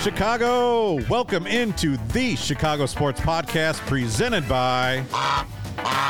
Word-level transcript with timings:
Chicago, 0.00 0.94
welcome 1.10 1.46
into 1.46 1.98
the 2.14 2.34
Chicago 2.34 2.86
Sports 2.86 3.20
Podcast 3.20 3.80
presented 3.80 4.48
by 4.48 5.04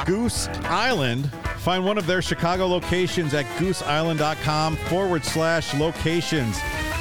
Goose 0.07 0.47
Island. 0.63 1.29
Find 1.59 1.85
one 1.85 1.99
of 1.99 2.07
their 2.07 2.23
Chicago 2.23 2.69
locations 2.69 3.35
at 3.35 3.47
gooseisland.com 3.59 4.77
forward 4.77 5.25
slash 5.25 5.75
locations. 5.75 6.57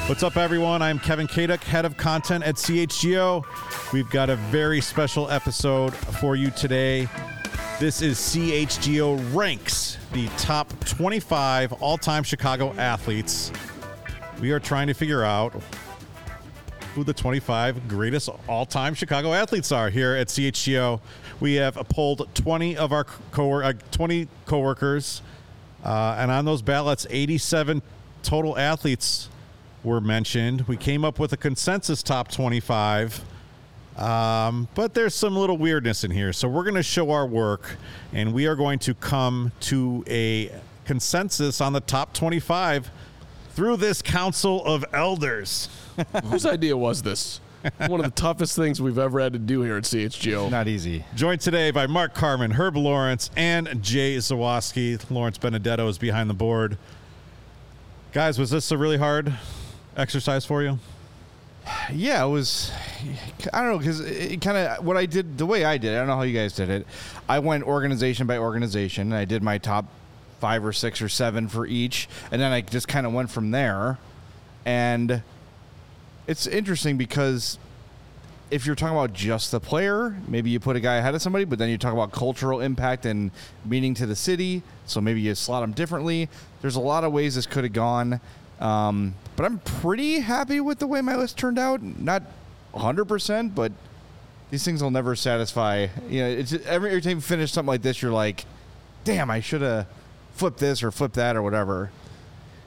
What's 0.08 0.24
up, 0.24 0.36
everyone? 0.36 0.82
I'm 0.82 0.98
Kevin 0.98 1.28
Kaduk, 1.28 1.62
head 1.62 1.84
of 1.84 1.96
content 1.96 2.42
at 2.42 2.56
CHGO. 2.56 3.44
We've 3.92 4.10
got 4.10 4.28
a 4.28 4.34
very 4.34 4.80
special 4.80 5.30
episode 5.30 5.94
for 5.94 6.34
you 6.34 6.50
today. 6.50 7.08
This 7.78 8.02
is 8.02 8.18
CHGO 8.18 9.32
Ranks, 9.32 9.96
the 10.12 10.26
top 10.38 10.68
25 10.86 11.72
all 11.74 11.98
time 11.98 12.24
Chicago 12.24 12.72
athletes. 12.72 13.52
We 14.40 14.50
are 14.50 14.60
trying 14.60 14.88
to 14.88 14.94
figure 14.94 15.22
out 15.22 15.54
who 16.94 17.04
the 17.04 17.12
25 17.12 17.88
greatest 17.88 18.28
all-time 18.48 18.94
Chicago 18.94 19.32
athletes 19.32 19.72
are 19.72 19.90
here 19.90 20.14
at 20.14 20.28
CHGO. 20.28 21.00
We 21.38 21.54
have 21.54 21.74
polled 21.88 22.28
20 22.34 22.76
of 22.76 22.92
our 22.92 23.04
co- 23.04 23.62
uh, 23.62 23.72
20 23.90 24.28
coworkers, 24.46 25.22
uh, 25.84 26.16
and 26.18 26.30
on 26.30 26.44
those 26.44 26.62
ballots, 26.62 27.06
87 27.10 27.82
total 28.22 28.58
athletes 28.58 29.28
were 29.82 30.00
mentioned. 30.00 30.62
We 30.62 30.76
came 30.76 31.04
up 31.04 31.18
with 31.18 31.32
a 31.32 31.36
consensus 31.36 32.02
top 32.02 32.30
25. 32.30 33.24
Um, 33.96 34.68
but 34.74 34.94
there's 34.94 35.14
some 35.14 35.36
little 35.36 35.58
weirdness 35.58 36.04
in 36.04 36.10
here. 36.10 36.32
So 36.32 36.48
we're 36.48 36.62
going 36.62 36.74
to 36.74 36.82
show 36.82 37.10
our 37.10 37.26
work 37.26 37.76
and 38.12 38.32
we 38.32 38.46
are 38.46 38.56
going 38.56 38.78
to 38.80 38.94
come 38.94 39.52
to 39.60 40.04
a 40.06 40.50
consensus 40.86 41.60
on 41.60 41.72
the 41.72 41.80
top 41.80 42.14
25 42.14 42.90
through 43.50 43.76
this 43.76 44.00
council 44.00 44.64
of 44.64 44.84
elders. 44.92 45.68
Whose 46.24 46.46
idea 46.46 46.76
was 46.76 47.02
this? 47.02 47.40
One 47.86 48.00
of 48.00 48.04
the 48.04 48.12
toughest 48.12 48.56
things 48.56 48.80
we've 48.80 48.98
ever 48.98 49.20
had 49.20 49.34
to 49.34 49.38
do 49.38 49.60
here 49.62 49.76
at 49.76 49.84
CHGO. 49.84 50.50
Not 50.50 50.66
easy. 50.66 51.04
Joined 51.14 51.42
today 51.42 51.70
by 51.70 51.86
Mark 51.86 52.14
Carman, 52.14 52.52
Herb 52.52 52.76
Lawrence, 52.76 53.30
and 53.36 53.82
Jay 53.82 54.16
Zawaski. 54.16 54.98
Lawrence 55.10 55.36
Benedetto 55.36 55.86
is 55.88 55.98
behind 55.98 56.30
the 56.30 56.34
board. 56.34 56.78
Guys, 58.12 58.38
was 58.38 58.50
this 58.50 58.70
a 58.70 58.78
really 58.78 58.96
hard 58.96 59.34
exercise 59.96 60.46
for 60.46 60.62
you? 60.62 60.78
Yeah, 61.92 62.24
it 62.24 62.28
was. 62.28 62.72
I 63.52 63.60
don't 63.60 63.72
know 63.72 63.78
because 63.78 64.00
it 64.00 64.40
kind 64.40 64.56
of 64.56 64.84
what 64.84 64.96
I 64.96 65.06
did 65.06 65.36
the 65.36 65.46
way 65.46 65.64
I 65.64 65.76
did. 65.76 65.94
I 65.94 65.98
don't 65.98 66.06
know 66.06 66.16
how 66.16 66.22
you 66.22 66.36
guys 66.36 66.54
did 66.54 66.70
it. 66.70 66.86
I 67.28 67.38
went 67.38 67.64
organization 67.64 68.26
by 68.26 68.38
organization. 68.38 69.12
And 69.12 69.14
I 69.14 69.24
did 69.26 69.42
my 69.42 69.58
top 69.58 69.86
five 70.40 70.64
or 70.64 70.72
six 70.72 71.02
or 71.02 71.08
seven 71.08 71.46
for 71.48 71.66
each, 71.66 72.08
and 72.32 72.40
then 72.40 72.50
I 72.50 72.62
just 72.62 72.88
kind 72.88 73.06
of 73.06 73.12
went 73.12 73.30
from 73.30 73.50
there. 73.50 73.98
And 74.64 75.22
it's 76.30 76.46
interesting 76.46 76.96
because 76.96 77.58
if 78.52 78.64
you're 78.64 78.76
talking 78.76 78.96
about 78.96 79.12
just 79.12 79.50
the 79.50 79.58
player, 79.58 80.14
maybe 80.28 80.48
you 80.48 80.60
put 80.60 80.76
a 80.76 80.80
guy 80.80 80.94
ahead 80.94 81.12
of 81.12 81.20
somebody, 81.20 81.44
but 81.44 81.58
then 81.58 81.68
you 81.68 81.76
talk 81.76 81.92
about 81.92 82.12
cultural 82.12 82.60
impact 82.60 83.04
and 83.04 83.32
meaning 83.64 83.94
to 83.94 84.06
the 84.06 84.14
city. 84.14 84.62
So 84.86 85.00
maybe 85.00 85.20
you 85.20 85.34
slot 85.34 85.62
them 85.64 85.72
differently. 85.72 86.28
There's 86.62 86.76
a 86.76 86.80
lot 86.80 87.02
of 87.02 87.10
ways 87.10 87.34
this 87.34 87.46
could 87.46 87.64
have 87.64 87.72
gone. 87.72 88.20
Um, 88.60 89.16
but 89.34 89.44
I'm 89.44 89.58
pretty 89.58 90.20
happy 90.20 90.60
with 90.60 90.78
the 90.78 90.86
way 90.86 91.00
my 91.00 91.16
list 91.16 91.36
turned 91.36 91.58
out. 91.58 91.82
Not 91.82 92.22
100%, 92.74 93.52
but 93.52 93.72
these 94.50 94.64
things 94.64 94.84
will 94.84 94.92
never 94.92 95.16
satisfy. 95.16 95.88
You 96.08 96.22
know, 96.22 96.28
it's 96.28 96.52
every, 96.52 96.90
every 96.90 97.00
time 97.00 97.16
you 97.16 97.20
finish 97.22 97.50
something 97.50 97.66
like 97.66 97.82
this, 97.82 98.02
you're 98.02 98.12
like, 98.12 98.44
damn, 99.02 99.32
I 99.32 99.40
should 99.40 99.62
have 99.62 99.88
flipped 100.34 100.60
this 100.60 100.84
or 100.84 100.92
flipped 100.92 101.16
that 101.16 101.34
or 101.34 101.42
whatever. 101.42 101.90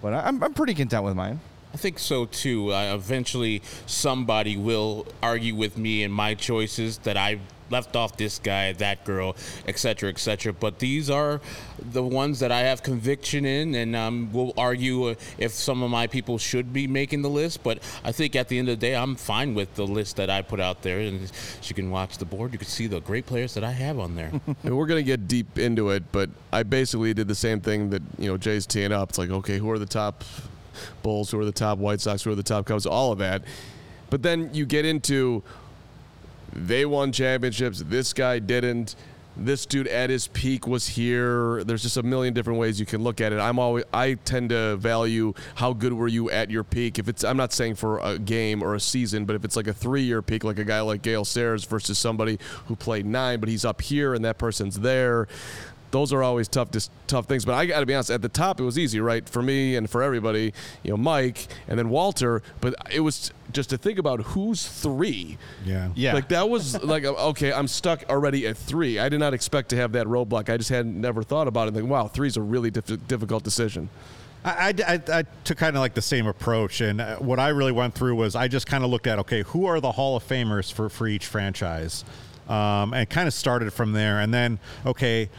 But 0.01 0.13
I'm, 0.13 0.44
I'm 0.44 0.53
pretty 0.53 0.74
content 0.74 1.06
with 1.06 1.16
mine. 1.16 1.40
I 1.73 1.78
think 1.78 1.97
so 1.97 2.25
too. 2.25 2.72
Uh, 2.72 2.94
eventually, 2.94 3.61
somebody 3.88 4.57
will 4.57 5.07
argue 5.23 5.56
with 5.56 5.78
me 5.78 6.03
and 6.03 6.13
my 6.13 6.35
choices 6.35 7.00
that 7.00 7.17
I 7.17 7.39
left 7.69 7.95
off 7.95 8.16
this 8.17 8.38
guy, 8.38 8.72
that 8.73 9.03
girl, 9.03 9.35
etc., 9.67 10.09
etc. 10.09 10.53
But 10.53 10.79
these 10.79 11.09
are 11.09 11.41
the 11.79 12.03
ones 12.03 12.39
that 12.39 12.51
I 12.51 12.59
have 12.59 12.83
conviction 12.83 13.45
in, 13.45 13.73
and 13.73 13.95
um, 13.95 14.29
we'll 14.31 14.53
argue 14.57 15.09
uh, 15.09 15.16
if 15.39 15.51
some 15.51 15.81
of 15.81 15.89
my 15.89 16.06
people 16.06 16.38
should 16.38 16.72
be 16.72 16.85
making 16.85 17.23
the 17.23 17.29
list. 17.29 17.63
But 17.63 17.79
I 18.03 18.12
think 18.12 18.35
at 18.35 18.47
the 18.47 18.59
end 18.59 18.69
of 18.69 18.79
the 18.79 18.85
day, 18.85 18.95
I'm 18.95 19.16
fine 19.16 19.56
with 19.56 19.73
the 19.73 19.88
list 19.88 20.17
that 20.17 20.29
I 20.29 20.44
put 20.44 20.59
out 20.59 20.83
there. 20.83 21.00
And 21.00 21.31
you 21.63 21.75
can 21.75 21.89
watch 21.89 22.19
the 22.19 22.25
board, 22.25 22.53
you 22.53 22.59
can 22.59 22.67
see 22.67 22.85
the 22.85 23.01
great 23.01 23.25
players 23.25 23.56
that 23.56 23.63
I 23.63 23.72
have 23.72 23.97
on 24.00 24.16
there. 24.16 24.31
and 24.63 24.78
we're 24.78 24.85
gonna 24.85 25.01
get 25.01 25.28
deep 25.28 25.57
into 25.57 25.89
it, 25.89 26.03
but 26.12 26.29
I 26.51 26.62
basically 26.63 27.13
did 27.16 27.28
the 27.28 27.35
same 27.35 27.59
thing 27.59 27.89
that 27.89 28.03
you 28.19 28.28
know 28.28 28.38
Jay's 28.38 28.67
teeing 28.67 28.91
up. 28.91 29.09
It's 29.09 29.17
like, 29.17 29.31
okay, 29.31 29.57
who 29.57 29.72
are 29.72 29.79
the 29.79 29.85
top 29.88 30.23
Bulls, 31.01 31.31
who 31.31 31.39
are 31.39 31.45
the 31.45 31.51
top 31.51 31.78
White 31.78 32.01
Sox, 32.01 32.23
who 32.23 32.31
are 32.31 32.35
the 32.35 32.44
top 32.44 32.66
Cubs, 32.66 32.85
all 32.85 33.11
of 33.11 33.19
that. 33.19 33.44
But 34.09 34.22
then 34.22 34.51
you 34.53 34.66
get 34.66 34.85
into 34.85 35.44
they 36.56 36.85
won 36.85 37.11
championships, 37.11 37.84
this 37.85 38.13
guy 38.13 38.39
didn't. 38.39 38.95
This 39.35 39.66
dude 39.66 39.88
at 39.88 40.12
his 40.12 40.28
peak 40.28 40.67
was 40.67 40.88
here. 40.88 41.63
There's 41.63 41.81
just 41.81 41.97
a 41.97 42.03
million 42.03 42.35
different 42.35 42.59
ways 42.59 42.79
you 42.79 42.85
can 42.85 43.01
look 43.01 43.19
at 43.19 43.33
it. 43.33 43.39
I'm 43.39 43.57
always 43.57 43.83
I 43.91 44.13
tend 44.13 44.50
to 44.50 44.75
value 44.75 45.33
how 45.56 45.73
good 45.73 45.91
were 45.91 46.07
you 46.07 46.29
at 46.29 46.51
your 46.51 46.63
peak. 46.63 47.00
If 47.00 47.07
it's 47.07 47.23
I'm 47.23 47.38
not 47.38 47.51
saying 47.51 47.75
for 47.75 47.97
a 47.97 48.19
game 48.19 48.62
or 48.62 48.75
a 48.75 48.79
season, 48.79 49.25
but 49.25 49.35
if 49.35 49.44
it's 49.44 49.56
like 49.56 49.66
a 49.66 49.73
three 49.73 50.03
year 50.03 50.22
peak, 50.22 50.44
like 50.44 50.59
a 50.59 50.63
guy 50.63 50.81
like 50.81 51.01
Gale 51.01 51.25
Sayers 51.25 51.66
versus 51.66 51.97
somebody 51.97 52.38
who 52.67 52.75
played 52.75 53.07
nine, 53.07 53.39
but 53.39 53.50
he's 53.50 53.66
up 53.66 53.81
here 53.81 54.13
and 54.13 54.23
that 54.23 54.38
person's 54.38 54.81
there 54.81 55.28
those 55.93 56.11
are 56.11 56.23
always 56.23 56.47
tough, 56.47 56.71
just 56.71 56.91
tough 57.05 57.27
things. 57.27 57.45
But 57.45 57.53
I 57.53 57.67
got 57.67 57.79
to 57.79 57.85
be 57.85 57.93
honest, 57.93 58.09
at 58.09 58.23
the 58.23 58.29
top 58.29 58.59
it 58.59 58.63
was 58.63 58.79
easy, 58.79 58.99
right, 58.99 59.29
for 59.29 59.43
me 59.43 59.75
and 59.75 59.87
for 59.87 60.01
everybody. 60.01 60.51
You 60.81 60.91
know, 60.91 60.97
Mike 60.97 61.47
and 61.67 61.77
then 61.77 61.89
Walter. 61.89 62.41
But 62.59 62.73
it 62.91 63.01
was 63.01 63.31
just 63.51 63.69
to 63.69 63.77
think 63.77 63.99
about 63.99 64.21
who's 64.21 64.67
three. 64.67 65.37
Yeah, 65.63 65.89
yeah. 65.95 66.13
Like 66.13 66.29
that 66.29 66.49
was 66.49 66.83
like 66.83 67.05
okay, 67.31 67.53
I'm 67.53 67.67
stuck 67.67 68.03
already 68.09 68.47
at 68.47 68.57
three. 68.57 68.97
I 68.97 69.07
did 69.07 69.19
not 69.19 69.35
expect 69.35 69.69
to 69.69 69.75
have 69.77 69.91
that 69.91 70.07
roadblock. 70.07 70.51
I 70.51 70.57
just 70.57 70.71
had 70.71 70.87
never 70.87 71.21
thought 71.21 71.47
about 71.47 71.67
it. 71.67 71.75
Like, 71.75 71.85
wow, 71.85 72.07
three's 72.07 72.37
a 72.37 72.41
really 72.41 72.71
diff- 72.71 73.07
difficult 73.07 73.44
decision. 73.44 73.89
I, 74.45 74.73
I, 74.85 75.01
I, 75.19 75.23
took 75.45 75.57
kind 75.57 75.77
of 75.77 75.79
like 75.79 75.94
the 75.94 76.01
same 76.01 76.27
approach. 76.27 76.81
And 76.81 77.00
uh, 77.00 77.15
what 77.18 77.39
I 77.39 77.50
really 77.50 77.71
went 77.71 77.94
through 77.94 78.15
was 78.15 78.35
I 78.35 78.50
just 78.50 78.68
kind 78.68 78.83
of 78.83 78.89
looked 78.89 79.07
at, 79.07 79.19
okay, 79.19 79.44
who 79.44 79.68
are 79.68 79.79
the 79.79 79.94
Hall 79.94 80.18
of 80.18 80.27
Famers 80.27 80.69
for, 80.69 80.89
for 80.89 81.07
each 81.07 81.27
franchise? 81.27 82.03
Um, 82.50 82.94
and 82.94 83.09
kind 83.09 83.29
of 83.29 83.33
started 83.33 83.71
from 83.71 83.94
there. 83.94 84.19
And 84.19 84.33
then, 84.33 84.59
okay, 84.85 85.29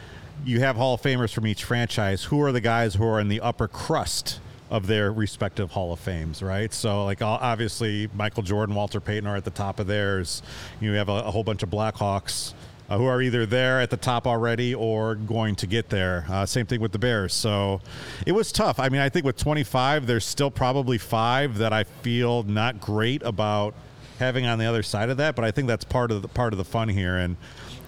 you 0.44 0.60
have 0.60 0.76
Hall 0.76 0.94
of 0.94 1.02
Famers 1.02 1.32
from 1.32 1.46
each 1.46 1.64
franchise. 1.64 2.24
Who 2.24 2.40
are 2.42 2.52
the 2.52 2.60
guys 2.60 2.94
who 2.94 3.04
are 3.04 3.20
in 3.20 3.28
the 3.28 3.40
upper 3.40 3.68
crust 3.68 4.40
of 4.70 4.86
their 4.86 5.12
respective 5.12 5.70
Hall 5.70 5.92
of 5.92 6.00
Fames, 6.00 6.42
right? 6.42 6.72
So, 6.72 7.04
like, 7.04 7.22
obviously, 7.22 8.08
Michael 8.14 8.42
Jordan, 8.42 8.74
Walter 8.74 9.00
Payton 9.00 9.26
are 9.26 9.36
at 9.36 9.44
the 9.44 9.50
top 9.50 9.78
of 9.78 9.86
theirs. 9.86 10.42
You 10.80 10.92
have 10.92 11.08
a, 11.08 11.24
a 11.24 11.30
whole 11.30 11.44
bunch 11.44 11.62
of 11.62 11.70
Blackhawks. 11.70 12.54
Uh, 12.86 12.98
who 12.98 13.06
are 13.06 13.22
either 13.22 13.46
there 13.46 13.80
at 13.80 13.88
the 13.88 13.96
top 13.96 14.26
already 14.26 14.74
or 14.74 15.14
going 15.14 15.54
to 15.54 15.66
get 15.66 15.88
there. 15.88 16.26
Uh, 16.28 16.44
same 16.44 16.66
thing 16.66 16.82
with 16.82 16.92
the 16.92 16.98
Bears. 16.98 17.32
So 17.32 17.80
it 18.26 18.32
was 18.32 18.52
tough. 18.52 18.78
I 18.78 18.90
mean, 18.90 19.00
I 19.00 19.08
think 19.08 19.24
with 19.24 19.38
25, 19.38 20.06
there's 20.06 20.26
still 20.26 20.50
probably 20.50 20.98
five 20.98 21.56
that 21.56 21.72
I 21.72 21.84
feel 21.84 22.42
not 22.42 22.82
great 22.82 23.22
about 23.22 23.72
having 24.18 24.44
on 24.44 24.58
the 24.58 24.66
other 24.66 24.82
side 24.82 25.08
of 25.08 25.16
that. 25.16 25.34
But 25.34 25.46
I 25.46 25.50
think 25.50 25.66
that's 25.66 25.84
part 25.84 26.10
of 26.10 26.20
the 26.20 26.28
part 26.28 26.52
of 26.52 26.58
the 26.58 26.64
fun 26.64 26.90
here. 26.90 27.16
And 27.16 27.38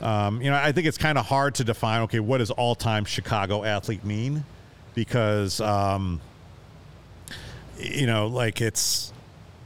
um, 0.00 0.40
you 0.43 0.50
know, 0.50 0.56
I 0.56 0.72
think 0.72 0.87
it's 0.87 0.98
kind 0.98 1.19
of 1.19 1.26
hard 1.26 1.54
to 1.56 1.64
define. 1.64 2.02
Okay, 2.02 2.20
what 2.20 2.38
does 2.38 2.50
all-time 2.50 3.04
Chicago 3.04 3.64
athlete 3.64 4.04
mean? 4.04 4.44
Because 4.94 5.60
um, 5.60 6.20
you 7.78 8.06
know, 8.06 8.26
like 8.26 8.60
it's 8.60 9.12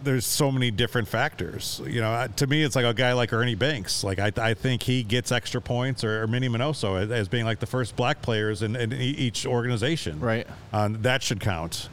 there's 0.02 0.24
so 0.24 0.50
many 0.50 0.70
different 0.70 1.08
factors. 1.08 1.80
You 1.84 2.00
know, 2.00 2.26
to 2.36 2.46
me, 2.46 2.62
it's 2.62 2.74
like 2.76 2.84
a 2.84 2.94
guy 2.94 3.12
like 3.12 3.32
Ernie 3.32 3.54
Banks. 3.54 4.02
Like 4.02 4.18
I, 4.18 4.32
I 4.36 4.54
think 4.54 4.82
he 4.82 5.02
gets 5.02 5.32
extra 5.32 5.60
points, 5.60 6.04
or, 6.04 6.22
or 6.22 6.26
Minnie 6.26 6.48
Minoso 6.48 7.00
as, 7.00 7.10
as 7.10 7.28
being 7.28 7.44
like 7.44 7.60
the 7.60 7.66
first 7.66 7.96
black 7.96 8.22
players 8.22 8.62
in, 8.62 8.76
in 8.76 8.92
each 8.92 9.46
organization. 9.46 10.20
Right. 10.20 10.46
Um, 10.72 11.02
that 11.02 11.22
should 11.22 11.40
count. 11.40 11.88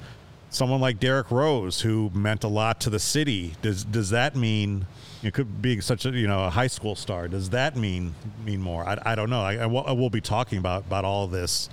Someone 0.50 0.80
like 0.80 1.00
Derrick 1.00 1.30
Rose, 1.30 1.82
who 1.82 2.10
meant 2.14 2.44
a 2.44 2.48
lot 2.48 2.80
to 2.82 2.90
the 2.90 3.00
city. 3.00 3.56
Does 3.62 3.84
does 3.84 4.10
that 4.12 4.36
mean? 4.36 4.88
It 5.24 5.34
could 5.34 5.62
be 5.62 5.82
such 5.82 6.06
a 6.06 6.12
you 6.12 6.28
know 6.28 6.46
a 6.46 6.50
high 6.50 6.68
school 6.68 6.96
star. 6.96 7.28
Does 7.28 7.50
that 7.50 7.76
mean 7.76 8.14
mean 8.46 8.62
more? 8.62 8.88
I, 8.88 9.02
I 9.04 9.16
don't 9.16 9.30
know. 9.30 9.42
I, 9.42 9.56
I, 9.56 9.66
will, 9.66 10.10
be 10.10 10.22
talking 10.22 10.60
about 10.60 10.86
about 10.86 11.06
all 11.06 11.28
this. 11.28 11.70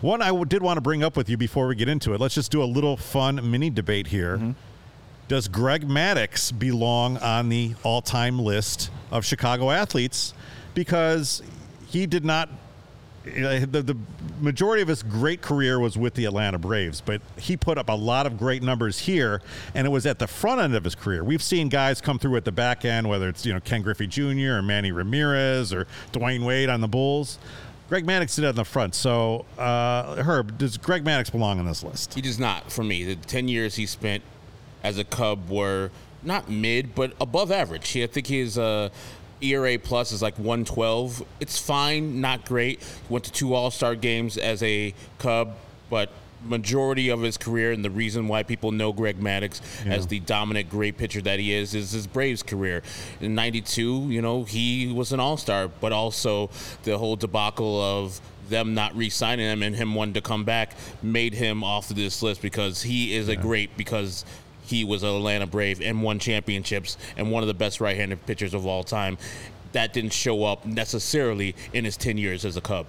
One 0.00 0.22
I 0.22 0.44
did 0.44 0.62
want 0.62 0.78
to 0.78 0.80
bring 0.80 1.02
up 1.02 1.16
with 1.16 1.28
you 1.28 1.36
before 1.36 1.66
we 1.66 1.74
get 1.74 1.88
into 1.88 2.14
it. 2.14 2.20
Let's 2.20 2.34
just 2.34 2.50
do 2.50 2.62
a 2.62 2.64
little 2.64 2.96
fun 2.96 3.50
mini 3.50 3.70
debate 3.70 4.06
here. 4.06 4.38
Mm-hmm. 4.38 4.52
Does 5.28 5.48
Greg 5.48 5.86
Maddux 5.86 6.56
belong 6.56 7.16
on 7.18 7.48
the 7.48 7.74
all 7.82 8.00
time 8.00 8.38
list 8.38 8.90
of 9.10 9.24
Chicago 9.24 9.70
athletes? 9.70 10.32
Because 10.74 11.42
he 11.86 12.06
did 12.06 12.24
not. 12.24 12.48
Know, 13.26 13.58
The, 13.60 13.82
the 13.82 13.96
majority 14.40 14.82
of 14.82 14.88
his 14.88 15.02
great 15.02 15.42
career 15.42 15.78
was 15.78 15.96
with 15.96 16.14
the 16.14 16.24
Atlanta 16.24 16.58
Braves, 16.58 17.00
but 17.00 17.20
he 17.36 17.56
put 17.56 17.78
up 17.78 17.88
a 17.88 17.94
lot 17.94 18.26
of 18.26 18.38
great 18.38 18.62
numbers 18.62 19.00
here, 19.00 19.42
and 19.74 19.86
it 19.86 19.90
was 19.90 20.06
at 20.06 20.18
the 20.18 20.26
front 20.26 20.60
end 20.60 20.74
of 20.74 20.84
his 20.84 20.94
career. 20.94 21.24
We've 21.24 21.42
seen 21.42 21.68
guys 21.68 22.00
come 22.00 22.18
through 22.18 22.36
at 22.36 22.44
the 22.44 22.52
back 22.52 22.84
end, 22.84 23.08
whether 23.08 23.28
it's 23.28 23.44
you 23.44 23.52
know 23.52 23.60
Ken 23.60 23.82
Griffey 23.82 24.06
Jr. 24.06 24.54
or 24.54 24.62
Manny 24.62 24.92
Ramirez 24.92 25.72
or 25.72 25.86
Dwayne 26.12 26.44
Wade 26.44 26.68
on 26.68 26.80
the 26.80 26.88
Bulls. 26.88 27.38
Greg 27.88 28.04
Maddux 28.04 28.34
did 28.34 28.44
it 28.44 28.48
in 28.48 28.56
the 28.56 28.64
front. 28.64 28.96
So, 28.96 29.44
uh, 29.56 30.16
Herb, 30.16 30.58
does 30.58 30.76
Greg 30.76 31.04
Maddux 31.04 31.30
belong 31.30 31.60
on 31.60 31.66
this 31.66 31.84
list? 31.84 32.14
He 32.14 32.20
does 32.20 32.38
not 32.38 32.72
for 32.72 32.82
me. 32.82 33.04
The 33.04 33.14
10 33.14 33.46
years 33.46 33.76
he 33.76 33.86
spent 33.86 34.24
as 34.82 34.98
a 34.98 35.04
Cub 35.04 35.48
were 35.48 35.90
not 36.22 36.50
mid, 36.50 36.94
but 36.96 37.12
above 37.20 37.52
average. 37.52 37.96
I 37.96 38.08
think 38.08 38.26
his 38.26 38.58
uh, 38.58 38.88
ERA 39.40 39.78
plus 39.78 40.12
is 40.12 40.22
like 40.22 40.38
112. 40.38 41.24
It's 41.40 41.58
fine, 41.58 42.20
not 42.20 42.44
great. 42.44 42.80
He 42.80 43.12
went 43.12 43.24
to 43.24 43.32
two 43.32 43.54
All 43.54 43.70
Star 43.70 43.94
games 43.94 44.36
as 44.38 44.62
a 44.62 44.94
Cub, 45.18 45.54
but 45.90 46.10
majority 46.44 47.08
of 47.08 47.22
his 47.22 47.36
career 47.36 47.72
and 47.72 47.84
the 47.84 47.90
reason 47.90 48.28
why 48.28 48.42
people 48.42 48.70
know 48.70 48.92
Greg 48.92 49.20
Maddux 49.20 49.60
as 49.86 50.06
the 50.06 50.20
dominant 50.20 50.70
great 50.70 50.96
pitcher 50.96 51.20
that 51.22 51.40
he 51.40 51.52
is 51.52 51.74
is 51.74 51.90
his 51.90 52.06
Braves 52.06 52.42
career. 52.42 52.82
In 53.20 53.34
92, 53.34 54.08
you 54.08 54.22
know, 54.22 54.44
he 54.44 54.92
was 54.92 55.12
an 55.12 55.20
all-star, 55.20 55.68
but 55.68 55.92
also 55.92 56.50
the 56.84 56.96
whole 56.98 57.16
debacle 57.16 57.80
of 57.80 58.20
them 58.48 58.74
not 58.74 58.94
re-signing 58.94 59.44
him 59.44 59.62
and 59.62 59.74
him 59.74 59.94
wanting 59.94 60.14
to 60.14 60.20
come 60.20 60.44
back 60.44 60.76
made 61.02 61.34
him 61.34 61.64
off 61.64 61.90
of 61.90 61.96
this 61.96 62.22
list 62.22 62.40
because 62.40 62.82
he 62.82 63.14
is 63.14 63.28
a 63.28 63.34
great 63.34 63.76
because 63.76 64.24
he 64.66 64.84
was 64.84 65.02
an 65.02 65.10
Atlanta 65.10 65.46
Brave 65.46 65.80
and 65.80 66.02
won 66.02 66.18
championships 66.18 66.96
and 67.16 67.30
one 67.30 67.42
of 67.42 67.46
the 67.46 67.54
best 67.54 67.80
right-handed 67.80 68.24
pitchers 68.26 68.54
of 68.54 68.66
all 68.66 68.84
time. 68.84 69.18
That 69.72 69.92
didn't 69.92 70.12
show 70.12 70.44
up 70.44 70.64
necessarily 70.64 71.54
in 71.72 71.84
his 71.84 71.96
10 71.96 72.18
years 72.18 72.44
as 72.44 72.56
a 72.56 72.60
Cub. 72.60 72.86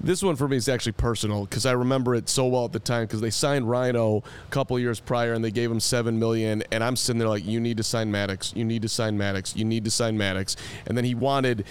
This 0.00 0.22
one 0.22 0.36
for 0.36 0.46
me 0.46 0.56
is 0.56 0.68
actually 0.68 0.92
personal 0.92 1.44
because 1.44 1.66
I 1.66 1.72
remember 1.72 2.14
it 2.14 2.28
so 2.28 2.46
well 2.46 2.64
at 2.64 2.72
the 2.72 2.78
time 2.78 3.04
because 3.04 3.20
they 3.20 3.30
signed 3.30 3.68
Rhino 3.68 4.18
a 4.18 4.50
couple 4.50 4.78
years 4.78 5.00
prior 5.00 5.32
and 5.32 5.44
they 5.44 5.50
gave 5.50 5.70
him 5.70 5.80
seven 5.80 6.20
million 6.20 6.62
and 6.70 6.84
I'm 6.84 6.94
sitting 6.94 7.18
there 7.18 7.28
like 7.28 7.44
you 7.44 7.58
need 7.58 7.78
to 7.78 7.82
sign 7.82 8.12
Maddux, 8.12 8.54
you 8.54 8.64
need 8.64 8.82
to 8.82 8.88
sign 8.88 9.18
Maddux, 9.18 9.56
you 9.56 9.64
need 9.64 9.84
to 9.84 9.90
sign 9.90 10.16
Maddux, 10.16 10.56
and 10.86 10.96
then 10.96 11.04
he 11.04 11.14
wanted. 11.14 11.64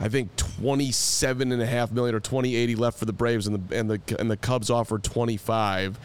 I 0.00 0.08
think 0.08 0.34
27 0.36 1.50
and 1.50 1.60
a 1.60 1.66
half 1.66 1.90
million 1.90 2.14
or 2.14 2.20
2080 2.20 2.76
left 2.76 2.98
for 2.98 3.04
the 3.04 3.12
Braves 3.12 3.48
and 3.48 3.68
the 3.68 3.76
and 3.76 3.90
the 3.90 4.00
and 4.18 4.30
the 4.30 4.36
Cubs 4.36 4.70
offered 4.70 5.02
25 5.02 5.98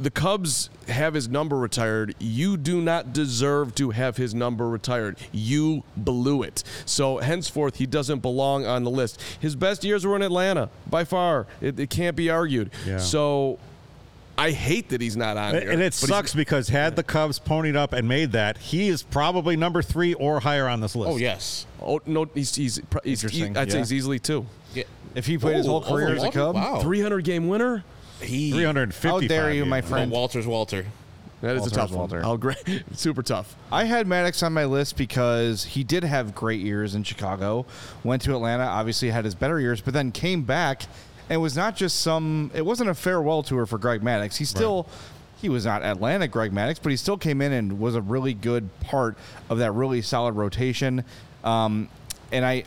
the 0.00 0.10
Cubs 0.10 0.70
have 0.88 1.14
his 1.14 1.28
number 1.28 1.56
retired. 1.58 2.14
You 2.18 2.56
do 2.56 2.80
not 2.80 3.12
deserve 3.12 3.74
to 3.76 3.90
have 3.90 4.16
his 4.16 4.34
number 4.34 4.68
retired. 4.68 5.16
You 5.32 5.82
blew 5.96 6.42
it. 6.42 6.62
So 6.86 7.18
henceforth, 7.18 7.76
he 7.76 7.86
doesn't 7.86 8.20
belong 8.20 8.64
on 8.66 8.84
the 8.84 8.90
list. 8.90 9.20
His 9.40 9.56
best 9.56 9.84
years 9.84 10.06
were 10.06 10.16
in 10.16 10.22
Atlanta, 10.22 10.70
by 10.88 11.04
far. 11.04 11.46
It, 11.60 11.78
it 11.80 11.90
can't 11.90 12.16
be 12.16 12.30
argued. 12.30 12.70
Yeah. 12.86 12.98
So 12.98 13.58
I 14.36 14.52
hate 14.52 14.90
that 14.90 15.00
he's 15.00 15.16
not 15.16 15.36
on 15.36 15.54
here. 15.54 15.70
And 15.70 15.82
it 15.82 15.94
sucks 15.94 16.32
because 16.32 16.68
had 16.68 16.94
the 16.94 17.02
Cubs 17.02 17.40
ponied 17.40 17.74
up 17.74 17.92
and 17.92 18.06
made 18.06 18.32
that, 18.32 18.56
he 18.58 18.88
is 18.88 19.02
probably 19.02 19.56
number 19.56 19.82
three 19.82 20.14
or 20.14 20.38
higher 20.38 20.68
on 20.68 20.80
this 20.80 20.94
list. 20.94 21.10
Oh 21.12 21.16
yes. 21.16 21.66
Oh 21.82 22.00
no, 22.06 22.24
he's 22.34 22.54
he's, 22.54 22.80
he's 23.02 23.24
Interesting, 23.24 23.56
I'd 23.56 23.72
say 23.72 23.78
he's 23.78 23.92
easily 23.92 24.20
two. 24.20 24.46
Yeah. 24.74 24.84
If 25.16 25.26
he 25.26 25.38
played 25.38 25.56
his 25.56 25.66
whole 25.66 25.82
Oh, 25.84 25.90
career 25.90 26.08
over 26.08 26.16
as 26.18 26.22
a 26.22 26.28
oh, 26.28 26.30
Cub, 26.30 26.54
Wow. 26.54 26.80
300 26.80 27.24
game 27.24 27.48
winner. 27.48 27.82
He 28.20 28.50
350. 28.52 29.08
How 29.08 29.20
dare 29.20 29.52
you, 29.52 29.64
my 29.64 29.80
Well, 29.80 29.88
friend? 29.88 30.10
Walter's 30.10 30.46
Walter. 30.46 30.86
That 31.40 31.54
is 31.54 31.60
Walter 31.60 31.72
a 31.74 31.76
tough 31.76 31.92
Walter. 31.92 32.16
one. 32.16 32.24
I'll 32.24 32.32
agree. 32.32 32.54
Super 32.94 33.22
tough. 33.22 33.54
I 33.70 33.84
had 33.84 34.06
Maddux 34.08 34.42
on 34.44 34.52
my 34.52 34.64
list 34.64 34.96
because 34.96 35.64
he 35.64 35.84
did 35.84 36.02
have 36.02 36.34
great 36.34 36.60
years 36.60 36.94
in 36.96 37.04
Chicago. 37.04 37.64
Went 38.02 38.22
to 38.22 38.34
Atlanta, 38.34 38.64
obviously 38.64 39.10
had 39.10 39.24
his 39.24 39.36
better 39.36 39.60
years, 39.60 39.80
but 39.80 39.94
then 39.94 40.10
came 40.10 40.42
back 40.42 40.82
and 41.30 41.40
was 41.40 41.54
not 41.56 41.76
just 41.76 42.00
some. 42.00 42.50
It 42.54 42.66
wasn't 42.66 42.90
a 42.90 42.94
farewell 42.94 43.42
tour 43.44 43.66
for 43.66 43.78
Greg 43.78 44.00
Maddux. 44.02 44.36
He 44.36 44.44
still. 44.44 44.88
He 45.40 45.48
was 45.48 45.64
not 45.64 45.84
Atlanta 45.84 46.26
Greg 46.26 46.50
Maddux, 46.50 46.80
but 46.82 46.90
he 46.90 46.96
still 46.96 47.16
came 47.16 47.40
in 47.40 47.52
and 47.52 47.78
was 47.78 47.94
a 47.94 48.02
really 48.02 48.34
good 48.34 48.68
part 48.80 49.16
of 49.48 49.58
that 49.58 49.70
really 49.70 50.02
solid 50.02 50.32
rotation. 50.32 51.04
Um, 51.44 51.88
and 52.32 52.44
I, 52.44 52.64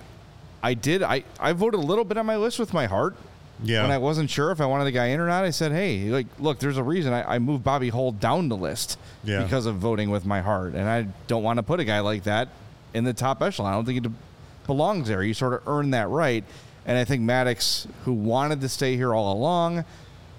I 0.64 0.76
did 0.76 1.04
I, 1.04 1.26
I 1.38 1.52
voted 1.52 1.82
a 1.82 1.84
little 1.84 2.06
bit 2.06 2.18
on 2.18 2.26
my 2.26 2.38
list 2.38 2.60
with 2.60 2.74
my 2.74 2.86
heart. 2.86 3.18
Yeah. 3.64 3.84
When 3.84 3.92
I 3.92 3.98
wasn't 4.00 4.30
sure 4.30 4.52
if 4.52 4.60
I 4.60 4.66
wanted 4.66 4.86
the 4.86 4.92
guy 4.92 5.08
in 5.08 5.20
or 5.20 5.28
not, 5.28 5.44
I 5.44 5.52
said, 5.52 5.72
"Hey, 5.72 6.10
like, 6.10 6.28
look, 6.40 6.60
there's 6.60 6.78
a 6.78 6.84
reason 6.84 7.14
I, 7.14 7.36
I 7.36 7.40
moved 7.40 7.64
Bobby 7.64 7.90
Hull 7.90 8.12
down 8.12 8.50
the 8.50 8.58
list 8.58 8.98
Yeah. 9.24 9.44
because 9.44 9.66
of 9.68 9.76
voting 9.76 10.10
with 10.10 10.26
my 10.26 10.42
heart, 10.42 10.74
and 10.74 10.90
I 10.90 11.08
don't 11.28 11.44
want 11.44 11.58
to 11.58 11.64
put 11.64 11.80
a 11.80 11.86
guy 11.86 12.00
like 12.00 12.24
that 12.24 12.50
in 12.94 13.04
the 13.04 13.14
top 13.14 13.42
echelon. 13.42 13.72
I 13.72 13.76
don't 13.76 13.86
think 13.86 14.06
he 14.06 14.12
belongs 14.66 15.08
there. 15.08 15.22
You 15.24 15.34
sort 15.34 15.54
of 15.54 15.68
earned 15.68 15.94
that 15.94 16.10
right, 16.10 16.44
and 16.86 16.98
I 16.98 17.04
think 17.06 17.22
Maddux, 17.22 17.88
who 18.06 18.14
wanted 18.14 18.62
to 18.62 18.70
stay 18.70 18.96
here 18.96 19.14
all 19.14 19.34
along, 19.34 19.86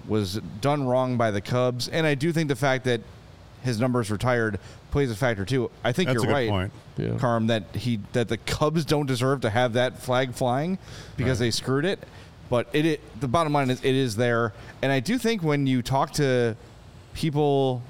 was 0.07 0.35
done 0.59 0.85
wrong 0.85 1.15
by 1.17 1.31
the 1.31 1.39
Cubs, 1.41 1.87
and 1.87 2.05
I 2.05 2.15
do 2.15 2.31
think 2.33 2.49
the 2.49 2.55
fact 2.57 2.83
that 2.85 3.01
his 3.63 3.79
numbers 3.79 4.11
retired 4.11 4.59
plays 4.91 5.09
a 5.09 5.15
factor 5.15 5.45
too. 5.45 5.71
I 5.83 5.93
think 5.93 6.07
That's 6.09 6.15
you're 6.15 6.23
a 6.25 6.27
good 6.27 6.33
right, 6.33 6.49
point. 6.49 6.71
Yeah. 6.97 7.17
Carm, 7.17 7.47
that 7.47 7.63
he 7.73 7.99
that 8.11 8.27
the 8.27 8.37
Cubs 8.37 8.83
don't 8.83 9.05
deserve 9.05 9.41
to 9.41 9.49
have 9.49 9.73
that 9.73 9.99
flag 9.99 10.33
flying 10.33 10.77
because 11.15 11.39
they 11.39 11.49
screwed 11.49 11.85
it. 11.85 11.99
But 12.53 12.67
it, 12.71 12.85
it 12.85 13.19
the 13.19 13.27
bottom 13.27 13.51
line 13.51 13.71
is 13.71 13.79
it 13.83 13.95
is 13.95 14.15
there, 14.15 14.53
and 14.83 14.91
I 14.91 14.99
do 14.99 15.17
think 15.17 15.41
when 15.41 15.65
you 15.65 15.81
talk 15.81 16.11
to 16.13 16.55
people, 17.15 17.81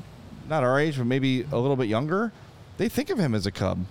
not 0.48 0.64
our 0.64 0.80
age, 0.80 0.98
but 0.98 1.06
maybe 1.06 1.42
a 1.52 1.58
little 1.58 1.76
bit 1.76 1.90
younger, 1.90 2.32
they 2.78 2.88
think 2.88 3.10
of 3.10 3.18
him 3.18 3.36
as 3.36 3.46
a 3.46 3.52
Cub. 3.52 3.84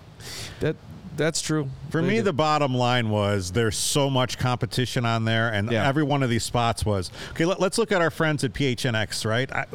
That 0.61 0.77
that's 1.15 1.43
true. 1.43 1.69
For 1.91 2.01
They 2.01 2.09
me, 2.09 2.17
do. 2.17 2.23
the 2.23 2.33
bottom 2.33 2.75
line 2.75 3.11
was 3.11 3.53
there's 3.53 3.77
so 3.77 4.09
much 4.09 4.39
competition 4.39 5.05
on 5.05 5.27
there, 5.27 5.53
and 5.53 5.71
Yeah. 5.71 5.87
every 5.87 6.05
one 6.05 6.23
of 6.23 6.31
these 6.31 6.43
spots 6.43 6.87
was 6.87 7.11
okay. 7.33 7.45
Let, 7.45 7.61
us 7.61 7.77
look 7.77 7.93
at 7.93 8.01
our 8.01 8.11
friends 8.11 8.43
at 8.43 8.55
PHNX, 8.55 9.27
right? 9.27 9.53
I, 9.53 9.67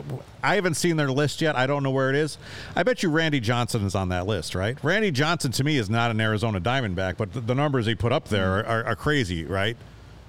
I 0.42 0.56
haven't 0.56 0.78
seen 0.78 0.98
their 0.98 1.12
list 1.12 1.42
yet. 1.42 1.56
I 1.56 1.68
don't 1.68 1.84
know 1.84 1.92
where 1.92 2.10
it 2.10 2.16
is. 2.16 2.40
I 2.76 2.82
bet 2.82 3.04
you 3.04 3.12
Randy 3.12 3.40
Johnson 3.40 3.86
is 3.86 3.94
on 3.94 4.10
that 4.10 4.26
list, 4.26 4.56
right? 4.56 4.76
Randy 4.84 5.12
Johnson 5.12 5.52
to 5.52 5.64
me 5.64 5.78
is 5.78 5.92
not 5.92 6.10
an 6.10 6.20
Arizona 6.20 6.60
Diamondback, 6.60 7.18
but 7.18 7.34
the, 7.34 7.42
the 7.42 7.54
numbers 7.54 7.86
he 7.86 7.94
put 7.94 8.12
up 8.12 8.30
there 8.30 8.48
mm. 8.48 8.64
are, 8.64 8.66
are, 8.66 8.84
are 8.86 8.96
crazy, 8.96 9.46
right? 9.46 9.78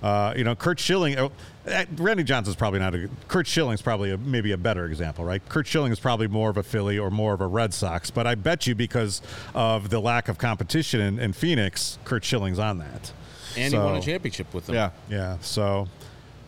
Uh, 0.02 0.32
you 0.36 0.44
know, 0.44 0.54
Curt 0.54 0.78
Schilling. 0.78 1.18
Uh, 1.18 1.28
uh, 1.66 1.84
Randy 1.96 2.22
Johnson's 2.22 2.56
probably 2.56 2.78
not 2.78 2.94
a. 2.94 3.10
Curt 3.26 3.46
Schilling's 3.46 3.82
probably 3.82 4.12
a, 4.12 4.18
maybe 4.18 4.52
a 4.52 4.56
better 4.56 4.86
example, 4.86 5.24
right? 5.24 5.46
Curt 5.48 5.66
Schilling 5.66 5.92
is 5.92 5.98
probably 5.98 6.28
more 6.28 6.50
of 6.50 6.56
a 6.56 6.62
Philly 6.62 6.98
or 6.98 7.10
more 7.10 7.34
of 7.34 7.40
a 7.40 7.46
Red 7.46 7.74
Sox, 7.74 8.10
but 8.10 8.26
I 8.26 8.34
bet 8.36 8.66
you 8.66 8.74
because 8.74 9.20
of 9.54 9.90
the 9.90 10.00
lack 10.00 10.28
of 10.28 10.38
competition 10.38 11.00
in, 11.00 11.18
in 11.18 11.32
Phoenix, 11.32 11.98
Curt 12.04 12.24
Schilling's 12.24 12.58
on 12.58 12.78
that. 12.78 13.12
And 13.56 13.72
he 13.72 13.78
won 13.78 13.96
a 13.96 14.00
championship 14.00 14.54
with 14.54 14.66
them. 14.66 14.76
Yeah. 14.76 14.90
Yeah. 15.10 15.38
So, 15.40 15.88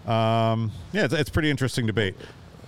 um, 0.06 0.70
yeah, 0.92 1.04
it's, 1.06 1.14
it's 1.14 1.30
pretty 1.30 1.50
interesting 1.50 1.86
debate. 1.86 2.14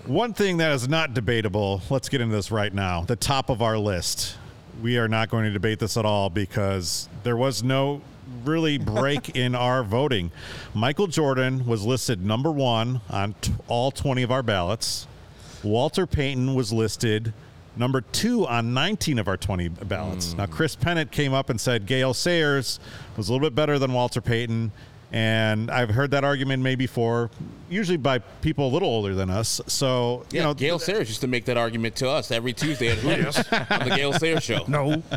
One 0.07 0.35
thing 0.35 0.57
that 0.57 0.73
is 0.73 0.89
not 0.89 1.15
debatable, 1.15 1.81
let's 1.91 2.09
get 2.09 2.21
into 2.21 2.35
this 2.35 2.51
right 2.51 2.75
now. 2.75 3.03
The 3.03 3.15
top 3.15 3.51
of 3.51 3.63
our 3.63 3.79
list. 3.79 4.37
We 4.83 4.99
are 4.99 5.07
not 5.07 5.29
going 5.29 5.45
to 5.45 5.53
debate 5.53 5.79
this 5.79 5.97
at 5.97 6.05
all 6.05 6.29
because 6.29 7.09
there 7.23 7.37
was 7.37 7.63
no 7.63 8.01
really 8.47 8.79
break 8.79 9.37
in 9.37 9.55
our 9.55 9.83
voting. 9.83 10.31
Michael 10.75 11.07
Jordan 11.07 11.67
was 11.67 11.85
listed 11.85 12.25
number 12.25 12.51
one 12.51 13.01
on 13.11 13.35
t- 13.41 13.53
all 13.69 13.91
20 13.91 14.23
of 14.23 14.31
our 14.31 14.43
ballots. 14.43 15.07
Walter 15.63 16.07
Payton 16.07 16.55
was 16.55 16.73
listed 16.73 17.33
number 17.77 18.01
two 18.01 18.47
on 18.47 18.75
19 18.75 19.19
of 19.19 19.29
our 19.29 19.37
20 19.37 19.69
ballots. 19.69 20.35
Now, 20.35 20.47
hmm. 20.47 20.53
Chris 20.53 20.77
Pennant 20.77 21.11
came 21.11 21.33
up 21.33 21.51
and 21.51 21.61
said 21.61 21.87
Gale 21.87 22.15
Sayers 22.15 22.81
was 23.17 23.29
a 23.29 23.33
little 23.33 23.47
bit 23.47 23.55
better 23.55 23.79
than 23.79 23.93
Walter 23.93 24.21
Payton. 24.21 24.73
And 25.13 25.71
I've 25.71 25.91
heard 25.91 26.11
that 26.13 26.25
argument 26.25 26.63
made 26.63 26.79
before. 26.79 27.31
Usually 27.73 27.97
by 27.97 28.19
people 28.19 28.67
a 28.69 28.73
little 28.73 28.89
older 28.89 29.15
than 29.15 29.31
us. 29.31 29.61
So 29.67 30.25
Yeah, 30.31 30.41
you 30.41 30.47
know, 30.49 30.55
Gale 30.55 30.79
Sayers 30.79 31.09
used 31.09 31.23
to 31.23 31.27
make 31.27 31.47
that 31.47 31.57
argument 31.57 31.97
to 31.97 32.09
us 32.11 32.31
every 32.31 32.53
Tuesday 32.53 32.89
at 32.89 32.99
Hooters 32.99 33.37
on 33.71 33.89
the 33.89 33.95
Gale 33.97 34.13
Sayers 34.13 34.43
show. 34.43 34.65
No. 34.69 35.03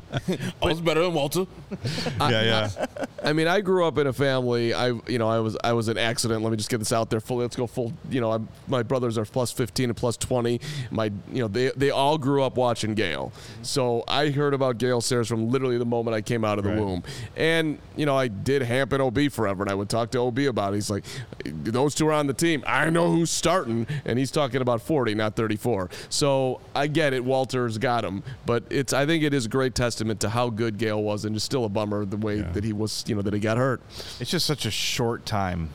Oh, 0.62 0.68
I 0.68 0.72
was 0.72 0.82
better 0.82 1.02
than 1.04 1.14
Walter. 1.14 1.46
yeah, 2.20 2.70
yeah. 2.70 2.86
I 3.24 3.34
mean, 3.34 3.48
I 3.48 3.62
grew 3.62 3.86
up 3.86 3.98
in 3.98 4.08
a 4.08 4.14
family. 4.14 4.74
I, 4.74 4.88
you 5.08 5.20
know, 5.20 5.28
I 5.30 5.40
was 5.40 5.58
I 5.64 5.74
was 5.74 5.88
an 5.90 5.98
accident. 5.98 6.42
Let 6.44 6.50
me 6.52 6.58
just 6.58 6.70
get 6.70 6.78
this 6.80 6.92
out 6.94 7.10
there. 7.10 7.20
Full. 7.20 7.38
Let's 7.38 7.56
go 7.56 7.68
full. 7.68 7.94
You 8.10 8.22
know, 8.22 8.32
I'm, 8.32 8.48
my 8.68 8.82
brothers 8.84 9.18
are 9.18 9.26
plus 9.26 9.52
15 9.52 9.90
and 9.90 9.98
plus 9.98 10.18
20. 10.18 10.60
My, 10.92 11.06
you 11.32 11.42
know, 11.42 11.48
they 11.48 11.72
they 11.76 11.90
all 11.92 12.18
grew 12.18 12.42
up 12.44 12.56
watching 12.58 12.94
Gale. 12.96 13.32
So 13.62 14.04
I 14.08 14.30
heard 14.30 14.54
about 14.54 14.78
Gale 14.78 15.02
Sayers 15.02 15.28
from 15.28 15.50
literally 15.50 15.78
the 15.78 15.86
moment 15.86 16.16
I 16.16 16.22
came 16.22 16.44
out 16.46 16.58
of 16.58 16.64
the 16.64 16.72
Right. 16.72 16.80
womb. 16.80 17.04
And 17.36 17.78
you 17.96 18.06
know, 18.06 18.18
I 18.18 18.28
did 18.30 18.62
Hampton 18.62 19.02
OB 19.02 19.30
forever, 19.32 19.64
and 19.64 19.72
I 19.72 19.76
would 19.76 19.90
talk 19.90 20.12
to 20.12 20.20
OB 20.20 20.40
about 20.40 20.74
it. 20.74 20.78
He's 20.78 20.90
like, 20.90 21.04
those 21.44 21.94
two 21.94 22.08
are 22.08 22.14
on 22.14 22.28
the 22.28 22.34
team. 22.34 22.45
I 22.66 22.90
know 22.90 23.12
who's 23.12 23.32
starting, 23.32 23.88
and 24.06 24.20
he's 24.20 24.32
talking 24.32 24.62
about 24.62 24.82
40, 24.82 25.16
not 25.16 25.36
34. 25.36 25.90
So 26.10 26.62
I 26.76 26.88
get 26.88 27.14
it. 27.14 27.24
Walter's 27.24 27.78
got 27.78 28.04
him, 28.04 28.24
but 28.46 28.64
it's. 28.70 28.94
I 28.94 29.06
think 29.06 29.24
it 29.24 29.34
is 29.34 29.46
a 29.46 29.50
great 29.50 29.76
testament 29.76 30.20
to 30.22 30.30
how 30.30 30.50
good 30.50 30.78
Gale 30.78 31.02
was, 31.02 31.26
and 31.26 31.36
it's 31.36 31.46
still 31.46 31.66
a 31.66 31.70
bummer 31.70 32.06
the 32.06 32.18
way 32.18 32.42
that 32.42 32.64
he 32.64 32.74
was. 32.74 33.04
You 33.08 33.16
know, 33.16 33.22
that 33.22 33.34
he 33.34 33.40
got 33.40 33.58
hurt. 33.58 33.82
It's 34.20 34.32
just 34.32 34.46
such 34.46 34.66
a 34.66 34.72
short 34.72 35.26
time. 35.26 35.70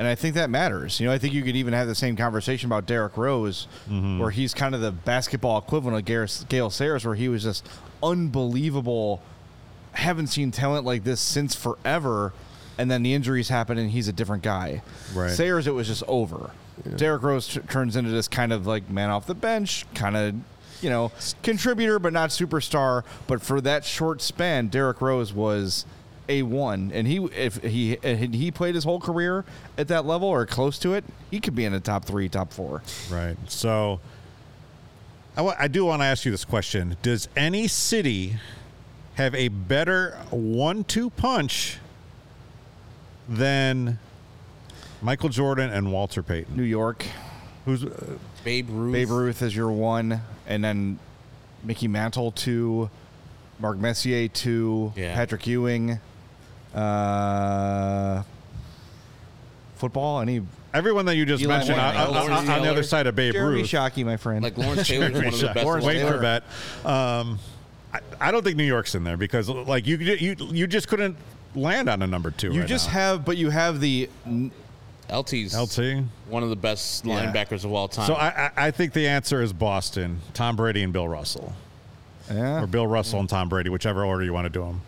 And 0.00 0.08
I 0.08 0.14
think 0.14 0.34
that 0.36 0.48
matters. 0.48 0.98
You 0.98 1.06
know, 1.06 1.12
I 1.12 1.18
think 1.18 1.34
you 1.34 1.42
could 1.42 1.56
even 1.56 1.74
have 1.74 1.86
the 1.86 1.94
same 1.94 2.16
conversation 2.16 2.68
about 2.68 2.86
Derrick 2.86 3.18
Rose, 3.18 3.66
mm-hmm. 3.86 4.18
where 4.18 4.30
he's 4.30 4.54
kind 4.54 4.74
of 4.74 4.80
the 4.80 4.92
basketball 4.92 5.58
equivalent 5.58 5.98
of 5.98 6.06
Gar- 6.06 6.46
Gale 6.48 6.70
Sayers, 6.70 7.04
where 7.04 7.14
he 7.14 7.28
was 7.28 7.42
just 7.42 7.68
unbelievable. 8.02 9.20
Haven't 9.92 10.28
seen 10.28 10.52
talent 10.52 10.86
like 10.86 11.04
this 11.04 11.20
since 11.20 11.54
forever. 11.54 12.32
And 12.80 12.90
then 12.90 13.02
the 13.02 13.12
injuries 13.12 13.50
happen, 13.50 13.76
and 13.76 13.90
he's 13.90 14.08
a 14.08 14.12
different 14.12 14.42
guy. 14.42 14.80
Right. 15.14 15.30
Sayers, 15.30 15.66
it 15.66 15.74
was 15.74 15.86
just 15.86 16.02
over. 16.08 16.50
Derrick 16.96 17.22
Rose 17.22 17.46
t- 17.46 17.60
turns 17.60 17.94
into 17.94 18.10
this 18.10 18.26
kind 18.26 18.54
of 18.54 18.66
like 18.66 18.88
man 18.88 19.10
off 19.10 19.26
the 19.26 19.34
bench, 19.34 19.84
kind 19.94 20.16
of, 20.16 20.34
you 20.80 20.88
know, 20.88 21.12
contributor, 21.42 21.98
but 21.98 22.14
not 22.14 22.30
superstar. 22.30 23.04
But 23.26 23.42
for 23.42 23.60
that 23.60 23.84
short 23.84 24.22
span, 24.22 24.68
Derrick 24.68 25.02
Rose 25.02 25.30
was 25.30 25.84
a 26.26 26.42
one, 26.42 26.90
and 26.94 27.06
he 27.06 27.18
if 27.36 27.56
he 27.62 27.98
had 28.02 28.34
he 28.34 28.50
played 28.50 28.74
his 28.74 28.84
whole 28.84 28.98
career 28.98 29.44
at 29.76 29.88
that 29.88 30.06
level 30.06 30.28
or 30.28 30.46
close 30.46 30.78
to 30.78 30.94
it, 30.94 31.04
he 31.30 31.38
could 31.38 31.54
be 31.54 31.66
in 31.66 31.72
the 31.72 31.80
top 31.80 32.06
three, 32.06 32.30
top 32.30 32.50
four. 32.50 32.82
Right. 33.10 33.36
So 33.46 34.00
I 35.36 35.44
I 35.58 35.68
do 35.68 35.84
want 35.84 36.00
to 36.00 36.06
ask 36.06 36.24
you 36.24 36.30
this 36.30 36.46
question. 36.46 36.96
Does 37.02 37.28
any 37.36 37.68
city 37.68 38.36
have 39.16 39.34
a 39.34 39.48
better 39.48 40.16
one 40.30 40.84
two 40.84 41.10
punch 41.10 41.78
than 43.30 43.98
Michael 45.00 45.28
Jordan 45.30 45.70
and 45.70 45.90
Walter 45.92 46.22
Payton? 46.22 46.54
New 46.56 46.62
York, 46.64 47.06
Who's 47.64 47.84
uh, 47.84 48.16
Babe 48.44 48.68
Ruth. 48.70 48.92
Babe 48.92 49.08
Ruth 49.10 49.40
is 49.42 49.54
your 49.56 49.70
one, 49.70 50.20
and 50.46 50.62
then 50.62 50.98
Mickey 51.64 51.88
Mantle 51.88 52.32
two, 52.32 52.90
Mark 53.58 53.78
Messier 53.78 54.28
two, 54.28 54.92
Yeah. 54.96 55.14
Patrick 55.14 55.46
Ewing. 55.46 55.98
Uh, 56.74 58.22
football, 59.76 60.20
any 60.20 60.42
everyone 60.72 61.04
that 61.06 61.16
you 61.16 61.24
just 61.26 61.42
Eli 61.42 61.56
mentioned 61.58 61.80
on, 61.80 61.94
Manning, 61.94 62.00
on- 62.00 62.06
on- 62.22 62.28
Lawrence 62.30 62.48
on 62.50 62.62
the 62.62 62.70
other 62.70 62.82
side 62.82 63.06
of 63.06 63.14
Babe 63.16 63.32
Jeremy 63.32 63.60
Ruth? 63.60 63.66
Shockey, 63.70 64.04
my 64.04 64.16
friend. 64.16 64.42
Like 64.42 64.56
Lawrence 64.56 64.86
Taylor's 64.88 65.12
one 65.14 65.26
of 65.26 65.38
the 65.40 65.46
best. 65.48 65.64
Lawrence 65.64 65.84
of 65.84 65.88
all 65.88 65.88
Wayne 65.88 65.96
Taylor. 65.98 66.12
Corbett. 66.12 66.42
Um, 66.84 67.38
I, 67.92 68.00
I 68.20 68.30
don't 68.30 68.44
think 68.44 68.56
New 68.56 68.64
York's 68.64 68.94
in 68.94 69.02
there 69.04 69.16
because 69.16 69.48
like 69.48 69.86
you 69.86 69.96
you 69.96 70.36
you 70.50 70.66
just 70.66 70.86
couldn't 70.88 71.16
land 71.54 71.88
on 71.88 72.02
a 72.02 72.06
number 72.06 72.30
two. 72.30 72.52
you 72.52 72.60
right 72.60 72.68
just 72.68 72.86
now. 72.88 72.92
have, 72.92 73.24
but 73.24 73.36
you 73.36 73.50
have 73.50 73.80
the 73.80 74.08
LT's 75.08 75.56
LT. 75.56 76.04
one 76.28 76.42
of 76.42 76.50
the 76.50 76.56
best 76.56 77.04
Yeah. 77.04 77.26
linebackers 77.32 77.64
of 77.64 77.72
all 77.72 77.88
time. 77.88 78.06
So 78.06 78.14
I, 78.14 78.28
I 78.56 78.66
I 78.66 78.70
think 78.70 78.92
the 78.92 79.08
answer 79.08 79.42
is 79.42 79.52
Boston, 79.52 80.20
Tom 80.34 80.56
Brady 80.56 80.82
and 80.82 80.92
Bill 80.92 81.08
Russell, 81.08 81.52
yeah. 82.30 82.62
or 82.62 82.66
Bill 82.66 82.86
Russell 82.86 83.18
and 83.20 83.28
Tom 83.28 83.48
Brady, 83.48 83.70
whichever 83.70 84.04
order 84.04 84.22
you 84.24 84.32
want 84.32 84.44
to 84.46 84.50
do 84.50 84.60
them. 84.64 84.80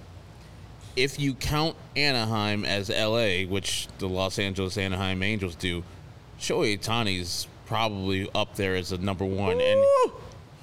if 0.95 1.19
you 1.19 1.35
count 1.35 1.75
Anaheim 1.97 2.65
as 2.65 2.89
LA, 2.91 3.43
which 3.49 3.89
the 3.99 4.09
Los 4.09 4.39
Angeles 4.39 4.77
Anaheim 4.79 5.23
Angels 5.23 5.55
do, 5.57 5.83
Shohei 6.39 6.79
Ohtani's 6.79 7.49
probably 7.67 8.29
up 8.35 8.55
there 8.57 8.77
as 8.77 8.93
a 8.93 8.99
number 8.99 9.25
one, 9.25 9.61
and 9.61 9.85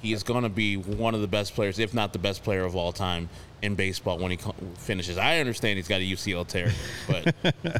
he 0.00 0.12
is 0.14 0.22
going 0.22 0.44
to 0.44 0.48
be 0.48 0.76
one 0.76 1.14
of 1.14 1.20
the 1.20 1.26
best 1.26 1.54
players, 1.54 1.78
if 1.78 1.92
not 1.92 2.12
the 2.14 2.18
best 2.18 2.42
player 2.44 2.64
of 2.64 2.74
all 2.76 2.92
time 2.92 3.28
in 3.62 3.74
baseball 3.74 4.18
when 4.18 4.30
he 4.30 4.38
finishes. 4.78 5.18
I 5.18 5.38
understand 5.40 5.76
he's 5.76 5.88
got 5.88 6.00
a 6.00 6.04
UCL 6.04 6.46
tear, 6.46 6.70
but 7.08 7.34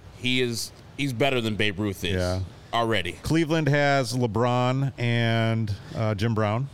he 0.19 0.41
is 0.41 0.73
he's 0.97 1.13
better 1.13 1.41
than 1.41 1.57
Babe 1.57 1.79
Ruth 1.79 2.05
is 2.05 2.15
Yeah. 2.17 2.41
already. 2.73 3.13
Cleveland 3.23 3.69
has 3.69 4.13
LeBron 4.13 4.93
and 4.99 5.73
uh, 5.97 6.15
Jim 6.15 6.35
Brown. 6.35 6.69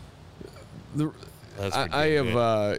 That's 1.58 1.76
I, 1.76 1.88
I 1.92 2.06
have. 2.12 2.36
Uh, 2.36 2.76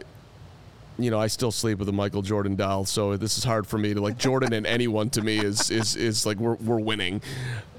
you 1.00 1.12
know, 1.12 1.20
I 1.20 1.28
still 1.28 1.52
sleep 1.52 1.78
with 1.78 1.88
a 1.88 1.92
Michael 1.92 2.22
Jordan 2.22 2.56
doll, 2.56 2.84
so 2.84 3.16
this 3.16 3.38
is 3.38 3.44
hard 3.44 3.68
for 3.68 3.78
me 3.78 3.94
to 3.94 4.00
like 4.00 4.18
Jordan 4.18 4.52
and 4.52 4.66
anyone 4.66 5.10
to 5.10 5.22
me 5.22 5.38
is 5.38 5.70
is 5.70 5.94
is 5.94 6.26
like 6.26 6.38
we're 6.38 6.54
we're 6.56 6.80
winning, 6.80 7.22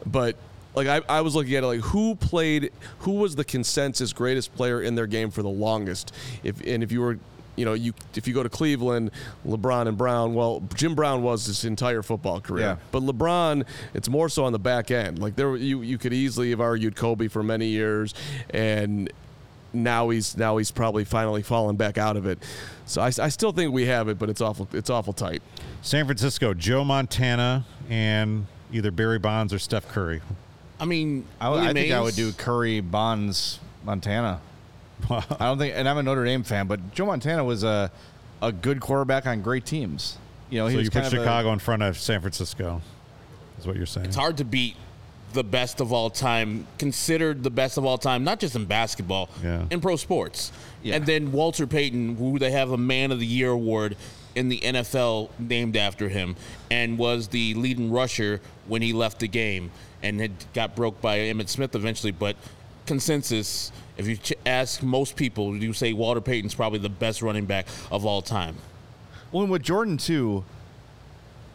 but. 0.06 0.36
Like 0.75 0.88
I, 0.88 1.01
I 1.18 1.22
was 1.22 1.34
looking 1.36 1.56
at 1.56 1.63
it 1.63 1.68
like 1.68 1.79
who 1.82 2.13
played 2.13 2.72
who 3.00 3.13
was 3.13 3.36
the 3.36 3.44
consensus 3.44 4.13
greatest 4.13 4.53
player 4.56 4.84
in 4.84 4.94
their 4.94 5.08
game 5.08 5.32
for 5.32 5.41
the 5.41 5.50
longest 5.50 6.13
if 6.44 6.62
and 6.62 6.84
if 6.84 6.91
you 6.91 7.01
were 7.01 7.18
you 7.60 7.66
know 7.66 7.74
you 7.74 7.94
if 8.16 8.28
you 8.28 8.34
go 8.34 8.42
to 8.42 8.50
Cleveland 8.50 9.12
LeBron 9.46 9.88
and 9.88 9.98
Brown 9.98 10.34
well 10.34 10.63
Jim 10.75 10.96
Brown 10.96 11.22
was 11.22 11.46
his 11.46 11.66
entire 11.66 12.01
football 12.01 12.39
career 12.42 12.63
Yeah. 12.66 12.75
but 12.92 13.04
LeBron 13.04 13.66
it's 13.94 14.08
more 14.10 14.30
so 14.30 14.46
on 14.46 14.54
the 14.54 14.60
back 14.60 14.89
end 14.92 15.20
like 15.20 15.36
there 15.36 15.56
you 15.56 15.82
you 15.82 15.98
could 15.98 16.13
easily 16.13 16.50
have 16.51 16.62
argued 16.62 16.96
Kobe 16.96 17.28
for 17.28 17.44
many 17.44 17.68
years 17.68 18.13
and 18.51 19.12
now 19.74 20.10
he's 20.10 20.36
now 20.36 20.58
he's 20.58 20.72
probably 20.72 21.04
finally 21.04 21.44
fallen 21.44 21.75
back 21.75 22.00
out 22.00 22.18
of 22.18 22.25
it. 22.25 22.39
So 22.88 23.01
I, 23.04 23.08
I 23.22 23.30
still 23.30 23.51
think 23.51 23.72
we 23.72 23.86
have 23.86 24.08
it, 24.08 24.18
but 24.18 24.28
it's 24.28 24.42
awful 24.42 24.68
it's 24.74 24.89
awful 24.89 25.13
tight. 25.13 25.44
San 25.84 26.06
Francisco, 26.06 26.56
Joe 26.56 26.84
Montana 26.84 27.66
and 27.88 28.48
either 28.74 28.89
Barry 28.89 29.20
Bonds 29.20 29.54
or 29.54 29.60
Steph 29.60 29.88
Curry. 29.88 30.22
I 30.80 30.86
mean, 30.86 31.25
I, 31.39 31.51
I 31.70 31.74
think 31.74 31.92
I 31.94 32.01
would 32.01 32.16
do 32.16 32.32
Curry, 32.32 32.80
Bonds, 32.80 33.60
Montana. 33.84 34.42
I 35.10 35.24
don't 35.39 35.58
think, 35.58 35.74
and 35.75 35.88
I'm 35.88 35.98
a 35.98 36.03
Notre 36.03 36.25
Dame 36.25 36.44
fan, 36.44 36.68
but 36.68 36.94
Joe 36.94 37.06
Montana 37.06 37.44
was 37.44 37.63
a 37.63 37.91
a 38.41 38.51
good 38.51 38.79
quarterback 38.79 39.25
on 39.25 39.41
great 39.41 39.65
teams. 39.65 40.18
You 40.50 40.60
know, 40.60 40.68
he 40.68 40.74
So 40.74 40.77
was 40.77 40.86
you 40.86 40.91
put 40.91 41.01
kind 41.03 41.08
of 41.08 41.13
a- 41.13 41.24
Chicago 41.24 41.51
in 41.53 41.60
front 41.60 41.84
of 41.84 41.98
San 42.00 42.22
Francisco. 42.22 42.82
Is 43.60 43.68
what 43.68 43.75
you're 43.75 43.86
saying? 43.86 44.08
It's 44.08 44.15
hard 44.15 44.38
to 44.38 44.46
beat 44.46 44.75
the 45.34 45.44
best 45.44 45.79
of 45.82 45.91
all 45.94 46.10
time, 46.10 46.65
considered 46.77 47.44
the 47.44 47.50
best 47.51 47.77
of 47.77 47.86
all 47.86 47.98
time, 47.98 48.24
not 48.24 48.39
just 48.39 48.56
in 48.56 48.65
basketball, 48.65 49.29
Yeah. 49.44 49.65
in 49.70 49.82
pro 49.82 49.96
sports. 49.98 50.51
Yeah. 50.82 50.96
And 50.96 51.06
then 51.06 51.32
Walter 51.34 51.68
Payton, 51.68 52.15
who 52.15 52.39
they 52.39 52.51
have 52.51 52.72
a 52.72 52.77
Man 52.77 53.12
of 53.12 53.20
the 53.20 53.25
Year 53.27 53.50
award 53.51 53.96
in 54.36 54.48
the 54.50 54.60
NFL 54.63 55.29
named 55.38 55.75
after 55.75 56.08
him, 56.10 56.36
and 56.72 56.98
was 56.98 57.27
the 57.27 57.53
leading 57.56 57.91
rusher 57.91 58.39
when 58.68 58.82
he 58.82 58.94
left 58.94 59.20
the 59.20 59.27
game 59.27 59.70
and 60.01 60.20
had 60.22 60.32
got 60.53 60.75
broke 60.75 61.01
by 61.01 61.18
Emmitt 61.20 61.50
Smith 61.50 61.75
eventually. 61.75 62.12
But 62.13 62.38
consensus, 62.86 63.72
if 64.00 64.08
you 64.08 64.15
ch- 64.15 64.34
ask 64.46 64.82
most 64.82 65.18
people, 65.18 65.56
you 65.56 65.74
say 65.74 65.91
Walter 65.91 66.22
Payton's 66.22 66.56
probably 66.56 66.79
the 66.79 66.89
best 66.89 67.22
running 67.22 67.46
back 67.46 67.68
of 67.91 68.06
all 68.06 68.22
time. 68.22 68.56
Well, 69.32 69.44
and 69.44 69.51
with 69.51 69.62
Jordan 69.62 69.98
too, 69.98 70.46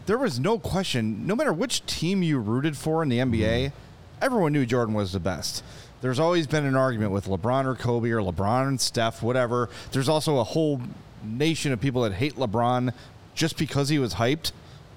there 0.04 0.18
was 0.18 0.38
no 0.38 0.58
question. 0.58 1.26
No 1.26 1.34
matter 1.34 1.54
which 1.54 1.84
team 1.86 2.22
you 2.22 2.38
rooted 2.38 2.76
for 2.76 3.02
in 3.02 3.08
the 3.08 3.18
NBA, 3.18 3.40
mm-hmm. 3.40 3.74
everyone 4.20 4.52
knew 4.52 4.66
Jordan 4.66 4.94
was 4.94 5.12
the 5.12 5.20
best. 5.20 5.64
There's 6.02 6.20
always 6.20 6.46
been 6.46 6.66
an 6.66 6.76
argument 6.76 7.12
with 7.12 7.26
LeBron 7.26 7.64
or 7.64 7.74
Kobe 7.74 8.10
or 8.10 8.20
LeBron 8.20 8.68
and 8.68 8.80
Steph, 8.80 9.22
whatever. 9.22 9.70
There's 9.92 10.10
also 10.10 10.36
a 10.36 10.44
whole 10.44 10.82
nation 11.24 11.72
of 11.72 11.80
people 11.80 12.02
that 12.02 12.12
hate 12.12 12.36
LeBron 12.36 12.92
just 13.34 13.56
because 13.56 13.88
he 13.88 13.98
was 13.98 14.14
hyped 14.14 14.52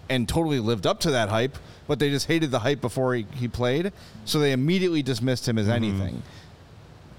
and 0.09 0.27
totally 0.27 0.59
lived 0.59 0.85
up 0.85 0.99
to 0.99 1.11
that 1.11 1.29
hype, 1.29 1.57
but 1.87 1.99
they 1.99 2.09
just 2.09 2.27
hated 2.27 2.51
the 2.51 2.59
hype 2.59 2.81
before 2.81 3.15
he, 3.15 3.25
he 3.35 3.47
played. 3.47 3.93
So 4.25 4.39
they 4.39 4.51
immediately 4.51 5.01
dismissed 5.01 5.47
him 5.47 5.57
as 5.57 5.67
mm-hmm. 5.67 5.75
anything. 5.75 6.23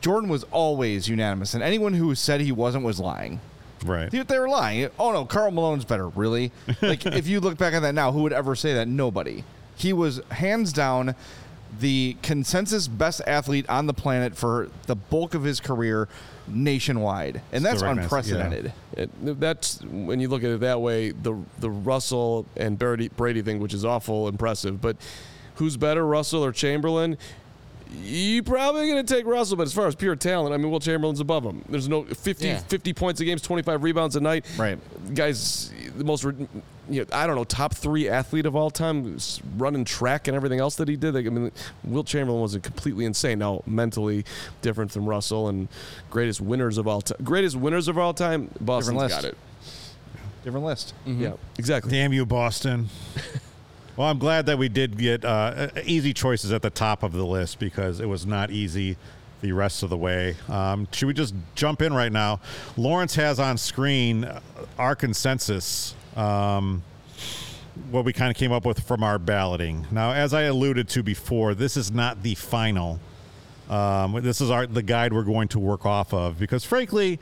Jordan 0.01 0.29
was 0.31 0.45
always 0.45 1.09
unanimous, 1.09 1.55
and 1.55 1.63
anyone 1.63 1.95
who 1.95 2.15
said 2.15 2.41
he 2.41 2.53
wasn't 2.53 2.85
was 2.85 3.01
lying. 3.01 3.41
right. 3.85 4.11
They, 4.11 4.23
they 4.23 4.39
were 4.39 4.49
lying. 4.49 4.89
Oh 4.99 5.13
no, 5.13 5.25
Karl 5.25 5.51
Malone's 5.51 5.85
better. 5.85 6.09
Really? 6.09 6.53
Like 6.83 7.05
if 7.07 7.27
you 7.27 7.41
look 7.41 7.59
back 7.59 7.75
at 7.75 7.81
that 7.81 7.95
now, 7.95 8.13
who 8.13 8.23
would 8.23 8.33
ever 8.33 8.55
say 8.55 8.75
that? 8.75 8.89
Nobody. 8.89 9.45
He 9.77 9.93
was 9.93 10.21
hands 10.31 10.73
down 10.73 11.15
the 11.81 12.17
consensus 12.23 12.89
best 12.89 13.21
athlete 13.27 13.69
on 13.69 13.87
the 13.87 13.93
planet 13.95 14.35
for 14.37 14.71
the 14.87 14.97
bulk 14.97 15.35
of 15.35 15.45
his 15.45 15.61
career 15.61 16.09
nationwide, 16.47 17.43
and 17.53 17.65
that's 17.65 17.79
Still 17.81 17.95
recognized, 17.95 18.29
yeah. 18.29 18.37
unprecedented. 18.47 18.73
It, 18.97 19.41
that's 19.41 19.83
when 19.83 20.19
you 20.19 20.29
look 20.29 20.43
at 20.43 20.51
it 20.51 20.61
that 20.61 20.81
way. 20.81 21.11
The 21.11 21.37
the 21.59 21.71
Russell 21.71 22.47
and 22.57 22.79
Brady, 22.79 23.09
Brady 23.09 23.43
thing, 23.43 23.59
which 23.61 23.75
is 23.75 23.85
awful 23.85 24.29
impressive, 24.29 24.81
but 24.81 24.97
who's 25.57 25.77
better, 25.77 26.07
Russell 26.07 26.45
or 26.45 26.53
Chamberlain? 26.53 27.19
You 27.91 28.43
probably 28.43 28.87
going 28.89 29.05
to 29.05 29.15
take 29.15 29.25
Russell, 29.27 29.57
but 29.57 29.63
as 29.67 29.73
far 29.73 29.87
as 29.87 29.95
pure 29.95 30.15
talent, 30.17 30.55
I 30.55 30.59
mean, 30.59 30.71
Wilt 30.71 30.83
Chamberlain's 30.83 31.21
above 31.21 31.45
him. 31.45 31.65
There's 31.69 31.89
no 31.89 32.05
50, 32.05 32.47
Yeah. 32.47 32.59
50 32.59 32.93
points 32.93 33.21
a 33.21 33.25
game, 33.25 33.39
25 33.39 33.83
rebounds 33.83 34.17
a 34.17 34.21
night. 34.21 34.45
Right. 34.59 34.79
Guys, 35.15 35.73
the 35.97 36.05
most 36.05 36.25
you 36.25 37.03
know, 37.03 37.05
I 37.13 37.27
don't 37.27 37.37
know, 37.37 37.45
top 37.45 37.75
three 37.75 38.09
athlete 38.09 38.47
of 38.47 38.57
all 38.57 38.71
time, 38.71 39.19
running 39.57 39.85
track 39.85 40.27
and 40.29 40.37
everything 40.37 40.59
else 40.61 40.77
that 40.77 40.89
he 40.89 40.97
did. 40.97 41.15
Like, 41.15 41.27
I 41.27 41.31
mean, 41.31 41.51
Wilt 41.85 42.07
Chamberlain 42.07 42.41
wasn't 42.41 42.65
completely 42.65 43.05
insane. 43.05 43.39
Now, 43.39 43.63
mentally 43.67 44.25
different 44.63 44.91
from 44.91 45.07
Russell 45.07 45.49
and 45.49 45.69
greatest 46.11 46.41
winners 46.41 46.79
of 46.79 46.87
all 46.89 47.01
time. 47.03 47.19
Greatest 47.25 47.57
winners 47.57 47.89
of 47.89 47.99
all 47.99 48.15
time, 48.15 48.51
Boston's 48.61 48.99
list. 48.99 49.15
got 49.15 49.25
it. 49.25 49.37
Different 50.45 50.65
list. 50.67 50.95
Mm-hmm. 51.07 51.23
Yeah, 51.23 51.33
exactly. 51.59 51.91
Damn 51.91 52.13
you, 52.13 52.25
Boston. 52.25 52.89
well, 53.99 54.09
I'm 54.09 54.19
glad 54.19 54.47
that 54.47 54.59
we 54.59 54.69
did 54.69 54.97
get 54.97 55.25
uh, 55.25 55.71
easy 55.85 56.15
choices 56.15 56.53
at 56.53 56.63
the 56.63 56.71
top 56.71 57.03
of 57.03 57.13
the 57.13 57.27
list 57.27 57.59
because 57.59 57.99
it 57.99 58.07
was 58.07 58.25
not 58.25 58.53
easy 58.53 58.97
the 59.41 59.51
rest 59.51 59.83
of 59.83 59.91
the 59.91 59.97
way. 59.97 60.37
Um, 60.49 60.87
should 60.93 61.07
we 61.07 61.15
just 61.15 61.35
jump 61.57 61.83
in 61.83 61.93
right 61.93 62.13
now? 62.13 62.39
Lawrence 62.77 63.17
has 63.17 63.41
on 63.41 63.59
screen 63.59 64.31
our 64.79 64.95
consensus. 64.95 65.97
Um, 66.15 66.85
what 67.91 68.05
we 68.05 68.13
kind 68.13 68.31
of 68.31 68.37
came 68.37 68.53
up 68.53 68.65
with 68.65 68.79
from 68.87 69.03
our 69.03 69.19
balloting. 69.19 69.85
Now, 69.91 70.13
as 70.13 70.33
I 70.33 70.43
alluded 70.43 70.89
to 70.91 71.03
before, 71.03 71.55
this 71.55 71.77
is 71.77 71.91
not 71.91 72.23
the 72.23 72.37
final. 72.37 73.01
Um, 73.69 74.21
this 74.23 74.41
is 74.41 74.49
our 74.49 74.69
the 74.69 74.83
guide 74.83 75.13
we're 75.13 75.25
going 75.25 75.49
to 75.49 75.59
work 75.59 75.85
off 75.85 76.15
of 76.15 76.39
because, 76.39 76.65
frankly, 76.65 77.19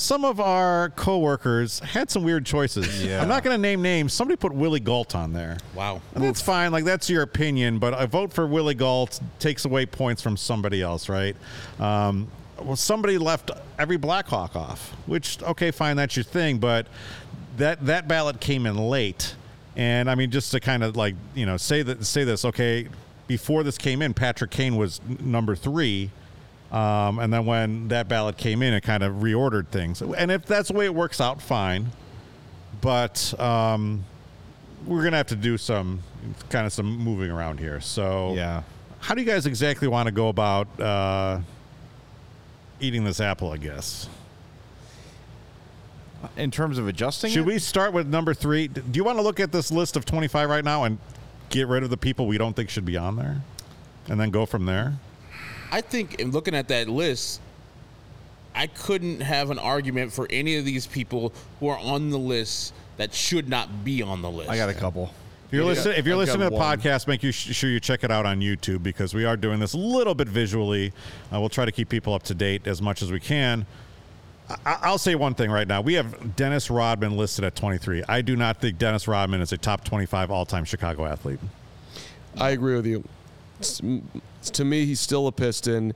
some 0.00 0.24
of 0.24 0.40
our 0.40 0.90
coworkers 0.90 1.78
had 1.80 2.10
some 2.10 2.22
weird 2.24 2.46
choices. 2.46 2.80
Yeah. 3.10 3.22
I'm 3.22 3.28
not 3.28 3.42
going 3.42 3.56
to 3.56 3.60
name 3.60 3.82
names. 3.82 4.12
Somebody 4.12 4.36
put 4.36 4.52
Willie 4.52 4.80
Gault 4.80 5.14
on 5.14 5.32
there. 5.32 5.56
Wow. 5.74 6.02
And 6.14 6.22
that's 6.22 6.40
fine. 6.40 6.70
Like 6.70 6.84
that's 6.84 7.08
your 7.08 7.22
opinion, 7.22 7.78
but 7.78 7.98
a 8.00 8.06
vote 8.06 8.32
for 8.32 8.46
Willie 8.46 8.74
Gault 8.74 9.20
takes 9.38 9.64
away 9.64 9.86
points 9.86 10.20
from 10.20 10.36
somebody 10.36 10.82
else, 10.82 11.08
right? 11.08 11.34
Um, 11.78 12.28
well, 12.62 12.76
somebody 12.76 13.16
left 13.18 13.50
every 13.78 13.96
Blackhawk 13.96 14.54
off, 14.54 14.90
which 15.06 15.42
okay, 15.42 15.70
fine, 15.70 15.96
that's 15.96 16.16
your 16.16 16.24
thing, 16.24 16.58
but 16.58 16.86
that 17.56 17.84
that 17.86 18.06
ballot 18.06 18.40
came 18.40 18.66
in 18.66 18.76
late, 18.76 19.34
and 19.76 20.10
I 20.10 20.14
mean, 20.14 20.30
just 20.30 20.50
to 20.52 20.60
kind 20.60 20.82
of 20.84 20.96
like 20.96 21.14
you 21.34 21.46
know 21.46 21.56
say 21.56 21.82
that 21.82 22.04
say 22.04 22.24
this, 22.24 22.44
okay, 22.44 22.88
before 23.26 23.62
this 23.62 23.78
came 23.78 24.02
in, 24.02 24.12
Patrick 24.14 24.50
Kane 24.50 24.76
was 24.76 25.00
n- 25.08 25.18
number 25.22 25.56
three. 25.56 26.10
Um, 26.72 27.18
and 27.18 27.32
then 27.32 27.46
when 27.46 27.88
that 27.88 28.08
ballot 28.08 28.36
came 28.36 28.62
in, 28.62 28.72
it 28.74 28.82
kind 28.82 29.02
of 29.02 29.16
reordered 29.16 29.68
things. 29.68 30.00
And 30.02 30.30
if 30.30 30.46
that's 30.46 30.68
the 30.68 30.74
way 30.74 30.84
it 30.84 30.94
works 30.94 31.20
out, 31.20 31.42
fine. 31.42 31.88
But 32.80 33.34
um, 33.40 34.04
we're 34.86 35.02
gonna 35.02 35.16
have 35.16 35.26
to 35.28 35.36
do 35.36 35.58
some 35.58 36.00
kind 36.48 36.66
of 36.66 36.72
some 36.72 36.96
moving 36.96 37.30
around 37.30 37.58
here. 37.58 37.80
So 37.80 38.34
Yeah. 38.34 38.62
how 39.00 39.14
do 39.14 39.20
you 39.20 39.26
guys 39.26 39.46
exactly 39.46 39.88
want 39.88 40.06
to 40.06 40.12
go 40.12 40.28
about 40.28 40.80
uh, 40.80 41.40
eating 42.78 43.02
this 43.04 43.20
apple? 43.20 43.50
I 43.50 43.56
guess. 43.56 44.08
In 46.36 46.50
terms 46.50 46.76
of 46.78 46.86
adjusting, 46.86 47.30
Should 47.32 47.40
it? 47.40 47.46
we 47.46 47.58
start 47.58 47.92
with 47.94 48.06
number 48.06 48.34
three? 48.34 48.68
Do 48.68 48.82
you 48.92 49.04
want 49.04 49.16
to 49.18 49.22
look 49.22 49.40
at 49.40 49.52
this 49.52 49.72
list 49.72 49.96
of 49.96 50.04
twenty-five 50.04 50.48
right 50.50 50.64
now 50.64 50.84
and 50.84 50.98
get 51.48 51.66
rid 51.66 51.82
of 51.82 51.90
the 51.90 51.96
people 51.96 52.26
we 52.26 52.36
don't 52.38 52.54
think 52.54 52.68
should 52.70 52.84
be 52.84 52.96
on 52.98 53.16
there, 53.16 53.40
and 54.08 54.20
then 54.20 54.30
go 54.30 54.44
from 54.46 54.66
there? 54.66 54.94
I 55.70 55.80
think 55.80 56.16
in 56.16 56.30
looking 56.30 56.54
at 56.54 56.68
that 56.68 56.88
list, 56.88 57.40
I 58.54 58.66
couldn't 58.66 59.20
have 59.20 59.50
an 59.50 59.58
argument 59.58 60.12
for 60.12 60.26
any 60.30 60.56
of 60.56 60.64
these 60.64 60.86
people 60.86 61.32
who 61.60 61.68
are 61.68 61.78
on 61.78 62.10
the 62.10 62.18
list 62.18 62.74
that 62.96 63.14
should 63.14 63.48
not 63.48 63.84
be 63.84 64.02
on 64.02 64.22
the 64.22 64.30
list. 64.30 64.50
I 64.50 64.56
got 64.56 64.68
a 64.68 64.74
couple. 64.74 65.12
If 65.46 65.54
you're, 65.54 65.62
Yeah, 65.62 65.68
listening, 65.68 65.98
if 65.98 66.06
you're 66.06 66.16
listening 66.16 66.40
to 66.48 66.50
the 66.50 66.56
one. 66.56 66.78
podcast, 66.78 67.06
make 67.08 67.22
you 67.22 67.32
sh- 67.32 67.54
sure 67.54 67.70
you 67.70 67.80
check 67.80 68.04
it 68.04 68.10
out 68.10 68.24
on 68.26 68.40
YouTube 68.40 68.82
because 68.82 69.14
we 69.14 69.24
are 69.24 69.36
doing 69.36 69.58
this 69.58 69.72
a 69.72 69.78
little 69.78 70.14
bit 70.14 70.28
visually. 70.28 70.92
Uh, 71.32 71.40
we'll 71.40 71.48
try 71.48 71.64
to 71.64 71.72
keep 71.72 71.88
people 71.88 72.14
up 72.14 72.22
to 72.24 72.34
date 72.34 72.66
as 72.66 72.80
much 72.82 73.02
as 73.02 73.10
we 73.10 73.18
can. 73.20 73.66
I- 74.66 74.78
I'll 74.82 74.98
say 74.98 75.14
one 75.14 75.34
thing 75.34 75.50
right 75.50 75.66
now. 75.66 75.80
We 75.80 75.94
have 75.94 76.36
Dennis 76.36 76.70
Rodman 76.70 77.16
listed 77.16 77.44
at 77.44 77.54
23. 77.56 78.02
I 78.08 78.20
do 78.20 78.36
not 78.36 78.60
think 78.60 78.78
Dennis 78.78 79.06
Rodman 79.08 79.40
is 79.40 79.52
a 79.52 79.58
top 79.58 79.84
25 79.84 80.30
all-time 80.30 80.64
Chicago 80.64 81.04
athlete. 81.06 81.40
I 82.38 82.50
agree 82.50 82.74
with 82.76 82.86
you. 82.86 83.02
It's- 83.60 83.80
m- 83.82 84.08
to 84.52 84.64
me, 84.64 84.86
he's 84.86 85.00
still 85.00 85.26
a 85.26 85.32
Piston. 85.32 85.92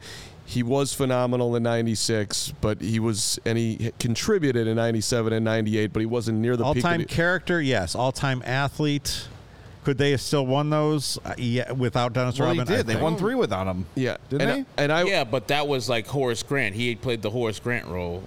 He 0.47 0.63
was 0.63 0.93
phenomenal 0.93 1.57
in 1.57 1.63
'96, 1.63 2.53
but 2.61 2.81
he 2.83 3.01
was 3.01 3.39
and 3.47 3.57
he 3.57 3.93
contributed 3.99 4.67
in 4.67 4.77
'97 4.77 5.33
and 5.33 5.45
'98, 5.45 5.93
but 5.93 6.01
he 6.01 6.07
wasn't 6.07 6.39
near 6.41 6.57
the. 6.57 6.65
All-time 6.65 7.05
character, 7.05 7.61
yes. 7.63 7.95
All-time 7.95 8.43
athlete. 8.45 9.29
Could 9.85 9.99
they 9.99 10.13
have 10.13 10.21
still 10.21 10.47
won 10.47 10.71
those? 10.71 11.19
Uh, 11.25 11.35
yeah, 11.37 11.71
without 11.73 12.13
Dennis 12.15 12.39
Well, 12.39 12.49
Rodman. 12.49 12.67
they 12.67 12.77
did. 12.77 12.87
They 12.87 12.97
won 12.97 13.17
three 13.17 13.35
without 13.35 13.67
him. 13.67 13.85
yeah, 13.95 14.17
Didn't 14.31 14.49
and, 14.49 14.67
they? 14.77 14.83
And 14.85 14.93
I, 14.93 15.03
yeah, 15.05 15.25
but 15.25 15.49
that 15.49 15.67
was 15.69 15.89
like 15.91 16.07
Horace 16.07 16.43
Grant. 16.43 16.75
He 16.75 16.95
played 16.95 17.21
the 17.21 17.29
Horace 17.31 17.59
Grant 17.59 17.87
role. 17.87 18.23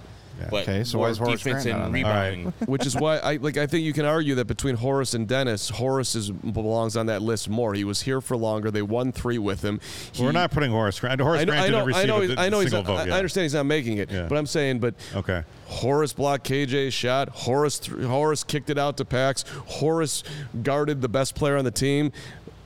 But 0.50 0.62
Okay, 0.62 0.84
so 0.84 0.98
why 0.98 1.02
more 1.06 1.10
is 1.10 1.18
Horace 1.18 1.42
defense 1.42 1.62
Grant 1.64 1.76
and 1.76 1.84
on 1.86 1.92
there? 1.92 2.04
All 2.06 2.10
right. 2.12 2.28
rebounding. 2.36 2.52
which 2.66 2.86
is 2.86 2.94
why 2.96 3.18
I 3.18 3.36
like. 3.36 3.56
I 3.56 3.66
think 3.66 3.84
you 3.84 3.92
can 3.92 4.04
argue 4.04 4.34
that 4.36 4.46
between 4.46 4.76
Horace 4.76 5.14
and 5.14 5.26
Dennis, 5.26 5.68
Horace 5.68 6.14
is, 6.14 6.30
belongs 6.30 6.96
on 6.96 7.06
that 7.06 7.22
list 7.22 7.48
more. 7.48 7.74
He 7.74 7.84
was 7.84 8.02
here 8.02 8.20
for 8.20 8.36
longer. 8.36 8.70
They 8.70 8.82
won 8.82 9.12
three 9.12 9.38
with 9.38 9.62
him. 9.62 9.80
He, 10.12 10.22
We're 10.24 10.32
not 10.32 10.50
putting 10.50 10.70
Horace 10.70 11.00
Grant. 11.00 11.20
Horace 11.20 11.40
I 11.40 11.44
know. 11.44 11.52
Grant 11.52 11.62
I 11.64 11.68
didn't 11.70 11.86
receive 11.86 12.02
I 12.02 12.06
know. 12.06 12.16
a, 12.18 12.26
he's- 12.26 12.38
I 12.38 12.48
know. 12.48 12.60
He's 12.60 12.70
single 12.70 12.94
not, 12.94 12.98
vote. 13.00 13.04
I, 13.04 13.08
yeah. 13.08 13.14
I 13.14 13.18
understand 13.18 13.42
he's 13.44 13.54
not 13.54 13.66
making 13.66 13.98
it, 13.98 14.10
Yeah. 14.10 14.26
but 14.28 14.38
I'm 14.38 14.46
saying, 14.46 14.78
but 14.78 14.94
Okay. 15.14 15.42
Horace 15.66 16.12
blocked 16.12 16.48
KJ's 16.48 16.94
shot. 16.94 17.28
Horace 17.30 17.78
th- 17.78 18.02
Horace 18.04 18.42
kicked 18.44 18.70
it 18.70 18.78
out 18.78 18.96
to 18.98 19.04
Pax. 19.04 19.44
Horace 19.66 20.22
guarded 20.62 21.02
the 21.02 21.08
best 21.08 21.34
player 21.34 21.56
on 21.56 21.64
the 21.64 21.70
team. 21.70 22.12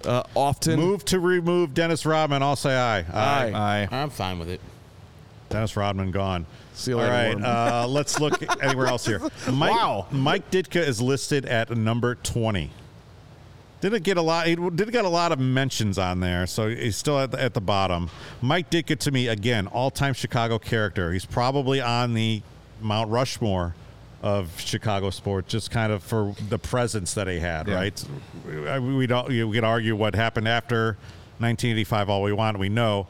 Uh, 0.04 0.22
often 0.34 0.78
Move 0.80 1.04
to 1.06 1.20
remove 1.20 1.74
Dennis 1.74 2.04
Rodman. 2.04 2.42
I'll 2.42 2.56
say 2.56 2.76
aye. 2.76 3.00
Aye. 3.12 3.52
Aye. 3.54 3.88
I'm 3.90 4.10
fine 4.10 4.38
with 4.40 4.48
it. 4.48 4.60
Dennis 5.48 5.76
Rodman 5.76 6.10
gone. 6.10 6.46
See 6.74 6.90
you 6.92 6.98
All 6.98 7.02
later, 7.04 7.12
right, 7.12 7.34
Worm. 7.34 7.44
uh, 7.44 7.86
let's 7.88 8.18
look 8.20 8.42
anywhere 8.62 8.86
else 8.86 9.06
here. 9.06 9.20
Mike, 9.52 9.70
Wow. 9.72 10.06
Mike 10.10 10.50
Ditka 10.50 10.76
is 10.86 11.00
listed 11.00 11.44
at 11.46 11.70
number 11.76 12.14
twenty. 12.16 12.70
Didn't 13.80 14.04
get 14.04 14.16
a 14.16 14.22
lot. 14.22 14.46
He 14.46 14.54
did 14.54 14.92
get 14.92 15.04
a 15.04 15.08
lot 15.08 15.32
of 15.32 15.40
mentions 15.40 15.98
on 15.98 16.20
there, 16.20 16.46
so 16.46 16.68
he's 16.68 16.96
still 16.96 17.18
at 17.18 17.32
the, 17.32 17.42
at 17.42 17.52
the 17.52 17.60
bottom. 17.60 18.10
Mike 18.40 18.70
Ditka, 18.70 18.96
to 19.00 19.10
me, 19.10 19.26
again, 19.26 19.66
all-time 19.66 20.14
Chicago 20.14 20.58
character. 20.60 21.12
He's 21.12 21.24
probably 21.26 21.80
on 21.80 22.14
the 22.14 22.42
Mount 22.80 23.10
Rushmore 23.10 23.74
of 24.22 24.52
Chicago 24.60 25.10
sports, 25.10 25.50
just 25.50 25.72
kind 25.72 25.92
of 25.92 26.00
for 26.04 26.32
the 26.48 26.60
presence 26.60 27.14
that 27.14 27.26
he 27.26 27.40
had. 27.40 27.66
Yeah. 27.66 27.74
Right? 27.74 28.04
We- 28.80 29.08
don't. 29.08 29.28
We 29.28 29.50
could 29.52 29.64
argue 29.64 29.96
what 29.96 30.14
happened 30.14 30.46
after 30.46 30.96
1985 31.40 32.08
all 32.08 32.22
we 32.22 32.32
want. 32.32 32.60
We 32.60 32.68
know. 32.68 33.08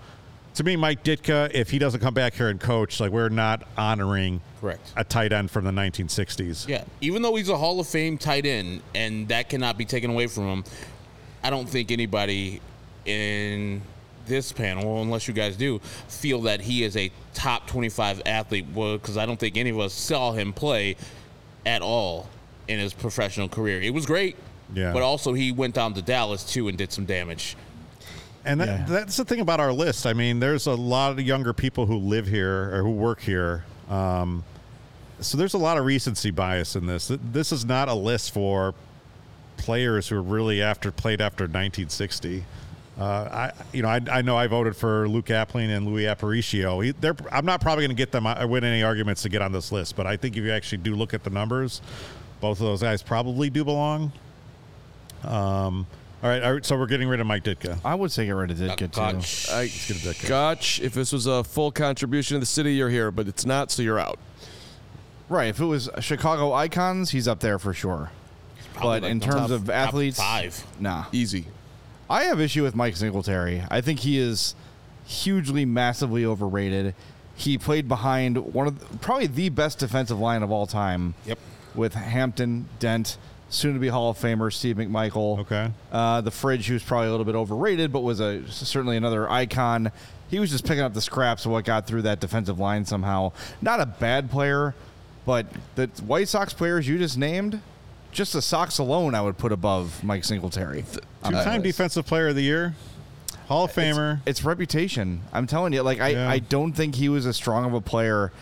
To 0.57 0.65
me, 0.65 0.77
Mike 0.77 1.03
Ditka, 1.03 1.51
if 1.55 1.71
he 1.71 1.79
doesn't 1.79 2.01
come 2.01 2.13
back 2.13 2.35
here 2.35 2.49
and 2.51 2.61
coach, 2.61 3.01
like 3.01 3.11
we're 3.11 3.31
not 3.31 3.67
honoring 3.79 4.43
Correct. 4.61 4.93
a 4.97 5.03
tight 5.05 5.33
end 5.33 5.51
from 5.51 5.65
the 5.65 5.71
1960s. 5.71 6.69
Yeah, 6.69 6.85
even 7.01 7.23
though 7.23 7.35
he's 7.37 7.49
a 7.49 7.57
Hall 7.57 7.81
of 7.81 7.87
Fame 7.89 8.19
tight 8.19 8.45
end, 8.45 8.83
and 8.95 9.29
that 9.29 9.49
cannot 9.49 9.79
be 9.79 9.87
taken 9.87 10.11
away 10.11 10.27
from 10.27 10.45
him, 10.45 10.65
I 11.43 11.49
don't 11.49 11.67
think 11.69 11.91
anybody 11.91 12.61
in 13.07 13.81
this 14.27 14.53
panel, 14.53 15.01
unless 15.01 15.27
you 15.27 15.33
guys 15.35 15.57
do, 15.57 15.79
feel 16.09 16.43
that 16.43 16.61
he 16.61 16.85
is 16.85 16.97
a 16.99 17.11
top 17.33 17.67
25 17.67 18.23
athlete. 18.27 18.67
Well, 18.75 18.99
because 18.99 19.17
I 19.17 19.25
don't 19.25 19.41
think 19.41 19.57
any 19.57 19.71
of 19.71 19.79
us 19.79 19.95
saw 19.95 20.33
him 20.33 20.53
play 20.53 20.97
at 21.65 21.81
all 21.81 22.29
in 22.69 22.79
his 22.79 22.93
professional 22.93 23.49
career. 23.49 23.81
It 23.81 23.95
was 23.95 24.05
great, 24.05 24.37
Yeah. 24.75 24.93
but 24.93 25.03
also 25.03 25.33
he 25.33 25.51
went 25.51 25.75
down 25.75 25.95
to 25.95 26.03
Dallas 26.03 26.45
too 26.45 26.69
and 26.69 26.77
did 26.77 26.93
some 26.93 27.07
damage. 27.07 27.57
And 28.45 28.61
that, 28.61 28.67
Yeah. 28.69 28.85
that's 28.89 29.17
the 29.17 29.25
thing 29.25 29.41
about 29.41 29.61
our 29.61 29.73
list. 29.73 30.07
I 30.07 30.13
mean, 30.13 30.41
there's 30.41 30.67
a 30.67 30.75
lot 30.75 31.13
of 31.13 31.21
younger 31.21 31.53
people 31.53 31.87
who 31.87 31.97
live 31.99 32.27
here 32.27 32.75
or 32.75 32.83
who 32.83 32.91
work 32.91 33.21
here. 33.21 33.65
Um, 33.89 34.45
so 35.21 35.39
there's 35.39 35.55
a 35.55 35.59
lot 35.59 35.79
of 35.79 35.85
recency 35.85 36.31
bias 36.33 36.75
in 36.75 36.87
this. 36.87 37.11
This 37.33 37.53
is 37.53 37.65
not 37.65 37.89
a 37.89 37.95
list 37.95 38.33
for 38.33 38.75
players 39.57 40.09
who 40.09 40.17
are 40.17 40.23
really 40.23 40.61
after 40.61 40.91
played 40.91 41.21
after 41.21 41.45
1960. 41.45 42.45
Uh, 42.99 43.03
I, 43.05 43.53
you 43.73 43.83
know, 43.83 43.89
I, 43.89 44.01
I 44.11 44.23
know 44.23 44.37
I 44.37 44.49
voted 44.49 44.75
for 44.77 45.09
Luke 45.09 45.27
Appling 45.27 45.75
and 45.75 45.87
Luis 45.87 46.07
Aparicio. 46.07 46.85
He, 46.85 46.91
they're, 46.91 47.15
I'm 47.31 47.47
not 47.47 47.61
probably 47.61 47.85
going 47.85 47.97
to 47.97 48.01
get 48.01 48.11
them 48.11 48.27
uh, 48.27 48.45
win 48.47 48.65
any 48.65 48.83
arguments 48.83 49.23
to 49.23 49.29
get 49.29 49.41
on 49.41 49.53
this 49.53 49.71
list, 49.73 49.95
but 49.97 50.07
I 50.07 50.17
think 50.17 50.37
if 50.37 50.43
you 50.45 50.51
actually 50.51 50.79
do 50.79 50.95
look 50.97 51.15
at 51.15 51.23
the 51.25 51.31
numbers, 51.31 51.81
both 52.41 52.61
of 52.61 52.67
those 52.67 52.83
guys 52.83 53.03
probably 53.03 53.49
do 53.49 53.65
belong. 53.65 54.13
Um, 55.25 55.87
all 56.23 56.29
right, 56.31 56.43
all 56.43 56.53
right, 56.55 56.65
so 56.65 56.77
we're 56.79 56.87
getting 56.87 57.09
rid 57.09 57.21
of 57.21 57.27
Mike 57.27 57.45
Ditka. 57.45 57.79
I 57.85 57.95
would 57.95 58.13
say 58.13 58.27
get 58.27 58.33
rid 58.33 58.51
of 58.51 58.57
Ditka 58.59 58.93
too. 58.93 59.01
I, 59.01 59.13
Let's 59.13 59.49
Gotch. 59.49 60.25
I, 60.25 60.29
Gotch, 60.29 60.81
if 60.81 60.95
this 60.95 61.13
was 61.13 61.27
a 61.27 61.43
full 61.43 61.73
contribution 61.73 62.37
to 62.37 62.39
the 62.41 62.47
city, 62.47 62.75
you're 62.75 62.91
here, 62.91 63.11
but 63.11 63.27
it's 63.29 63.45
not, 63.45 63.71
so 63.71 63.83
you're 63.83 63.99
out. 63.99 64.19
Right. 65.29 65.49
If 65.49 65.61
it 65.61 65.65
was 65.65 65.89
Chicago 66.01 66.53
icons, 66.53 67.11
he's 67.11 67.27
up 67.27 67.41
there 67.41 67.59
for 67.59 67.73
sure. 67.73 68.11
Probably 68.75 69.01
But 69.01 69.03
like 69.03 69.11
in 69.13 69.19
the 69.19 69.25
terms 69.27 69.41
top- 69.43 69.51
of 69.51 69.65
top 69.67 69.75
athletes, 69.75 70.19
five. 70.19 70.67
nah. 70.79 71.05
Easy. 71.13 71.47
I 72.11 72.25
have 72.25 72.41
issue 72.41 72.63
with 72.63 72.75
Mike 72.75 72.97
Singletary. 72.97 73.63
I 73.71 73.81
think 73.81 74.01
he 74.01 74.19
is 74.19 74.55
hugely, 75.07 75.65
massively 75.65 76.25
overrated. 76.27 76.95
He 77.35 77.57
played 77.59 77.89
behind 77.89 78.37
one 78.53 78.67
of 78.67 78.79
the, 78.79 78.99
probably 78.99 79.27
the 79.27 79.49
best 79.49 79.79
defensive 79.79 80.19
line 80.19 80.43
of 80.43 80.51
all 80.51 80.67
time. 80.67 81.15
Yep. 81.27 81.39
With 81.75 81.95
Hampton, 81.95 82.69
Dent, 82.79 83.17
soon 83.53 83.75
to 83.75 83.81
be 83.81 83.89
Hall 83.89 84.11
of 84.11 84.19
Famer 84.19 84.53
Steve 84.53 84.77
McMichael. 84.77 85.41
Okay. 85.41 85.71
Uh, 85.91 86.21
the 86.21 86.31
Fridge, 86.31 86.67
who's 86.67 86.83
probably 86.83 87.09
a 87.09 87.11
little 87.11 87.27
bit 87.27 87.35
overrated, 87.35 87.93
but 87.93 88.01
was 88.01 88.21
a 88.21 88.47
certainly 88.49 88.97
another 88.97 89.31
icon. 89.31 89.93
He 90.29 90.39
was 90.39 90.51
just 90.51 90.65
picking 90.65 90.81
up 90.83 90.95
the 90.95 91.01
scraps 91.03 91.45
of 91.45 91.53
what 91.53 91.65
got 91.65 91.87
through 91.87 92.03
that 92.03 92.21
defensive 92.21 92.59
line 92.59 92.85
somehow. 92.87 93.33
Not 93.61 93.81
a 93.81 93.87
bad 93.87 94.31
player, 94.31 94.75
but 95.27 95.47
the 95.75 95.89
White 96.07 96.29
Sox 96.29 96.55
players 96.55 96.89
you 96.89 96.97
just 96.99 97.19
named, 97.19 97.61
just 98.13 98.33
the 98.33 98.41
Sox 98.43 98.79
alone, 98.79 99.15
I 99.15 99.21
would 99.21 99.37
put 99.37 99.53
above 99.53 100.03
Mike 100.03 100.25
Singletary. 100.25 100.85
Two-time. 101.25 101.63
Defensive 101.63 102.07
Player 102.07 102.29
of 102.29 102.35
the 102.35 102.43
Year, 102.43 102.75
Hall 103.49 103.65
of 103.65 103.73
Famer. 103.73 104.21
It's 104.27 104.43
reputation. 104.43 105.21
I'm 105.33 105.47
telling 105.47 105.73
you, 105.75 105.83
like 105.83 106.01
I, 106.01 106.09
Yeah. 106.09 106.29
I 106.29 106.39
don't 106.39 106.73
think 106.73 106.95
he 106.95 107.09
was 107.11 107.27
as 107.27 107.37
strong 107.37 107.65
of 107.67 107.75
a 107.75 107.81
player 107.83 108.33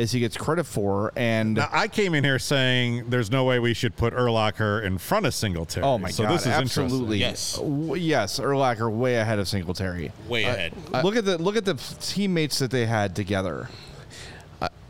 as 0.00 0.12
he 0.12 0.20
gets 0.20 0.36
credit 0.36 0.64
for. 0.64 1.12
And 1.14 1.54
Now, 1.54 1.68
I 1.70 1.86
came 1.86 2.14
in 2.14 2.24
here 2.24 2.38
saying 2.38 3.10
there's 3.10 3.30
no 3.30 3.44
way 3.44 3.58
we 3.58 3.74
should 3.74 3.96
put 3.96 4.14
Urlacher 4.14 4.82
in 4.82 4.98
front 4.98 5.26
of 5.26 5.34
Singletary. 5.34 5.84
oh 5.84 5.98
my 5.98 6.10
so 6.10 6.24
god, 6.24 6.32
this 6.32 6.42
is 6.42 6.48
absolutely 6.48 7.18
Yes. 7.18 7.56
W- 7.56 7.94
yes. 7.94 8.40
Urlacher 8.40 8.90
way 8.90 9.16
ahead 9.16 9.38
of 9.38 9.46
Singletary. 9.46 10.10
Way 10.28 10.46
uh, 10.46 10.54
ahead. 10.54 10.72
Uh, 10.92 11.02
look 11.02 11.16
at 11.16 11.24
the 11.24 11.38
look 11.38 11.56
at 11.56 11.64
the 11.64 11.74
teammates 12.00 12.58
that 12.58 12.70
they 12.70 12.86
had 12.86 13.14
together. 13.14 13.68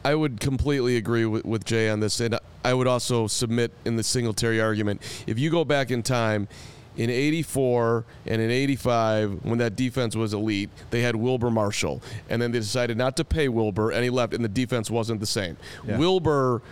I 0.03 0.15
would 0.15 0.41
completely 0.41 0.97
agree 0.97 1.27
with, 1.27 1.45
with 1.45 1.65
Jay 1.67 1.91
on 1.91 2.01
this, 2.01 2.21
and 2.21 2.39
I 2.65 2.73
would 2.73 2.87
also 2.87 3.27
submit 3.27 3.71
in 3.85 3.97
the 3.97 4.03
Singletary 4.03 4.59
argument. 4.59 5.03
If 5.27 5.39
you 5.39 5.51
go 5.51 5.63
back 5.63 5.91
in 5.91 6.03
time, 6.03 6.49
in 6.97 7.09
'84 7.11 8.05
and 8.27 8.41
in 8.43 8.51
'85, 8.51 9.39
when 9.45 9.59
that 9.59 9.77
defense 9.77 10.17
was 10.17 10.35
elite, 10.35 10.71
they 10.91 11.03
had 11.03 11.17
Wilber 11.17 11.51
Marshall, 11.51 12.03
and 12.29 12.41
then 12.43 12.53
they 12.53 12.59
decided 12.59 12.97
not 12.97 13.17
to 13.17 13.25
pay 13.25 13.49
Wilber, 13.49 13.91
and 13.91 14.03
he 14.05 14.11
left, 14.11 14.35
and 14.35 14.45
the 14.45 14.49
defense 14.49 14.91
wasn't 14.91 15.21
the 15.21 15.27
same. 15.27 15.57
Yeah. 15.87 15.97
Wilber, 15.99 16.63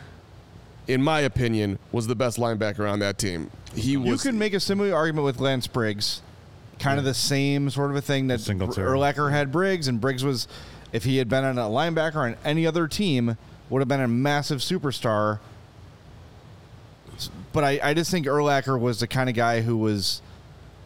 in 0.87 1.03
my 1.03 1.21
opinion, 1.21 1.79
was 1.93 2.07
the 2.07 2.15
best 2.17 2.39
linebacker 2.39 2.91
on 2.91 2.99
that 2.99 3.19
team. 3.19 3.51
He 3.75 3.93
You 3.93 4.01
was. 4.01 4.23
can 4.23 4.39
make 4.39 4.55
a 4.55 4.61
similar 4.61 4.95
argument 4.95 5.25
with 5.25 5.41
Lance 5.41 5.67
Briggs, 5.67 6.23
kind 6.79 6.99
of 6.99 7.05
the 7.05 7.15
same 7.15 7.71
sort 7.71 7.91
of 7.91 7.97
a 7.97 8.01
thing 8.01 8.27
that 8.29 8.41
Singletary. 8.41 8.89
Urlacher 8.89 9.31
had 9.31 9.53
Briggs, 9.53 9.87
and 9.89 10.01
Briggs 10.01 10.25
was, 10.25 10.49
if 10.93 11.05
he 11.05 11.19
had 11.19 11.29
been 11.29 11.45
on 11.45 11.59
a 11.59 11.63
linebacker 11.69 12.17
on 12.17 12.37
any 12.45 12.67
other 12.67 12.89
team, 12.89 13.37
would 13.71 13.81
have 13.81 13.89
been 13.89 14.01
a 14.01 14.09
massive 14.09 14.59
superstar. 14.61 15.39
But 17.53 17.65
I, 17.65 17.81
I 17.83 17.95
just 17.95 18.11
think 18.11 18.27
Urlacher 18.27 18.79
was 18.79 19.01
the 19.01 19.07
kind 19.07 19.29
of 19.29 19.35
guy 19.35 19.63
who 19.63 19.77
was 19.77 20.23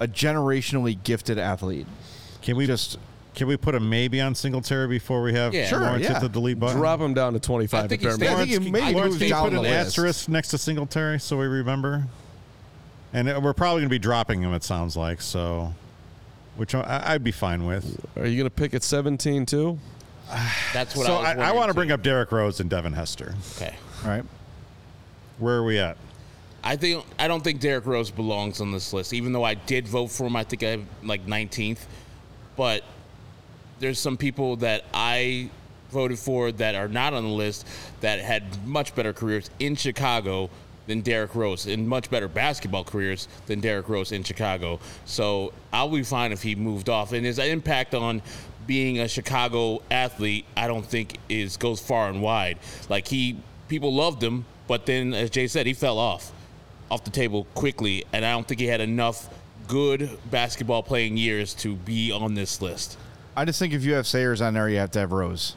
a 0.01 0.07
generationally 0.07 1.03
gifted 1.03 1.39
athlete. 1.39 1.87
Can 2.43 2.57
we 2.57 2.67
Just 2.67 2.99
can 3.35 3.47
we 3.47 3.57
put 3.57 3.75
a 3.75 3.81
maybe 3.81 4.21
on 4.21 4.35
Singletary 4.35 4.89
before 4.89 5.23
we 5.23 5.33
have 5.33 5.55
Yeah. 5.55 5.67
Sure, 5.67 5.81
Lawrence 5.81 6.05
yeah. 6.05 6.15
hit 6.15 6.21
the 6.21 6.29
delete 6.29 6.61
button? 6.61 6.77
Drop 6.77 7.01
him 7.01 7.15
down 7.15 7.33
to 7.33 7.41
25 7.41 7.85
I 7.85 7.89
think 7.89 8.05
at 8.05 8.19
bare 8.21 8.29
he 8.29 8.37
minimum. 8.37 8.43
I 8.43 8.45
think 8.45 8.51
Lawrence, 8.51 8.65
he 8.65 8.71
may 8.71 8.81
I 8.81 8.87
move 8.87 8.95
Lawrence, 8.95 9.19
can 9.19 9.29
you 9.29 9.35
put 9.35 9.53
an 9.53 9.63
list. 9.63 9.87
asterisk 9.87 10.29
next 10.29 10.49
to 10.49 10.59
Singletary 10.59 11.19
so 11.19 11.39
we 11.39 11.47
remember? 11.47 12.07
And 13.15 13.29
uh, 13.29 13.41
we're 13.43 13.55
probably 13.55 13.81
going 13.81 13.89
to 13.89 13.95
be 13.95 13.99
dropping 13.99 14.43
him. 14.43 14.53
It 14.53 14.65
sounds 14.65 14.97
like 14.97 15.23
so, 15.23 15.75
which 16.57 16.75
I, 16.75 17.03
I'd 17.07 17.25
be 17.25 17.33
fine 17.33 17.67
with. 17.67 18.05
Are 18.17 18.27
you 18.27 18.37
going 18.37 18.51
to 18.51 18.51
pick 18.51 18.75
at 18.75 18.83
17 18.83 19.47
too? 19.47 19.79
That's 20.75 20.95
what 20.95 21.07
so 21.07 21.17
I 21.17 21.33
I, 21.33 21.49
I 21.49 21.53
want 21.53 21.69
to 21.69 21.75
bring 21.75 21.91
up 21.91 22.03
Derrick 22.03 22.33
Rose 22.33 22.61
and 22.61 22.69
Devin 22.69 22.93
Hester. 22.93 23.35
Okay. 23.57 23.75
All 24.05 24.11
right. 24.11 24.25
Where 25.39 25.57
are 25.57 25.65
we 25.65 25.79
at? 25.79 25.97
I 26.65 26.77
think 26.77 27.05
I 27.19 27.27
don't 27.29 27.43
think 27.43 27.61
Derrick 27.61 27.87
Rose 27.87 28.11
belongs 28.11 28.61
on 28.61 28.71
this 28.71 28.93
list, 28.93 29.13
even 29.13 29.33
though 29.33 29.45
I 29.45 29.55
did 29.55 29.89
vote 29.89 30.09
for 30.09 30.27
him. 30.27 30.37
I 30.37 30.45
think 30.45 30.63
I 30.63 30.71
have 30.71 30.85
like 31.03 31.27
19th, 31.27 31.81
but 32.57 32.85
there's 33.81 33.99
some 33.99 34.17
people 34.17 34.57
that 34.57 34.85
I 34.95 35.51
voted 35.91 36.19
for 36.19 36.53
that 36.53 36.75
are 36.75 36.89
not 36.89 37.15
on 37.15 37.25
the 37.25 37.31
list 37.31 37.67
that 38.01 38.21
had 38.21 38.67
much 38.67 38.95
better 38.95 39.13
careers 39.13 39.51
in 39.59 39.75
Chicago 39.75 40.51
than 40.87 41.01
Derrick 41.01 41.35
Rose, 41.35 41.67
and 41.67 41.89
much 41.89 42.11
better 42.11 42.29
basketball 42.29 42.85
careers 42.85 43.29
than 43.47 43.61
Derrick 43.61 43.89
Rose 43.89 44.13
in 44.13 44.23
Chicago. 44.23 44.79
So 45.05 45.53
I'll 45.73 45.89
be 45.89 46.03
fine 46.03 46.33
if 46.33 46.43
he 46.43 46.55
moved 46.55 46.89
off, 46.89 47.13
and 47.13 47.27
his 47.27 47.39
impact 47.39 47.95
on 47.95 48.23
being 48.69 49.01
a 49.01 49.09
Chicago 49.09 49.83
athlete, 49.91 50.45
I 50.57 50.69
don't 50.69 50.87
think 50.87 51.19
is 51.29 51.57
goes 51.57 51.81
far 51.81 52.09
and 52.09 52.23
wide. 52.23 52.59
Like 52.89 53.09
he, 53.09 53.37
people 53.69 53.93
loved 53.93 54.23
him, 54.23 54.45
but 54.69 54.87
then 54.87 55.13
as 55.13 55.31
Jay 55.31 55.49
said, 55.49 55.67
he 55.67 55.75
fell 55.75 55.99
off 55.99 56.33
off 56.93 57.05
the 57.05 57.11
table 57.11 57.47
quickly, 57.55 58.05
and 58.13 58.23
I 58.23 58.33
don't 58.33 58.47
think 58.47 58.61
he 58.61 58.67
had 58.67 58.83
enough 58.83 59.33
good 59.67 60.11
basketball 60.31 60.83
playing 60.83 61.17
years 61.17 61.55
to 61.55 61.75
be 61.75 62.13
on 62.13 62.35
this 62.35 62.61
list. 62.61 62.99
I 63.35 63.47
just 63.47 63.59
think 63.59 63.73
if 63.73 63.83
you 63.83 63.95
have 63.95 64.07
Sayers 64.07 64.43
on 64.43 64.53
there, 64.53 64.69
you 64.69 64.77
have 64.77 64.91
to 64.91 64.99
have 64.99 65.11
Rose. 65.11 65.57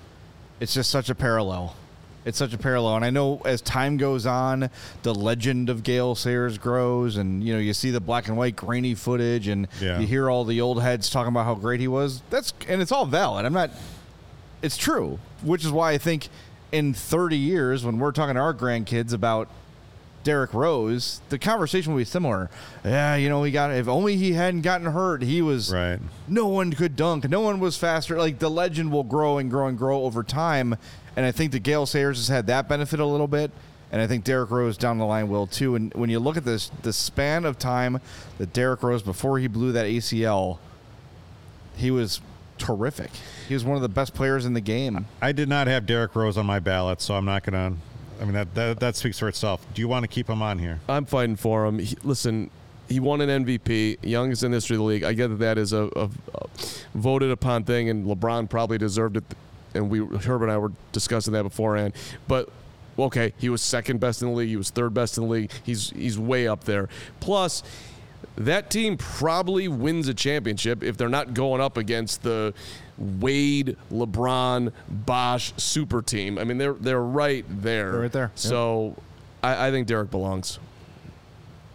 It's 0.62 0.74
just 0.74 0.90
such 0.90 1.10
a 1.10 1.16
parallel. 1.16 1.76
It's 2.24 2.38
such 2.38 2.54
a 2.54 2.58
parallel, 2.58 2.96
and 2.96 3.04
I 3.06 3.10
know 3.10 3.42
as 3.44 3.62
time 3.62 3.98
goes 3.98 4.26
on, 4.26 4.70
the 5.04 5.14
legend 5.14 5.70
of 5.70 5.84
Gale 5.84 6.16
Sayers 6.16 6.58
grows, 6.58 7.18
and 7.18 7.44
you 7.44 7.54
know 7.54 7.60
you 7.60 7.74
see 7.74 7.92
the 7.92 8.00
black 8.00 8.30
and 8.30 8.38
white 8.38 8.56
grainy 8.56 8.96
footage, 8.96 9.48
and 9.50 9.68
Yeah. 9.82 10.00
you 10.00 10.08
hear 10.08 10.30
all 10.30 10.46
the 10.46 10.62
old 10.62 10.82
heads 10.82 11.10
talking 11.10 11.28
about 11.28 11.44
how 11.46 11.54
great 11.56 11.82
he 11.82 11.88
was. 11.90 12.24
That's 12.30 12.54
and 12.70 12.82
it's 12.82 12.92
all 12.94 13.06
valid. 13.06 13.46
I'm 13.46 13.54
not. 13.54 13.72
It's 14.64 14.78
true, 14.78 15.20
which 15.44 15.66
is 15.66 15.72
why 15.72 15.92
I 15.92 15.98
think 16.00 16.30
in 16.72 16.94
30 16.96 17.38
years, 17.38 17.84
when 17.86 18.00
we're 18.00 18.12
talking 18.14 18.36
to 18.36 18.42
our 18.42 18.54
grandkids 18.56 19.14
about 19.14 19.48
Derrick 20.26 20.54
Rose, 20.54 21.22
the 21.30 21.40
conversation 21.40 21.94
will 21.94 22.00
be 22.00 22.06
similar. 22.06 22.50
Yeah, 22.84 23.16
you 23.16 23.30
know, 23.30 23.44
he 23.44 23.52
got 23.52 23.72
if 23.72 23.88
only 23.88 24.18
he 24.18 24.34
hadn't 24.34 24.62
gotten 24.62 24.88
hurt, 24.92 25.22
he 25.22 25.42
was 25.42 25.72
Right. 25.74 26.00
no 26.28 26.48
one 26.48 26.74
could 26.74 26.98
dunk. 26.98 27.30
No 27.30 27.40
one 27.40 27.62
was 27.62 27.78
faster. 27.78 28.18
Like 28.18 28.40
the 28.40 28.50
legend 28.50 28.92
will 28.92 29.04
grow 29.04 29.38
and 29.38 29.50
grow 29.50 29.68
and 29.68 29.78
grow 29.78 30.02
over 30.04 30.24
time. 30.24 30.76
And 31.16 31.26
I 31.26 31.32
think 31.32 31.54
that 31.54 31.64
Gale 31.64 31.86
Sayers 31.86 32.18
has 32.18 32.28
had 32.28 32.48
that 32.48 32.68
benefit 32.68 33.00
a 33.00 33.06
little 33.06 33.28
bit. 33.28 33.52
And 33.92 34.02
I 34.02 34.08
think 34.08 34.26
Derrick 34.26 34.50
Rose 34.52 34.78
down 34.78 34.98
the 34.98 35.06
line 35.06 35.30
will 35.30 35.48
too. 35.48 35.76
And 35.76 35.94
when 35.94 36.10
you 36.10 36.20
look 36.20 36.36
at 36.36 36.44
this, 36.44 36.70
the 36.82 36.92
span 36.92 37.46
of 37.46 37.58
time 37.58 38.02
that 38.40 38.52
Derrick 38.52 38.84
Rose 38.84 39.04
before 39.04 39.38
he 39.40 39.48
blew 39.48 39.72
that 39.74 39.86
ACL, 39.86 40.58
he 41.78 41.92
was 41.92 42.20
terrific. 42.58 43.12
He 43.48 43.54
was 43.54 43.64
one 43.64 43.76
of 43.76 43.82
the 43.84 43.90
best 43.90 44.14
players 44.16 44.44
in 44.46 44.54
the 44.54 44.60
game. 44.62 45.06
I 45.22 45.32
did 45.32 45.48
not 45.48 45.68
have 45.68 45.86
Derrick 45.86 46.16
Rose 46.16 46.36
on 46.36 46.46
my 46.46 46.60
ballot, 46.60 47.00
so 47.00 47.14
I'm 47.14 47.26
not 47.26 47.44
going 47.44 47.74
to. 47.74 47.80
I 48.20 48.24
mean, 48.24 48.34
that, 48.34 48.54
that 48.56 48.80
that 48.80 48.96
speaks 48.96 49.20
for 49.20 49.28
itself. 49.28 49.66
Do 49.74 49.82
you 49.82 49.88
want 49.88 50.04
to 50.04 50.08
keep 50.08 50.30
him 50.30 50.42
on 50.42 50.60
here? 50.60 50.80
I'm 50.88 51.06
fighting 51.06 51.36
for 51.36 51.66
him. 51.66 51.80
He, 51.80 51.98
listen, 52.04 52.50
he 52.88 53.00
won 53.00 53.22
an 53.22 53.46
MVP, 53.46 53.98
youngest 54.04 54.44
in 54.44 54.52
the 54.52 54.58
history 54.58 54.76
of 54.76 54.80
the 54.80 54.86
league. 54.86 55.04
I 55.04 55.14
get 55.14 55.30
that 55.30 55.40
that 55.40 55.58
is 55.58 55.74
a, 55.74 55.90
a, 55.96 56.10
a 56.34 56.48
voted 56.94 57.32
upon 57.32 57.64
thing, 57.64 57.90
and 57.90 58.06
LeBron 58.06 58.50
probably 58.50 58.78
deserved 58.78 59.18
it. 59.18 59.24
And 59.74 59.90
we, 59.90 60.00
Herb 60.00 60.42
and 60.42 60.52
I 60.52 60.58
were 60.58 60.72
discussing 60.92 61.34
that 61.34 61.44
beforehand. 61.44 61.94
But 62.28 62.50
okay, 62.98 63.34
he 63.38 63.50
was 63.50 63.62
second 63.62 64.00
best 64.00 64.22
in 64.22 64.30
the 64.30 64.34
league. 64.34 64.50
He 64.50 64.56
was 64.56 64.70
third 64.70 64.94
best 64.94 65.18
in 65.18 65.26
the 65.26 65.30
league. 65.30 65.52
He's 65.64 65.90
he's 65.90 66.18
way 66.18 66.48
up 66.48 66.64
there. 66.64 66.88
Plus, 67.20 67.64
that 68.38 68.70
team 68.70 68.98
probably 68.98 69.68
wins 69.68 70.08
a 70.08 70.14
championship 70.14 70.84
if 70.84 70.98
they're 70.98 71.10
not 71.10 71.34
going 71.34 71.62
up 71.62 71.78
against 71.78 72.24
the 72.24 72.54
Wade, 72.98 73.78
LeBron, 73.92 74.72
Bosh 74.90 75.54
super 75.58 76.02
team. 76.02 76.38
I 76.38 76.44
mean, 76.44 76.58
they're 76.58 76.74
they're 76.74 77.02
right 77.02 77.46
there. 77.50 77.92
They're 77.92 78.02
right 78.02 78.12
there. 78.12 78.32
So, 78.36 78.96
I, 79.44 79.68
I 79.68 79.72
think 79.72 79.88
Derrick 79.88 80.12
belongs. 80.12 80.60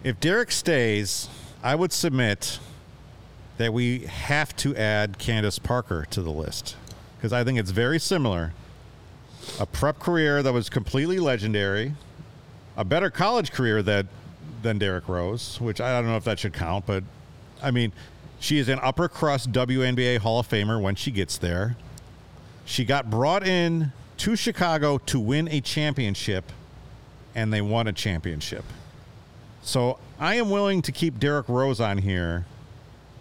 If 0.02 0.18
Derrick 0.18 0.50
stays, 0.50 1.28
I 1.62 1.74
would 1.74 1.92
submit 1.92 2.58
that 3.58 3.74
we 3.74 4.00
have 4.00 4.56
to 4.56 4.74
add 4.74 5.18
Candace 5.18 5.58
Parker 5.58 6.06
to 6.10 6.22
the 6.22 6.30
list 6.30 6.76
because 7.16 7.32
I 7.32 7.44
think 7.44 7.58
it's 7.58 7.70
very 7.70 7.98
similar. 7.98 8.54
A 9.58 9.66
prep 9.66 9.98
career 9.98 10.42
that 10.42 10.52
was 10.52 10.70
completely 10.70 11.18
legendary, 11.18 11.94
a 12.76 12.84
better 12.84 13.10
college 13.10 13.52
career 13.52 13.82
that 13.82 14.06
than 14.62 14.78
Derrick 14.78 15.08
Rose, 15.08 15.60
which 15.60 15.80
I 15.80 15.92
don't 15.92 16.08
know 16.08 16.16
if 16.16 16.24
that 16.24 16.38
should 16.38 16.54
count, 16.54 16.86
but 16.86 17.04
I 17.62 17.70
mean, 17.70 17.92
she 18.40 18.58
is 18.58 18.68
an 18.68 18.80
upper 18.82 19.08
crust 19.08 19.52
WNBA 19.52 20.18
Hall 20.18 20.40
of 20.40 20.48
Famer 20.48 20.80
when 20.82 20.96
she 20.96 21.10
gets 21.10 21.38
there. 21.38 21.76
She 22.64 22.84
got 22.84 23.10
brought 23.10 23.46
in 23.46 23.92
to 24.16 24.34
Chicago 24.34 24.98
to 24.98 25.20
win 25.20 25.46
a 25.48 25.60
championship, 25.60 26.50
and 27.34 27.52
they 27.52 27.60
won 27.60 27.86
a 27.86 27.92
championship. 27.92 28.64
So 29.62 29.98
I 30.18 30.36
am 30.36 30.48
willing 30.50 30.80
to 30.82 30.90
keep 30.90 31.18
Derrick 31.18 31.48
Rose 31.48 31.80
on 31.80 31.98
here 31.98 32.46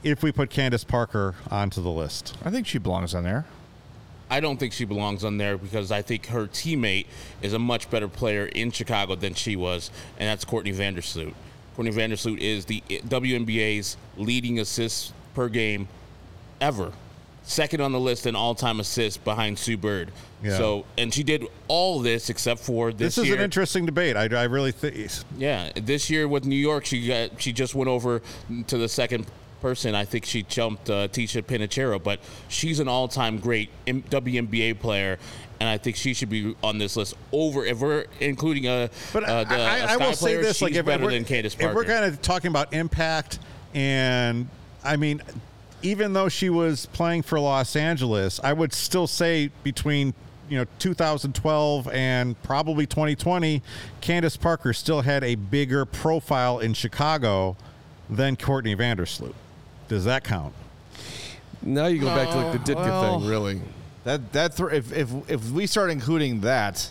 if 0.03 0.23
we 0.23 0.31
put 0.31 0.49
Candace 0.49 0.85
Parker 0.85 1.35
onto 1.51 1.81
the 1.81 1.91
list. 1.91 2.37
I 2.43 2.49
think 2.49 2.65
she 2.65 2.77
belongs 2.77 3.13
on 3.13 3.23
there. 3.23 3.45
I 4.29 4.39
don't 4.39 4.57
think 4.57 4.71
she 4.71 4.85
belongs 4.85 5.25
on 5.25 5.37
there 5.37 5.57
because 5.57 5.91
I 5.91 6.01
think 6.01 6.27
her 6.27 6.47
teammate 6.47 7.07
is 7.41 7.51
a 7.53 7.59
much 7.59 7.89
better 7.89 8.07
player 8.07 8.45
in 8.45 8.71
Chicago 8.71 9.15
than 9.15 9.33
she 9.33 9.55
was, 9.55 9.91
and 10.17 10.29
that's 10.29 10.45
Courtney 10.45 10.71
Vandersloot. 10.71 11.33
Courtney 11.79 11.93
Vandersloot 11.93 12.39
is 12.39 12.65
the 12.65 12.83
WNBA's 12.89 13.95
leading 14.17 14.59
assists 14.59 15.13
per 15.33 15.47
game 15.47 15.87
ever. 16.59 16.91
Second 17.43 17.79
on 17.79 17.93
the 17.93 17.99
list 18.01 18.25
in 18.27 18.35
all-time 18.35 18.81
assists 18.81 19.15
behind 19.15 19.57
Sue 19.57 19.77
Bird. 19.77 20.11
Yeah. 20.43 20.57
So, 20.57 20.85
and 20.97 21.13
she 21.13 21.23
did 21.23 21.45
all 21.69 22.01
this 22.01 22.29
except 22.29 22.59
for 22.59 22.91
this, 22.91 23.15
This, 23.15 23.19
is 23.19 23.27
year. 23.27 23.37
an 23.37 23.43
interesting 23.43 23.85
debate. 23.85 24.17
I, 24.17 24.23
I 24.23 24.43
really 24.43 24.73
think. 24.73 25.09
Yeah, 25.37 25.71
this 25.73 26.09
year 26.09 26.27
with 26.27 26.43
New 26.43 26.57
York, 26.57 26.83
she 26.85 27.07
got 27.07 27.41
she 27.41 27.53
just 27.53 27.73
went 27.75 27.87
over 27.87 28.21
to 28.67 28.77
the 28.77 28.89
second 28.89 29.25
person. 29.61 29.95
I 29.95 30.03
think 30.03 30.25
she 30.25 30.43
jumped 30.43 30.89
uh, 30.89 31.07
Ticha 31.07 31.41
Penicheiro, 31.43 32.03
but 32.03 32.19
she's 32.49 32.81
an 32.81 32.89
all-time 32.89 33.39
great 33.39 33.69
M- 33.87 34.03
WNBA 34.03 34.79
player, 34.81 35.17
and 35.59 35.67
I 35.67 35.77
think 35.77 35.95
she 35.95 36.13
should 36.13 36.29
be 36.29 36.55
on 36.63 36.77
this 36.77 36.95
list 36.95 37.15
over 37.31 37.65
if 37.65 37.79
we're 37.79 38.05
including 38.19 38.67
a. 38.67 38.89
But 39.11 39.23
uh, 39.23 39.43
the, 39.43 39.55
I, 39.55 39.77
a 39.77 39.85
I, 39.85 39.93
I 39.93 39.97
will 39.97 40.13
Sky 40.13 40.19
player, 40.19 40.37
say 40.37 40.47
this: 40.47 40.61
like, 40.61 40.73
if, 40.73 40.85
better 40.85 41.05
we're, 41.05 41.11
than 41.11 41.25
Candace 41.25 41.55
if 41.59 41.73
we're 41.73 41.85
kind 41.85 42.05
of 42.05 42.21
talking 42.21 42.49
about 42.49 42.73
impact, 42.73 43.39
and 43.73 44.47
I 44.83 44.95
mean, 44.95 45.21
even 45.81 46.13
though 46.13 46.29
she 46.29 46.49
was 46.49 46.85
playing 46.87 47.23
for 47.23 47.39
Los 47.39 47.75
Angeles, 47.75 48.39
I 48.43 48.53
would 48.53 48.73
still 48.73 49.07
say 49.07 49.51
between 49.63 50.13
you 50.49 50.57
know 50.57 50.65
2012 50.79 51.89
and 51.89 52.41
probably 52.43 52.85
2020, 52.85 53.61
Candace 54.01 54.37
Parker 54.37 54.73
still 54.73 55.01
had 55.01 55.23
a 55.23 55.35
bigger 55.35 55.85
profile 55.85 56.59
in 56.59 56.73
Chicago 56.73 57.57
than 58.09 58.37
Courtney 58.37 58.75
Vandersloot. 58.75 59.35
Does 59.89 60.05
that 60.05 60.23
count? 60.23 60.53
Now 61.61 61.87
you 61.87 61.99
go 61.99 62.07
back 62.07 62.29
to 62.29 62.37
like 62.37 62.63
the 62.63 62.73
Ditka 62.73 62.85
well- 62.85 63.19
thing, 63.19 63.29
really. 63.29 63.61
That 64.03 64.31
that 64.33 64.55
th- 64.55 64.71
if 64.71 64.91
if 64.93 65.09
if 65.29 65.49
we 65.51 65.67
start 65.67 65.89
including 65.89 66.41
that, 66.41 66.89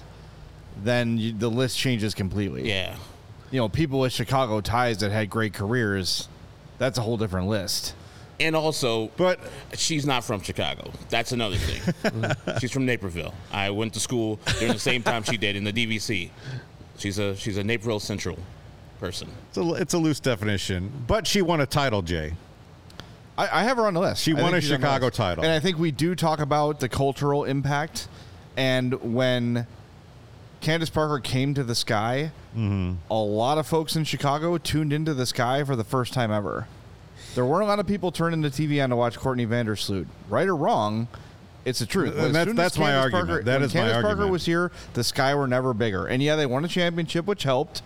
then 0.83 1.19
you, 1.19 1.33
the 1.33 1.49
list 1.51 1.79
changes 1.79 2.15
completely. 2.15 2.69
Yeah. 2.69 2.95
You 3.51 3.61
know, 3.61 3.69
people 3.69 4.01
with 4.01 4.13
Chicago 4.13 4.61
ties 4.61 4.99
that 4.99 5.11
had 5.11 5.31
great 5.31 5.55
careers, 5.55 6.29
that's 6.77 6.99
a 6.99 7.01
whole 7.01 7.17
different 7.17 7.49
list. 7.49 7.95
And 8.41 8.55
also, 8.55 9.09
But 9.17 9.41
she's 9.75 10.07
not 10.07 10.23
from 10.23 10.41
Chicago. 10.43 10.93
That's 11.09 11.33
another 11.33 11.57
thing. 11.57 12.33
she's 12.61 12.71
from 12.71 12.87
Naperville. 12.87 13.35
I 13.51 13.71
went 13.71 13.95
to 13.95 14.01
school 14.01 14.39
during 14.61 14.75
the 14.75 14.79
same 14.79 15.03
time 15.03 15.25
she 15.25 15.37
did 15.37 15.57
in 15.57 15.65
the 15.65 15.73
DVC. 15.73 16.31
She's 16.99 17.19
a 17.19 17.35
she's 17.35 17.57
a 17.57 17.65
Naperville 17.65 18.01
Central 18.01 18.39
person. 19.01 19.29
it's 19.49 19.57
a, 19.59 19.73
it's 19.75 19.95
a 19.95 19.99
loose 19.99 20.21
definition. 20.21 20.93
But 21.07 21.27
she 21.27 21.43
won 21.43 21.61
a 21.61 21.67
title, 21.67 22.03
Jay. 22.03 22.35
I, 23.39 23.61
I 23.61 23.63
have 23.63 23.77
her 23.79 23.87
on 23.87 23.95
the 23.95 24.01
list. 24.01 24.23
She 24.23 24.33
I 24.33 24.43
won 24.43 24.51
think 24.53 24.57
a 24.57 24.61
she's 24.61 24.73
on 24.73 24.81
the 24.81 24.87
Chicago 24.87 25.07
list. 25.07 25.17
title. 25.17 25.45
and 25.45 25.53
I 25.53 25.61
think 25.61 25.79
we 25.79 25.91
do 25.93 26.15
talk 26.15 26.41
about 26.41 26.81
the 26.81 26.89
cultural 26.89 27.45
impact. 27.45 28.09
And 28.57 29.15
when 29.15 29.67
Candace 30.61 30.91
Parker 30.91 31.21
came 31.21 31.55
to 31.55 31.65
the 31.65 31.75
Sky, 31.75 32.33
Mm-hmm. 32.57 32.95
a 33.11 33.15
lot 33.15 33.59
of 33.59 33.67
folks 33.69 33.95
in 33.95 34.03
Chicago 34.05 34.57
tuned 34.59 34.93
into 34.93 35.15
the 35.15 35.27
Sky 35.27 35.63
for 35.63 35.77
the 35.77 35.85
first 35.85 36.13
time 36.13 36.33
ever. 36.33 36.67
There 37.37 37.45
weren't 37.45 37.63
a 37.65 37.67
lot 37.67 37.79
of 37.79 37.87
people 37.87 38.11
turning 38.11 38.41
the 38.41 38.49
TV 38.49 38.83
on 38.83 38.91
to 38.91 38.97
watch 38.97 39.17
Courtney 39.19 39.47
Vandersloot. 39.47 40.07
Right 40.29 40.49
or 40.49 40.57
wrong, 40.57 41.07
it's 41.65 41.79
the 41.79 41.87
truth. 41.87 42.15
And 42.17 42.19
As 42.19 42.33
that's- 42.33 42.45
soon 42.47 42.59
as 42.59 42.65
that's 42.65 42.79
my 42.79 42.87
Candace 42.87 43.05
argument. 43.05 43.29
Parker, 43.29 43.45
That 43.45 43.55
when 43.61 43.63
is 43.63 43.75
my 43.75 43.81
Candace 43.81 43.95
Parker 43.97 44.09
argument. 44.09 44.33
was 44.33 44.47
here, 44.47 44.73
the 44.95 45.05
Sky 45.05 45.35
were 45.37 45.47
never 45.47 45.73
bigger. 45.75 46.07
And 46.07 46.21
yeah, 46.23 46.35
they 46.35 46.47
won 46.47 46.65
a 46.65 46.69
championship, 46.69 47.27
which 47.27 47.45
helped. 47.45 47.83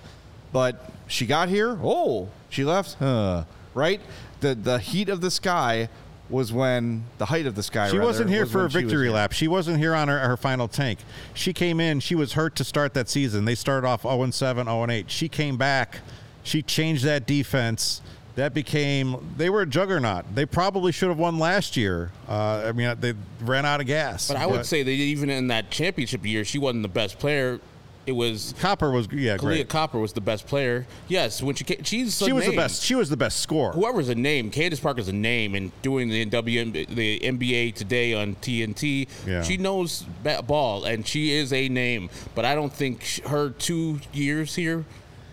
But 0.53 0.91
she 1.09 1.27
got 1.27 1.49
here. 1.51 1.77
Oh, 1.83 2.29
she 2.49 2.65
left. 2.65 2.95
Huh. 2.99 3.45
Right. 3.75 4.01
The 4.42 4.55
the 4.55 4.78
heat 4.78 5.09
of 5.09 5.20
the 5.20 5.31
Sky 5.31 5.88
was 6.28 6.52
when 6.52 7.05
the 7.18 7.26
height 7.26 7.46
of 7.46 7.55
the 7.55 7.62
Sky. 7.62 7.88
She 7.88 7.98
rather, 7.98 8.09
wasn't 8.09 8.31
here 8.31 8.42
was 8.42 8.52
for 8.52 8.59
when 8.59 8.66
a 8.66 8.70
she 8.70 8.76
was 8.76 8.85
victory 8.85 9.07
here. 9.07 9.14
lap. 9.14 9.33
She 9.33 9.48
wasn't 9.48 9.78
here 9.78 9.94
on 9.94 10.09
her, 10.09 10.18
her 10.18 10.37
final 10.37 10.66
tank. 10.66 10.98
She 11.35 11.52
came 11.52 11.78
in. 11.78 12.00
She 12.00 12.14
was 12.14 12.33
hurt 12.33 12.57
to 12.57 12.64
start 12.64 12.94
that 12.94 13.09
season. 13.09 13.44
They 13.44 13.55
started 13.55 13.87
off 13.87 14.02
0 14.02 14.31
7, 14.31 14.66
0 14.66 14.90
8. 14.90 15.11
She 15.11 15.28
came 15.28 15.57
back. 15.57 16.00
She 16.42 16.62
changed 16.62 17.05
that 17.05 17.26
defense. 17.26 18.02
That 18.35 18.55
became, 18.55 19.35
they 19.37 19.50
were 19.50 19.61
a 19.61 19.66
juggernaut. 19.66 20.24
They 20.35 20.46
probably 20.46 20.90
should 20.90 21.11
have 21.11 21.18
won 21.18 21.38
last 21.38 21.76
year. 21.76 22.11
Uh, 22.26 22.64
I 22.66 22.72
mean, 22.72 22.96
they 22.98 23.12
ran 23.42 23.66
out 23.66 23.83
of 23.83 23.87
gas. 23.87 24.28
But 24.28 24.38
I 24.38 24.46
would 24.46 24.64
say 24.64 24.83
that 24.83 24.90
even 24.90 25.28
in 25.28 25.48
that 25.48 25.70
championship 25.70 26.24
year, 26.24 26.42
she 26.42 26.59
wasn't 26.59 26.83
the 26.83 26.88
best 26.88 27.18
player. 27.18 27.61
It 28.05 28.12
was 28.12 28.55
Copper 28.59 28.91
was, 28.91 29.07
yeah, 29.12 29.37
Kahleah 29.37 29.41
great. 29.41 29.69
Copper 29.69 29.99
was 30.01 30.12
the 30.12 30.21
best 30.21 30.47
player. 30.49 30.87
Yes, 31.07 31.41
when 31.41 31.55
she 31.55 31.62
came, 31.62 31.85
she's 31.85 32.21
a 32.21 32.25
She 32.25 32.33
was 32.33 32.47
the 32.47 32.57
best. 32.57 32.83
She 32.83 32.95
was 32.97 33.09
the 33.11 33.17
best 33.17 33.38
scorer. 33.41 33.73
Whoever's 33.73 34.09
a 34.09 34.15
name, 34.17 34.51
Candace 34.51 34.81
Parker's 34.81 35.07
a 35.07 35.12
name, 35.12 35.55
and 35.55 35.71
doing 35.83 36.09
the 36.09 36.25
WM, 36.25 36.73
the 36.73 37.21
NBA 37.21 37.75
today 37.77 38.12
on 38.15 38.35
TNT, 38.37 39.07
Yeah. 39.27 39.43
she 39.43 39.57
knows 39.57 40.05
ba- 40.25 40.43
ball, 40.43 40.85
and 40.85 41.07
she 41.07 41.33
is 41.33 41.53
a 41.53 41.69
name. 41.69 42.11
But 42.35 42.45
I 42.45 42.57
don't 42.57 42.73
think 42.73 43.21
her 43.27 43.51
two 43.51 44.01
years 44.12 44.57
here 44.57 44.85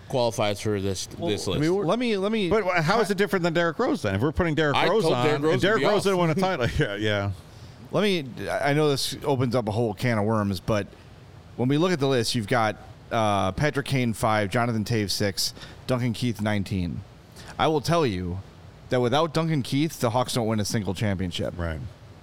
qualifies 0.08 0.60
for 0.60 0.79
this 0.79 1.08
this 1.08 1.47
list. 1.47 1.47
let 1.47 1.97
me 1.99 2.17
let 2.17 2.32
me. 2.32 2.49
But 2.49 2.65
how 2.84 2.99
is 2.99 3.10
it 3.10 3.17
different 3.17 3.43
than 3.43 3.53
Derrick 3.53 3.79
Rose 3.79 4.03
then? 4.03 4.13
If 4.13 4.21
we're 4.21 4.32
putting 4.32 4.53
Derrick 4.53 4.75
I 4.77 4.88
Rose 4.89 5.05
on, 5.05 5.25
Derrick 5.25 5.41
Rose 5.41 5.62
to 5.62 5.67
Derrick 5.67 5.82
be 5.82 5.88
Rose 5.88 6.03
didn't 6.03 6.19
win 6.19 6.29
a 6.29 6.36
title. 6.36 6.67
Yeah, 6.77 6.95
yeah. 6.99 7.32
Let 7.91 8.03
me. 8.03 8.25
I 8.62 8.73
know 8.73 8.89
this 8.89 9.17
opens 9.23 9.55
up 9.55 9.67
a 9.67 9.71
whole 9.71 9.95
can 9.95 10.19
of 10.19 10.25
worms, 10.25 10.60
but 10.60 10.86
when 11.59 11.67
we 11.67 11.77
look 11.77 11.91
at 11.91 11.99
the 11.99 12.07
list, 12.07 12.35
you've 12.35 12.47
got 12.47 12.77
uh, 13.11 13.51
Patrick 13.51 13.85
Kane 13.85 14.13
five, 14.13 14.49
Jonathan 14.49 14.85
Toews 14.85 15.11
six, 15.11 15.53
Duncan 15.87 16.13
Keith 16.13 16.41
nineteen. 16.41 17.01
I 17.57 17.67
will 17.67 17.81
tell 17.81 18.05
you 18.05 18.39
that 18.87 19.01
without 19.01 19.33
Duncan 19.33 19.61
Keith, 19.61 19.99
the 19.99 20.11
Hawks 20.11 20.35
don't 20.35 20.47
win 20.47 20.61
a 20.61 20.65
single 20.65 20.93
championship. 20.93 21.53
Right. 21.57 21.81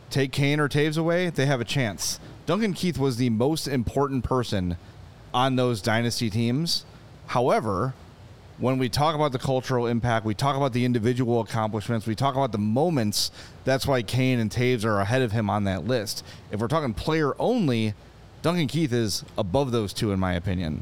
Take 0.08 0.32
Kane 0.32 0.58
or 0.58 0.70
Toews 0.70 0.96
away, 0.96 1.28
they 1.28 1.44
have 1.44 1.60
a 1.60 1.66
chance. 1.66 2.18
Duncan 2.46 2.72
Keith 2.72 2.96
was 2.96 3.18
the 3.18 3.28
most 3.28 3.68
important 3.68 4.24
person 4.24 4.78
on 5.34 5.56
those 5.56 5.82
dynasty 5.82 6.30
teams. 6.30 6.86
However, 7.26 7.92
when 8.56 8.78
we 8.78 8.88
talk 8.88 9.14
about 9.14 9.32
the 9.32 9.38
cultural 9.38 9.86
impact, 9.86 10.24
we 10.24 10.32
talk 10.32 10.56
about 10.56 10.72
the 10.72 10.86
individual 10.86 11.40
accomplishments, 11.40 12.06
we 12.06 12.14
talk 12.14 12.36
about 12.36 12.52
the 12.52 12.58
moments. 12.58 13.30
That's 13.64 13.86
why 13.86 14.00
Kane 14.00 14.38
and 14.38 14.50
Toews 14.50 14.86
are 14.86 14.98
ahead 15.00 15.20
of 15.20 15.32
him 15.32 15.50
on 15.50 15.64
that 15.64 15.86
list. 15.86 16.24
If 16.50 16.60
we're 16.60 16.68
talking 16.68 16.94
player 16.94 17.34
only, 17.38 17.92
Duncan 18.46 18.68
Keith 18.68 18.92
is 18.92 19.24
above 19.36 19.72
those 19.72 19.92
two, 19.92 20.12
in 20.12 20.20
my 20.20 20.34
opinion. 20.34 20.80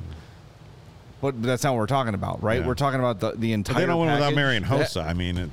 But 1.22 1.42
that's 1.42 1.64
not 1.64 1.70
what 1.72 1.78
we're 1.78 1.86
talking 1.86 2.12
about, 2.12 2.42
right? 2.42 2.60
Yeah. 2.60 2.66
We're 2.66 2.74
talking 2.74 3.00
about 3.00 3.20
the, 3.20 3.30
the 3.30 3.52
But 3.52 3.54
entire. 3.54 3.80
they 3.80 3.86
don't 3.86 4.00
win 4.00 4.10
without 4.10 4.20
package. 4.24 4.36
Marian 4.36 4.64
Hossa. 4.64 5.02
I 5.02 5.14
mean, 5.14 5.38
it, 5.38 5.50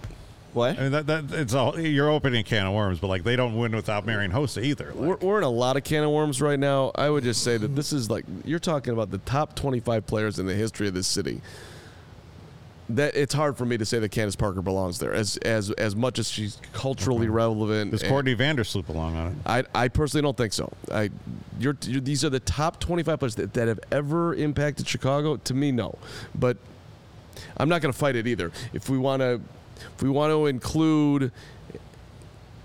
What? 0.52 0.78
I 0.78 0.82
mean 0.82 0.91
that, 0.91 1.08
that 1.08 1.32
it's 1.32 1.54
all 1.54 1.80
you're 1.80 2.10
opening 2.10 2.41
a 2.41 2.43
can 2.43 2.65
of 2.65 2.74
worms, 2.74 3.00
but 3.00 3.08
like 3.08 3.24
they 3.24 3.38
don't 3.38 3.56
win 3.58 3.74
without 3.74 4.06
Marian 4.06 4.30
Hossa 4.34 4.62
either. 4.62 4.91
We're, 4.93 5.15
we're 5.21 5.38
in 5.38 5.45
a 5.45 5.50
lot 5.50 5.78
of 5.78 5.86
can 5.86 6.04
of 6.04 6.12
worms 6.12 6.41
right 6.41 6.60
now. 6.60 6.91
I 6.95 7.10
would 7.10 7.24
just 7.24 7.45
say 7.45 7.56
that 7.56 7.78
this 7.78 7.93
is 7.93 8.10
like 8.10 8.26
you're 8.43 8.60
talking 8.60 8.91
about 8.91 9.10
the 9.10 9.19
top 9.19 9.56
25 9.56 10.06
players 10.06 10.38
in 10.38 10.45
the 10.47 10.54
history 10.54 10.89
of 10.89 10.93
this 10.93 11.08
city. 11.08 11.39
That 12.95 13.15
it's 13.15 13.34
hard 13.34 13.58
for 13.58 13.65
me 13.65 13.77
to 13.77 13.86
say 13.86 13.99
that 13.99 14.10
Candace 14.10 14.36
Parker 14.36 14.62
belongs 14.62 14.99
there, 14.99 15.13
as 15.13 15.38
as 15.38 15.71
as 15.71 15.95
much 15.95 16.19
as 16.19 16.30
she's 16.30 16.60
culturally 16.73 17.27
relevant. 17.30 17.91
does 17.91 18.04
Courtney 18.04 18.36
Vandersloot 18.36 18.86
belong 18.88 19.15
on 19.15 19.27
it? 19.27 19.38
I, 19.45 19.63
I 19.84 19.88
personally 19.88 20.23
don't 20.23 20.38
think 20.38 20.54
so. 20.54 20.71
I, 20.91 21.10
you're, 21.60 21.77
you're, 21.84 22.01
these 22.01 22.25
are 22.25 22.30
the 22.30 22.39
top 22.39 22.80
25 22.80 23.19
players 23.19 23.36
that, 23.36 23.54
that 23.54 23.67
have 23.67 23.80
ever 23.91 24.34
impacted 24.34 24.88
Chicago. 24.88 25.38
To 25.38 25.54
me, 25.54 25.71
no. 25.71 25.97
But 26.36 26.58
I'm 27.58 27.69
not 27.69 27.82
going 27.82 27.93
to 27.93 27.97
fight 27.97 28.15
it 28.15 28.27
either. 28.27 28.51
If 28.73 28.89
we 28.89 28.97
want 28.97 29.21
to, 29.21 29.41
if 29.95 30.01
we 30.01 30.10
want 30.10 30.32
to 30.32 30.47
include 30.47 31.32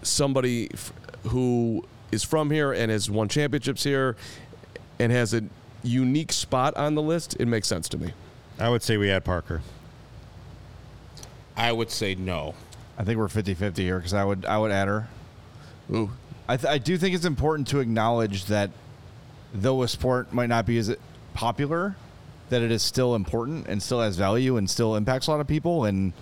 somebody 0.03 0.71
f- 0.73 0.93
who 1.25 1.85
is 2.13 2.23
from 2.25 2.51
here 2.51 2.73
and 2.73 2.91
has 2.91 3.11
won 3.11 3.29
championships 3.29 3.85
here 3.85 4.17
and 4.99 5.13
has 5.13 5.35
a 5.35 5.43
unique 5.83 6.33
spot 6.33 6.77
on 6.77 6.95
the 6.95 7.03
list, 7.03 7.37
it 7.39 7.47
makes 7.47 7.69
sense 7.69 7.89
to 7.91 7.99
me. 7.99 8.13
I 8.59 8.69
would 8.69 8.83
say 8.83 8.97
we 8.97 9.11
add 9.11 9.25
Parker. 9.25 9.63
I 11.57 11.73
would 11.73 11.91
say 11.91 12.15
no. 12.15 12.55
I 12.99 13.05
think 13.05 13.19
we're 13.19 13.29
50-50 13.29 13.79
here 13.79 13.99
because 13.99 14.15
I 14.15 14.25
would 14.25 14.45
I 14.45 14.59
would 14.59 14.71
add 14.71 14.89
her. 14.89 15.09
Ooh, 15.93 16.11
I, 16.49 16.57
th- 16.57 16.71
I 16.71 16.79
do 16.79 16.97
think 16.97 17.15
it's 17.15 17.25
important 17.25 17.69
to 17.69 17.81
acknowledge 17.81 18.47
that 18.47 18.71
though 19.53 19.83
a 19.83 19.89
sport 19.89 20.33
might 20.33 20.49
not 20.49 20.67
be 20.67 20.79
as 20.79 20.95
popular, 21.35 21.97
that 22.49 22.63
it 22.63 22.71
is 22.71 22.83
still 22.83 23.15
important 23.15 23.67
and 23.69 23.83
still 23.83 24.01
has 24.01 24.17
value 24.17 24.57
and 24.57 24.69
still 24.69 24.97
impacts 24.97 25.27
a 25.27 25.31
lot 25.31 25.41
of 25.41 25.47
people. 25.47 25.85
And 25.85 26.13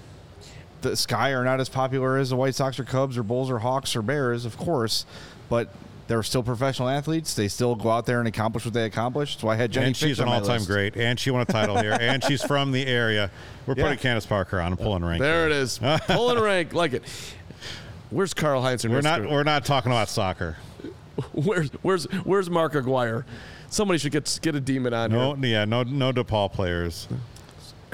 the 0.83 0.97
Sky 0.97 1.31
are 1.31 1.44
not 1.44 1.61
as 1.61 1.68
popular 1.68 2.16
as 2.18 2.31
the 2.31 2.37
White 2.37 2.55
Sox 2.55 2.79
or 2.79 2.85
Cubs 2.85 3.16
or 3.16 3.23
Bulls 3.23 3.51
or 3.51 3.59
Hawks 3.61 3.97
or 3.97 4.03
Bears, 4.03 4.44
of 4.44 4.57
course, 4.57 5.07
but 5.49 5.68
they're 6.07 6.23
still 6.23 6.43
professional 6.43 6.88
athletes. 6.88 7.35
They 7.35 7.49
still 7.49 7.75
go 7.75 7.90
out 7.90 8.07
there 8.07 8.19
and 8.19 8.29
accomplish 8.29 8.64
what 8.64 8.75
they 8.75 8.85
accomplished. 8.85 9.40
So 9.40 9.49
I 9.49 9.57
had 9.57 9.71
Jenny 9.73 9.87
and 9.88 9.97
she's 9.97 10.21
an 10.21 10.29
all-time 10.29 10.57
list. 10.59 10.69
great, 10.69 10.97
and 10.97 11.19
she 11.19 11.31
won 11.31 11.43
a 11.43 11.45
title 11.47 11.79
here, 11.79 11.97
and 12.01 12.23
she's 12.23 12.43
from 12.47 12.73
the 12.73 12.87
area. 12.87 13.31
We're 13.67 13.75
Yeah. 13.77 13.85
putting 13.85 13.99
Candace 13.99 14.27
Parker 14.27 14.61
on 14.61 14.73
and 14.73 14.79
pulling 14.81 15.05
rank. 15.05 15.21
there 15.23 15.49
here. 15.49 15.57
it 15.59 15.62
is. 15.62 15.79
Pulling 16.07 16.40
rank, 16.40 16.73
like 16.75 16.93
it. 16.93 17.03
Where's 18.11 18.35
Carl 18.35 18.62
Heinz? 18.62 18.87
We're 18.87 19.01
not. 19.01 19.23
We're 19.29 19.43
not 19.43 19.64
talking 19.64 19.90
about 19.90 20.09
soccer. 20.09 20.57
Where's 21.33 21.71
where's 21.83 22.05
where's 22.25 22.51
Mark 22.51 22.75
Aguirre? 22.75 23.25
Somebody 23.71 23.99
should 23.99 24.12
get 24.12 24.38
get 24.43 24.55
a 24.55 24.61
demon 24.61 24.93
on 24.95 25.11
No, 25.11 25.35
here. 25.35 25.47
yeah, 25.47 25.64
no, 25.64 25.83
no 25.85 26.12
DePaul 26.12 26.53
players. 26.53 27.09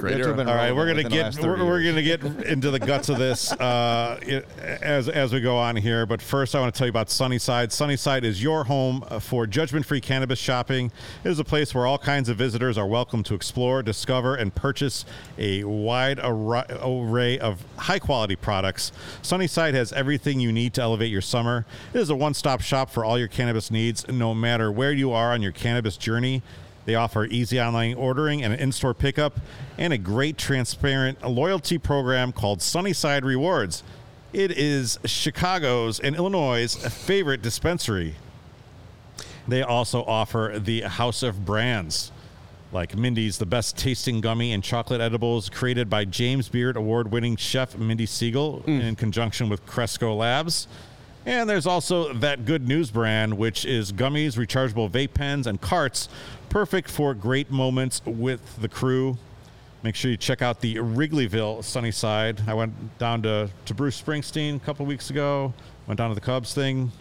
Great 0.01 0.13
They 0.13 0.17
have 0.17 0.21
to 0.23 0.27
era. 0.29 0.37
have 0.37 0.37
been 0.37 0.49
All 0.49 0.55
right, 0.55 0.75
we're 0.75 0.87
gonna 0.87 1.03
relevant 1.03 1.13
within 1.13 1.31
the 1.31 1.41
get 1.41 1.59
we're, 1.59 1.65
we're 1.65 1.83
gonna 1.83 2.01
get 2.01 2.45
into 2.51 2.71
the 2.71 2.79
guts 2.79 3.07
of 3.09 3.19
this 3.19 3.51
uh, 3.53 4.19
it- 4.23 4.47
as 4.81 5.07
as 5.07 5.31
we 5.31 5.39
go 5.41 5.57
on 5.57 5.75
here. 5.75 6.05
But 6.07 6.21
first, 6.21 6.55
I 6.55 6.59
want 6.59 6.73
to 6.73 6.77
tell 6.77 6.87
you 6.87 6.91
about 6.91 7.09
Sunnyside. 7.11 7.71
Sunnyside 7.71 8.25
is 8.25 8.41
your 8.41 8.63
home 8.63 9.01
for 9.19 9.45
judgment-free 9.45 10.01
cannabis 10.01 10.39
shopping. 10.39 10.91
It 11.23 11.29
is 11.29 11.37
a 11.37 11.43
place 11.43 11.75
where 11.75 11.85
all 11.85 11.99
kinds 11.99 12.29
of 12.29 12.37
visitors 12.37 12.77
are 12.79 12.87
welcome 12.87 13.21
to 13.23 13.35
explore, 13.35 13.83
discover, 13.83 14.33
and 14.35 14.53
purchase 14.55 15.05
a 15.37 15.63
wide 15.65 16.19
array 16.23 17.37
of 17.39 17.63
high-quality 17.77 18.37
products. 18.37 18.91
Sunnyside 19.21 19.75
has 19.75 19.93
everything 19.93 20.39
you 20.39 20.51
need 20.51 20.73
to 20.73 20.81
elevate 20.81 21.11
your 21.11 21.21
summer. 21.21 21.65
It 21.93 21.99
is 21.99 22.09
a 22.09 22.15
one-stop 22.15 22.61
shop 22.61 22.89
for 22.89 23.05
all 23.05 23.19
your 23.19 23.27
cannabis 23.27 23.69
needs, 23.69 24.07
no 24.07 24.33
matter 24.33 24.71
where 24.71 24.91
you 24.91 25.11
are 25.11 25.31
on 25.31 25.41
your 25.43 25.51
cannabis 25.51 25.95
journey. 25.97 26.41
They 26.85 26.95
offer 26.95 27.25
easy 27.25 27.59
online 27.61 27.95
ordering 27.95 28.43
and 28.43 28.53
an 28.53 28.59
in 28.59 28.71
store 28.71 28.93
pickup, 28.93 29.39
and 29.77 29.93
a 29.93 29.97
great 29.97 30.37
transparent 30.37 31.27
loyalty 31.27 31.77
program 31.77 32.31
called 32.31 32.61
Sunnyside 32.61 33.23
Rewards. 33.23 33.83
It 34.33 34.51
is 34.51 34.97
Chicago's 35.05 35.99
and 35.99 36.15
Illinois' 36.15 36.75
favorite 36.75 37.41
dispensary. 37.41 38.15
They 39.47 39.61
also 39.61 40.03
offer 40.03 40.55
the 40.57 40.81
House 40.81 41.23
of 41.23 41.45
Brands, 41.45 42.11
like 42.71 42.95
Mindy's, 42.95 43.37
the 43.37 43.45
best 43.45 43.77
tasting 43.77 44.21
gummy 44.21 44.53
and 44.53 44.63
chocolate 44.63 45.01
edibles 45.01 45.49
created 45.49 45.89
by 45.89 46.05
James 46.05 46.47
Beard 46.47 46.77
award 46.77 47.11
winning 47.11 47.35
chef 47.35 47.77
Mindy 47.77 48.05
Segal 48.05 48.63
mm. 48.63 48.81
in 48.81 48.95
conjunction 48.95 49.49
with 49.49 49.65
Cresco 49.65 50.15
Labs. 50.15 50.67
And 51.25 51.47
there's 51.47 51.67
also 51.67 52.13
that 52.13 52.45
good 52.45 52.67
news 52.67 52.89
brand, 52.89 53.37
which 53.37 53.63
is 53.63 53.91
gummies, 53.91 54.37
rechargeable 54.37 54.89
vape 54.89 55.13
pens, 55.13 55.45
and 55.45 55.61
carts, 55.61 56.09
perfect 56.49 56.89
for 56.89 57.13
great 57.13 57.51
moments 57.51 58.01
with 58.05 58.59
the 58.59 58.67
crew. 58.67 59.17
Make 59.83 59.95
sure 59.95 60.11
you 60.11 60.17
check 60.17 60.41
out 60.41 60.61
the 60.61 60.75
Wrigleyville 60.75 61.63
Sunnyside. 61.63 62.41
I 62.47 62.53
went 62.53 62.97
down 62.97 63.21
to, 63.23 63.49
to 63.65 63.73
Bruce 63.73 64.01
Springsteen 64.01 64.55
a 64.55 64.59
couple 64.59 64.85
weeks 64.85 65.09
ago, 65.09 65.53
went 65.87 65.97
down 65.97 66.09
to 66.09 66.15
the 66.15 66.21
Cubs 66.21 66.53
thing. 66.53 66.91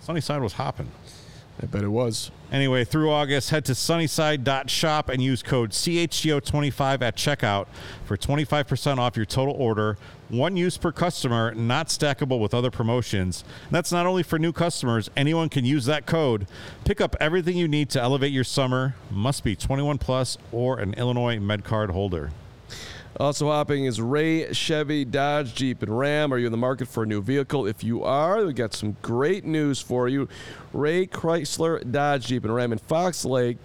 Sunnyside 0.00 0.40
was 0.40 0.52
hopping. 0.52 0.90
I 1.60 1.66
bet 1.66 1.82
it 1.82 1.88
was. 1.88 2.30
Anyway, 2.50 2.84
through 2.84 3.10
August, 3.10 3.50
head 3.50 3.64
to 3.66 3.74
sunnyside.shop 3.74 5.08
and 5.08 5.20
use 5.20 5.42
code 5.42 5.70
CHGO25 5.70 7.02
at 7.02 7.16
checkout 7.16 7.66
for 8.04 8.16
25% 8.16 8.98
off 8.98 9.16
your 9.16 9.26
total 9.26 9.54
order. 9.54 9.98
One 10.28 10.56
use 10.56 10.78
per 10.78 10.92
customer, 10.92 11.52
not 11.54 11.88
stackable 11.88 12.40
with 12.40 12.54
other 12.54 12.70
promotions. 12.70 13.44
And 13.64 13.72
that's 13.72 13.92
not 13.92 14.06
only 14.06 14.22
for 14.22 14.38
new 14.38 14.52
customers, 14.52 15.10
anyone 15.16 15.48
can 15.48 15.64
use 15.64 15.84
that 15.86 16.06
code. 16.06 16.46
Pick 16.84 17.00
up 17.00 17.16
everything 17.20 17.56
you 17.56 17.68
need 17.68 17.90
to 17.90 18.00
elevate 18.00 18.32
your 18.32 18.44
summer. 18.44 18.94
Must 19.10 19.42
be 19.42 19.56
21 19.56 19.98
plus 19.98 20.38
or 20.52 20.78
an 20.78 20.94
Illinois 20.94 21.38
MedCard 21.38 21.90
holder. 21.90 22.30
Also 23.20 23.48
hopping 23.48 23.84
is 23.84 24.00
Ray 24.00 24.52
Chevy, 24.52 25.04
Dodge, 25.04 25.52
Jeep, 25.52 25.82
and 25.82 25.98
Ram. 25.98 26.32
Are 26.32 26.38
you 26.38 26.46
in 26.46 26.52
the 26.52 26.58
market 26.58 26.86
for 26.86 27.02
a 27.02 27.06
new 27.06 27.20
vehicle? 27.20 27.66
If 27.66 27.82
you 27.82 28.04
are, 28.04 28.44
we 28.44 28.52
got 28.52 28.74
some 28.74 28.96
great 29.02 29.44
news 29.44 29.80
for 29.80 30.06
you. 30.06 30.28
Ray 30.72 31.04
Chrysler, 31.08 31.90
Dodge, 31.90 32.28
Jeep, 32.28 32.44
and 32.44 32.54
Ram 32.54 32.70
in 32.70 32.78
Fox 32.78 33.24
Lake. 33.24 33.56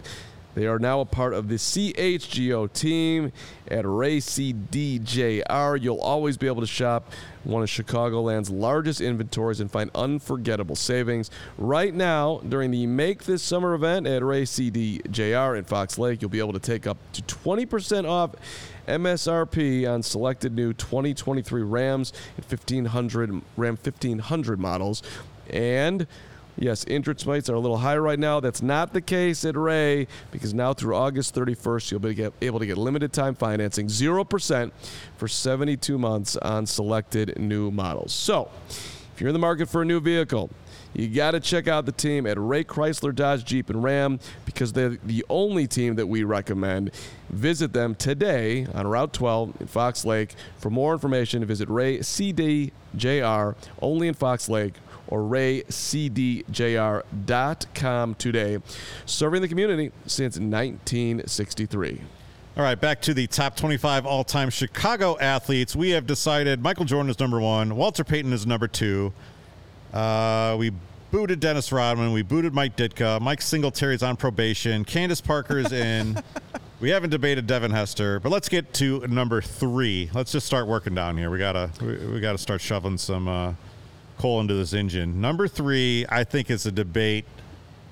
They 0.56 0.66
are 0.66 0.80
now 0.80 1.02
a 1.02 1.06
part 1.06 1.36
of 1.36 1.50
the 1.50 1.56
CHGO 1.56 2.72
team 2.74 3.32
at 3.68 3.86
Ray 3.86 4.18
CDJR. 4.18 5.82
You'll 5.82 6.02
always 6.02 6.38
be 6.38 6.48
able 6.48 6.62
to 6.62 6.68
shop 6.68 7.12
one 7.44 7.62
of 7.62 7.70
Chicagoland's 7.70 8.50
largest 8.50 9.02
inventories 9.02 9.60
and 9.60 9.70
find 9.70 9.92
unforgettable 9.94 10.76
savings. 10.76 11.30
Right 11.60 11.94
now, 11.94 12.39
during 12.48 12.72
the 12.72 12.88
Make 12.88 13.24
This 13.24 13.44
Summer 13.44 13.74
event 13.74 14.08
at 14.08 14.24
Ray 14.24 14.44
CDJR 14.44 15.58
in 15.58 15.63
Fox 15.63 16.00
Lake, 16.00 16.22
you'll 16.22 16.30
be 16.30 16.39
able 16.39 16.54
to 16.54 16.60
take 16.60 16.88
up 16.88 16.98
to 17.13 17.22
20% 17.24 18.08
off 18.08 18.32
MSRP 18.88 19.89
on 19.89 20.04
selected 20.04 20.54
new 20.54 20.74
2023 20.74 21.62
Rams 21.62 22.13
and 22.38 22.46
1500 22.46 23.41
Ram 23.58 23.78
1500 23.82 24.60
models. 24.60 25.04
And 25.50 26.08
Yes, 26.56 26.86
interest 26.86 27.26
rates 27.26 27.50
are 27.50 27.56
a 27.56 27.60
little 27.60 27.78
high 27.78 27.98
right 27.98 28.19
now. 28.19 28.39
That's 28.39 28.62
not 28.62 28.93
the 28.93 29.02
case 29.02 29.43
at 29.43 29.58
Ray 29.58 30.08
because 30.32 30.54
now 30.54 30.74
through 30.74 30.96
August 30.96 31.34
31st, 31.34 31.91
you'll 31.91 32.00
be 32.00 32.30
able 32.46 32.60
to 32.60 32.65
get 32.65 32.78
limited 32.78 33.12
time 33.12 33.34
financing, 33.34 33.88
0% 33.88 34.72
for 35.17 35.28
72 35.28 35.98
months 35.98 36.38
on 36.38 36.65
selected 36.65 37.39
new 37.39 37.72
models. 37.72 38.13
So, 38.13 38.52
if 38.69 39.19
you're 39.19 39.30
in 39.30 39.34
the 39.34 39.39
market 39.39 39.67
for 39.67 39.82
a 39.82 39.86
new 39.86 40.00
vehicle, 40.00 40.52
you 40.93 41.08
got 41.08 41.32
to 41.32 41.39
check 41.39 41.67
out 41.67 41.86
the 41.86 41.91
team 41.91 42.27
at 42.27 42.38
Ray 42.39 42.63
Chrysler, 42.63 43.13
Dodge, 43.13 43.43
Jeep, 43.45 43.69
and 43.69 43.84
Ram 43.84 44.19
because 44.45 44.73
they're 44.73 44.97
the 45.03 45.25
only 45.29 45.67
team 45.67 45.95
that 45.95 46.08
we 46.08 46.23
recommend. 46.23 46.91
Visit 47.29 47.73
them 47.73 47.95
today 47.95 48.67
on 48.73 48.88
Route 48.88 49.13
12 49.13 49.62
in 49.62 49.67
Fox 49.67 50.06
Lake. 50.06 50.36
For 50.58 50.69
more 50.69 50.93
information, 50.93 51.43
visit 51.45 51.67
Ray 51.69 51.97
CDJR, 51.99 53.56
only 53.82 54.08
in 54.08 54.13
Fox 54.13 54.47
Lake, 54.49 54.75
or 55.08 55.21
raycdjr.com 55.21 55.65
today. 58.15 58.60
Serving 59.06 59.41
the 59.41 59.47
community 59.47 59.91
since 60.06 60.38
1963. 60.38 62.01
All 62.56 62.62
right, 62.62 62.79
back 62.79 63.01
to 63.01 63.15
the 63.15 63.25
top 63.25 63.56
25 63.56 64.06
all 64.06 64.23
time 64.23 64.51
Chicago 64.51 65.17
athletes. 65.17 65.75
We 65.75 65.89
have 65.91 66.06
decided 66.06 66.62
Michael 66.62 66.86
Jordan 66.86 67.10
is 67.10 67.19
number 67.19 67.41
one, 67.41 67.75
Walter 67.75 68.03
Payton 68.03 68.32
is 68.32 68.45
number 68.45 68.67
two. 68.67 69.12
Uh, 69.93 70.56
we 70.58 70.71
booted 71.12 71.39
Dennis 71.39 71.71
Rodman. 71.71 72.12
We 72.12 72.23
booted 72.23 72.53
Mike 72.53 72.75
Ditka. 72.75 73.21
Mike 73.21 73.41
Singletary's 73.41 74.01
on 74.01 74.17
probation. 74.17 74.84
Candace 74.84 75.21
Parker's 75.21 75.71
in. 75.71 76.21
we 76.79 76.89
haven't 76.89 77.12
debated 77.12 77.45
Devin 77.45 77.71
Hester, 77.71 78.19
but 78.19 78.32
let's 78.32 78.49
get 78.49 78.73
to 78.73 79.06
number 79.08 79.41
three. 79.41 80.10
Let's 80.13 80.32
just 80.32 80.47
start 80.47 80.67
working 80.67 80.95
down 80.95 81.17
here. 81.17 81.29
We 81.29 81.38
gotta 81.38 81.69
we, 81.79 81.97
we 82.08 82.19
gotta 82.19 82.39
start 82.39 82.62
shoveling 82.62 82.97
some 82.97 83.27
uh, 83.27 83.53
coal 84.17 84.41
into 84.41 84.56
this 84.56 84.73
engine. 84.73 85.21
Number 85.21 85.47
three, 85.47 86.06
I 86.10 86.23
think, 86.23 86.49
is 86.49 86.65
a 86.65 86.71
debate 86.71 87.25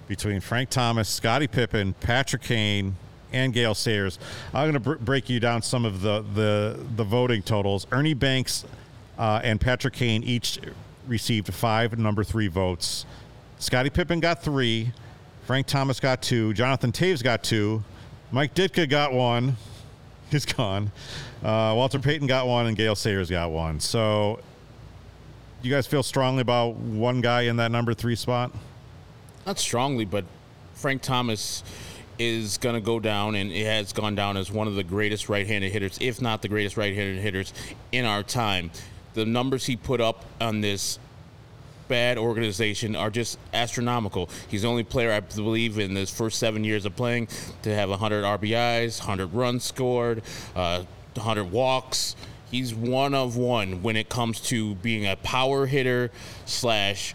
between 0.08 0.42
Frank 0.42 0.70
Thomas, 0.72 1.08
Scottie 1.08 1.48
Pippen, 1.48 1.94
Patrick 2.00 2.42
Kane, 2.42 2.96
and 3.32 3.54
Gale 3.54 3.76
Sayers. 3.76 4.18
I'm 4.54 4.64
going 4.64 4.74
to 4.74 4.80
br- 4.80 4.96
break 4.96 5.30
you 5.30 5.40
down 5.40 5.62
some 5.62 5.86
of 5.86 6.02
the 6.02 6.26
the, 6.34 6.80
the 6.96 7.04
voting 7.04 7.44
totals. 7.44 7.86
Ernie 7.92 8.16
Banks 8.16 8.66
uh, 9.20 9.42
and 9.44 9.62
Patrick 9.62 9.94
Kane 9.94 10.24
each 10.24 10.60
received 11.12 11.54
five 11.54 12.00
number 12.00 12.24
three 12.24 12.48
votes. 12.48 13.06
Scottie 13.60 13.92
Pippen 13.92 14.20
got 14.20 14.42
three. 14.42 14.92
Frank 15.46 15.68
Thomas 15.68 16.00
got 16.00 16.22
two. 16.22 16.54
Jonathan 16.54 16.92
Toews 16.92 17.22
got 17.22 17.44
two. 17.44 17.84
Mike 18.32 18.56
Ditka 18.56 18.90
got 18.90 19.14
one. 19.14 19.58
He's 20.32 20.46
gone. 20.46 20.92
Uh, 21.44 21.74
Walter 21.76 22.00
Payton 22.00 22.26
got 22.28 22.48
one, 22.48 22.66
and 22.68 22.78
Gale 22.78 22.96
Sayers 22.96 23.30
got 23.30 23.52
one. 23.52 23.80
So, 23.82 24.40
you 25.62 25.70
guys 25.70 25.86
feel 25.86 26.04
strongly 26.04 26.42
about 26.42 26.76
one 26.76 27.20
guy 27.20 27.42
in 27.42 27.58
that 27.58 27.70
number 27.70 27.94
three 27.94 28.16
spot? 28.16 28.52
Not 29.46 29.60
strongly, 29.60 30.06
but 30.06 30.24
Frank 30.74 31.02
Thomas 31.02 31.64
is 32.18 32.58
going 32.58 32.76
to 32.76 32.82
go 32.82 33.00
down, 33.00 33.36
and 33.36 33.52
it 33.52 33.66
has 33.66 33.92
gone 33.92 34.16
down 34.16 34.38
as 34.38 34.52
one 34.52 34.68
of 34.68 34.76
the 34.76 34.84
greatest 34.84 35.28
right-handed 35.28 35.72
hitters, 35.72 35.98
if 36.00 36.22
not 36.22 36.42
the 36.42 36.48
greatest 36.48 36.78
right-handed 36.78 37.22
hitters 37.22 37.54
in 37.92 38.06
our 38.06 38.24
time. 38.24 38.72
The 39.14 39.26
numbers 39.26 39.66
he 39.66 39.76
put 39.76 40.02
up 40.02 40.26
on 40.40 40.62
this 40.62 41.00
bad 41.92 42.18
organization 42.18 42.96
are 42.96 43.10
just 43.10 43.38
astronomical. 43.54 44.30
He's 44.48 44.62
the 44.62 44.70
only 44.70 44.86
player, 44.86 45.12
I 45.12 45.20
believe, 45.20 45.78
in 45.78 45.94
his 45.94 46.10
first 46.10 46.40
seven 46.40 46.64
years 46.64 46.86
of 46.86 46.96
playing 46.96 47.28
to 47.64 47.76
have 47.76 47.90
100 47.90 48.24
RBIs, 48.24 49.00
100 49.00 49.34
runs 49.34 49.66
scored, 49.66 50.24
uh, 50.56 50.84
100 51.16 51.52
walks. 51.52 52.16
He's 52.50 52.74
one 52.74 53.14
of 53.14 53.36
one 53.36 53.84
when 53.84 53.98
it 53.98 54.08
comes 54.08 54.40
to 54.42 54.76
being 54.76 55.06
a 55.06 55.18
power 55.18 55.66
hitter 55.66 56.12
slash 56.46 57.14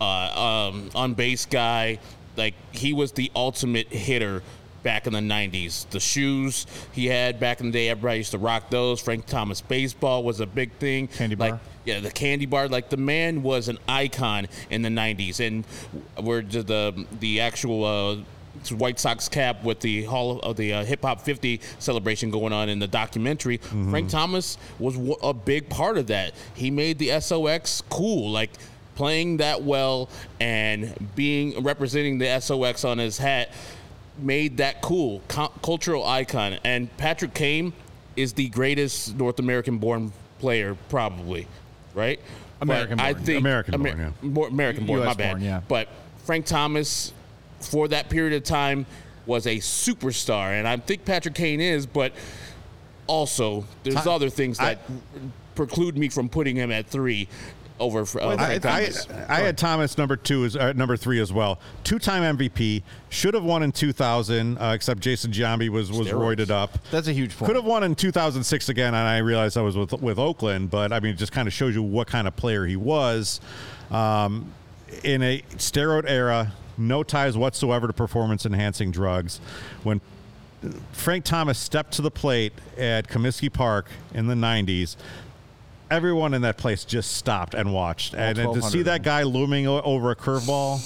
uh, 0.00 0.70
um, 0.70 0.90
on 0.94 1.14
base 1.14 1.44
guy. 1.46 1.98
Like 2.36 2.54
he 2.70 2.92
was 2.92 3.10
the 3.10 3.32
ultimate 3.34 3.88
hitter 3.88 4.42
back 4.86 5.08
in 5.08 5.12
the 5.12 5.18
90s. 5.18 5.90
The 5.90 5.98
shoes 5.98 6.64
he 6.92 7.06
had 7.06 7.40
back 7.40 7.58
in 7.58 7.66
the 7.66 7.72
day, 7.72 7.88
everybody 7.88 8.18
used 8.18 8.30
to 8.30 8.38
rock 8.38 8.70
those. 8.70 9.00
Frank 9.00 9.26
Thomas 9.26 9.60
baseball 9.60 10.22
was 10.22 10.38
a 10.38 10.46
big 10.46 10.70
thing. 10.74 11.08
Candy 11.08 11.34
like, 11.34 11.54
bar. 11.54 11.60
Yeah, 11.84 11.98
the 11.98 12.12
candy 12.12 12.46
bar. 12.46 12.68
Like 12.68 12.88
the 12.88 12.96
man 12.96 13.42
was 13.42 13.66
an 13.66 13.78
icon 13.88 14.46
in 14.70 14.82
the 14.82 14.88
90s. 14.88 15.44
And 15.44 15.64
where 16.24 16.40
the 16.40 16.62
the, 16.62 17.06
the 17.18 17.40
actual. 17.40 17.84
Uh, 17.84 18.16
White 18.70 18.98
Sox 18.98 19.28
cap 19.28 19.62
with 19.62 19.80
the 19.80 20.04
Hall 20.04 20.40
of 20.40 20.56
the 20.56 20.72
uh, 20.72 20.84
Hip 20.84 21.02
Hop 21.02 21.20
50 21.20 21.60
celebration 21.78 22.30
going 22.30 22.54
on 22.54 22.70
in 22.70 22.78
the 22.78 22.88
documentary. 22.88 23.58
Frank 23.58 24.08
Thomas 24.08 24.56
was 24.78 24.94
w- 24.94 25.14
a 25.22 25.34
big 25.34 25.68
part 25.68 25.98
of 25.98 26.06
that. 26.06 26.32
He 26.54 26.70
made 26.70 26.98
the 26.98 27.20
SOX 27.20 27.82
cool, 27.90 28.30
like 28.30 28.50
playing 28.96 29.36
that 29.36 29.62
well 29.62 30.08
and 30.40 30.94
being 31.14 31.62
representing 31.62 32.18
the 32.18 32.40
SOX 32.40 32.84
on 32.84 32.98
his 32.98 33.18
hat 33.18 33.50
made 34.18 34.58
that 34.58 34.82
cool 34.82 35.22
cu- 35.28 35.48
cultural 35.62 36.06
icon. 36.06 36.58
And 36.64 36.94
Patrick 36.96 37.34
Kane 37.34 37.72
is 38.16 38.32
the 38.32 38.48
greatest 38.48 39.16
North 39.16 39.38
American 39.38 39.78
born 39.78 40.12
player, 40.38 40.76
probably, 40.88 41.46
right? 41.94 42.20
But 42.58 42.64
American 42.64 43.00
I 43.00 43.12
born. 43.12 43.24
think 43.24 43.40
American 43.40 43.82
born, 43.82 43.98
yeah. 43.98 44.10
more 44.22 44.48
American 44.48 44.86
born. 44.86 45.00
My 45.04 45.14
bad. 45.14 45.32
born, 45.32 45.42
yeah. 45.42 45.60
But 45.68 45.88
Frank 46.24 46.46
Thomas, 46.46 47.12
for 47.60 47.88
that 47.88 48.08
period 48.08 48.32
of 48.34 48.44
time, 48.44 48.86
was 49.26 49.46
a 49.46 49.56
superstar, 49.56 50.50
and 50.58 50.66
I 50.66 50.76
think 50.78 51.04
Patrick 51.04 51.34
Kane 51.34 51.60
is. 51.60 51.84
But 51.86 52.12
also, 53.06 53.64
there's 53.82 54.06
other 54.06 54.30
things 54.30 54.58
I- 54.58 54.74
that 54.74 54.78
preclude 55.54 55.96
me 55.96 56.08
from 56.08 56.28
putting 56.28 56.54
him 56.56 56.70
at 56.70 56.86
three 56.86 57.28
over 57.78 58.00
uh, 58.18 58.36
I, 58.38 58.60
I, 58.64 58.90
I 59.28 59.40
had 59.40 59.58
Thomas 59.58 59.98
number 59.98 60.16
two 60.16 60.44
is 60.44 60.56
uh, 60.56 60.72
number 60.72 60.96
three 60.96 61.20
as 61.20 61.32
well. 61.32 61.58
Two 61.84 61.98
time 61.98 62.36
MVP. 62.36 62.82
Should 63.08 63.34
have 63.34 63.44
won 63.44 63.62
in 63.62 63.72
2000, 63.72 64.58
uh, 64.58 64.72
except 64.74 65.00
Jason 65.00 65.32
Giambi 65.32 65.68
was 65.68 65.90
was 65.90 66.08
Steroids. 66.08 66.36
roided 66.36 66.50
up. 66.50 66.78
That's 66.90 67.08
a 67.08 67.12
huge 67.12 67.36
point. 67.36 67.48
Could 67.48 67.56
have 67.56 67.64
won 67.64 67.82
in 67.82 67.94
2006 67.94 68.68
again, 68.68 68.88
and 68.94 68.96
I 69.08 69.18
realized 69.18 69.56
I 69.56 69.62
was 69.62 69.76
with 69.76 69.92
with 70.00 70.18
Oakland, 70.18 70.70
but 70.70 70.92
I 70.92 71.00
mean, 71.00 71.14
it 71.14 71.18
just 71.18 71.32
kind 71.32 71.46
of 71.46 71.54
shows 71.54 71.74
you 71.74 71.82
what 71.82 72.06
kind 72.06 72.26
of 72.26 72.36
player 72.36 72.66
he 72.66 72.76
was. 72.76 73.40
Um, 73.90 74.52
in 75.04 75.22
a 75.22 75.42
steroid 75.56 76.04
era, 76.08 76.52
no 76.78 77.02
ties 77.02 77.36
whatsoever 77.36 77.86
to 77.86 77.92
performance 77.92 78.46
enhancing 78.46 78.90
drugs. 78.90 79.40
When 79.82 80.00
Frank 80.92 81.24
Thomas 81.24 81.58
stepped 81.58 81.92
to 81.94 82.02
the 82.02 82.10
plate 82.10 82.52
at 82.76 83.08
Comiskey 83.08 83.52
Park 83.52 83.86
in 84.14 84.26
the 84.26 84.34
90s, 84.34 84.96
everyone 85.90 86.34
in 86.34 86.42
that 86.42 86.56
place 86.56 86.84
just 86.84 87.12
stopped 87.12 87.54
and 87.54 87.72
watched. 87.72 88.14
and 88.14 88.36
to 88.36 88.62
see 88.62 88.82
that 88.82 89.02
guy 89.02 89.22
looming 89.22 89.66
o- 89.66 89.80
over 89.82 90.10
a 90.10 90.16
curveball 90.16 90.78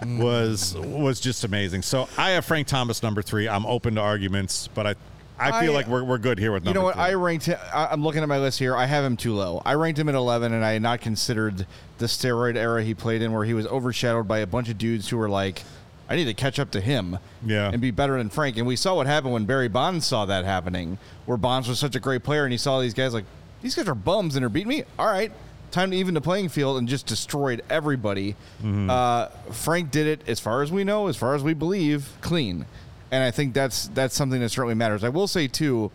mm. 0.00 0.18
was 0.22 0.74
was 0.76 1.20
just 1.20 1.44
amazing. 1.44 1.82
So 1.82 2.08
I 2.16 2.30
have 2.30 2.44
Frank 2.44 2.66
Thomas 2.66 3.02
number 3.02 3.22
three. 3.22 3.48
I'm 3.48 3.66
open 3.66 3.94
to 3.96 4.00
arguments, 4.00 4.68
but 4.74 4.86
I 4.86 4.94
I 5.40 5.60
feel 5.62 5.70
I- 5.72 5.74
like 5.76 5.86
we're, 5.86 6.02
we're 6.02 6.18
good 6.18 6.38
here 6.38 6.50
with 6.52 6.66
You 6.66 6.74
know 6.74 6.82
what? 6.82 6.94
three. 6.94 7.04
I 7.04 7.14
ranked 7.14 7.46
him. 7.46 7.58
I- 7.72 7.86
I'm 7.92 8.02
looking 8.02 8.22
at 8.22 8.28
my 8.28 8.38
list 8.38 8.58
here. 8.58 8.74
I 8.76 8.86
have 8.86 9.04
him 9.04 9.16
too 9.16 9.34
low. 9.34 9.62
I 9.64 9.74
ranked 9.74 9.98
him 9.98 10.08
at 10.08 10.16
11, 10.16 10.52
and 10.52 10.64
I 10.64 10.72
had 10.72 10.82
not 10.82 11.00
considered 11.00 11.64
the 11.98 12.06
steroid 12.06 12.56
era 12.56 12.82
he 12.82 12.92
played 12.94 13.22
in, 13.22 13.32
where 13.32 13.44
he 13.44 13.54
was 13.54 13.66
overshadowed 13.66 14.26
by 14.26 14.38
a 14.38 14.46
bunch 14.48 14.68
of 14.68 14.78
dudes 14.78 15.08
who 15.08 15.16
were 15.16 15.28
like, 15.28 15.62
"I 16.08 16.16
need 16.16 16.24
to 16.24 16.34
catch 16.34 16.58
up 16.58 16.72
to 16.72 16.80
him, 16.80 17.18
Yeah. 17.46 17.70
and 17.70 17.80
be 17.80 17.92
better 17.92 18.18
than 18.18 18.30
Frank." 18.30 18.56
And 18.56 18.66
we 18.66 18.74
saw 18.74 18.96
what 18.96 19.06
happened 19.06 19.32
when 19.32 19.44
Barry 19.44 19.68
Bonds 19.68 20.04
saw 20.06 20.24
that 20.26 20.44
happening, 20.44 20.98
where 21.26 21.38
Bonds 21.38 21.68
was 21.68 21.78
such 21.78 21.94
a 21.94 22.00
great 22.00 22.24
player, 22.24 22.42
and 22.44 22.50
he 22.50 22.58
saw 22.58 22.80
these 22.80 22.94
guys 22.94 23.14
like, 23.14 23.24
"These 23.62 23.74
guys 23.74 23.88
are 23.88 23.94
bums, 23.94 24.36
and 24.36 24.42
they're 24.42 24.48
beating 24.48 24.68
me." 24.68 24.84
All 24.98 25.06
right. 25.06 25.32
Time 25.70 25.90
to 25.90 25.96
even 25.98 26.14
the 26.14 26.20
playing 26.22 26.48
field 26.48 26.78
and 26.78 26.88
just 26.88 27.04
destroyed 27.06 27.62
everybody. 27.68 28.32
Mm-hmm. 28.62 28.88
Uh, 28.88 29.26
Frank 29.52 29.90
did 29.90 30.06
it, 30.06 30.26
as 30.26 30.40
far 30.40 30.62
as 30.62 30.72
we 30.72 30.82
know, 30.82 31.08
as 31.08 31.16
far 31.16 31.34
as 31.34 31.42
we 31.42 31.52
believe, 31.52 32.08
clean, 32.22 32.64
and 33.10 33.22
I 33.22 33.30
think 33.30 33.52
that's 33.52 33.88
that's 33.88 34.14
something 34.14 34.40
that 34.40 34.48
certainly 34.48 34.74
matters. 34.74 35.04
I 35.04 35.10
will 35.10 35.28
say 35.28 35.46
too, 35.46 35.90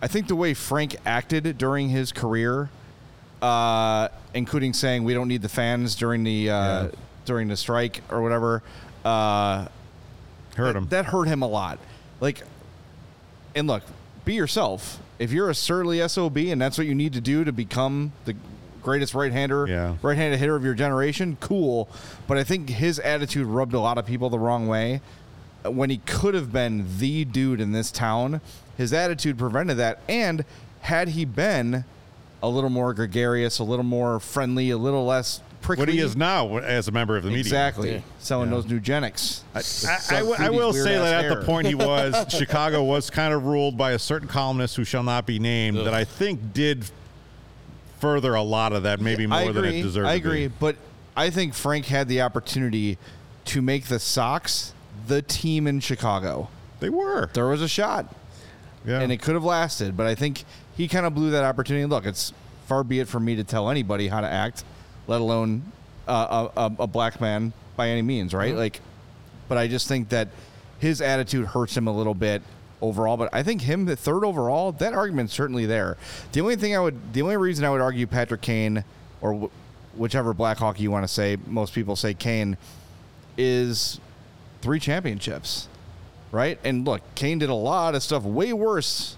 I 0.00 0.06
think 0.06 0.28
the 0.28 0.34
way 0.36 0.54
Frank 0.54 0.96
acted 1.04 1.58
during 1.58 1.90
his 1.90 2.10
career, 2.10 2.70
uh, 3.42 4.08
including 4.32 4.72
saying 4.72 5.04
we 5.04 5.12
don't 5.12 5.28
need 5.28 5.42
the 5.42 5.48
fans 5.50 5.94
during 5.94 6.24
the 6.24 6.48
uh, 6.50 6.54
Yeah. 6.84 6.88
during 7.26 7.48
the 7.48 7.56
strike 7.56 8.00
or 8.10 8.22
whatever, 8.22 8.62
uh, 9.04 9.66
Heard 10.56 10.74
him. 10.76 10.86
that 10.88 11.04
hurt 11.04 11.28
him 11.28 11.42
a 11.42 11.46
lot. 11.48 11.78
Like, 12.20 12.42
and 13.54 13.66
look, 13.66 13.82
be 14.24 14.32
yourself. 14.34 15.00
If 15.18 15.32
you're 15.32 15.50
a 15.50 15.54
surly 15.54 16.06
sob 16.08 16.36
and 16.36 16.60
that's 16.60 16.78
what 16.78 16.86
you 16.86 16.94
need 16.94 17.12
to 17.14 17.20
do 17.20 17.44
to 17.44 17.52
become 17.52 18.12
the 18.24 18.34
greatest 18.82 19.14
right-hander, 19.14 19.66
Yeah. 19.66 19.94
right-handed 20.00 20.38
hitter 20.38 20.54
of 20.56 20.64
your 20.64 20.74
generation, 20.74 21.36
cool. 21.40 21.88
But 22.26 22.38
I 22.38 22.44
think 22.44 22.70
his 22.70 22.98
attitude 23.00 23.46
rubbed 23.46 23.74
a 23.74 23.80
lot 23.80 23.98
of 23.98 24.06
people 24.06 24.30
the 24.30 24.38
wrong 24.38 24.66
way. 24.68 25.00
When 25.64 25.90
he 25.90 25.98
could 25.98 26.34
have 26.34 26.52
been 26.52 26.86
the 26.98 27.24
dude 27.24 27.60
in 27.60 27.72
this 27.72 27.90
town, 27.90 28.40
his 28.76 28.92
attitude 28.92 29.36
prevented 29.38 29.76
that. 29.78 29.98
And 30.08 30.44
had 30.82 31.08
he 31.08 31.24
been 31.24 31.84
a 32.40 32.48
little 32.48 32.70
more 32.70 32.94
gregarious, 32.94 33.58
a 33.58 33.64
little 33.64 33.84
more 33.84 34.20
friendly, 34.20 34.70
a 34.70 34.78
little 34.78 35.04
less 35.04 35.40
prickly, 35.60 35.82
what 35.82 35.88
he 35.88 35.98
is 36.00 36.16
now 36.16 36.56
as 36.58 36.88
a 36.88 36.92
member 36.92 37.16
of 37.16 37.22
the 37.24 37.28
media. 37.30 37.40
exactly 37.42 37.92
Yeah. 37.94 38.00
selling 38.18 38.50
those 38.50 38.66
Nugenix. 38.66 39.40
I, 39.54 40.14
I, 40.16 40.18
w- 40.20 40.36
I 40.38 40.50
will 40.50 40.72
say 40.72 40.94
that 40.96 41.24
at 41.24 41.38
the 41.40 41.44
point 41.44 41.66
he 41.66 41.74
was, 41.74 42.14
Chicago 42.36 42.82
was 42.84 43.10
kind 43.10 43.32
of 43.34 43.44
ruled 43.46 43.76
by 43.76 43.92
a 43.92 43.98
certain 43.98 44.28
columnist 44.28 44.76
who 44.76 44.84
shall 44.84 45.02
not 45.02 45.26
be 45.26 45.38
named 45.38 45.78
that 45.78 45.94
I 45.94 46.04
think 46.04 46.52
did 46.52 46.90
further 48.00 48.34
a 48.34 48.42
lot 48.42 48.72
of 48.72 48.84
that, 48.84 49.00
maybe 49.00 49.26
more 49.26 49.52
than 49.52 49.64
it 49.64 49.82
deserved. 49.82 50.06
I 50.08 50.18
to 50.18 50.22
be. 50.22 50.28
agree, 50.28 50.46
but 50.60 50.76
I 51.16 51.30
think 51.30 51.54
Frank 51.54 51.86
had 51.86 52.08
the 52.08 52.20
opportunity 52.22 52.96
to 53.46 53.60
make 53.62 53.86
the 53.86 53.98
Sox 53.98 54.72
the 55.06 55.22
team 55.22 55.66
in 55.66 55.80
Chicago. 55.80 56.48
They 56.80 56.90
were. 56.90 57.28
There 57.32 57.48
was 57.48 57.60
a 57.62 57.68
shot, 57.68 58.14
Yeah. 58.86 59.00
and 59.00 59.10
it 59.10 59.20
could 59.20 59.34
have 59.34 59.42
lasted, 59.44 59.96
but 59.96 60.06
I 60.06 60.14
think 60.14 60.44
he 60.76 60.86
kind 60.86 61.06
of 61.06 61.14
blew 61.14 61.30
that 61.30 61.42
opportunity. 61.42 61.84
Look, 61.86 62.06
it's 62.06 62.32
far 62.66 62.84
be 62.84 63.00
it 63.00 63.08
from 63.08 63.24
me 63.24 63.34
to 63.36 63.42
tell 63.42 63.68
anybody 63.70 64.06
how 64.08 64.20
to 64.20 64.28
act, 64.28 64.62
let 65.08 65.20
alone 65.20 65.72
uh, 66.06 66.48
a, 66.56 66.72
a, 66.78 66.86
black 66.86 67.20
man 67.20 67.52
by 67.76 67.88
any 67.88 68.02
means, 68.02 68.32
right? 68.32 68.54
Like, 68.54 68.80
but 69.48 69.58
I 69.58 69.66
just 69.66 69.88
think 69.88 70.10
that 70.10 70.28
his 70.78 71.00
attitude 71.00 71.46
hurts 71.46 71.76
him 71.76 71.88
a 71.88 71.92
little 71.92 72.14
bit 72.14 72.42
overall. 72.80 73.16
But 73.16 73.30
I 73.32 73.42
think 73.42 73.62
him 73.62 73.86
the 73.86 73.96
third 73.96 74.24
overall, 74.24 74.70
that 74.72 74.94
argument's 74.94 75.32
certainly 75.32 75.66
there. 75.66 75.96
The 76.32 76.40
only 76.40 76.56
thing 76.56 76.76
I 76.76 76.80
would, 76.80 77.12
the 77.12 77.22
only 77.22 77.36
reason 77.36 77.64
I 77.64 77.70
would 77.70 77.80
argue 77.80 78.06
Patrick 78.06 78.42
Kane 78.42 78.84
or 79.20 79.34
wh- 79.34 79.98
whichever 79.98 80.32
Blackhawk 80.32 80.78
you 80.78 80.90
want 80.90 81.04
to 81.04 81.12
say, 81.12 81.36
most 81.46 81.74
people 81.74 81.96
say 81.96 82.14
Kane, 82.14 82.56
is 83.36 84.00
three 84.60 84.80
championships, 84.80 85.68
right? 86.32 86.58
And 86.64 86.86
look, 86.86 87.02
Kane 87.14 87.38
did 87.38 87.50
a 87.50 87.54
lot 87.54 87.94
of 87.94 88.02
stuff 88.02 88.22
way 88.24 88.52
worse, 88.52 89.16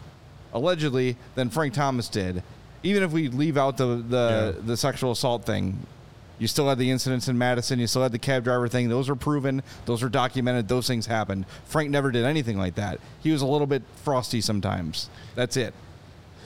allegedly, 0.52 1.16
than 1.34 1.50
Frank 1.50 1.74
Thomas 1.74 2.08
did. 2.08 2.42
Even 2.82 3.02
if 3.02 3.12
we 3.12 3.28
leave 3.28 3.56
out 3.56 3.76
the 3.76 3.96
the, 3.96 4.54
Yeah. 4.56 4.62
the 4.66 4.76
sexual 4.76 5.12
assault 5.12 5.44
thing, 5.44 5.86
you 6.38 6.46
still 6.48 6.68
had 6.68 6.78
the 6.78 6.90
incidents 6.90 7.28
in 7.28 7.36
Madison. 7.36 7.78
You 7.78 7.86
still 7.86 8.02
had 8.02 8.12
the 8.12 8.18
cab 8.18 8.44
driver 8.44 8.66
thing. 8.68 8.88
Those 8.88 9.08
are 9.10 9.14
proven. 9.14 9.62
Those 9.84 10.02
are 10.02 10.08
documented. 10.08 10.68
Those 10.68 10.86
things 10.86 11.06
happened. 11.06 11.44
Frank 11.66 11.90
never 11.90 12.10
did 12.10 12.24
anything 12.24 12.56
like 12.56 12.76
that. 12.76 12.98
He 13.22 13.30
was 13.30 13.42
a 13.42 13.46
little 13.46 13.66
bit 13.66 13.82
frosty 14.04 14.40
sometimes. 14.40 15.10
That's 15.34 15.56
it. 15.58 15.74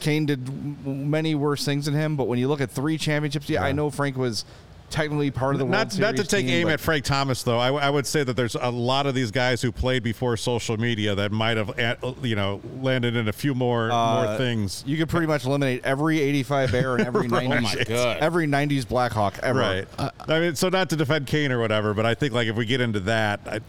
Kane 0.01 0.27
did 0.27 0.85
many 0.85 1.35
worse 1.37 1.65
things 1.65 1.85
than 1.87 1.95
him, 1.95 2.17
but 2.17 2.25
when 2.27 2.39
you 2.41 2.49
look 2.49 2.61
at 2.61 2.71
three 2.71 2.99
championships, 2.99 3.49
yeah, 3.49 3.63
I 3.63 3.71
know 3.73 3.89
Frank 3.89 4.17
was 4.17 4.45
technically 4.91 5.31
part 5.31 5.55
of 5.55 5.59
the 5.59 5.65
World 5.65 5.73
not, 5.73 5.99
not 5.99 6.17
to 6.17 6.25
take 6.25 6.47
team, 6.47 6.55
aim 6.55 6.67
but- 6.67 6.75
at 6.75 6.81
Frank 6.81 7.05
Thomas, 7.05 7.43
though. 7.43 7.59
I, 7.59 7.73
I 7.73 7.91
would 7.91 8.07
say 8.07 8.23
that 8.23 8.35
there's 8.37 8.55
a 8.55 8.71
lot 8.71 9.07
of 9.07 9.15
these 9.15 9.31
guys 9.31 9.61
who 9.61 9.73
played 9.73 10.03
before 10.03 10.37
social 10.37 10.77
media 10.77 11.15
that 11.17 11.33
might 11.33 11.57
have, 11.57 11.79
uh, 11.79 12.13
you 12.23 12.37
know, 12.37 12.61
landed 12.81 13.17
in 13.17 13.27
a 13.29 13.33
few 13.33 13.55
more 13.55 13.91
Uh, 13.91 14.25
more 14.27 14.37
things. 14.39 14.85
You 14.87 14.97
could 14.97 15.09
pretty 15.09 15.27
much 15.27 15.45
eliminate 15.45 15.85
every 15.85 16.21
85 16.21 16.73
Bear 16.73 16.97
and 16.97 17.07
every 17.07 17.29
90s, 17.29 17.91
Oh 17.91 18.17
every 18.21 18.47
90s 18.47 18.87
Blackhawk 18.87 19.39
ever. 19.43 19.59
Right. 19.59 19.89
I 20.29 20.41
mean, 20.41 20.55
so 20.55 20.69
not 20.69 20.91
to 20.91 20.97
defend 20.97 21.27
Kane 21.27 21.51
or 21.51 21.59
whatever, 21.59 21.93
but 21.95 22.07
I 22.07 22.15
think 22.15 22.33
like 22.33 22.47
if 22.49 22.57
we 22.57 22.65
get 22.67 22.81
into 22.81 23.01
that, 23.01 23.41
I, 23.47 23.61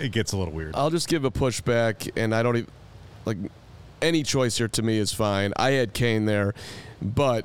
it 0.00 0.10
gets 0.10 0.32
a 0.32 0.36
little 0.36 0.52
weird. 0.54 0.74
I'll 0.74 0.90
just 0.90 1.06
give 1.08 1.24
a 1.24 1.30
pushback, 1.30 2.10
and 2.16 2.34
I 2.34 2.42
don't 2.42 2.56
even 2.56 2.70
like 3.24 3.36
any 4.00 4.24
choice 4.24 4.58
here 4.58 4.66
to 4.68 4.82
me 4.82 4.98
is 4.98 5.12
fine. 5.12 5.52
I 5.56 5.70
had 5.72 5.92
Kane 5.92 6.24
there, 6.24 6.54
but 7.00 7.44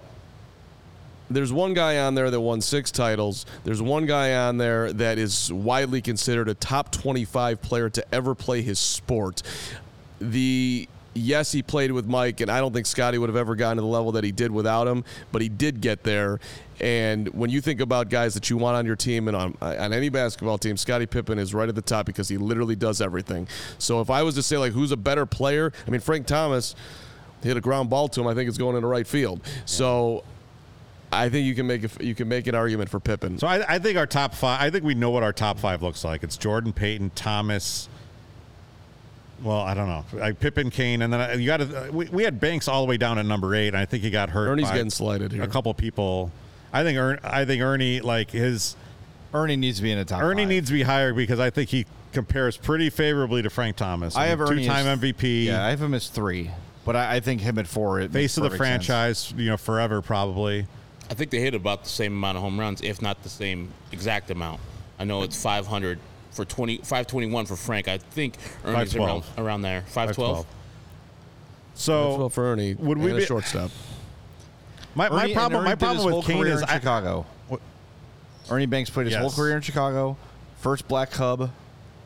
there's 1.29 1.51
one 1.51 1.73
guy 1.73 1.99
on 1.99 2.15
there 2.15 2.31
that 2.31 2.39
won 2.39 2.61
six 2.61 2.91
titles. 2.91 3.45
There's 3.63 3.81
one 3.81 4.05
guy 4.05 4.35
on 4.35 4.57
there 4.57 4.93
that 4.93 5.17
is 5.17 5.51
widely 5.51 6.01
considered 6.01 6.49
a 6.49 6.53
top 6.53 6.91
25 6.91 7.61
player 7.61 7.89
to 7.89 8.05
ever 8.13 8.35
play 8.35 8.61
his 8.61 8.79
sport. 8.79 9.43
The 10.19 10.87
yes, 11.13 11.51
he 11.51 11.63
played 11.63 11.91
with 11.91 12.07
Mike, 12.07 12.41
and 12.41 12.49
I 12.49 12.59
don't 12.59 12.73
think 12.73 12.85
Scotty 12.85 13.17
would 13.17 13.29
have 13.29 13.35
ever 13.35 13.55
gotten 13.55 13.77
to 13.77 13.81
the 13.81 13.87
level 13.87 14.13
that 14.13 14.23
he 14.23 14.31
did 14.31 14.51
without 14.51 14.87
him, 14.87 15.03
but 15.31 15.41
he 15.41 15.49
did 15.49 15.81
get 15.81 16.03
there. 16.03 16.39
And 16.79 17.27
when 17.29 17.49
you 17.49 17.59
think 17.59 17.81
about 17.81 18.09
guys 18.09 18.35
that 18.35 18.49
you 18.49 18.57
want 18.57 18.77
on 18.77 18.85
your 18.85 18.95
team 18.95 19.27
and 19.27 19.35
on, 19.35 19.57
on 19.61 19.93
any 19.93 20.09
basketball 20.09 20.59
team, 20.59 20.77
Scottie 20.77 21.07
Pippen 21.07 21.39
is 21.39 21.53
right 21.53 21.67
at 21.67 21.75
the 21.75 21.81
top 21.81 22.05
because 22.05 22.29
he 22.29 22.37
literally 22.37 22.75
does 22.75 23.01
everything. 23.01 23.47
So 23.79 23.99
if 23.99 24.09
I 24.09 24.21
was 24.21 24.35
to 24.35 24.43
say 24.43 24.57
like 24.57 24.73
who's 24.73 24.91
a 24.91 24.97
better 24.97 25.25
player, 25.25 25.73
I 25.87 25.89
mean 25.89 26.01
Frank 26.01 26.27
Thomas 26.27 26.75
hit 27.41 27.57
a 27.57 27.61
ground 27.61 27.89
ball 27.89 28.07
to 28.09 28.21
him. 28.21 28.27
I 28.27 28.35
think 28.35 28.47
it's 28.47 28.59
going 28.59 28.75
into 28.75 28.87
right 28.87 29.07
field. 29.07 29.41
So 29.65 30.23
I 31.11 31.29
think 31.29 31.45
you 31.45 31.55
can 31.55 31.67
make 31.67 31.83
a, 31.83 32.03
you 32.03 32.13
can 32.15 32.27
make 32.27 32.47
an 32.47 32.55
argument 32.55 32.89
for 32.89 32.99
Pippen. 32.99 33.37
So 33.39 33.47
I, 33.47 33.75
I 33.75 33.79
think 33.79 33.97
our 33.97 34.05
top 34.07 34.33
five. 34.33 34.61
I 34.61 34.69
think 34.69 34.83
we 34.83 34.93
know 34.93 35.09
what 35.09 35.23
our 35.23 35.31
top 35.33 35.57
five 35.59 35.81
looks 35.81 36.03
like. 36.03 36.23
It's 36.23 36.35
Jordan, 36.37 36.73
Payton, 36.73 37.11
Thomas. 37.15 37.87
Well, 39.41 39.59
I 39.61 39.73
don't 39.73 39.87
know. 39.87 40.03
Like 40.13 40.39
Pippen, 40.39 40.69
Kane, 40.71 41.01
and 41.03 41.13
then 41.13 41.21
I- 41.21 41.33
you 41.35 41.45
got 41.45 41.57
to. 41.57 41.87
Uh, 41.87 41.91
we, 41.91 42.05
we 42.09 42.23
had 42.23 42.39
Banks 42.39 42.67
all 42.67 42.81
the 42.81 42.89
way 42.89 42.97
down 42.97 43.19
at 43.19 43.25
number 43.25 43.53
eight, 43.55 43.67
and 43.69 43.77
I 43.77 43.85
think 43.85 44.03
he 44.03 44.09
got 44.09 44.29
hurt. 44.29 44.47
Ernie's 44.49 44.67
by 44.67 44.75
getting 44.75 44.89
slighted 44.89 45.31
here. 45.31 45.43
A 45.43 45.47
couple 45.47 45.73
people. 45.73 46.31
I 46.73 46.83
think. 46.83 46.97
Ern, 46.97 47.19
I 47.23 47.45
think 47.45 47.61
Ernie 47.61 48.01
like 48.01 48.31
his. 48.31 48.75
Ernie 49.33 49.55
needs 49.57 49.77
to 49.77 49.83
be 49.83 49.91
in 49.91 49.97
the 49.99 50.05
top 50.05 50.21
Ernie 50.23 50.43
five. 50.43 50.49
needs 50.49 50.67
to 50.67 50.73
be 50.73 50.83
higher 50.83 51.13
because 51.13 51.39
I 51.39 51.49
think 51.51 51.69
he 51.69 51.85
compares 52.13 52.57
pretty 52.57 52.89
favorably 52.89 53.41
to 53.43 53.49
Frank 53.49 53.75
Thomas. 53.75 54.15
I 54.15 54.27
have 54.27 54.41
Ernie 54.41 54.63
two-time 54.63 54.87
as- 54.87 54.99
MVP. 54.99 55.45
Yeah, 55.45 55.63
I 55.65 55.69
have 55.69 55.81
him 55.81 55.93
as 55.93 56.07
three, 56.07 56.49
but 56.83 56.95
I, 56.95 57.17
I 57.17 57.19
think 57.19 57.41
him 57.41 57.59
at 57.59 57.67
four. 57.67 57.99
It 57.99 58.11
face 58.11 58.13
makes 58.13 58.37
of 58.37 58.43
the 58.43 58.49
perfect 58.57 58.85
sense. 58.85 58.85
franchise. 58.87 59.33
You 59.37 59.49
know, 59.51 59.57
forever 59.57 60.01
probably. 60.01 60.65
I 61.09 61.13
think 61.13 61.31
they 61.31 61.39
hit 61.39 61.55
about 61.55 61.83
the 61.83 61.89
same 61.89 62.13
amount 62.13 62.37
of 62.37 62.43
home 62.43 62.59
runs, 62.59 62.81
if 62.81 63.01
not 63.01 63.23
the 63.23 63.29
same 63.29 63.69
exact 63.91 64.29
amount. 64.29 64.59
I 64.99 65.03
know 65.05 65.23
it's 65.23 65.41
500 65.41 65.99
for 66.31 66.43
20, 66.45 66.77
521 66.77 67.45
for 67.45 67.55
Frank. 67.55 67.87
I 67.87 67.97
think 67.97 68.35
Ernie's 68.65 68.95
around, 68.95 69.21
512. 69.23 69.39
around 69.39 69.61
there. 69.61 69.81
512. 69.81 70.45
512. 70.45 70.45
So 71.75 72.17
well 72.17 72.29
for 72.29 72.51
Ernie 72.51 72.73
would 72.73 72.97
and 72.97 73.05
we 73.05 73.11
a 73.11 73.15
be- 73.17 73.25
shortstop. 73.25 73.69
my, 74.95 75.09
my 75.09 75.23
Ernie- 75.25 75.33
problem. 75.33 75.63
My 75.63 75.75
problem 75.75 76.13
with 76.15 76.25
Kane 76.25 76.45
is 76.47 76.61
in 76.61 76.67
I, 76.69 76.73
Chicago. 76.79 77.25
What- 77.47 77.61
Ernie 78.49 78.65
Banks 78.65 78.89
played 78.89 79.07
his 79.07 79.15
whole 79.15 79.31
career 79.31 79.55
in 79.55 79.61
Chicago. 79.61 80.17
First 80.59 80.87
black 80.87 81.11
cub. 81.11 81.51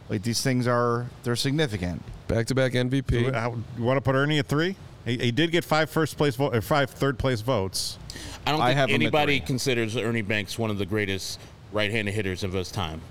Like 0.09 0.23
these 0.23 0.41
things 0.43 0.67
are 0.67 1.07
they're 1.23 1.37
significant. 1.37 2.03
Back 2.27 2.47
to 2.47 2.55
back 2.55 2.73
MVP. 2.73 3.33
How- 3.33 3.55
You 3.77 3.83
want 3.83 3.97
to 3.97 4.01
put 4.01 4.13
Ernie 4.15 4.39
at 4.39 4.47
three? 4.47 4.75
He, 5.05 5.17
he 5.17 5.31
did 5.31 5.51
get 5.51 5.63
five 5.63 5.89
first 5.89 6.17
place 6.17 6.35
vote, 6.35 6.55
or 6.55 6.61
five 6.61 6.89
third 6.89 7.17
place 7.17 7.41
votes. 7.41 7.97
I 8.45 8.51
don't 8.51 8.61
I 8.61 8.67
think 8.69 8.77
have 8.77 8.89
him 8.89 8.95
at 8.95 9.01
anybody 9.01 9.39
three. 9.39 9.47
considers 9.47 9.95
Ernie 9.97 10.21
Banks 10.21 10.57
one 10.59 10.69
of 10.69 10.77
the 10.77 10.85
greatest 10.85 11.39
right-handed 11.71 12.13
hitters 12.13 12.43
of 12.43 12.53
his 12.53 12.71
time. 12.71 13.01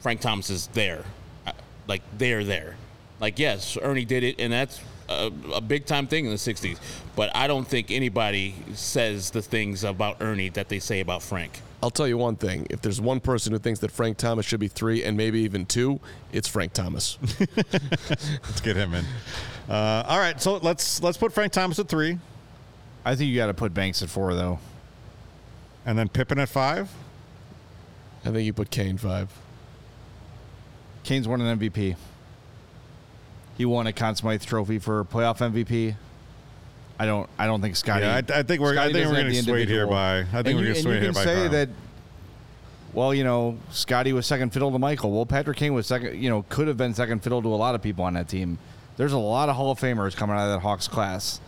Frank 0.00 0.20
Thomas 0.20 0.50
is 0.50 0.68
there, 0.68 1.04
Uh, 1.46 1.52
like 1.88 2.02
they're 2.16 2.44
there. 2.44 2.76
Like 3.20 3.38
yes, 3.38 3.76
Ernie 3.80 4.04
did 4.04 4.22
it, 4.22 4.36
and 4.38 4.52
that's 4.52 4.80
a, 5.08 5.30
a 5.54 5.60
big 5.60 5.86
time 5.86 6.06
thing 6.06 6.24
in 6.26 6.30
the 6.30 6.36
'60s. 6.36 6.78
But 7.16 7.34
I 7.34 7.46
don't 7.46 7.66
think 7.66 7.90
anybody 7.90 8.54
says 8.74 9.30
the 9.30 9.42
things 9.42 9.84
about 9.84 10.18
Ernie 10.20 10.50
that 10.50 10.68
they 10.68 10.78
say 10.78 11.00
about 11.00 11.22
Frank. 11.22 11.60
I'll 11.82 11.90
tell 11.90 12.08
you 12.08 12.16
one 12.18 12.36
thing. 12.36 12.66
If 12.70 12.80
there's 12.80 13.00
one 13.00 13.20
person 13.20 13.52
who 13.52 13.58
thinks 13.58 13.80
that 13.80 13.90
Frank 13.90 14.16
Thomas 14.16 14.46
should 14.46 14.60
be 14.60 14.68
three 14.68 15.04
and 15.04 15.16
maybe 15.16 15.40
even 15.40 15.66
two, 15.66 16.00
it's 16.32 16.48
Frank 16.48 16.72
Thomas. 16.72 17.18
Let's 17.70 18.60
get 18.62 18.76
him 18.76 18.94
in. 18.94 19.04
Uh, 19.68 20.04
all 20.06 20.18
right, 20.18 20.40
so 20.40 20.58
let's 20.58 21.02
let's 21.02 21.16
put 21.18 21.32
Frank 21.32 21.52
Thomas 21.52 21.78
at 21.78 21.88
three, 21.88 22.18
I 23.04 23.16
think 23.16 23.30
you 23.30 23.36
got 23.36 23.46
to 23.46 23.54
put 23.54 23.74
Banks 23.74 24.00
at 24.02 24.08
four 24.08 24.34
though. 24.34 24.58
and 25.84 25.98
then 25.98 26.08
Pippen 26.08 26.38
at 26.38 26.48
five. 26.48 26.90
I 28.24 28.30
think 28.30 28.44
you 28.46 28.52
put 28.52 28.70
Kane 28.70 28.96
five. 28.98 29.32
Kane's 31.04 31.26
won 31.28 31.40
an 31.40 31.58
MVP. 31.58 31.96
He 33.56 33.64
won 33.64 33.86
a 33.86 33.92
Conn 33.92 34.14
Smythe 34.16 34.42
Trophy 34.44 34.78
for 34.78 35.04
playoff 35.04 35.38
MVP. 35.38 35.94
I 36.98 37.06
don't. 37.06 37.28
I 37.38 37.46
don't 37.46 37.60
think 37.60 37.76
Scotty. 37.76 38.04
Yeah, 38.04 38.20
I, 38.34 38.38
I 38.38 38.42
think 38.42 38.60
we're. 38.60 38.70
I 38.72 38.74
Scotty 38.74 38.92
think 38.92 39.04
doesn't 39.04 39.10
we're 39.12 39.22
have 39.22 39.24
going 39.24 39.26
to 39.32 39.36
the 39.36 39.42
swayed 39.42 39.68
here 39.68 39.82
individual. 39.82 39.90
by. 39.90 40.18
I 40.20 40.24
think 40.24 40.46
and 40.46 40.56
we're 40.56 40.62
you, 40.62 40.64
going 40.64 40.74
to 40.74 40.78
and 40.78 40.82
sway 40.82 40.94
you 40.94 41.00
here 41.00 41.12
can 41.12 41.14
by. 41.14 41.24
say 41.24 41.34
Carl. 41.36 41.48
that. 41.50 41.68
Well, 42.92 43.14
you 43.14 43.24
know, 43.24 43.58
Scotty 43.70 44.12
was 44.12 44.26
second 44.26 44.52
fiddle 44.52 44.70
to 44.72 44.78
Michael. 44.78 45.10
Well, 45.12 45.26
Patrick 45.26 45.58
Kane 45.58 45.74
was 45.74 45.86
second. 45.86 46.20
You 46.22 46.30
know, 46.30 46.42
could 46.48 46.68
have 46.68 46.76
been 46.76 46.94
second 46.94 47.22
fiddle 47.22 47.42
to 47.42 47.48
a 47.48 47.56
lot 47.56 47.74
of 47.74 47.82
people 47.82 48.04
on 48.04 48.14
that 48.14 48.28
team. 48.28 48.58
There's 48.96 49.12
a 49.12 49.18
lot 49.18 49.48
of 49.48 49.56
Hall 49.56 49.70
of 49.70 49.78
Famers 49.78 50.16
coming 50.16 50.36
out 50.36 50.44
of 50.46 50.52
that 50.52 50.60
Hawks 50.60 50.88
class, 50.88 51.40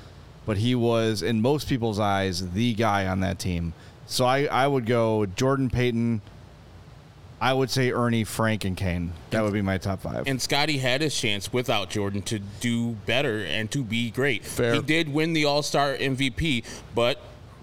but 0.45 0.59
he 0.59 0.75
was, 0.75 1.23
in 1.23 1.41
most 1.41 1.69
people's 1.69 1.99
eyes, 1.99 2.53
the 2.53 2.75
guy 2.75 3.07
on 3.07 3.21
that 3.21 3.39
team. 3.39 3.73
So 4.07 4.25
I, 4.25 4.45
I 4.45 4.67
would 4.67 4.87
go 4.87 5.27
Jordan 5.27 5.71
Payton. 5.71 6.21
I 7.41 7.53
would 7.53 7.71
say 7.71 7.93
Ernie, 7.93 8.25
Frank, 8.25 8.65
and 8.65 8.77
Kane. 8.77 9.13
That 9.31 9.45
would 9.45 9.53
be 9.53 9.63
my 9.63 9.79
top 9.79 10.01
five. 10.01 10.27
And 10.27 10.43
Scotty 10.43 10.79
had 10.79 11.03
his 11.03 11.19
chance 11.19 11.53
without 11.53 11.89
Jordan 11.89 12.23
to 12.23 12.39
do 12.39 12.93
better 13.07 13.45
and 13.45 13.71
to 13.71 13.85
be 13.85 14.11
great. 14.11 14.45
Fair. 14.45 14.75
He 14.75 14.83
did 14.83 15.13
win 15.13 15.35
the 15.35 15.45
All 15.45 15.63
Star 15.63 15.95
MVP, 15.95 16.65
but 16.95 17.21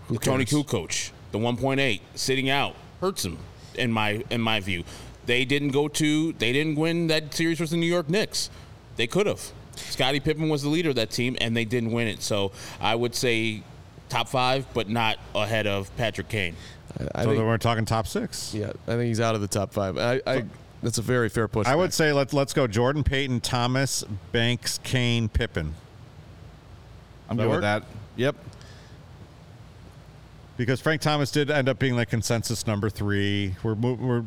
the 0.10 0.18
Toni 0.18 0.46
Kukoc, 0.46 1.12
the 1.32 1.40
1.8, 1.40 2.00
sitting 2.14 2.50
out 2.50 2.76
hurts 3.02 3.26
him 3.26 3.38
in 3.76 3.92
my 3.92 4.24
in 4.30 4.40
my 4.40 4.60
view. 4.62 4.84
They 5.26 5.44
didn't 5.44 5.70
go 5.70 5.88
to 5.90 6.34
they 6.34 6.54
didn't 6.54 6.76
win 6.76 7.08
that 7.08 7.34
series 7.34 7.58
versus 7.58 7.72
the 7.72 7.78
New 7.78 7.86
York 7.86 8.10
Knicks. 8.10 8.50
They 8.96 9.08
could 9.08 9.26
have. 9.26 9.52
Scottie 9.76 10.20
Pippen 10.20 10.50
was 10.50 10.64
the 10.64 10.70
leader 10.70 10.90
of 10.90 10.96
that 10.96 11.12
team, 11.12 11.38
and 11.42 11.56
they 11.56 11.66
didn't 11.66 11.92
win 11.92 12.08
it. 12.08 12.22
So 12.22 12.52
I 12.80 12.96
would 12.96 13.16
say 13.16 13.64
top 14.10 14.28
five, 14.28 14.66
but 14.74 14.90
not 14.90 15.18
ahead 15.34 15.68
of 15.68 15.96
Patrick 15.98 16.30
Kane. 16.30 16.56
I 16.98 17.24
so 17.24 17.30
think, 17.30 17.38
then 17.38 17.48
we're 17.48 17.58
talking 17.58 17.86
top 17.86 18.08
six. 18.08 18.54
yeah, 18.54 18.72
I 18.88 18.92
think 18.92 19.04
he's 19.04 19.20
out 19.20 19.36
of 19.36 19.42
the 19.42 19.48
top 19.48 19.74
five. 19.74 19.98
I, 19.98 20.22
I 20.26 20.46
that's 20.82 20.98
a 20.98 21.02
very 21.02 21.30
fair 21.30 21.48
push. 21.48 21.68
I 21.68 21.76
would 21.76 21.94
say 21.94 22.14
let's 22.14 22.34
let's 22.34 22.54
go 22.54 22.68
Jordan 22.68 23.04
Payton, 23.04 23.42
Thomas, 23.42 24.04
Banks, 24.32 24.80
Kane, 24.84 25.28
Pippen. 25.28 25.74
I'm 27.30 27.38
that 27.38 27.44
good 27.44 27.52
with 27.52 27.62
that. 27.62 27.84
Yep. 28.18 28.36
because 30.58 30.80
Frank 30.80 31.02
Thomas 31.02 31.32
did 31.32 31.50
end 31.52 31.68
up 31.68 31.80
being 31.80 31.96
like 31.96 32.10
consensus 32.10 32.66
number 32.68 32.90
three. 32.90 33.56
We're 33.64 33.74
we're 33.74 34.24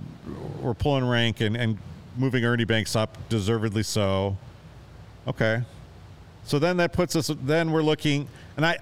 we're 0.61 0.75
pulling 0.75 1.07
rank 1.07 1.41
and, 1.41 1.57
and 1.57 1.79
moving 2.17 2.45
Ernie 2.45 2.65
Banks 2.65 2.97
up, 2.97 3.17
deservedly 3.29 3.83
so. 3.83 4.37
Okay, 5.29 5.63
so 6.45 6.59
then 6.59 6.79
that 6.79 6.95
puts 6.95 7.15
us. 7.15 7.31
Then 7.43 7.71
we're 7.71 7.83
looking, 7.83 8.29
and 8.57 8.65
I, 8.65 8.79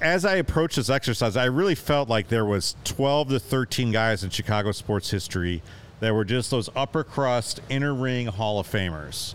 as 0.00 0.24
I 0.24 0.36
approach 0.36 0.76
this 0.76 0.88
exercise, 0.88 1.36
I 1.36 1.44
really 1.44 1.74
felt 1.74 2.08
like 2.08 2.28
there 2.28 2.46
was 2.46 2.74
twelve 2.84 3.28
to 3.28 3.38
thirteen 3.38 3.92
guys 3.92 4.24
in 4.24 4.30
Chicago 4.30 4.72
sports 4.72 5.10
history 5.10 5.62
that 6.00 6.14
were 6.14 6.24
just 6.24 6.50
those 6.50 6.70
upper 6.74 7.04
crust, 7.04 7.60
inner 7.68 7.92
ring 7.92 8.26
Hall 8.28 8.58
of 8.58 8.66
Famers. 8.66 9.34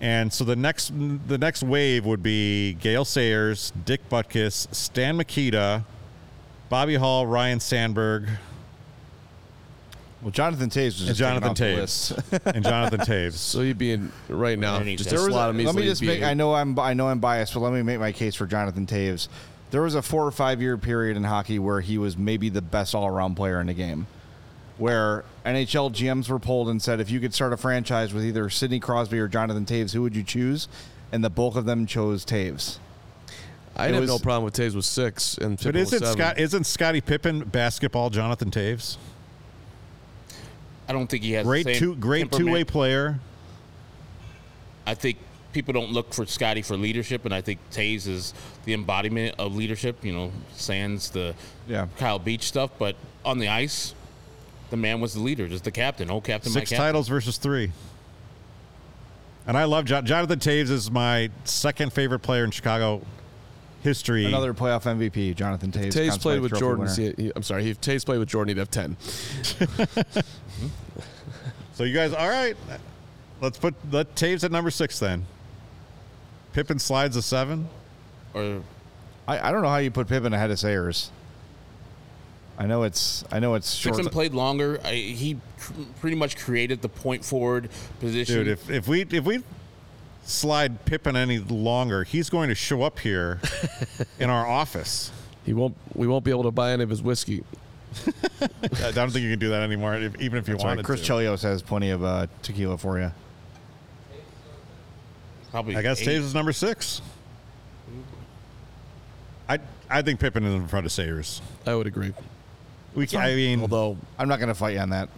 And 0.00 0.32
so 0.32 0.44
the 0.44 0.54
next 0.54 0.92
the 1.26 1.38
next 1.38 1.64
wave 1.64 2.06
would 2.06 2.22
be 2.22 2.74
Gale 2.74 3.04
Sayers, 3.04 3.72
Dick 3.84 4.08
Butkus, 4.08 4.72
Stan 4.72 5.16
Mikita, 5.16 5.84
Bobby 6.68 6.94
Hull, 6.94 7.26
Ryne 7.26 7.58
Sandberg, 7.58 8.28
Well, 10.22 10.30
Jonathan 10.32 10.68
Toews 10.68 10.98
was 11.00 11.08
and 11.08 11.16
Jonathan 11.16 11.50
off 11.50 11.56
the 11.56 11.64
Toews. 11.64 11.76
list. 11.76 12.12
and 12.56 12.64
Jonathan 12.64 13.00
Toews. 13.00 13.34
so. 13.34 13.60
You'd 13.60 13.78
be 13.78 13.92
in 13.92 14.10
right 14.28 14.58
now. 14.58 14.78
Ernie 14.80 14.96
Just 14.96 15.10
Toews. 15.10 15.12
a 15.12 15.16
There 15.16 15.24
was 15.24 15.32
slot 15.34 15.50
him 15.50 15.64
let 15.64 15.74
me 15.76 15.82
just 15.84 16.02
You'd 16.02 16.08
make. 16.08 16.22
I 16.22 16.34
know 16.34 16.54
I'm. 16.54 16.78
I 16.78 16.94
know 16.94 17.08
I'm 17.08 17.20
biased, 17.20 17.54
but 17.54 17.60
let 17.60 17.72
me 17.72 17.82
make 17.82 18.00
my 18.00 18.10
case 18.12 18.34
for 18.34 18.46
Jonathan 18.46 18.84
Toews. 18.86 19.28
There 19.70 19.82
was 19.82 19.94
a 19.94 20.02
four 20.02 20.26
or 20.26 20.30
five 20.32 20.60
year 20.60 20.76
period 20.78 21.16
in 21.16 21.24
hockey 21.24 21.58
where 21.58 21.80
he 21.80 21.98
was 21.98 22.16
maybe 22.16 22.48
the 22.48 22.62
best 22.62 22.94
all 22.94 23.06
around 23.06 23.36
player 23.36 23.60
in 23.60 23.66
the 23.68 23.74
game, 23.74 24.06
where 24.76 25.24
NHL 25.46 25.92
GMs 25.92 26.28
were 26.28 26.38
polled 26.38 26.68
and 26.68 26.80
said 26.82 27.00
if 27.00 27.10
you 27.10 27.20
could 27.20 27.32
start 27.34 27.52
a 27.52 27.56
franchise 27.56 28.12
with 28.14 28.24
either 28.24 28.48
Sidney 28.50 28.80
Crosby 28.80 29.18
or 29.20 29.28
Jonathan 29.28 29.66
Toews, 29.66 29.92
who 29.92 30.02
would 30.02 30.16
you 30.16 30.22
choose? 30.24 30.68
And 31.12 31.22
the 31.22 31.30
bulk 31.30 31.54
of 31.56 31.64
them 31.64 31.86
chose 31.86 32.24
Toews. 32.24 32.78
I'd 33.76 33.90
it 33.90 33.94
have 33.94 34.00
was- 34.02 34.10
no 34.10 34.18
problem 34.18 34.44
with 34.44 34.54
Toews 34.54 34.74
with 34.74 34.84
six 34.84 35.38
and 35.38 35.56
But 35.56 35.64
Pippen 35.64 35.80
with 35.80 35.92
isn't 35.92 35.98
seven. 36.00 36.16
Scott 36.18 36.38
isn't 36.38 36.64
Scottie 36.64 37.00
Pippen 37.00 37.40
basketball 37.44 38.10
Jonathan 38.10 38.50
Toews? 38.50 38.96
I 40.88 40.92
don't 40.92 41.06
think 41.06 41.22
he 41.22 41.32
has 41.32 41.46
Great 41.46 41.66
the 41.66 41.74
same 41.74 41.80
two 41.80 41.94
great 41.96 42.32
two 42.32 42.50
way 42.50 42.64
player. 42.64 43.18
I 44.86 44.94
think 44.94 45.18
people 45.52 45.74
don't 45.74 45.90
look 45.92 46.14
for 46.14 46.24
Scotty 46.26 46.62
for 46.62 46.76
leadership, 46.76 47.24
and 47.24 47.34
I 47.34 47.40
think 47.42 47.58
Toews 47.70 48.06
is 48.06 48.34
the 48.64 48.72
embodiment 48.74 49.34
of 49.38 49.54
leadership. 49.54 50.02
You 50.04 50.12
know, 50.12 50.32
sans 50.54 51.10
the 51.10 51.34
Yeah. 51.68 51.88
Kyle 51.98 52.18
Beach 52.18 52.44
stuff, 52.44 52.70
but 52.78 52.96
on 53.24 53.38
the 53.38 53.48
ice, 53.48 53.94
the 54.70 54.76
man 54.78 55.00
was 55.00 55.14
the 55.14 55.20
leader, 55.20 55.46
just 55.48 55.64
the 55.64 55.70
captain. 55.70 56.10
Oh, 56.10 56.20
captain, 56.20 56.52
Six 56.52 56.70
my 56.70 56.76
captain. 56.76 56.78
titles 56.86 57.08
versus 57.08 57.36
three. 57.36 57.70
And 59.46 59.56
I 59.56 59.64
love 59.64 59.84
Jon- 59.86 60.04
Jonathan 60.06 60.38
Toews 60.38 60.70
is 60.70 60.90
my 60.90 61.30
second 61.44 61.92
favorite 61.92 62.18
player 62.20 62.44
in 62.44 62.50
Chicago 62.50 63.02
history. 63.82 64.24
Another 64.24 64.54
playoff 64.54 64.82
MVP, 64.84 65.34
Jonathan 65.36 65.70
Toews. 65.72 65.92
Toews 65.92 66.20
played 66.20 66.40
with 66.40 66.58
Jordan. 66.58 66.84
winner. 66.86 67.14
he- 67.16 67.24
he- 67.24 67.32
I'm 67.36 67.42
sorry. 67.42 67.68
If 67.70 67.80
Toews 67.80 68.04
played 68.04 68.18
with 68.18 68.28
Jordan, 68.28 68.56
he'd 68.56 68.58
have 68.60 68.70
ten. 68.70 68.96
So 71.74 71.84
you 71.84 71.94
guys, 71.94 72.12
all 72.12 72.28
right? 72.28 72.56
Let's 73.40 73.56
put 73.56 73.72
let 73.92 74.12
Toews 74.16 74.42
at 74.42 74.50
number 74.50 74.70
six 74.70 74.98
then. 74.98 75.24
Pippen 76.52 76.80
slides 76.80 77.14
a 77.14 77.22
seven. 77.22 77.68
Or 78.34 78.62
I, 79.28 79.48
I 79.48 79.52
don't 79.52 79.62
know 79.62 79.68
how 79.68 79.76
you 79.76 79.92
put 79.92 80.08
Pippen 80.08 80.32
ahead 80.32 80.50
of 80.50 80.58
Sayers. 80.58 81.12
I 82.58 82.66
know 82.66 82.82
it's. 82.82 83.22
I 83.30 83.38
know 83.38 83.54
it's 83.54 83.72
short. 83.72 83.94
Pippen 83.96 84.10
played 84.10 84.34
longer. 84.34 84.80
I, 84.84 84.94
he 84.94 85.38
cr- 85.60 85.72
pretty 86.00 86.16
much 86.16 86.36
created 86.36 86.82
the 86.82 86.88
point 86.88 87.24
forward 87.24 87.70
position. 88.00 88.34
Dude, 88.38 88.48
if, 88.48 88.68
if 88.68 88.88
we 88.88 89.02
if 89.02 89.24
we 89.24 89.44
slide 90.28 90.84
Pippen 90.84 91.16
any 91.16 91.38
longer, 91.38 92.04
he's 92.04 92.30
going 92.30 92.48
to 92.48 92.54
show 92.54 92.82
up 92.82 92.98
here 93.00 93.40
in 94.20 94.30
our 94.30 94.46
office. 94.46 95.10
He 95.44 95.54
won't. 95.54 95.76
We 95.94 96.06
won't 96.06 96.24
be 96.24 96.30
able 96.30 96.44
to 96.44 96.50
buy 96.50 96.72
any 96.72 96.82
of 96.82 96.90
his 96.90 97.02
whiskey. 97.02 97.42
I 98.84 98.90
don't 98.90 99.10
think 99.10 99.24
you 99.24 99.30
can 99.30 99.38
do 99.38 99.48
that 99.48 99.62
anymore, 99.62 99.94
if, 99.94 100.20
even 100.20 100.38
if 100.38 100.46
you 100.46 100.54
That's 100.54 100.64
right. 100.64 100.84
Chris 100.84 101.00
to. 101.06 101.12
Chelios 101.12 101.42
has 101.42 101.62
plenty 101.62 101.90
of 101.90 102.04
uh, 102.04 102.26
tequila 102.42 102.76
for 102.76 103.00
you. 103.00 103.10
probably 105.50 105.74
I 105.74 105.82
guess 105.82 106.02
eight. 106.02 106.08
Toews 106.08 106.18
is 106.18 106.34
number 106.34 106.52
six. 106.52 107.00
I 109.48 109.58
I 109.88 110.02
think 110.02 110.20
Pippen 110.20 110.44
is 110.44 110.54
in 110.54 110.68
front 110.68 110.84
of 110.84 110.92
Sayers. 110.92 111.40
I 111.66 111.74
would 111.74 111.86
agree. 111.86 112.12
We 112.94 113.06
can, 113.06 113.20
I 113.20 113.34
mean, 113.34 113.62
Although 113.62 113.96
I'm 114.18 114.28
not 114.28 114.38
going 114.38 114.48
to 114.48 114.54
fight 114.54 114.74
you 114.74 114.80
on 114.80 114.90
that. 114.90 115.08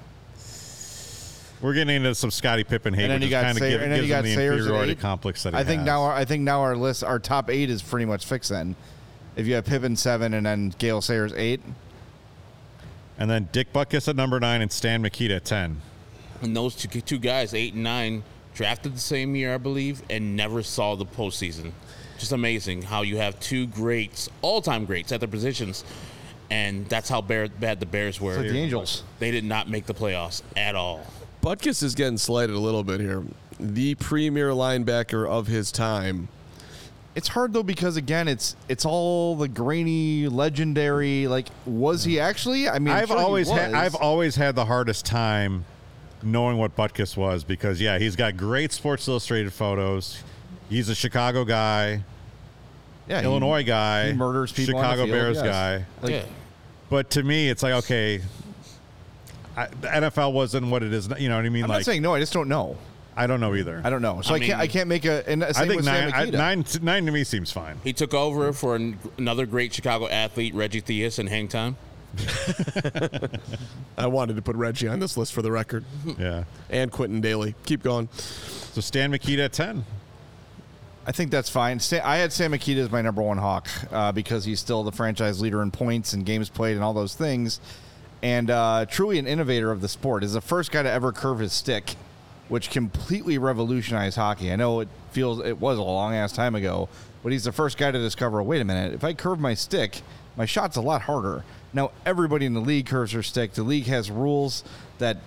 We're 1.62 1.74
getting 1.74 1.96
into 1.96 2.14
some 2.14 2.30
Scotty 2.30 2.64
Pippen 2.64 2.94
hate, 2.94 3.02
And 3.04 3.10
then 3.12 3.20
which 3.20 3.26
you 3.26 3.30
got 3.30 3.44
kind 3.44 3.56
of 3.56 3.60
Sayer- 3.60 3.70
give, 3.72 3.82
and 3.82 3.92
then 3.92 3.98
gives 4.00 4.08
you 4.08 4.14
him 4.14 4.18
got 4.18 4.24
the 4.28 4.34
Sayers 4.34 4.60
inferiority 4.60 4.94
complex 4.94 5.42
that 5.42 5.52
he 5.54 5.58
I 5.60 5.64
think 5.64 5.80
has. 5.80 5.86
now 5.86 6.02
our 6.02 6.12
I 6.12 6.24
think 6.24 6.42
now 6.42 6.60
our 6.62 6.76
list 6.76 7.04
our 7.04 7.18
top 7.18 7.50
eight 7.50 7.70
is 7.70 7.82
pretty 7.82 8.06
much 8.06 8.24
fixed. 8.24 8.50
Then, 8.50 8.76
if 9.36 9.46
you 9.46 9.54
have 9.54 9.64
Pippen 9.66 9.96
seven 9.96 10.34
and 10.34 10.46
then 10.46 10.74
Gale 10.78 11.00
Sayers 11.00 11.32
eight, 11.34 11.60
and 13.18 13.30
then 13.30 13.48
Dick 13.52 13.72
Butkus 13.72 14.08
at 14.08 14.16
number 14.16 14.40
nine 14.40 14.62
and 14.62 14.72
Stan 14.72 15.02
Mikita 15.02 15.34
at 15.36 15.44
ten. 15.44 15.80
And 16.42 16.56
those 16.56 16.74
two, 16.74 16.88
two 17.02 17.18
guys, 17.18 17.52
eight 17.52 17.74
and 17.74 17.82
nine, 17.82 18.22
drafted 18.54 18.94
the 18.94 19.00
same 19.00 19.36
year, 19.36 19.54
I 19.54 19.58
believe, 19.58 20.02
and 20.08 20.34
never 20.36 20.62
saw 20.62 20.94
the 20.96 21.04
postseason. 21.04 21.72
Just 22.18 22.32
amazing 22.32 22.82
how 22.82 23.02
you 23.02 23.18
have 23.18 23.38
two 23.40 23.66
greats, 23.66 24.28
all-time 24.42 24.84
greats 24.86 25.12
at 25.12 25.20
their 25.20 25.28
positions, 25.28 25.84
and 26.50 26.86
that's 26.88 27.08
how 27.10 27.20
bear, 27.20 27.48
bad 27.48 27.80
the 27.80 27.86
Bears 27.86 28.20
were. 28.20 28.32
it's 28.32 28.38
like 28.42 28.48
the 28.52 28.58
Angels. 28.58 29.04
They 29.18 29.30
did 29.30 29.44
not 29.44 29.68
make 29.68 29.84
the 29.86 29.94
playoffs 29.94 30.42
at 30.56 30.74
all. 30.74 31.06
Butkus 31.42 31.82
is 31.82 31.94
getting 31.94 32.18
slighted 32.18 32.54
a 32.54 32.58
little 32.58 32.84
bit 32.84 33.00
here. 33.00 33.22
The 33.58 33.94
premier 33.96 34.50
linebacker 34.50 35.28
of 35.28 35.46
his 35.46 35.72
time. 35.72 36.28
It's 37.14 37.28
hard 37.28 37.52
though 37.52 37.62
because 37.62 37.96
again, 37.96 38.28
it's 38.28 38.54
it's 38.68 38.84
all 38.84 39.34
the 39.36 39.48
grainy, 39.48 40.28
legendary. 40.28 41.26
Like, 41.26 41.48
was 41.66 42.04
he 42.04 42.20
actually? 42.20 42.68
I 42.68 42.78
mean, 42.78 42.94
I'm 42.94 43.02
I've 43.02 43.08
sure 43.08 43.18
he 43.18 43.24
always 43.24 43.50
had 43.50 43.72
was. 43.72 43.74
I've 43.74 43.94
always 43.96 44.36
had 44.36 44.54
the 44.54 44.64
hardest 44.64 45.04
time 45.06 45.64
knowing 46.22 46.58
what 46.58 46.76
Butkus 46.76 47.16
was 47.16 47.44
because 47.44 47.80
yeah, 47.80 47.98
he's 47.98 48.16
got 48.16 48.36
great 48.36 48.72
Sports 48.72 49.08
Illustrated 49.08 49.52
photos. 49.52 50.22
He's 50.68 50.88
a 50.88 50.94
Chicago 50.94 51.44
guy, 51.44 52.04
yeah, 53.08 53.20
he- 53.20 53.24
Illinois 53.24 53.64
guy, 53.64 54.08
he 54.08 54.12
murders 54.12 54.52
people 54.52 54.76
on 54.76 54.82
the 54.82 54.88
Chicago 54.88 55.04
field, 55.04 55.14
Bears 55.14 55.36
yes. 55.36 55.44
guy. 55.44 55.84
Like, 56.02 56.12
yeah. 56.12 56.24
But 56.88 57.10
to 57.10 57.22
me, 57.22 57.48
it's 57.48 57.62
like 57.62 57.74
okay, 57.84 58.20
I, 59.60 59.66
the 59.80 59.88
NFL 59.88 60.32
wasn't 60.32 60.66
what 60.70 60.82
it 60.82 60.92
is. 60.92 61.08
You 61.18 61.28
know 61.28 61.36
what 61.36 61.44
I 61.44 61.48
mean? 61.48 61.64
I'm 61.64 61.68
like 61.70 61.78
not 61.80 61.84
saying 61.84 62.02
no. 62.02 62.14
I 62.14 62.20
just 62.20 62.32
don't 62.32 62.48
know. 62.48 62.76
I 63.16 63.26
don't 63.26 63.40
know 63.40 63.54
either. 63.54 63.80
I 63.84 63.90
don't 63.90 64.02
know. 64.02 64.20
So 64.22 64.34
I, 64.34 64.36
I 64.36 64.40
can't. 64.40 64.60
I 64.60 64.66
can't 64.66 64.88
make 64.88 65.04
a. 65.04 65.28
And 65.28 65.44
I 65.44 65.52
think 65.52 65.76
with 65.76 65.84
Sam 65.84 66.10
nine, 66.10 66.12
I, 66.14 66.18
Mikita. 66.20 66.38
nine, 66.38 66.64
nine 66.82 67.06
to 67.06 67.12
me 67.12 67.24
seems 67.24 67.50
fine. 67.52 67.78
He 67.84 67.92
took 67.92 68.14
over 68.14 68.52
for 68.52 68.76
an, 68.76 68.98
another 69.18 69.46
great 69.46 69.74
Chicago 69.74 70.08
athlete, 70.08 70.54
Reggie 70.54 70.80
Theus, 70.80 71.18
in 71.18 71.26
hang 71.26 71.48
time. 71.48 71.76
I 73.98 74.06
wanted 74.06 74.36
to 74.36 74.42
put 74.42 74.56
Reggie 74.56 74.88
on 74.88 74.98
this 75.00 75.16
list 75.16 75.32
for 75.32 75.42
the 75.42 75.52
record, 75.52 75.84
Yeah. 76.18 76.44
and 76.70 76.90
Quintin 76.90 77.22
Dailey. 77.22 77.54
Keep 77.66 77.82
going. 77.82 78.08
So 78.12 78.80
Stan 78.80 79.10
Mikita 79.10 79.44
at 79.44 79.52
ten. 79.52 79.84
I 81.06 81.12
think 81.12 81.30
that's 81.30 81.48
fine. 81.50 81.80
Sa- 81.80 82.00
I 82.04 82.16
had 82.18 82.32
Stan 82.32 82.50
Mikita 82.50 82.80
as 82.82 82.90
my 82.90 83.02
number 83.02 83.22
one 83.22 83.38
hawk 83.38 83.68
uh, 83.90 84.12
because 84.12 84.44
he's 84.44 84.60
still 84.60 84.82
the 84.84 84.92
franchise 84.92 85.40
leader 85.40 85.62
in 85.62 85.70
points 85.70 86.12
and 86.12 86.24
games 86.26 86.48
played 86.48 86.74
and 86.76 86.84
all 86.84 86.92
those 86.94 87.14
things, 87.14 87.58
and 88.22 88.50
uh, 88.50 88.86
truly 88.88 89.18
an 89.18 89.26
innovator 89.26 89.70
of 89.70 89.80
the 89.80 89.88
sport. 89.88 90.24
Is 90.24 90.32
the 90.32 90.40
first 90.40 90.70
guy 90.70 90.82
to 90.82 90.90
ever 90.90 91.12
curve 91.12 91.38
his 91.38 91.52
stick 91.52 91.96
which 92.50 92.68
completely 92.68 93.38
revolutionized 93.38 94.16
hockey. 94.16 94.52
I 94.52 94.56
know 94.56 94.80
it 94.80 94.88
feels 95.12 95.38
it 95.38 95.58
was 95.60 95.78
a 95.78 95.82
long 95.82 96.14
ass 96.14 96.32
time 96.32 96.56
ago, 96.56 96.88
but 97.22 97.30
he's 97.30 97.44
the 97.44 97.52
first 97.52 97.78
guy 97.78 97.92
to 97.92 97.98
discover. 97.98 98.42
Wait 98.42 98.60
a 98.60 98.64
minute, 98.64 98.92
if 98.92 99.04
I 99.04 99.14
curve 99.14 99.38
my 99.38 99.54
stick, 99.54 100.02
my 100.36 100.46
shot's 100.46 100.76
a 100.76 100.80
lot 100.80 101.02
harder. 101.02 101.44
Now 101.72 101.92
everybody 102.04 102.46
in 102.46 102.54
the 102.54 102.60
league 102.60 102.86
curves 102.86 103.12
their 103.12 103.22
stick. 103.22 103.52
The 103.52 103.62
league 103.62 103.86
has 103.86 104.10
rules 104.10 104.64
that 104.98 105.18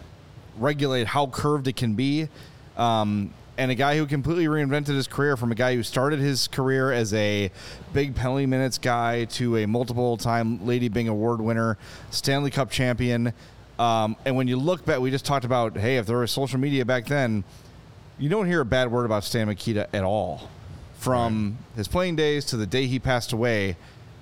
regulate 0.60 1.08
how 1.08 1.28
curved 1.28 1.70
it 1.70 1.78
can 1.78 1.94
be. 1.94 2.28
Um, 2.76 3.34
and 3.58 3.72
a 3.72 3.76
guy 3.76 3.98
who 3.98 4.06
completely 4.06 4.48
reinvented 4.48 4.88
his 4.88 5.08
career 5.08 5.38
from 5.38 5.52
a 5.52 5.56
guy 5.56 5.76
who 5.76 5.84
started 5.84 6.20
his 6.20 6.50
career 6.50 6.92
as 6.92 7.14
a 7.14 7.52
big 7.94 8.16
penalty 8.16 8.46
minutes 8.46 8.78
guy 8.78 9.26
to 9.26 9.58
a 9.58 9.68
multiple 9.68 10.18
time 10.18 10.66
Lady 10.66 10.90
Byng 10.90 11.08
Award 11.08 11.40
winner, 11.40 11.78
Stanley 12.10 12.52
Cup 12.52 12.72
champion. 12.72 13.34
Um, 13.80 14.16
and 14.26 14.36
when 14.36 14.48
you 14.48 14.58
look 14.58 14.86
back, 14.86 15.00
we 15.00 15.12
just 15.12 15.26
talked 15.26 15.46
about 15.46 15.78
hey, 15.78 15.98
if 15.98 16.06
there 16.06 16.18
was 16.18 16.32
social 16.32 16.60
media 16.60 16.86
back 16.86 17.06
then, 17.06 17.44
you 18.18 18.30
don't 18.30 18.48
hear 18.48 18.62
a 18.62 18.66
bad 18.66 18.92
word 18.92 19.06
about 19.06 19.24
Stan 19.24 19.48
Mikita 19.48 19.94
at 19.96 20.04
all. 20.04 20.50
From 20.98 21.58
his 21.76 21.88
playing 21.88 22.16
days 22.16 22.46
to 22.46 22.58
the 22.58 22.66
day 22.66 22.88
he 22.88 22.98
passed 22.98 23.34
away, 23.34 23.76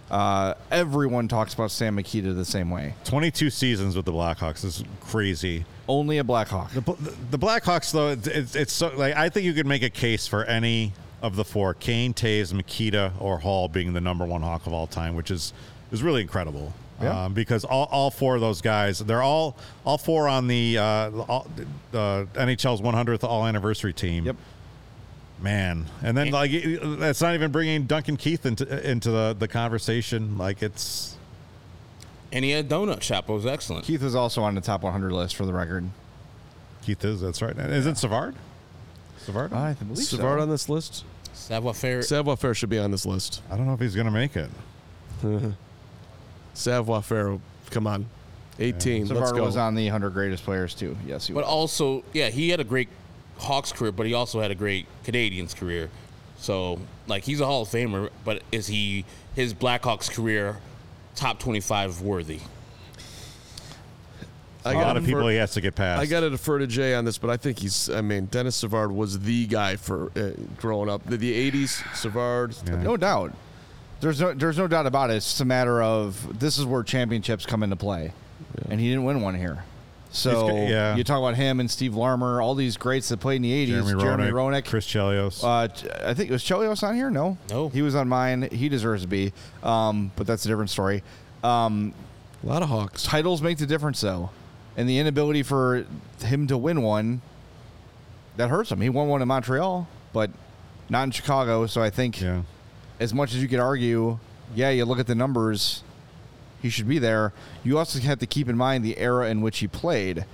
uh, 0.09 0.55
everyone 0.71 1.27
talks 1.27 1.53
about 1.53 1.71
Stan 1.71 1.95
Mikita 1.95 2.33
the 2.33 2.45
same 2.45 2.69
way. 2.69 2.95
22 3.05 3.49
seasons 3.49 3.95
with 3.95 4.05
the 4.05 4.11
Blackhawks 4.11 4.65
is 4.65 4.83
crazy. 4.99 5.65
Only 5.87 6.17
a 6.17 6.23
Blackhawk. 6.23 6.71
The, 6.71 6.81
the 7.29 7.39
Blackhawks, 7.39 7.91
though, 7.91 8.09
it's, 8.09 8.55
it's 8.55 8.73
so 8.73 8.91
like 8.95 9.15
I 9.15 9.29
think 9.29 9.45
you 9.45 9.53
could 9.53 9.67
make 9.67 9.83
a 9.83 9.89
case 9.89 10.27
for 10.27 10.43
any 10.45 10.93
of 11.21 11.35
the 11.35 11.45
four: 11.45 11.73
Kane, 11.73 12.13
Toews, 12.13 12.53
Mikita, 12.53 13.13
or 13.19 13.39
Hull 13.39 13.67
being 13.67 13.93
the 13.93 14.01
number 14.01 14.25
one 14.25 14.41
Hawk 14.41 14.65
of 14.65 14.73
all 14.73 14.87
time, 14.87 15.15
which 15.15 15.31
is 15.31 15.53
is 15.91 16.03
really 16.03 16.21
incredible. 16.21 16.73
Yeah. 17.01 17.25
Um, 17.25 17.33
because 17.33 17.65
all, 17.65 17.87
all 17.91 18.11
four 18.11 18.35
of 18.35 18.41
those 18.41 18.61
guys, 18.61 18.99
they're 18.99 19.23
all 19.23 19.57
all 19.85 19.97
four 19.97 20.27
on 20.27 20.47
the 20.47 20.77
uh, 20.77 21.11
all, 21.27 21.47
uh, 21.93 22.25
NHL's 22.33 22.81
100th 22.81 23.23
All 23.23 23.45
Anniversary 23.45 23.93
team. 23.93 24.25
Yep. 24.25 24.35
Man, 25.41 25.87
and 26.03 26.15
then 26.15 26.29
like 26.29 26.51
that's 26.99 27.19
not 27.19 27.33
even 27.33 27.51
bringing 27.51 27.85
Duncan 27.85 28.15
Keith 28.15 28.45
into 28.45 28.89
into 28.89 29.09
the, 29.09 29.35
the 29.37 29.47
conversation. 29.47 30.37
Like 30.37 30.61
it's 30.61 31.17
And 32.31 32.45
he 32.45 32.51
had 32.51 32.69
donut 32.69 33.01
shop. 33.01 33.27
It 33.27 33.33
was 33.33 33.47
excellent. 33.47 33.85
Keith 33.85 34.03
is 34.03 34.13
also 34.13 34.43
on 34.43 34.53
the 34.53 34.61
top 34.61 34.83
100 34.83 35.11
list 35.11 35.35
for 35.35 35.47
the 35.47 35.53
record. 35.53 35.89
Keith 36.83 37.03
is 37.03 37.21
that's 37.21 37.41
right. 37.41 37.57
Is 37.57 37.87
it 37.87 37.97
Savard? 37.97 38.35
Savard? 39.25 39.53
I 39.53 39.73
believe 39.73 39.97
Savard 39.97 40.39
so. 40.39 40.43
on 40.43 40.49
this 40.49 40.69
list. 40.69 41.05
Savoir 41.33 41.73
faire. 41.73 42.01
Savoir 42.01 42.37
faire 42.37 42.53
should 42.53 42.69
be 42.69 42.79
on 42.79 42.91
this 42.91 43.05
list. 43.05 43.41
I 43.49 43.57
don't 43.57 43.65
know 43.65 43.73
if 43.73 43.79
he's 43.79 43.95
gonna 43.95 44.11
make 44.11 44.35
it. 44.35 44.49
Savoir 46.53 47.01
faire, 47.01 47.39
come 47.69 47.87
on, 47.87 48.05
18. 48.59 49.07
Let's 49.07 49.09
Savard 49.29 49.39
was 49.41 49.57
on 49.57 49.75
the 49.75 49.85
100 49.85 50.09
greatest 50.11 50.43
players 50.43 50.73
too. 50.73 50.97
Yes, 51.05 51.27
he 51.27 51.33
But 51.33 51.41
was. 51.43 51.49
also, 51.49 52.03
yeah, 52.13 52.29
he 52.29 52.49
had 52.49 52.59
a 52.59 52.63
great 52.65 52.89
Hawks 53.37 53.71
career, 53.71 53.91
but 53.91 54.05
he 54.05 54.13
also 54.13 54.41
had 54.41 54.51
a 54.51 54.55
great 54.55 54.85
Canadiens 55.05 55.55
career. 55.55 55.89
So, 56.37 56.79
like, 57.07 57.23
he's 57.23 57.39
a 57.39 57.45
Hall 57.45 57.61
of 57.63 57.69
Famer, 57.69 58.09
but 58.25 58.41
is 58.51 58.67
he 58.67 59.05
his 59.35 59.53
Blackhawks 59.53 60.11
career 60.11 60.57
top 61.15 61.39
25 61.39 62.01
worthy? 62.01 62.39
I 64.65 64.73
a 64.73 64.77
lot 64.77 64.97
of 64.97 65.03
people 65.05 65.21
defer- 65.21 65.31
he 65.31 65.37
has 65.37 65.51
to 65.53 65.61
get 65.61 65.75
past. 65.75 66.01
I 66.01 66.05
got 66.05 66.19
to 66.21 66.29
defer 66.29 66.59
to 66.59 66.67
Jay 66.67 66.93
on 66.93 67.03
this, 67.05 67.17
but 67.17 67.29
I 67.29 67.37
think 67.37 67.59
he's. 67.59 67.89
I 67.89 68.01
mean, 68.01 68.25
Denis 68.27 68.55
Savard 68.57 68.91
was 68.91 69.19
the 69.19 69.47
guy 69.47 69.75
for 69.75 70.11
uh, 70.15 70.31
growing 70.57 70.89
up. 70.89 71.03
The, 71.05 71.17
the 71.17 71.51
'80s, 71.51 71.83
Savard. 71.95 72.55
Yeah. 72.67 72.75
No 72.81 72.95
doubt. 72.97 73.33
There's 74.01 74.19
no 74.19 74.33
there's 74.33 74.57
no 74.57 74.67
doubt 74.67 74.85
about 74.87 75.09
it. 75.11 75.15
It's 75.15 75.27
just 75.27 75.41
a 75.41 75.45
matter 75.45 75.81
of 75.81 76.39
this 76.39 76.57
is 76.57 76.65
where 76.65 76.83
championships 76.83 77.45
come 77.45 77.63
into 77.63 77.75
play, 77.75 78.13
and 78.69 78.79
he 78.79 78.89
didn't 78.89 79.03
win 79.03 79.21
one 79.21 79.35
here. 79.35 79.63
So 80.13 80.47
He's 80.47 80.69
yeah. 80.71 80.95
you 80.97 81.05
talk 81.05 81.19
about 81.19 81.35
him 81.35 81.61
and 81.61 81.71
Steve 81.71 81.95
Larmer, 81.95 82.41
all 82.41 82.53
these 82.53 82.75
greats 82.75 83.07
that 83.09 83.19
played 83.21 83.37
in 83.37 83.41
the 83.43 83.51
'80s. 83.67 83.67
Jeremy, 83.85 84.01
Jeremy 84.03 84.23
Roenick, 84.25 84.61
Roenick. 84.63 84.65
Chris 84.65 84.85
Chelios. 84.85 85.41
Uh, 85.43 85.67
t- 85.69 85.87
I 86.03 86.13
think 86.13 86.29
it 86.29 86.33
was 86.33 86.43
Chelios 86.43 86.83
on 86.85 86.95
here. 86.95 87.09
No, 87.09 87.37
No. 87.49 87.69
he 87.69 87.81
was 87.81 87.95
on 87.95 88.09
mine. 88.09 88.49
He 88.51 88.67
deserves 88.69 89.03
to 89.03 89.07
be, 89.07 89.31
um, 89.63 90.11
but 90.17 90.27
that's 90.27 90.43
a 90.45 90.47
different 90.49 90.69
story. 90.69 91.01
Um, 91.43 91.93
A 92.43 92.47
lot 92.47 92.61
of 92.61 92.67
Hawks. 92.69 93.03
titles 93.03 93.41
make 93.41 93.57
the 93.57 93.65
difference 93.65 94.01
though, 94.01 94.31
and 94.77 94.87
the 94.87 94.99
inability 94.99 95.43
for 95.43 95.85
him 96.21 96.47
to 96.47 96.57
win 96.57 96.81
one 96.81 97.21
that 98.37 98.49
hurts 98.49 98.71
him. 98.71 98.81
He 98.81 98.89
won 98.89 99.07
one 99.07 99.21
in 99.21 99.27
Montreal, 99.27 99.87
but 100.13 100.31
not 100.89 101.03
in 101.03 101.11
Chicago. 101.11 101.65
So 101.67 101.81
I 101.81 101.89
think 101.89 102.21
yeah. 102.21 102.43
as 102.99 103.13
much 103.13 103.33
as 103.33 103.41
you 103.41 103.47
could 103.47 103.59
argue, 103.59 104.19
yeah, 104.55 104.69
you 104.69 104.85
look 104.85 104.99
at 104.99 105.07
the 105.07 105.15
numbers, 105.15 105.83
he 106.61 106.69
should 106.69 106.87
be 106.87 106.99
there. 106.99 107.33
You 107.63 107.77
also 107.77 107.99
have 107.99 108.19
to 108.19 108.27
keep 108.27 108.47
in 108.47 108.57
mind 108.57 108.83
the 108.83 108.97
era 108.97 109.29
in 109.29 109.41
which 109.41 109.59
he 109.59 109.67
played. 109.67 110.25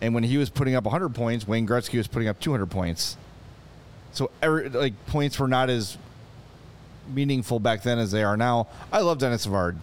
And 0.00 0.14
when 0.14 0.24
he 0.24 0.36
was 0.36 0.50
putting 0.50 0.74
up 0.74 0.84
100 0.84 1.14
points, 1.14 1.48
Wayne 1.48 1.66
Gretzky 1.66 1.96
was 1.96 2.06
putting 2.06 2.28
up 2.28 2.38
200 2.40 2.66
points. 2.66 3.16
So 4.12 4.30
every, 4.42 4.68
like 4.68 5.06
points 5.06 5.38
were 5.38 5.48
not 5.48 5.70
as 5.70 5.96
meaningful 7.08 7.60
back 7.60 7.82
then 7.82 7.98
as 7.98 8.10
they 8.10 8.24
are 8.24 8.36
now. 8.36 8.68
I 8.92 9.00
love 9.00 9.18
Denis 9.18 9.42
Savard, 9.42 9.78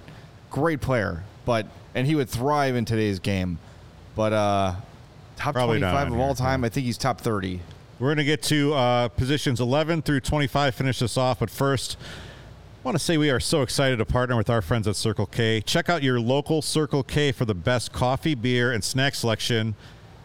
great 0.49 0.81
player, 0.81 1.23
but 1.45 1.67
and 1.95 2.07
he 2.07 2.15
would 2.15 2.29
thrive 2.29 2.75
in 2.75 2.85
today's 2.85 3.19
game. 3.19 3.59
But 4.15 4.33
uh, 4.33 4.75
top 5.35 5.53
Probably 5.53 5.79
not 5.79 5.91
25 5.91 6.01
on 6.01 6.07
of 6.07 6.13
here, 6.17 6.23
all 6.23 6.35
time. 6.35 6.63
I 6.63 6.69
think 6.69 6.85
he's 6.85 6.97
top 6.97 7.19
30. 7.21 7.59
We're 7.99 8.07
going 8.07 8.17
to 8.17 8.23
get 8.23 8.41
to 8.43 8.73
uh, 8.73 9.07
positions 9.09 9.59
11 9.59 10.01
through 10.01 10.21
25, 10.21 10.75
finish 10.75 10.99
this 10.99 11.17
off. 11.17 11.39
But 11.39 11.49
first, 11.49 11.97
I 12.83 12.83
want 12.83 12.97
to 12.97 13.03
say 13.03 13.17
we 13.17 13.29
are 13.29 13.39
so 13.39 13.61
excited 13.61 13.97
to 13.97 14.05
partner 14.05 14.35
with 14.35 14.49
our 14.49 14.61
friends 14.61 14.87
at 14.87 14.95
Circle 14.95 15.27
K. 15.27 15.61
Check 15.61 15.89
out 15.89 16.03
your 16.03 16.19
local 16.19 16.61
Circle 16.61 17.03
K 17.03 17.31
for 17.31 17.45
the 17.45 17.55
best 17.55 17.93
coffee, 17.93 18.35
beer, 18.35 18.71
and 18.71 18.83
snack 18.83 19.15
selection 19.15 19.75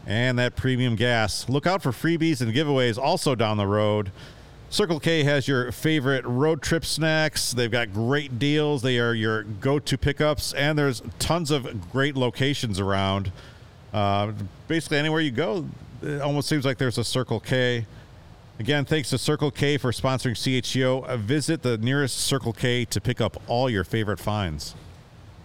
and 0.07 0.39
that 0.39 0.57
premium 0.57 0.97
gas. 0.97 1.49
Look 1.49 1.67
out 1.67 1.83
for 1.83 1.93
freebies 1.93 2.41
and 2.41 2.53
giveaways 2.53 2.99
also 2.99 3.35
down 3.35 3.59
the 3.59 3.67
road. 3.67 4.11
Circle 4.71 5.01
K 5.01 5.23
has 5.23 5.47
your 5.47 5.71
favorite 5.71 6.25
road 6.27 6.63
trip 6.63 6.85
snacks. 6.85 7.53
They've 7.53 7.71
got 7.71 7.93
great 7.93 8.39
deals. 8.39 8.83
They 8.83 8.99
are 8.99 9.15
your 9.15 9.43
go 9.43 9.79
to 9.79 9.99
pickups, 9.99 10.53
and 10.55 10.79
there's 10.79 11.03
tons 11.19 11.51
of 11.51 11.91
great 11.93 12.17
locations 12.17 12.81
around. 12.81 13.31
Uh, 13.93 14.33
basically, 14.67 14.99
anywhere 14.99 15.21
you 15.21 15.31
go, 15.31 15.65
it 16.03 16.21
almost 16.21 16.49
seems 16.49 16.65
like 16.65 16.79
there's 16.79 16.99
a 16.99 17.05
Circle 17.05 17.41
K. 17.41 17.87
Again, 18.59 18.85
thanks 18.85 19.11
to 19.11 19.19
Circle 19.19 19.51
K 19.51 19.79
for 19.79 19.93
sponsoring 19.93 20.33
CHGO. 20.33 21.05
Uh, 21.05 21.17
visit 21.17 21.63
the 21.63 21.79
nearest 21.79 22.19
Circle 22.19 22.53
K 22.53 22.85
to 22.87 23.01
pick 23.01 23.21
up 23.21 23.41
all 23.47 23.71
your 23.71 23.85
favorite 23.85 24.19
finds. 24.19 24.75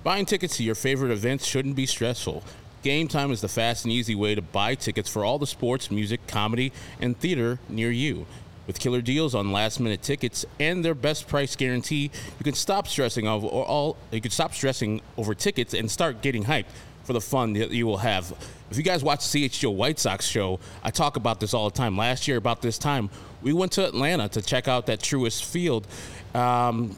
Buying 0.03 0.25
tickets 0.25 0.57
to 0.57 0.63
your 0.63 0.75
favorite 0.75 1.11
events 1.11 1.45
shouldn't 1.45 1.75
be 1.75 1.85
stressful. 1.85 2.43
Gametime 2.83 3.31
is 3.31 3.39
the 3.39 3.47
fast 3.47 3.85
and 3.85 3.93
easy 3.93 4.15
way 4.15 4.35
to 4.35 4.41
buy 4.41 4.75
tickets 4.75 5.09
for 5.09 5.23
all 5.23 5.39
the 5.39 5.47
sports, 5.47 5.89
music, 5.89 6.27
comedy, 6.27 6.73
and 6.99 7.17
theater 7.17 7.59
near 7.69 7.89
you. 7.91 8.25
With 8.67 8.79
killer 8.79 9.01
deals 9.01 9.33
on 9.35 9.51
last-minute 9.51 10.01
tickets 10.01 10.45
and 10.59 10.83
their 10.83 10.95
best 10.95 11.27
price 11.27 11.55
guarantee, 11.55 12.11
you 12.39 12.43
can 12.43 12.53
stop 12.53 12.87
stressing 12.87 13.27
over 13.27 13.47
all 13.47 13.97
you 14.11 14.21
can 14.21 14.31
stop 14.31 14.53
stressing 14.53 15.01
over 15.17 15.33
tickets 15.33 15.73
and 15.73 15.89
start 15.89 16.21
getting 16.21 16.45
hyped 16.45 16.65
for 17.03 17.13
the 17.13 17.21
fun 17.21 17.53
that 17.53 17.71
you 17.71 17.85
will 17.85 17.97
have. 17.97 18.33
If 18.71 18.77
you 18.77 18.83
guys 18.83 19.03
watch 19.03 19.29
the 19.31 19.47
CHGO 19.49 19.73
White 19.73 19.99
Sox 19.99 20.25
show, 20.25 20.59
I 20.83 20.89
talk 20.89 21.15
about 21.15 21.39
this 21.39 21.53
all 21.53 21.69
the 21.69 21.77
time. 21.77 21.97
Last 21.97 22.27
year, 22.27 22.37
about 22.37 22.61
this 22.61 22.77
time, 22.77 23.09
we 23.41 23.53
went 23.53 23.73
to 23.73 23.85
Atlanta 23.85 24.29
to 24.29 24.41
check 24.41 24.67
out 24.67 24.87
that 24.87 24.99
Truist 24.99 25.45
Field. 25.45 25.87
Um, 26.33 26.95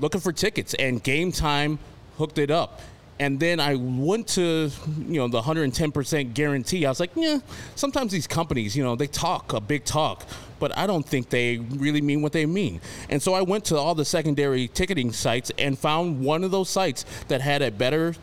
looking 0.00 0.20
for 0.20 0.32
tickets 0.32 0.74
and 0.74 1.02
Gametime 1.02 1.78
hooked 2.18 2.38
it 2.38 2.50
up 2.50 2.80
and 3.18 3.40
then 3.40 3.60
i 3.60 3.74
went 3.74 4.26
to 4.26 4.70
you 5.08 5.18
know 5.18 5.28
the 5.28 5.40
110% 5.40 6.34
guarantee 6.34 6.84
i 6.84 6.88
was 6.88 7.00
like 7.00 7.10
yeah 7.14 7.38
sometimes 7.74 8.12
these 8.12 8.26
companies 8.26 8.76
you 8.76 8.82
know 8.82 8.94
they 8.94 9.06
talk 9.06 9.52
a 9.52 9.60
big 9.60 9.84
talk 9.84 10.26
but 10.58 10.76
i 10.76 10.86
don't 10.86 11.06
think 11.06 11.30
they 11.30 11.58
really 11.58 12.00
mean 12.00 12.22
what 12.22 12.32
they 12.32 12.46
mean 12.46 12.80
and 13.08 13.22
so 13.22 13.34
i 13.34 13.40
went 13.40 13.64
to 13.64 13.76
all 13.76 13.94
the 13.94 14.04
secondary 14.04 14.68
ticketing 14.68 15.12
sites 15.12 15.50
and 15.58 15.78
found 15.78 16.20
one 16.20 16.44
of 16.44 16.50
those 16.50 16.68
sites 16.68 17.04
that 17.28 17.40
had 17.40 17.62
a 17.62 17.70
better 17.70 18.14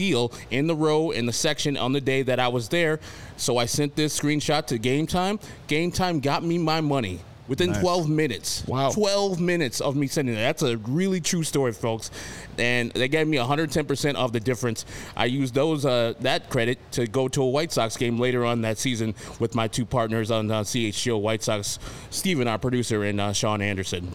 deal 0.00 0.32
in 0.50 0.66
the 0.66 0.74
row 0.74 1.10
in 1.10 1.26
the 1.26 1.32
section 1.32 1.76
on 1.76 1.92
the 1.92 2.00
day 2.00 2.22
that 2.22 2.38
i 2.40 2.48
was 2.48 2.68
there 2.70 2.98
so 3.36 3.58
i 3.58 3.66
sent 3.66 3.94
this 3.96 4.18
screenshot 4.18 4.64
to 4.66 4.78
Gametime 4.78 5.38
game 5.66 5.92
time 5.92 6.20
got 6.20 6.42
me 6.42 6.56
my 6.56 6.80
money 6.80 7.20
within 7.48 7.74
12 7.74 8.08
minutes 8.08 8.64
Wow. 8.66 8.90
12 8.92 9.40
minutes 9.40 9.80
of 9.80 9.96
me 9.96 10.06
sending 10.06 10.36
it. 10.36 10.38
That's 10.38 10.62
a 10.62 10.76
really 10.76 11.20
true 11.20 11.42
story, 11.42 11.72
folks. 11.72 12.12
And 12.56 12.92
they 12.92 13.08
gave 13.08 13.26
me 13.26 13.38
110% 13.38 14.14
of 14.14 14.32
the 14.32 14.38
difference. 14.38 14.84
I 15.16 15.24
used 15.24 15.52
those 15.52 15.84
uh, 15.84 16.14
that 16.20 16.48
credit 16.48 16.78
to 16.92 17.08
go 17.08 17.26
to 17.26 17.42
a 17.42 17.48
White 17.50 17.72
Sox 17.72 17.96
game 17.96 18.20
later 18.20 18.44
on 18.44 18.60
that 18.62 18.78
season 18.78 19.16
with 19.40 19.56
my 19.56 19.66
two 19.66 19.84
partners 19.84 20.30
on 20.30 20.48
uh, 20.48 20.60
CHGO 20.60 21.20
White 21.20 21.42
Sox, 21.42 21.80
Steven, 22.10 22.46
our 22.46 22.58
producer, 22.58 23.02
and 23.02 23.20
uh, 23.20 23.32
Sean 23.32 23.60
Anderson. 23.60 24.14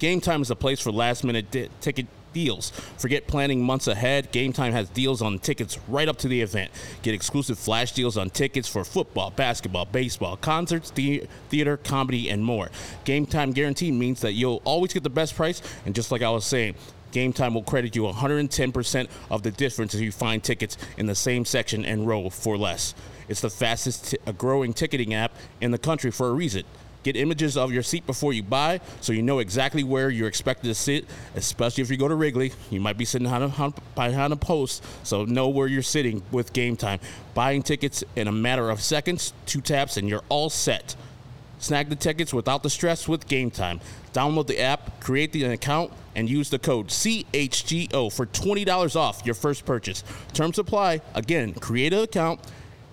Gametime 0.00 0.40
is 0.40 0.50
a 0.50 0.56
place 0.56 0.80
for 0.80 0.90
last 0.92 1.24
minute 1.24 1.50
di- 1.50 1.68
ticket 1.82 2.06
deals. 2.36 2.70
Forget 2.98 3.26
planning 3.26 3.62
months 3.62 3.86
ahead. 3.86 4.30
Gametime 4.30 4.72
has 4.72 4.90
deals 4.90 5.22
on 5.22 5.38
tickets 5.38 5.78
right 5.88 6.06
up 6.06 6.18
to 6.18 6.28
the 6.28 6.42
event. 6.42 6.70
Get 7.00 7.14
exclusive 7.14 7.58
flash 7.58 7.92
deals 7.92 8.18
on 8.18 8.28
tickets 8.28 8.68
for 8.68 8.84
football, 8.84 9.30
basketball, 9.30 9.86
baseball, 9.86 10.36
concerts, 10.36 10.90
the- 10.90 11.26
theater, 11.48 11.78
comedy, 11.78 12.28
and 12.28 12.44
more. 12.44 12.70
Gametime 13.06 13.54
guarantee 13.54 13.90
means 13.90 14.20
that 14.20 14.34
you'll 14.34 14.60
always 14.64 14.92
get 14.92 15.02
the 15.02 15.08
best 15.08 15.34
price. 15.34 15.62
And 15.86 15.94
just 15.94 16.12
like 16.12 16.20
I 16.20 16.28
was 16.28 16.44
saying, 16.44 16.74
Gametime 17.12 17.54
will 17.54 17.62
credit 17.62 17.96
you 17.96 18.02
110% 18.02 19.08
of 19.30 19.42
the 19.42 19.50
difference 19.50 19.94
if 19.94 20.02
you 20.02 20.12
find 20.12 20.44
tickets 20.44 20.76
in 20.98 21.06
the 21.06 21.14
same 21.14 21.46
section 21.46 21.86
and 21.86 22.06
row 22.06 22.28
for 22.28 22.58
less. 22.58 22.94
It's 23.28 23.40
the 23.40 23.48
fastest 23.48 24.10
t- 24.10 24.18
growing 24.36 24.74
ticketing 24.74 25.14
app 25.14 25.32
in 25.62 25.70
the 25.70 25.78
country 25.78 26.10
for 26.10 26.28
a 26.28 26.32
reason. 26.32 26.64
Get 27.06 27.14
images 27.14 27.56
of 27.56 27.70
your 27.70 27.84
seat 27.84 28.04
before 28.04 28.32
you 28.32 28.42
buy 28.42 28.80
so 29.00 29.12
you 29.12 29.22
know 29.22 29.38
exactly 29.38 29.84
where 29.84 30.10
you're 30.10 30.26
expected 30.26 30.66
to 30.66 30.74
sit, 30.74 31.04
especially 31.36 31.82
if 31.82 31.88
you 31.88 31.96
go 31.96 32.08
to 32.08 32.16
Wrigley. 32.16 32.50
You 32.68 32.80
might 32.80 32.98
be 32.98 33.04
sitting 33.04 33.28
behind 33.28 34.32
a, 34.32 34.36
post, 34.36 34.82
so 35.04 35.24
know 35.24 35.48
where 35.48 35.68
you're 35.68 35.82
sitting 35.82 36.24
with 36.32 36.52
Gametime. 36.52 36.98
Buying 37.32 37.62
tickets 37.62 38.02
in 38.16 38.26
a 38.26 38.32
matter 38.32 38.70
of 38.70 38.80
seconds, 38.80 39.34
two 39.46 39.60
taps, 39.60 39.96
and 39.96 40.08
you're 40.08 40.24
all 40.28 40.50
set. 40.50 40.96
Snag 41.60 41.90
the 41.90 41.94
tickets 41.94 42.34
without 42.34 42.64
the 42.64 42.70
stress 42.70 43.06
with 43.06 43.28
Gametime. 43.28 43.80
Download 44.12 44.48
the 44.48 44.58
app, 44.58 45.00
create 45.00 45.30
the 45.30 45.44
account, 45.44 45.92
and 46.16 46.28
use 46.28 46.50
the 46.50 46.58
code 46.58 46.88
CHGO 46.88 48.12
for 48.12 48.26
$20 48.26 48.96
off 48.96 49.22
your 49.24 49.36
first 49.36 49.64
purchase. 49.64 50.02
Terms 50.32 50.58
apply. 50.58 51.02
Again, 51.14 51.54
create 51.54 51.92
an 51.92 52.00
account, 52.00 52.40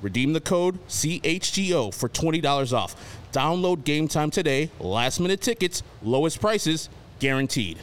redeem 0.03 0.34
the 0.34 0.39
code 0.39 0.78
CHGO 0.88 1.91
for 1.91 2.09
$20 2.09 2.74
off. 2.74 2.95
Download 3.34 3.78
Gametime 3.78 4.32
today. 4.32 4.70
Last 4.80 5.20
minute 5.20 5.42
tickets, 5.42 5.84
lowest 6.04 6.40
prices, 6.40 6.88
guaranteed. 7.20 7.80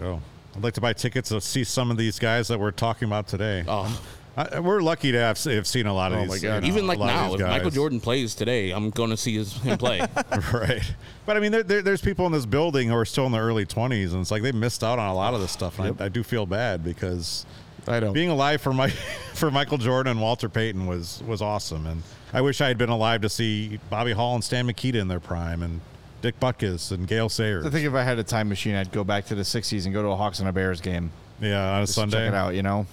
Oh, 0.00 0.20
I'd 0.54 0.62
like 0.62 0.74
to 0.74 0.80
buy 0.80 0.92
tickets 0.92 1.28
to 1.30 1.40
see 1.40 1.64
some 1.64 1.90
of 1.90 1.96
these 1.96 2.18
guys 2.18 2.48
that 2.48 2.58
we're 2.60 2.70
talking 2.70 3.06
about 3.06 3.26
today. 3.28 3.64
Oh. 3.66 4.00
I, 4.38 4.60
we're 4.60 4.82
lucky 4.82 5.12
to 5.12 5.18
have, 5.18 5.42
have 5.44 5.66
seen 5.66 5.86
a 5.86 5.94
lot 5.94 6.12
of 6.12 6.18
Oh, 6.18 6.20
these. 6.22 6.42
my 6.42 6.48
God. 6.48 6.54
you 6.56 6.60
know, 6.60 6.76
Even 6.76 6.86
like 6.86 6.98
now, 6.98 7.30
these 7.32 7.40
if 7.40 7.46
Michael. 7.46 7.70
Jordan 7.70 8.00
plays 8.00 8.34
today, 8.34 8.70
I'm 8.70 8.90
going 8.90 9.08
to 9.10 9.16
see 9.16 9.34
his, 9.34 9.54
him 9.62 9.78
play. 9.78 9.98
right? 10.52 10.82
But 11.24 11.38
I 11.38 11.40
mean, 11.40 11.52
there, 11.52 11.62
there, 11.62 11.80
there's 11.82 12.02
people 12.02 12.26
in 12.26 12.32
this 12.32 12.44
building 12.44 12.88
who 12.88 12.94
are 12.96 13.06
still 13.06 13.24
in 13.26 13.32
their 13.32 13.42
early 13.42 13.64
20s, 13.64 14.12
and 14.12 14.20
it's 14.20 14.30
like 14.30 14.42
they 14.42 14.52
missed 14.52 14.84
out 14.84 14.98
on 14.98 15.08
a 15.08 15.14
lot 15.14 15.32
of 15.32 15.40
this 15.40 15.50
stuff. 15.52 15.78
And 15.78 15.98
I, 16.00 16.04
I 16.04 16.08
do 16.10 16.22
feel 16.22 16.44
bad 16.44 16.84
because 16.84 17.46
I 17.88 18.00
know. 18.00 18.12
being 18.12 18.30
alive 18.30 18.60
for 18.60 18.72
my 18.72 18.88
for 19.34 19.50
Michael 19.50 19.78
Jordan 19.78 20.12
and 20.12 20.20
Walter 20.20 20.48
Payton 20.48 20.86
was 20.86 21.22
was 21.26 21.40
awesome, 21.42 21.86
and 21.86 22.02
I 22.32 22.40
wish 22.40 22.60
I 22.60 22.68
had 22.68 22.78
been 22.78 22.88
alive 22.88 23.20
to 23.22 23.28
see 23.28 23.78
Bobby 23.90 24.12
Hull 24.12 24.34
and 24.34 24.42
Stan 24.44 24.66
Mikita 24.66 24.98
in 24.98 25.08
their 25.08 25.20
prime, 25.20 25.62
and 25.62 25.80
Dick 26.22 26.38
Butkus 26.40 26.90
and 26.92 27.06
Gale 27.06 27.28
Sayers. 27.28 27.64
I 27.66 27.70
think 27.70 27.86
if 27.86 27.94
I 27.94 28.02
had 28.02 28.18
a 28.18 28.24
time 28.24 28.48
machine, 28.48 28.74
I'd 28.74 28.90
go 28.92 29.04
back 29.04 29.26
to 29.26 29.34
the 29.34 29.42
'60s 29.42 29.84
and 29.84 29.94
go 29.94 30.02
to 30.02 30.08
a 30.08 30.16
Hawks 30.16 30.40
and 30.40 30.48
a 30.48 30.52
Bears 30.52 30.80
game. 30.80 31.10
yeah, 31.40 31.74
on 31.74 31.82
a 31.82 31.82
Just 31.82 31.94
Sunday. 31.94 32.16
check 32.18 32.28
it 32.28 32.34
out. 32.34 32.54
You 32.54 32.62
know, 32.62 32.86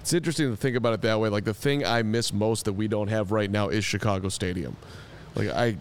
It's 0.00 0.12
interesting 0.12 0.50
to 0.50 0.56
think 0.56 0.76
about 0.76 0.94
it 0.94 1.02
that 1.02 1.18
way. 1.20 1.28
Like 1.28 1.44
the 1.44 1.54
thing 1.54 1.84
I 1.84 2.02
miss 2.02 2.32
most 2.32 2.64
that 2.66 2.72
we 2.72 2.88
don't 2.88 3.08
have 3.08 3.32
right 3.32 3.50
now 3.50 3.68
is 3.68 3.84
Chicago 3.84 4.28
Stadium. 4.28 4.76
Like 5.34 5.48
I, 5.50 5.76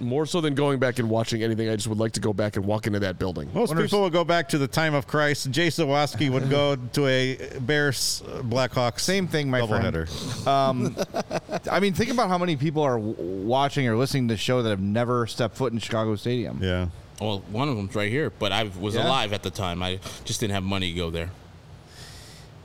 more 0.00 0.26
so 0.26 0.40
than 0.40 0.54
going 0.54 0.78
back 0.78 0.98
and 0.98 1.08
watching 1.10 1.42
anything, 1.42 1.68
I 1.68 1.76
just 1.76 1.86
would 1.88 1.98
like 1.98 2.12
to 2.12 2.20
go 2.20 2.32
back 2.32 2.56
and 2.56 2.64
walk 2.64 2.86
into 2.86 2.98
that 3.00 3.18
building. 3.18 3.50
Most 3.54 3.68
Wonder- 3.68 3.82
people 3.84 4.02
would 4.02 4.12
go 4.12 4.24
back 4.24 4.48
to 4.50 4.58
the 4.58 4.66
time 4.66 4.94
of 4.94 5.06
Christ. 5.06 5.50
Jay 5.50 5.68
Zawaski 5.68 6.30
would 6.30 6.48
go 6.50 6.76
to 6.94 7.06
a 7.06 7.36
Bears 7.60 8.22
uh, 8.26 8.40
Blackhawks 8.42 9.00
Same 9.00 9.28
thing, 9.28 9.50
my 9.50 9.66
friend. 9.66 9.94
doubleheader. 9.94 11.68
I 11.70 11.80
mean, 11.80 11.92
think 11.94 12.10
about 12.10 12.28
how 12.28 12.38
many 12.38 12.56
people 12.56 12.82
are 12.82 12.96
w- 12.98 13.14
watching 13.18 13.86
or 13.86 13.96
listening 13.96 14.28
to 14.28 14.34
the 14.34 14.38
show 14.38 14.62
that 14.62 14.70
have 14.70 14.80
never 14.80 15.26
stepped 15.26 15.56
foot 15.56 15.72
in 15.72 15.78
Chicago 15.78 16.16
Stadium. 16.16 16.58
Yeah. 16.62 16.88
well, 17.20 17.40
one 17.50 17.68
of 17.68 17.76
them's 17.76 17.94
right 17.94 18.10
here, 18.10 18.30
but 18.30 18.52
I 18.52 18.64
was 18.80 18.94
Yeah? 18.94 19.06
alive 19.06 19.32
at 19.32 19.42
the 19.42 19.50
time. 19.50 19.82
I 19.82 20.00
just 20.24 20.40
didn't 20.40 20.54
have 20.54 20.62
money 20.64 20.92
to 20.92 20.96
go 20.98 21.10
there. 21.10 21.30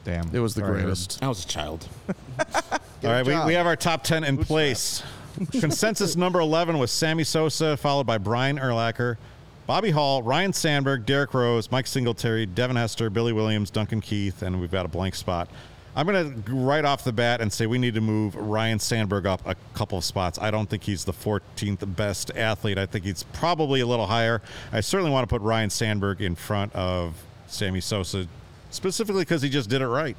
Damn, 0.04 0.30
It 0.36 0.40
was 0.40 0.54
the 0.54 0.62
Sorry, 0.62 0.82
greatest. 0.84 1.18
I 1.24 1.28
was 1.28 1.44
a 1.44 1.48
child. 1.48 1.88
All 2.40 3.12
right, 3.12 3.26
we, 3.26 3.36
we 3.46 3.54
have 3.56 3.66
our 3.66 3.76
top 3.76 4.04
10 4.04 4.24
in 4.24 4.38
place. 4.38 5.02
Consensus 5.60 6.16
number 6.16 6.40
11 6.40 6.78
was 6.78 6.92
Sammy 6.92 7.24
Sosa, 7.24 7.78
followed 7.78 8.06
by 8.06 8.18
Brian 8.18 8.58
Urlacher, 8.58 9.18
Bobby 9.68 9.92
Hull, 9.92 10.22
Ryne 10.22 10.54
Sandberg, 10.54 11.06
Derrick 11.06 11.34
Rose, 11.34 11.72
Mike 11.72 11.88
Singletary, 11.88 12.46
Devin 12.46 12.76
Hester, 12.76 13.10
Billy 13.10 13.34
Williams, 13.34 13.70
Duncan 13.70 14.02
Keith, 14.02 14.42
and 14.42 14.62
we've 14.62 14.72
got 14.72 14.86
a 14.86 14.90
blank 14.90 15.16
spot. 15.16 15.50
I'm 15.96 16.06
going 16.06 16.44
to 16.44 16.54
right 16.54 16.84
off 16.84 17.06
the 17.06 17.14
bat 17.14 17.40
and 17.40 17.52
say 17.52 17.68
we 17.68 17.78
need 17.78 17.94
to 17.94 18.02
move 18.02 18.36
Ryne 18.36 18.80
Sandberg 18.80 19.26
up 19.26 19.42
a 19.46 19.56
couple 19.74 19.98
of 19.98 20.04
spots. 20.04 20.38
I 20.40 20.52
don't 20.52 20.70
think 20.70 20.84
he's 20.84 21.06
the 21.06 21.14
14th 21.14 21.96
best 21.96 22.32
athlete. 22.36 22.78
I 22.78 22.86
think 22.86 23.06
he's 23.06 23.24
probably 23.24 23.80
a 23.80 23.88
little 23.88 24.06
higher. 24.06 24.42
I 24.74 24.82
certainly 24.82 25.12
want 25.12 25.28
to 25.28 25.34
put 25.34 25.42
Ryne 25.42 25.70
Sandberg 25.70 26.22
in 26.22 26.36
front 26.36 26.76
of 26.76 27.24
Sammy 27.48 27.80
Sosa, 27.80 28.28
specifically 28.72 29.22
because 29.22 29.42
he 29.42 29.50
just 29.50 29.70
did 29.70 29.82
it 29.82 29.88
right. 29.88 30.18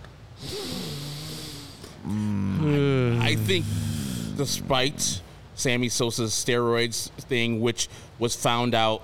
Hmm. 2.04 3.18
I 3.20 3.34
think, 3.34 3.66
despite 4.36 5.20
Sammy 5.54 5.88
Sosa's 5.88 6.32
steroids 6.32 7.10
thing, 7.22 7.60
which 7.60 7.88
was 8.18 8.36
found 8.36 8.74
out 8.74 9.02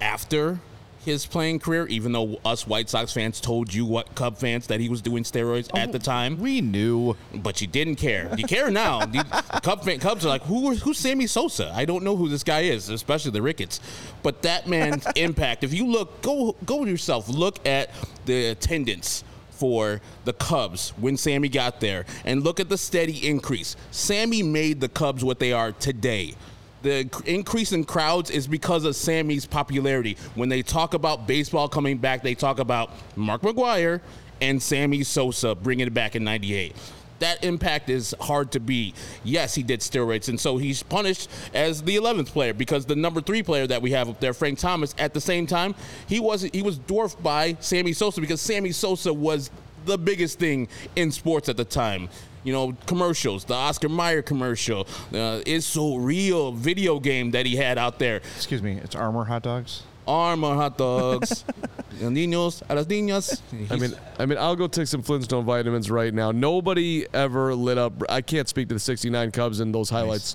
after 0.00 0.60
his 1.04 1.26
playing 1.26 1.58
career, 1.58 1.86
even 1.88 2.12
though 2.12 2.38
us 2.46 2.66
White 2.66 2.88
Sox 2.88 3.12
fans 3.12 3.38
told 3.38 3.72
you 3.74 3.84
what 3.84 4.14
Cub 4.14 4.38
fans 4.38 4.66
that 4.68 4.80
he 4.80 4.88
was 4.88 5.02
doing 5.02 5.22
steroids 5.22 5.68
at 5.78 5.92
the 5.92 5.98
time, 5.98 6.38
We 6.38 6.62
knew. 6.62 7.14
but 7.34 7.60
you 7.60 7.66
didn't 7.66 7.96
care. 7.96 8.32
You 8.38 8.44
care 8.46 8.70
now. 8.70 9.04
The 9.14 9.22
Cub 9.62 9.84
fan, 9.84 9.98
Cubs 10.00 10.24
are 10.24 10.30
like, 10.30 10.42
who 10.44 10.74
who's 10.76 10.96
Sammy 10.98 11.26
Sosa? 11.26 11.70
I 11.74 11.84
don't 11.84 12.04
know 12.04 12.16
who 12.16 12.28
this 12.30 12.42
guy 12.42 12.60
is, 12.60 12.88
especially 12.88 13.32
the 13.32 13.42
Ricketts. 13.42 13.80
But 14.22 14.42
that 14.42 14.66
man's 14.66 15.06
impact. 15.16 15.62
If 15.62 15.74
you 15.74 15.86
look, 15.86 16.22
go 16.22 16.56
go 16.64 16.84
yourself. 16.86 17.28
Look 17.28 17.66
at 17.66 17.90
the 18.24 18.46
attendance 18.46 19.24
for 19.54 20.00
the 20.24 20.32
Cubs 20.32 20.90
when 20.96 21.16
Sammy 21.16 21.48
got 21.48 21.80
there, 21.80 22.04
and 22.24 22.42
look 22.42 22.60
at 22.60 22.68
the 22.68 22.78
steady 22.78 23.26
increase. 23.26 23.76
Sammy 23.90 24.42
made 24.42 24.80
the 24.80 24.88
Cubs 24.88 25.24
what 25.24 25.38
they 25.38 25.52
are 25.52 25.72
today. 25.72 26.34
The 26.82 27.08
increase 27.24 27.72
in 27.72 27.84
crowds 27.84 28.30
is 28.30 28.46
because 28.46 28.84
of 28.84 28.94
Sammy's 28.94 29.46
popularity. 29.46 30.18
When 30.34 30.50
they 30.50 30.62
talk 30.62 30.92
about 30.92 31.26
baseball 31.26 31.66
coming 31.66 31.96
back, 31.96 32.22
they 32.22 32.34
talk 32.34 32.58
about 32.58 32.90
Mark 33.16 33.40
McGwire 33.40 34.02
and 34.42 34.62
Sammy 34.62 35.02
Sosa 35.02 35.54
bringing 35.54 35.86
it 35.86 35.94
back 35.94 36.14
in 36.14 36.24
98. 36.24 36.76
That 37.20 37.44
impact 37.44 37.90
is 37.90 38.14
hard 38.20 38.52
to 38.52 38.60
beat. 38.60 38.94
Yes, 39.22 39.54
he 39.54 39.62
did 39.62 39.80
steroids, 39.80 40.28
and 40.28 40.38
so 40.38 40.56
he's 40.56 40.82
punished 40.82 41.30
as 41.52 41.82
the 41.82 41.96
11th 41.96 42.28
player 42.28 42.52
because 42.52 42.86
the 42.86 42.96
number 42.96 43.20
three 43.20 43.42
player 43.42 43.66
that 43.66 43.82
we 43.82 43.92
have 43.92 44.08
up 44.08 44.20
there, 44.20 44.34
Frank 44.34 44.58
Thomas, 44.58 44.94
at 44.98 45.14
the 45.14 45.20
same 45.20 45.46
time, 45.46 45.74
he 46.08 46.20
was 46.20 46.42
he 46.42 46.62
was 46.62 46.78
dwarfed 46.78 47.22
by 47.22 47.56
Sammy 47.60 47.92
Sosa 47.92 48.20
because 48.20 48.40
Sammy 48.40 48.72
Sosa 48.72 49.12
was 49.12 49.50
the 49.84 49.98
biggest 49.98 50.38
thing 50.38 50.68
in 50.96 51.10
sports 51.10 51.48
at 51.48 51.56
the 51.56 51.64
time. 51.64 52.08
You 52.42 52.52
know, 52.52 52.76
commercials, 52.86 53.44
the 53.44 53.54
Oscar 53.54 53.88
Mayer 53.88 54.20
commercial, 54.20 54.86
uh, 55.14 55.40
it's 55.46 55.64
so 55.64 55.96
real 55.96 56.52
video 56.52 57.00
game 57.00 57.30
that 57.30 57.46
he 57.46 57.56
had 57.56 57.78
out 57.78 57.98
there. 57.98 58.16
Excuse 58.36 58.62
me, 58.62 58.78
it's 58.82 58.94
Armor 58.94 59.24
Hot 59.24 59.42
Dogs. 59.42 59.82
Armor 60.06 60.54
hot 60.54 60.76
dogs, 60.78 61.44
Los 62.00 62.10
niños, 62.12 62.62
a 62.68 62.74
las 62.74 62.86
niñas. 62.86 63.40
I 63.70 63.76
mean, 63.76 63.94
I 64.18 64.26
mean, 64.26 64.38
I'll 64.38 64.56
go 64.56 64.66
take 64.66 64.86
some 64.88 65.02
Flintstone 65.02 65.44
vitamins 65.44 65.90
right 65.90 66.12
now. 66.12 66.32
Nobody 66.32 67.06
ever 67.14 67.54
lit 67.54 67.78
up. 67.78 67.92
I 68.08 68.20
can't 68.20 68.48
speak 68.48 68.68
to 68.68 68.74
the 68.74 68.80
'69 68.80 69.30
Cubs 69.30 69.60
and 69.60 69.74
those 69.74 69.90
highlights. 69.90 70.34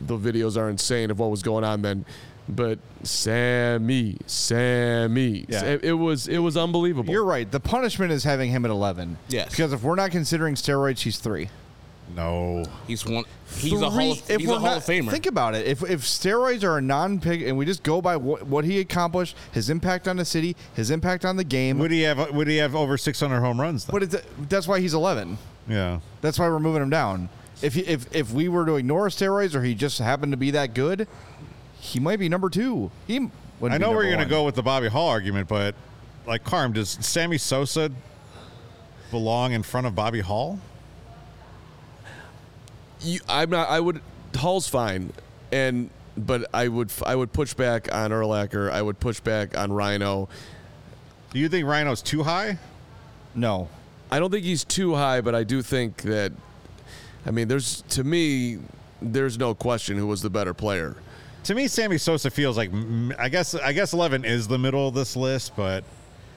The 0.00 0.16
videos 0.18 0.56
are 0.56 0.68
insane 0.70 1.10
of 1.10 1.18
what 1.18 1.30
was 1.30 1.42
going 1.42 1.62
on 1.64 1.82
then. 1.82 2.04
But 2.48 2.78
Sammy, 3.02 4.18
Sammy, 4.26 5.46
Yeah. 5.48 5.64
it, 5.64 5.84
it 5.84 5.92
was 5.94 6.28
it 6.28 6.38
was 6.38 6.56
unbelievable. 6.56 7.12
You're 7.12 7.24
right. 7.24 7.50
The 7.50 7.60
punishment 7.60 8.12
is 8.12 8.24
having 8.24 8.50
him 8.50 8.64
at 8.64 8.70
11. 8.70 9.16
Yes. 9.28 9.50
Because 9.50 9.72
if 9.72 9.82
we're 9.82 9.94
not 9.94 10.10
considering 10.10 10.54
steroids, 10.54 11.00
he's 11.00 11.18
three. 11.18 11.48
No. 12.14 12.64
he's 12.86 13.04
one. 13.06 13.24
He's 13.56 13.72
a 13.80 13.90
Three- 13.90 14.04
hall. 14.04 14.12
Of, 14.12 14.30
if 14.30 14.40
he's 14.40 14.48
a 14.48 14.52
hall 14.52 14.60
not- 14.60 14.76
of 14.78 14.84
famer. 14.84 15.10
Think 15.10 15.26
about 15.26 15.54
it. 15.54 15.66
If, 15.66 15.82
if 15.82 16.02
steroids 16.02 16.62
are 16.62 16.78
a 16.78 16.82
non-pig, 16.82 17.42
and 17.42 17.56
we 17.56 17.64
just 17.64 17.82
go 17.82 18.00
by 18.02 18.16
what, 18.16 18.46
what 18.46 18.64
he 18.64 18.78
accomplished, 18.80 19.36
his 19.52 19.70
impact 19.70 20.06
on 20.06 20.16
the 20.16 20.24
city, 20.24 20.54
his 20.74 20.90
impact 20.90 21.24
on 21.24 21.36
the 21.36 21.44
game. 21.44 21.78
Would 21.78 21.90
he 21.90 22.02
have 22.02 22.30
would 22.32 22.46
he 22.46 22.58
have 22.58 22.74
over 22.74 22.96
600 22.98 23.40
home 23.40 23.60
runs 23.60 23.84
then? 23.86 23.92
but 23.92 24.02
it's, 24.02 24.16
that's 24.48 24.68
why 24.68 24.80
he's 24.80 24.94
11. 24.94 25.38
yeah. 25.68 26.00
That's 26.20 26.38
why 26.38 26.48
we're 26.48 26.60
moving 26.60 26.82
him 26.82 26.90
down. 26.90 27.28
If 27.62 27.76
if 27.76 28.14
if 28.14 28.32
we 28.32 28.48
were 28.48 28.66
to 28.66 28.74
ignore 28.76 29.08
steroids, 29.08 29.54
or 29.54 29.62
he 29.62 29.74
just 29.74 29.98
happened 29.98 30.32
to 30.32 30.36
be 30.36 30.50
that 30.52 30.74
good, 30.74 31.06
he 31.80 32.00
might 32.00 32.18
be 32.18 32.28
number 32.28 32.50
two. 32.50 32.90
He. 33.06 33.16
I 33.62 33.68
be 33.68 33.78
know 33.78 33.92
we're 33.92 34.04
going 34.10 34.18
to 34.18 34.24
go 34.26 34.44
with 34.44 34.56
the 34.56 34.62
Bobby 34.62 34.88
Hull 34.88 35.08
argument, 35.08 35.48
but 35.48 35.74
like 36.26 36.44
Carm, 36.44 36.72
does 36.72 36.90
Sammy 37.00 37.38
Sosa 37.38 37.90
belong 39.10 39.52
in 39.52 39.62
front 39.62 39.86
of 39.86 39.94
Bobby 39.94 40.20
Hull? 40.20 40.58
You, 43.04 43.20
I'm 43.28 43.50
not. 43.50 43.68
I 43.68 43.78
would. 43.80 44.00
Hull's 44.34 44.68
fine, 44.68 45.12
and 45.52 45.90
but 46.16 46.48
I 46.52 46.68
would 46.68 46.90
I 47.06 47.14
would 47.14 47.32
push 47.32 47.54
back 47.54 47.92
on 47.94 48.10
Urlacher. 48.10 48.70
I 48.70 48.82
would 48.82 48.98
push 48.98 49.20
back 49.20 49.56
on 49.56 49.72
Rhino. 49.72 50.28
Do 51.32 51.38
you 51.38 51.48
think 51.48 51.66
Rhino's 51.66 52.02
too 52.02 52.22
high? 52.22 52.58
No. 53.34 53.68
I 54.10 54.20
don't 54.20 54.30
think 54.30 54.44
he's 54.44 54.64
too 54.64 54.94
high, 54.94 55.20
but 55.20 55.34
I 55.34 55.44
do 55.44 55.62
think 55.62 56.02
that. 56.02 56.32
I 57.26 57.30
mean, 57.30 57.48
there's 57.48 57.82
to 57.90 58.04
me, 58.04 58.58
there's 59.00 59.38
no 59.38 59.54
question 59.54 59.96
who 59.96 60.06
was 60.06 60.22
the 60.22 60.30
better 60.30 60.54
player. 60.54 60.96
To 61.44 61.54
me, 61.54 61.68
Sammy 61.68 61.98
Sosa 61.98 62.30
feels 62.30 62.56
like 62.56 62.70
I 63.18 63.28
guess 63.28 63.54
I 63.54 63.72
guess 63.72 63.92
11 63.92 64.24
is 64.24 64.48
the 64.48 64.58
middle 64.58 64.88
of 64.88 64.94
this 64.94 65.16
list, 65.16 65.56
but 65.56 65.84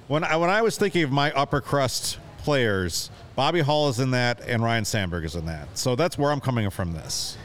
when 0.07 0.23
I 0.23 0.35
when 0.37 0.49
I 0.49 0.61
was 0.61 0.77
thinking 0.77 1.03
of 1.03 1.11
my 1.11 1.31
upper 1.33 1.61
crust 1.61 2.17
players, 2.47 3.11
Bobby 3.35 3.59
Hull 3.59 3.89
is 3.89 3.99
in 3.99 4.11
that 4.11 4.39
and 4.39 4.63
Ryne 4.63 4.85
Sandberg 4.85 5.25
is 5.25 5.35
in 5.35 5.47
that. 5.47 5.77
So 5.77 5.97
that's 5.97 6.17
where 6.17 6.31
I'm 6.31 6.39
coming 6.39 6.69
from 6.69 6.93
this. 6.93 7.37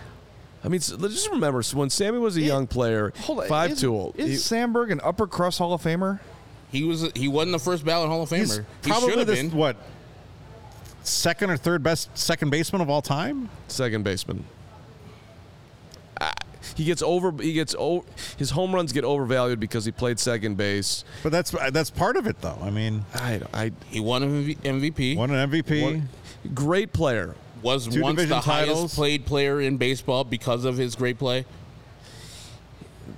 I 0.62 0.68
mean, 0.68 0.80
let's 0.96 1.14
just 1.14 1.28
remember 1.28 1.61
so 1.64 1.76
when 1.76 1.90
Sammy 1.90 2.20
was 2.20 2.36
a 2.36 2.40
young 2.40 2.68
player, 2.68 3.12
Hold 3.22 3.40
on. 3.40 3.48
five 3.48 3.72
is, 3.72 3.80
tool. 3.80 4.14
Oh, 4.16 4.22
is 4.22 4.44
Sandberg 4.44 4.92
an 4.92 5.00
upper 5.03 5.26
crust 5.26 5.59
Hall 5.59 5.72
of 5.74 5.82
Famer? 5.82 6.20
He 6.70 6.84
was 6.84 7.11
he 7.16 7.26
wasn't 7.26 7.50
the 7.50 7.59
first 7.59 7.84
ballot 7.84 8.11
Hall 8.11 8.22
of 8.22 8.28
Famer. 8.28 8.38
He's 8.38 8.57
he 8.59 8.64
probably 8.84 9.09
should 9.09 9.18
have 9.18 9.26
the 9.26 9.34
been. 9.34 9.50
what 9.50 9.76
second 11.03 11.50
or 11.50 11.57
third 11.57 11.82
best 11.82 12.16
second 12.16 12.50
baseman 12.50 12.80
of 12.80 12.88
all 12.88 13.03
time. 13.03 13.48
Second 13.66 14.05
baseman. 14.05 14.44
He 16.76 16.84
gets 16.84 17.02
over. 17.02 17.32
He 17.42 17.52
gets 17.52 17.74
o- 17.78 18.04
his 18.36 18.50
home 18.50 18.74
runs 18.74 18.92
get 18.92 19.04
overvalued 19.04 19.60
because 19.60 19.84
he 19.84 19.92
played 19.92 20.18
second 20.18 20.56
base. 20.56 21.04
But 21.22 21.32
that's 21.32 21.50
that's 21.70 21.90
part 21.90 22.16
of 22.16 22.26
it, 22.26 22.40
though. 22.40 22.58
I 22.62 22.70
mean, 22.70 23.04
I, 23.14 23.40
I 23.52 23.72
He 23.90 24.00
won 24.00 24.22
an 24.22 24.54
MVP. 24.56 25.16
won 25.16 25.30
an 25.30 25.50
MVP. 25.50 25.82
One- 25.82 26.08
great 26.54 26.92
player. 26.92 27.34
was 27.62 27.86
Two 27.86 28.00
once 28.02 28.16
the 28.16 28.22
division 28.22 28.42
titles. 28.42 28.78
highest 28.80 28.94
played 28.96 29.26
player 29.26 29.60
in 29.60 29.76
baseball 29.76 30.24
because 30.24 30.64
of 30.64 30.76
his 30.76 30.94
great 30.96 31.18
play. 31.18 31.44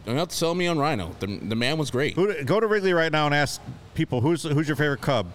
Don't 0.07 0.17
have 0.17 0.29
to 0.29 0.37
sell 0.37 0.55
me 0.55 0.67
on 0.67 0.79
Rhino. 0.79 1.15
The, 1.21 1.27
the 1.27 1.55
man 1.57 1.79
was 1.79 1.91
great. 1.91 2.15
Who, 2.15 2.43
go 2.45 2.61
to 2.61 2.67
Wrigley 2.67 2.93
right 2.93 3.11
now 3.13 3.27
and 3.27 3.35
ask 3.35 3.61
people 3.95 4.21
who's 4.21 4.43
who's 4.43 4.67
your 4.69 4.77
favorite 4.77 5.01
Cub. 5.01 5.27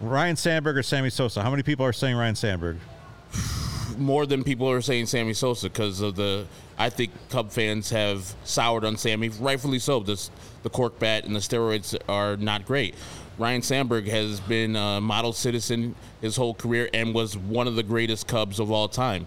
Ryne 0.00 0.36
Sandberg 0.36 0.76
or 0.76 0.82
Sammy 0.82 1.10
Sosa? 1.10 1.42
How 1.42 1.50
many 1.50 1.62
people 1.62 1.84
are 1.86 1.92
saying 1.92 2.16
Ryne 2.16 2.34
Sandberg? 2.36 2.76
More 4.02 4.26
than 4.26 4.42
people 4.42 4.68
are 4.68 4.80
saying 4.80 5.06
Sammy 5.06 5.32
Sosa 5.32 5.68
because 5.68 6.00
of 6.00 6.16
the. 6.16 6.46
I 6.78 6.90
think 6.90 7.12
Cub 7.30 7.50
fans 7.50 7.90
have 7.90 8.34
soured 8.44 8.84
on 8.84 8.96
Sammy, 8.96 9.28
rightfully 9.28 9.78
so. 9.78 10.00
The 10.00 10.70
cork 10.70 10.98
bat 10.98 11.24
and 11.24 11.36
the 11.36 11.40
steroids 11.40 11.96
are 12.08 12.36
not 12.36 12.66
great. 12.66 12.94
Ryne 13.38 13.62
Sandberg 13.62 14.08
has 14.08 14.40
been 14.40 14.76
a 14.76 15.00
model 15.00 15.32
citizen 15.32 15.94
his 16.20 16.36
whole 16.36 16.54
career 16.54 16.88
and 16.92 17.14
was 17.14 17.36
one 17.36 17.66
of 17.68 17.76
the 17.76 17.82
greatest 17.82 18.26
Cubs 18.26 18.58
of 18.58 18.70
all 18.70 18.88
time. 18.88 19.26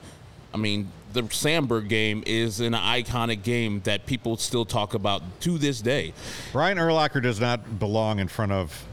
I 0.53 0.57
mean, 0.57 0.89
the 1.13 1.27
Sandberg 1.31 1.87
game 1.87 2.23
is 2.25 2.59
an 2.59 2.73
iconic 2.73 3.43
game 3.43 3.81
that 3.85 4.05
people 4.05 4.37
still 4.37 4.65
talk 4.65 4.93
about 4.93 5.21
to 5.41 5.57
this 5.57 5.81
day. 5.81 6.13
Brian 6.51 6.77
Urlacher 6.77 7.21
does 7.21 7.39
not 7.39 7.79
belong 7.79 8.19
in 8.19 8.27
front 8.27 8.51
of 8.51 8.85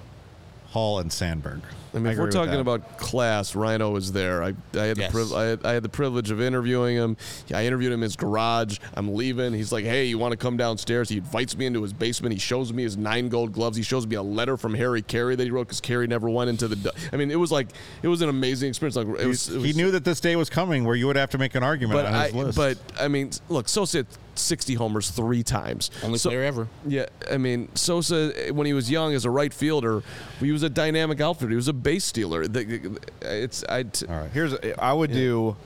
Hull 0.71 1.01
and 1.01 1.13
Sandberg. 1.13 1.61
I 1.95 1.99
mean, 1.99 2.13
if 2.15 2.19
we're 2.19 2.31
talking 2.31 2.55
about 2.61 2.97
class, 2.97 3.55
Rhino 3.55 3.91
was 3.91 4.13
there. 4.13 4.43
I, 4.43 4.55
I 4.75 4.85
had 4.87 4.97
the 4.97 5.01
Yes. 5.03 5.13
priv- 5.13 5.33
I, 5.35 5.45
had, 5.45 5.65
I 5.67 5.73
had 5.73 5.83
the 5.83 5.89
privilege 5.91 6.31
of 6.31 6.41
interviewing 6.41 6.97
him. 6.97 7.17
I 7.53 7.67
interviewed 7.67 7.93
him 7.93 7.99
in 7.99 8.05
his 8.05 8.17
garage. 8.17 8.79
I'm 8.95 9.15
leaving. 9.15 9.53
He's 9.53 9.73
like, 9.73 9.85
"Hey, 9.85 10.07
you 10.07 10.17
want 10.17 10.33
to 10.33 10.39
come 10.39 10.57
downstairs?" 10.57 11.09
He 11.11 11.19
invites 11.19 11.57
me 11.57 11.67
into 11.67 11.83
his 11.83 11.93
basement. 11.93 12.33
He 12.33 12.39
shows 12.39 12.73
me 12.73 12.83
his 12.83 12.97
nine 12.97 13.29
gold 13.29 13.53
gloves. 13.53 13.77
He 13.77 13.83
shows 13.83 14.07
me 14.07 14.17
a 14.17 14.23
letter 14.23 14.57
from 14.57 14.73
Harry 14.75 15.03
Caray 15.03 15.37
that 15.37 15.45
he 15.45 15.51
wrote 15.51 15.67
because 15.67 15.81
Carey 15.83 16.07
never 16.07 16.31
went 16.31 16.49
into 16.49 16.67
the. 16.69 16.93
I 17.13 17.17
mean, 17.17 17.31
it 17.31 17.37
was 17.39 17.53
like 17.53 17.69
it 18.03 18.09
was 18.09 18.23
an 18.23 18.31
amazing 18.31 18.71
experience. 18.71 18.97
Like 18.97 19.07
it 19.21 19.27
was, 19.27 19.49
it 19.49 19.61
he 19.61 19.73
knew 19.75 19.91
that 19.91 20.05
this 20.05 20.21
day 20.21 20.35
was 20.37 20.49
coming 20.49 20.85
where 20.85 20.97
you 20.97 21.07
would 21.09 21.17
have 21.17 21.31
to 21.31 21.39
make 21.39 21.55
an 21.55 21.63
argument 21.63 21.99
but 21.99 22.07
on 22.07 22.15
I, 22.15 22.31
list. 22.31 22.57
but 22.57 22.79
I 22.99 23.09
mean, 23.09 23.31
look, 23.51 23.69
had 23.69 24.07
60 24.43 24.75
homers 24.75 25.11
three 25.11 25.43
times. 25.43 25.91
Only 26.03 26.19
So- 26.19 26.31
player 26.31 26.43
ever. 26.43 26.69
Yeah, 26.87 27.07
I 27.31 27.37
mean, 27.39 27.69
Sosa 27.75 28.33
when 28.53 28.67
he 28.67 28.73
was 28.73 28.91
young 28.91 29.15
as 29.15 29.25
a 29.25 29.31
right 29.31 29.53
fielder, 29.53 30.03
he 30.41 30.53
was 30.53 30.63
a 30.63 30.71
dynamic 30.71 31.21
outfielder. 31.21 31.51
He 31.51 31.57
was 31.57 31.69
a 31.69 31.73
base 31.73 32.05
stealer. 32.05 32.47
The- 32.47 32.99
It's 33.23 33.65
I. 33.69 33.85
t- 33.85 34.07
all 34.07 34.17
right. 34.17 34.31
Here's 34.31 34.55
I 34.79 34.93
would 34.93 35.13
do 35.13 35.57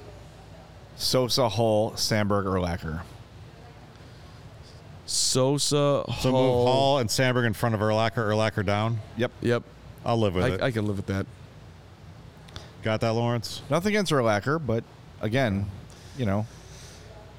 Sosa, 0.97 1.49
Hull, 1.49 1.97
Sandberg, 1.97 2.47
Urlacher. 2.47 3.01
Sosa, 5.09 6.05
So 6.19 6.33
move 6.33 6.67
Hull 6.67 6.99
and 6.99 7.11
Sandberg 7.11 7.45
in 7.45 7.53
front 7.53 7.75
of 7.75 7.81
Urlacher, 7.81 8.17
Urlacher 8.27 8.65
down. 8.67 8.99
Yep. 9.17 9.31
Yep, 9.41 9.63
I'll 10.05 10.19
live 10.19 10.35
with 10.35 10.47
it. 10.47 10.61
I, 10.61 10.67
I 10.67 10.71
can 10.73 10.87
live 10.87 10.97
with 10.97 11.07
that. 11.07 11.27
Got 12.83 13.01
that, 13.03 13.11
Lawrence? 13.13 13.63
Nothing 13.71 13.91
against 13.91 14.11
Urlacher, 14.13 14.65
but 14.65 14.83
again, 15.21 15.67
you 16.19 16.27
know, 16.27 16.47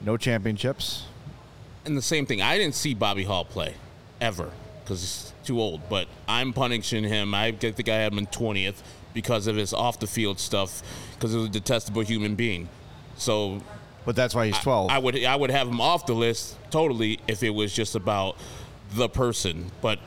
no 0.01 0.15
championships. 0.17 1.03
And 1.87 1.97
the 1.97 2.01
same 2.01 2.25
thing, 2.25 2.41
I 2.41 2.57
didn't 2.57 2.75
see 2.75 2.93
Bobby 2.93 3.23
Hull 3.23 3.45
play 3.45 3.73
ever 4.21 4.51
because 4.83 5.01
he's 5.01 5.33
too 5.45 5.59
old. 5.59 5.81
But 5.89 6.07
I'm 6.27 6.53
punishing 6.53 7.03
him. 7.03 7.33
I 7.33 7.51
think 7.53 7.87
I 7.89 7.95
had 7.95 8.11
him 8.11 8.19
in 8.19 8.27
20th 8.27 8.75
because 9.13 9.47
of 9.47 9.55
his 9.55 9.73
off 9.73 9.99
the 9.99 10.05
field 10.07 10.39
stuff 10.39 10.83
because 11.15 11.31
he 11.31 11.37
was 11.37 11.47
a 11.47 11.51
detestable 11.51 12.01
human 12.03 12.35
being. 12.35 12.69
So 13.15 13.61
But 14.05 14.15
that's 14.15 14.35
why 14.35 14.45
he's 14.47 14.59
12. 14.59 14.91
I 14.91 14.99
would 14.99 15.23
I 15.23 15.35
would 15.35 15.49
have 15.49 15.67
him 15.67 15.81
off 15.81 16.05
the 16.05 16.13
list 16.13 16.57
totally 16.69 17.19
if 17.27 17.41
it 17.41 17.49
was 17.51 17.73
just 17.73 17.95
about 17.95 18.37
the 18.93 19.09
person, 19.09 19.71
but 19.81 19.97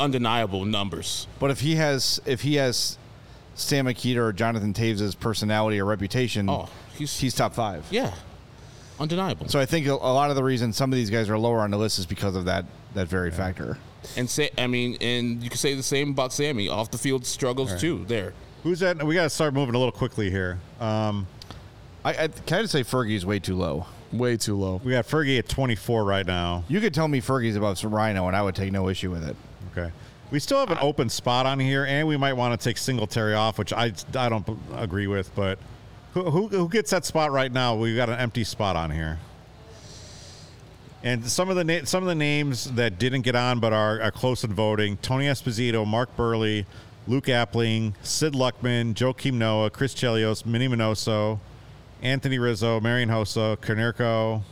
undeniable 0.00 0.64
numbers. 0.64 1.26
but 1.40 1.50
if 1.50 1.60
he 1.60 1.74
has 1.74 2.20
if 2.24 2.42
he 2.42 2.54
has 2.54 2.96
Stan 3.56 3.84
Mikita 3.86 4.20
or 4.22 4.32
Jonathan 4.32 4.72
Toews' 4.72 5.18
personality 5.18 5.80
or 5.80 5.84
reputation, 5.84 6.48
Oh, 6.48 6.68
he's 6.96 7.18
he's 7.18 7.34
top 7.34 7.52
five. 7.54 7.84
yeah, 7.90 8.14
undeniable. 9.00 9.48
So 9.48 9.58
I 9.60 9.66
think 9.66 9.86
a, 9.86 9.92
a 9.92 9.94
lot 9.94 10.30
of 10.30 10.36
the 10.36 10.42
reason 10.44 10.72
some 10.72 10.92
of 10.92 10.96
these 10.96 11.10
guys 11.10 11.28
are 11.30 11.38
lower 11.38 11.60
on 11.60 11.70
the 11.70 11.78
list 11.78 11.98
is 11.98 12.06
because 12.06 12.36
of 12.36 12.44
that 12.46 12.64
that 12.94 13.08
very 13.08 13.30
factor. 13.30 13.78
and 14.16 14.28
say 14.28 14.50
I 14.56 14.66
mean, 14.66 14.96
and 15.00 15.42
you 15.42 15.50
can 15.50 15.58
say 15.58 15.74
the 15.74 15.82
same 15.82 16.10
about 16.10 16.32
Sammy. 16.32 16.68
Off 16.68 16.90
the 16.90 16.98
field 16.98 17.26
struggles 17.26 17.78
too. 17.80 18.04
There, 18.06 18.32
Who's 18.62 18.80
that? 18.80 19.02
We 19.04 19.14
got 19.14 19.24
to 19.24 19.30
start 19.30 19.54
moving 19.54 19.74
a 19.74 19.78
little 19.78 19.92
quickly 19.92 20.30
here. 20.30 20.58
Um, 20.80 21.26
I, 22.04 22.10
I 22.10 22.28
can 22.28 22.58
I 22.58 22.62
just 22.62 22.72
say 22.72 22.82
Fergie's 22.82 23.24
way 23.24 23.38
too 23.38 23.56
low. 23.56 23.86
Way 24.12 24.36
too 24.38 24.56
low. 24.56 24.80
we 24.82 24.92
got 24.92 25.06
Fergie 25.06 25.38
at 25.38 25.48
24 25.50 26.04
right 26.04 26.26
now. 26.26 26.64
You 26.66 26.80
could 26.80 26.94
tell 26.94 27.08
me 27.08 27.20
Fergie's 27.20 27.56
above 27.56 27.82
Rhino, 27.84 28.26
and 28.26 28.34
I 28.34 28.42
would 28.42 28.54
take 28.54 28.72
no 28.72 28.88
issue 28.88 29.10
with 29.10 29.22
it. 29.28 29.36
Okay. 29.72 29.92
We 30.30 30.38
still 30.38 30.58
have 30.58 30.70
an 30.70 30.78
open 30.80 31.08
spot 31.08 31.46
on 31.46 31.58
here, 31.60 31.84
and 31.84 32.08
we 32.08 32.16
might 32.16 32.32
want 32.32 32.58
to 32.58 32.62
take 32.62 32.78
Singletary 32.78 33.34
off, 33.34 33.58
which 33.58 33.72
I, 33.72 33.92
I 34.14 34.28
don't 34.28 34.46
agree 34.74 35.06
with. 35.06 35.34
But 35.34 35.58
who, 36.24 36.48
who, 36.48 36.68
gets 36.68 36.90
that 36.90 37.04
spot 37.04 37.32
right 37.32 37.50
now? 37.50 37.74
We've 37.74 37.96
got 37.96 38.08
an 38.08 38.18
empty 38.18 38.44
spot 38.44 38.76
on 38.76 38.90
here. 38.90 39.18
And 41.02 41.26
some 41.26 41.48
of 41.48 41.56
the 41.56 41.64
na- 41.64 41.84
some 41.84 42.02
of 42.02 42.08
the 42.08 42.14
names 42.14 42.72
that 42.72 42.98
didn't 42.98 43.22
get 43.22 43.36
on 43.36 43.60
but 43.60 43.72
are, 43.72 44.00
are 44.00 44.10
close 44.10 44.44
in 44.44 44.52
voting: 44.52 44.96
Tony 44.98 45.26
Esposito, 45.26 45.86
Mark 45.86 46.14
Buehrle, 46.16 46.66
Luke 47.06 47.26
Appling, 47.26 47.94
Sid 48.02 48.34
Luckman, 48.34 48.94
Joakim 48.94 49.34
Noah, 49.34 49.70
Chris 49.70 49.94
Chelios, 49.94 50.44
Minnie 50.44 50.68
Minoso, 50.68 51.38
Anthony 52.02 52.38
Rizzo, 52.38 52.80
Marian 52.80 53.08
Hossa, 53.08 53.56
Konerko, 53.56 54.42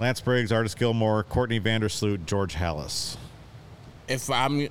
Lance 0.00 0.20
Briggs, 0.20 0.50
Artis 0.50 0.74
Gilmore, 0.74 1.22
Courtney 1.24 1.60
Vandersloot, 1.60 2.26
George 2.26 2.54
Halas. 2.54 3.16
if 4.08 4.30
I'm 4.30 4.68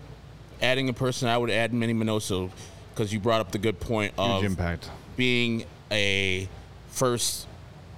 adding 0.62 0.89
a 0.89 0.93
person, 0.93 1.28
I 1.28 1.38
would 1.38 1.50
add 1.50 1.74
Minnie 1.74 1.93
Minoso 1.93 2.50
because 2.93 3.14
you 3.14 3.20
brought 3.20 3.41
up 3.41 3.52
the 3.52 3.58
good 3.58 3.80
point 3.80 4.14
Huge 4.18 4.30
of 4.30 4.43
impact. 4.43 4.89
Being 5.16 5.66
a 5.91 6.47
first 6.89 7.47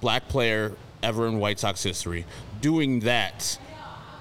black 0.00 0.28
player 0.28 0.72
ever 1.02 1.26
in 1.26 1.38
White 1.38 1.58
Sox 1.58 1.82
history. 1.82 2.24
Doing 2.60 3.00
that 3.00 3.58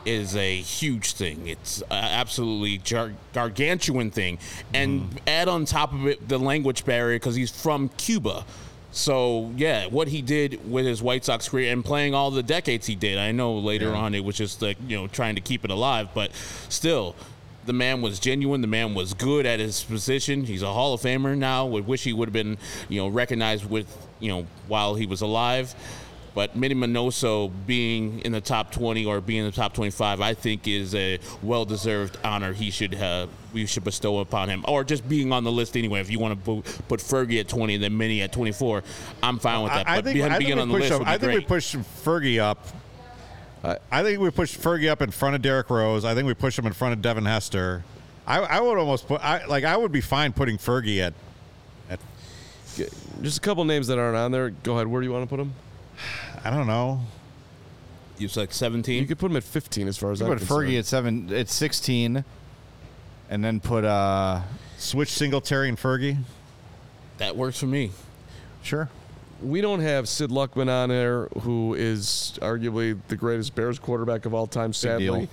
is 0.05 0.35
a 0.35 0.55
huge 0.55 1.13
thing. 1.13 1.47
It's 1.47 1.83
absolutely 1.91 2.77
jar- 2.77 3.13
gargantuan 3.33 4.09
thing, 4.09 4.39
and 4.73 5.01
mm-hmm. 5.01 5.17
add 5.27 5.49
on 5.49 5.65
top 5.65 5.93
of 5.93 6.07
it 6.07 6.27
the 6.27 6.37
language 6.37 6.85
barrier 6.85 7.17
because 7.17 7.35
he's 7.35 7.51
from 7.51 7.89
Cuba. 7.89 8.45
So 8.91 9.51
yeah, 9.57 9.87
what 9.87 10.07
he 10.07 10.21
did 10.21 10.71
with 10.71 10.85
his 10.85 11.01
White 11.01 11.25
Sox 11.25 11.49
career 11.49 11.73
and 11.73 11.83
playing 11.83 12.15
all 12.15 12.31
the 12.31 12.41
decades 12.41 12.87
he 12.87 12.95
did. 12.95 13.17
I 13.17 13.31
know 13.31 13.57
later 13.57 13.93
on 13.93 14.15
it 14.15 14.23
was 14.23 14.37
just 14.37 14.61
like 14.61 14.77
you 14.87 14.97
know 14.97 15.07
trying 15.07 15.35
to 15.35 15.41
keep 15.41 15.65
it 15.65 15.71
alive, 15.71 16.09
but 16.13 16.33
still, 16.69 17.15
the 17.68 17.74
man 17.74 18.01
was 18.01 18.20
genuine. 18.20 18.61
The 18.61 18.68
man 18.68 18.95
was 18.95 19.13
good 19.13 19.45
at 19.45 19.59
his 19.59 19.84
position. 19.84 20.45
He's 20.45 20.63
a 20.63 20.74
Hall 20.74 20.93
of 20.93 21.01
Famer 21.01 21.38
now. 21.38 21.68
We 21.68 21.82
wish 21.82 22.03
he 22.03 22.13
would 22.13 22.30
have 22.30 22.34
been 22.34 22.57
you 22.89 22.99
know 22.99 23.07
recognized 23.09 23.70
with 23.70 23.88
you 24.20 24.30
know 24.30 24.47
while 24.68 24.95
he 24.95 25.05
was 25.05 25.22
alive. 25.22 25.76
But 26.34 26.55
Minnie 26.55 26.76
Minoso 26.76 27.51
being 27.65 28.20
in 28.20 28.32
the 28.32 28.41
top 28.41 28.72
20 28.72 29.05
or 29.05 29.22
being 29.22 29.39
in 29.39 29.45
the 29.47 29.51
top 29.51 29.74
25, 29.74 30.22
I 30.22 30.36
think 30.36 30.68
is 30.68 30.93
a 30.93 31.18
well-deserved 31.41 32.15
honor 32.24 32.53
he 32.53 32.70
should 32.70 32.93
have, 32.93 33.30
we 33.53 33.65
should 33.65 33.84
bestow 33.84 34.20
upon 34.20 34.47
him. 34.47 34.63
Or 34.68 34.84
just 34.84 35.09
being 35.09 35.34
on 35.34 35.43
the 35.43 35.51
list 35.51 35.76
anyway. 35.76 35.99
If 35.99 36.11
you 36.11 36.20
want 36.20 36.45
to 36.45 36.61
put 36.88 36.99
Fergie 36.99 37.39
at 37.39 37.47
20 37.47 37.74
and 37.74 37.84
then 37.84 37.97
Minnie 37.97 38.22
at 38.22 38.32
24, 38.32 38.84
I'm 39.24 39.39
fine 39.39 39.63
with 39.63 39.72
that. 39.72 39.89
I, 39.89 39.93
I 39.93 39.95
but 39.95 40.13
think, 40.13 40.22
I 40.26 40.38
being 40.38 40.51
think, 40.51 40.61
on 40.61 40.70
we 40.70 40.74
the 40.74 40.80
push, 40.80 40.89
list 40.91 40.99
would 40.99 41.05
be 41.05 41.11
I 41.11 41.18
think 41.18 41.49
we 41.49 41.55
Fergie 41.55 42.39
up. 42.39 42.68
I 43.63 44.03
think 44.03 44.19
we 44.19 44.29
push 44.31 44.57
Fergie 44.57 44.89
up 44.89 45.01
in 45.01 45.11
front 45.11 45.35
of 45.35 45.41
Derrick 45.41 45.69
Rose. 45.69 46.05
I 46.05 46.13
think 46.15 46.25
we 46.27 46.33
push 46.33 46.57
him 46.57 46.65
in 46.65 46.73
front 46.73 46.93
of 46.93 47.01
Devin 47.01 47.25
Hester. 47.25 47.83
I, 48.25 48.39
I 48.39 48.59
would 48.59 48.77
almost 48.77 49.07
put 49.07 49.21
I 49.23 49.45
like 49.45 49.63
I 49.63 49.75
would 49.77 49.91
be 49.91 50.01
fine 50.01 50.33
putting 50.33 50.57
Fergie 50.57 50.99
at 50.99 51.13
at 51.89 51.99
Just 53.21 53.37
a 53.37 53.41
couple 53.41 53.63
names 53.65 53.87
that 53.87 53.97
aren't 53.97 54.17
on 54.17 54.31
there. 54.31 54.49
Go 54.49 54.75
ahead. 54.75 54.87
Where 54.87 55.01
do 55.01 55.07
you 55.07 55.13
want 55.13 55.23
to 55.23 55.29
put 55.29 55.37
them? 55.37 55.53
I 56.43 56.49
don't 56.49 56.67
know. 56.67 57.01
You 58.17 58.25
was 58.25 58.35
like 58.37 58.51
17. 58.51 58.99
You 59.01 59.07
could 59.07 59.19
put 59.19 59.29
him 59.31 59.37
at 59.37 59.43
15 59.43 59.87
as 59.87 59.97
far 59.97 60.11
as 60.11 60.21
I'm 60.21 60.27
put 60.27 60.39
concerned. 60.39 60.69
Fergie 60.69 60.79
at 60.79 60.85
seven, 60.85 61.33
at 61.33 61.49
sixteen, 61.49 62.25
and 63.29 63.43
then 63.43 63.59
put 63.59 63.85
uh, 63.85 64.41
Switch 64.77 65.09
Singletary 65.09 65.69
and 65.69 65.77
Fergie. 65.77 66.17
that 67.19 67.35
works 67.35 67.59
for 67.59 67.67
me. 67.67 67.91
sure. 68.63 68.89
We 69.41 69.61
don't 69.61 69.81
have 69.81 70.09
Sid 70.09 70.31
Luckman 70.31 70.67
on 70.67 70.89
there, 70.89 71.25
who 71.41 71.75
is 71.75 72.39
arguably 72.41 72.97
the 73.07 73.15
greatest 73.15 73.53
Bears 73.53 73.77
quarterback 73.77 74.25
of 74.25 74.33
all 74.33 74.47
time. 74.47 74.73
Sadly, 74.73 75.29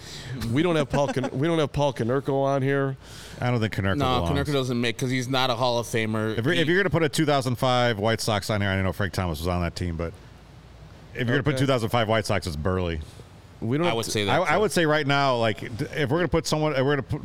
we 0.52 0.62
don't 0.62 0.76
have 0.76 0.90
Paul. 0.90 1.08
Con- 1.08 1.30
we 1.32 1.46
don't 1.46 1.58
have 1.58 1.72
Paul 1.72 1.92
Konerko 1.94 2.44
on 2.44 2.60
here. 2.60 2.96
I 3.40 3.50
don't 3.50 3.60
think 3.60 3.72
Konerko 3.74 3.96
No, 3.96 4.20
belongs. 4.20 4.30
Konerko 4.48 4.52
doesn't 4.52 4.78
make 4.80 4.96
because 4.96 5.10
he's 5.10 5.28
not 5.28 5.48
a 5.48 5.54
Hall 5.54 5.78
of 5.78 5.86
Famer. 5.86 6.36
If 6.36 6.44
you're, 6.44 6.54
He- 6.54 6.60
if 6.60 6.66
you're 6.68 6.76
going 6.76 6.84
to 6.84 6.90
put 6.90 7.02
a 7.02 7.08
2005 7.08 7.98
White 7.98 8.20
Sox 8.20 8.50
on 8.50 8.60
here, 8.60 8.68
I 8.70 8.74
don't 8.74 8.84
know 8.84 8.92
Frank 8.92 9.14
Thomas 9.14 9.38
was 9.38 9.48
on 9.48 9.62
that 9.62 9.74
team, 9.74 9.96
but 9.96 10.12
if 11.14 11.26
you're 11.26 11.40
going 11.40 11.44
to 11.44 11.50
put 11.50 11.58
2005 11.58 12.08
White 12.08 12.26
Sox, 12.26 12.46
it's 12.46 12.56
Buehrle. 12.56 13.00
We 13.60 13.78
don't. 13.78 13.86
I 13.86 13.94
would 13.94 14.04
to- 14.04 14.10
say 14.10 14.24
that. 14.24 14.38
I, 14.38 14.54
I 14.54 14.56
would 14.58 14.72
say 14.72 14.84
right 14.84 15.06
now, 15.06 15.36
like 15.36 15.62
if 15.62 16.10
we're 16.10 16.18
gonna 16.18 16.28
put 16.28 16.46
someone, 16.46 16.72
if 16.72 16.80
we're 16.84 16.96
gonna 16.96 17.02
put 17.02 17.22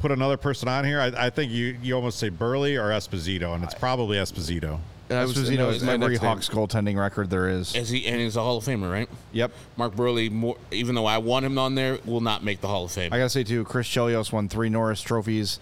put 0.00 0.10
another 0.12 0.36
person 0.36 0.68
on 0.68 0.84
here. 0.84 1.00
I, 1.00 1.26
I 1.26 1.30
think 1.30 1.52
you 1.52 1.76
you 1.82 1.94
almost 1.94 2.18
say 2.18 2.30
Buehrle 2.30 2.80
or 2.82 2.90
Esposito, 2.90 3.54
and 3.54 3.62
it's 3.64 3.74
probably 3.74 4.16
Esposito. 4.16 4.78
And 5.10 5.18
I 5.18 5.24
was- 5.24 5.36
and 5.36 5.46
that 5.46 5.50
Esposito 5.52 5.66
was 5.66 5.76
is 5.76 5.82
my 5.84 5.94
every 5.94 6.08
next. 6.14 6.20
Hawks 6.24 6.48
goaltending 6.48 6.98
record 6.98 7.30
there 7.30 7.48
is. 7.48 7.74
Is 7.74 7.88
he 7.88 8.06
and 8.06 8.20
he's 8.20 8.36
a 8.36 8.40
Hall 8.42 8.58
of 8.58 8.64
Famer, 8.64 8.90
right? 8.90 9.08
Yep. 9.32 9.52
Mark 9.76 9.94
Buehrle, 9.94 10.30
more, 10.30 10.56
even 10.70 10.94
though 10.94 11.06
I 11.06 11.18
want 11.18 11.46
him 11.46 11.58
on 11.58 11.74
there, 11.74 11.98
will 12.04 12.20
not 12.20 12.44
make 12.44 12.60
the 12.60 12.68
Hall 12.68 12.84
of 12.84 12.90
Fame. 12.92 13.12
I 13.12 13.18
gotta 13.18 13.30
say 13.30 13.44
too, 13.44 13.64
Chris 13.64 13.86
Chelios 13.88 14.32
won 14.32 14.48
three 14.48 14.68
Norris 14.68 15.00
trophies, 15.00 15.60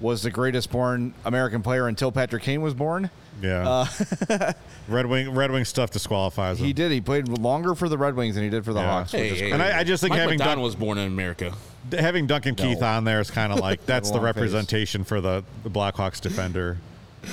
was 0.00 0.22
the 0.22 0.30
greatest 0.30 0.70
born 0.70 1.14
American 1.24 1.62
player 1.62 1.86
until 1.88 2.10
Patrick 2.12 2.42
Kane 2.42 2.60
was 2.62 2.74
born. 2.74 3.10
Yeah. 3.40 3.86
Uh, 4.30 4.52
Red 4.88 5.06
Wing 5.06 5.32
Red 5.32 5.52
Wing 5.52 5.64
stuff 5.64 5.90
disqualifies 5.92 6.58
him. 6.58 6.66
He 6.66 6.72
did. 6.72 6.90
He 6.90 7.00
played 7.00 7.28
longer 7.28 7.74
for 7.76 7.88
the 7.88 7.96
Red 7.98 8.14
Wings 8.16 8.34
than 8.34 8.42
he 8.44 8.50
did 8.50 8.64
for 8.64 8.72
the 8.72 8.80
Yeah. 8.80 8.86
Hawks. 8.90 9.12
which 9.12 9.22
Hey, 9.22 9.28
is 9.30 9.40
hey, 9.40 9.50
And 9.52 9.62
I- 9.62 9.78
I 9.80 9.84
just 9.84 10.00
think 10.00 10.10
Mike 10.10 10.20
having 10.20 10.38
McDonald 10.38 10.56
done- 10.56 10.62
was 10.64 10.74
born 10.74 10.98
in 10.98 11.06
America. 11.06 11.52
having 11.96 12.26
Duncan 12.26 12.54
Keith 12.56 12.82
on 12.82 13.04
there 13.04 13.20
is 13.20 13.30
kind 13.30 13.52
of 13.52 13.60
like 13.60 13.86
that's 13.86 14.10
the 14.10 14.16
long 14.16 14.24
face. 14.26 14.34
representation 14.34 15.04
for 15.04 15.20
the 15.20 15.44
the 15.62 15.70
Blackhawks 15.70 16.20
defender. 16.20 16.78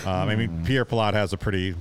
Um, 0.05 0.29
I 0.29 0.35
mean, 0.35 0.63
Pierre 0.65 0.85
Pilote 0.85 1.13
has 1.13 1.33
a 1.33 1.37
pretty 1.37 1.75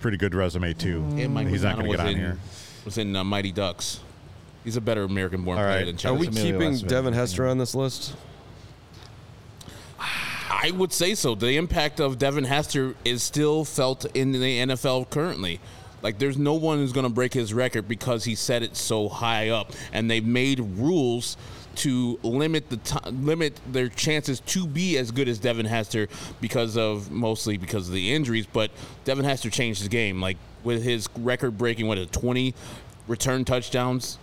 pretty 0.00 0.16
good 0.16 0.34
resume 0.34 0.72
too. 0.72 1.02
And 1.16 1.32
Mike 1.34 1.48
He's 1.48 1.62
not 1.62 1.76
going 1.76 1.90
to 1.90 1.96
get 1.96 2.00
on 2.00 2.08
in, 2.12 2.16
here. 2.16 2.38
Was 2.84 2.98
in 2.98 3.14
uh, 3.14 3.22
Mighty 3.24 3.52
Ducks. 3.52 4.00
He's 4.64 4.76
a 4.76 4.80
better 4.80 5.02
American-born 5.04 5.58
All 5.58 5.64
player 5.64 5.76
right. 5.78 5.86
than 5.86 5.94
Are 5.94 5.98
Chelsea. 5.98 6.20
we 6.20 6.26
Emilio 6.28 6.52
keeping 6.58 6.72
Estevez. 6.74 6.88
Devin 6.88 7.12
Hester 7.14 7.48
on 7.48 7.58
this 7.58 7.74
list? 7.74 8.14
I 9.98 10.70
would 10.70 10.92
say 10.92 11.14
so. 11.14 11.34
The 11.34 11.56
impact 11.56 12.00
of 12.00 12.18
Devin 12.18 12.44
Hester 12.44 12.94
is 13.04 13.22
still 13.22 13.64
felt 13.64 14.04
in 14.14 14.32
the 14.32 14.38
NFL 14.60 15.10
currently. 15.10 15.60
Like, 16.02 16.18
there's 16.18 16.36
no 16.38 16.54
one 16.54 16.78
who's 16.78 16.92
going 16.92 17.06
to 17.06 17.12
break 17.12 17.32
his 17.32 17.54
record 17.54 17.88
because 17.88 18.24
he 18.24 18.34
set 18.34 18.62
it 18.62 18.76
so 18.76 19.08
high 19.08 19.48
up, 19.50 19.72
and 19.92 20.10
they've 20.10 20.24
made 20.24 20.60
rules 20.60 21.36
to 21.76 22.18
limit 22.22 22.68
the 22.70 22.76
ti 22.76 22.98
limit 23.10 23.58
their 23.70 23.88
chances 23.88 24.40
to 24.40 24.66
be 24.66 24.98
as 24.98 25.10
good 25.10 25.28
as 25.28 25.38
Devin 25.38 25.66
Hester 25.66 26.08
because 26.40 26.76
of 26.76 27.10
mostly 27.10 27.56
because 27.56 27.88
of 27.88 27.94
the 27.94 28.12
injuries. 28.12 28.46
But 28.46 28.70
Devin 29.04 29.24
Hester 29.24 29.50
changed 29.50 29.80
his 29.80 29.88
game, 29.88 30.20
like 30.20 30.36
with 30.64 30.82
his 30.82 31.08
record 31.16 31.58
breaking 31.58 31.86
what 31.86 31.98
a 31.98 32.06
20 32.06 32.54
return 33.08 33.44
touchdowns 33.44 34.18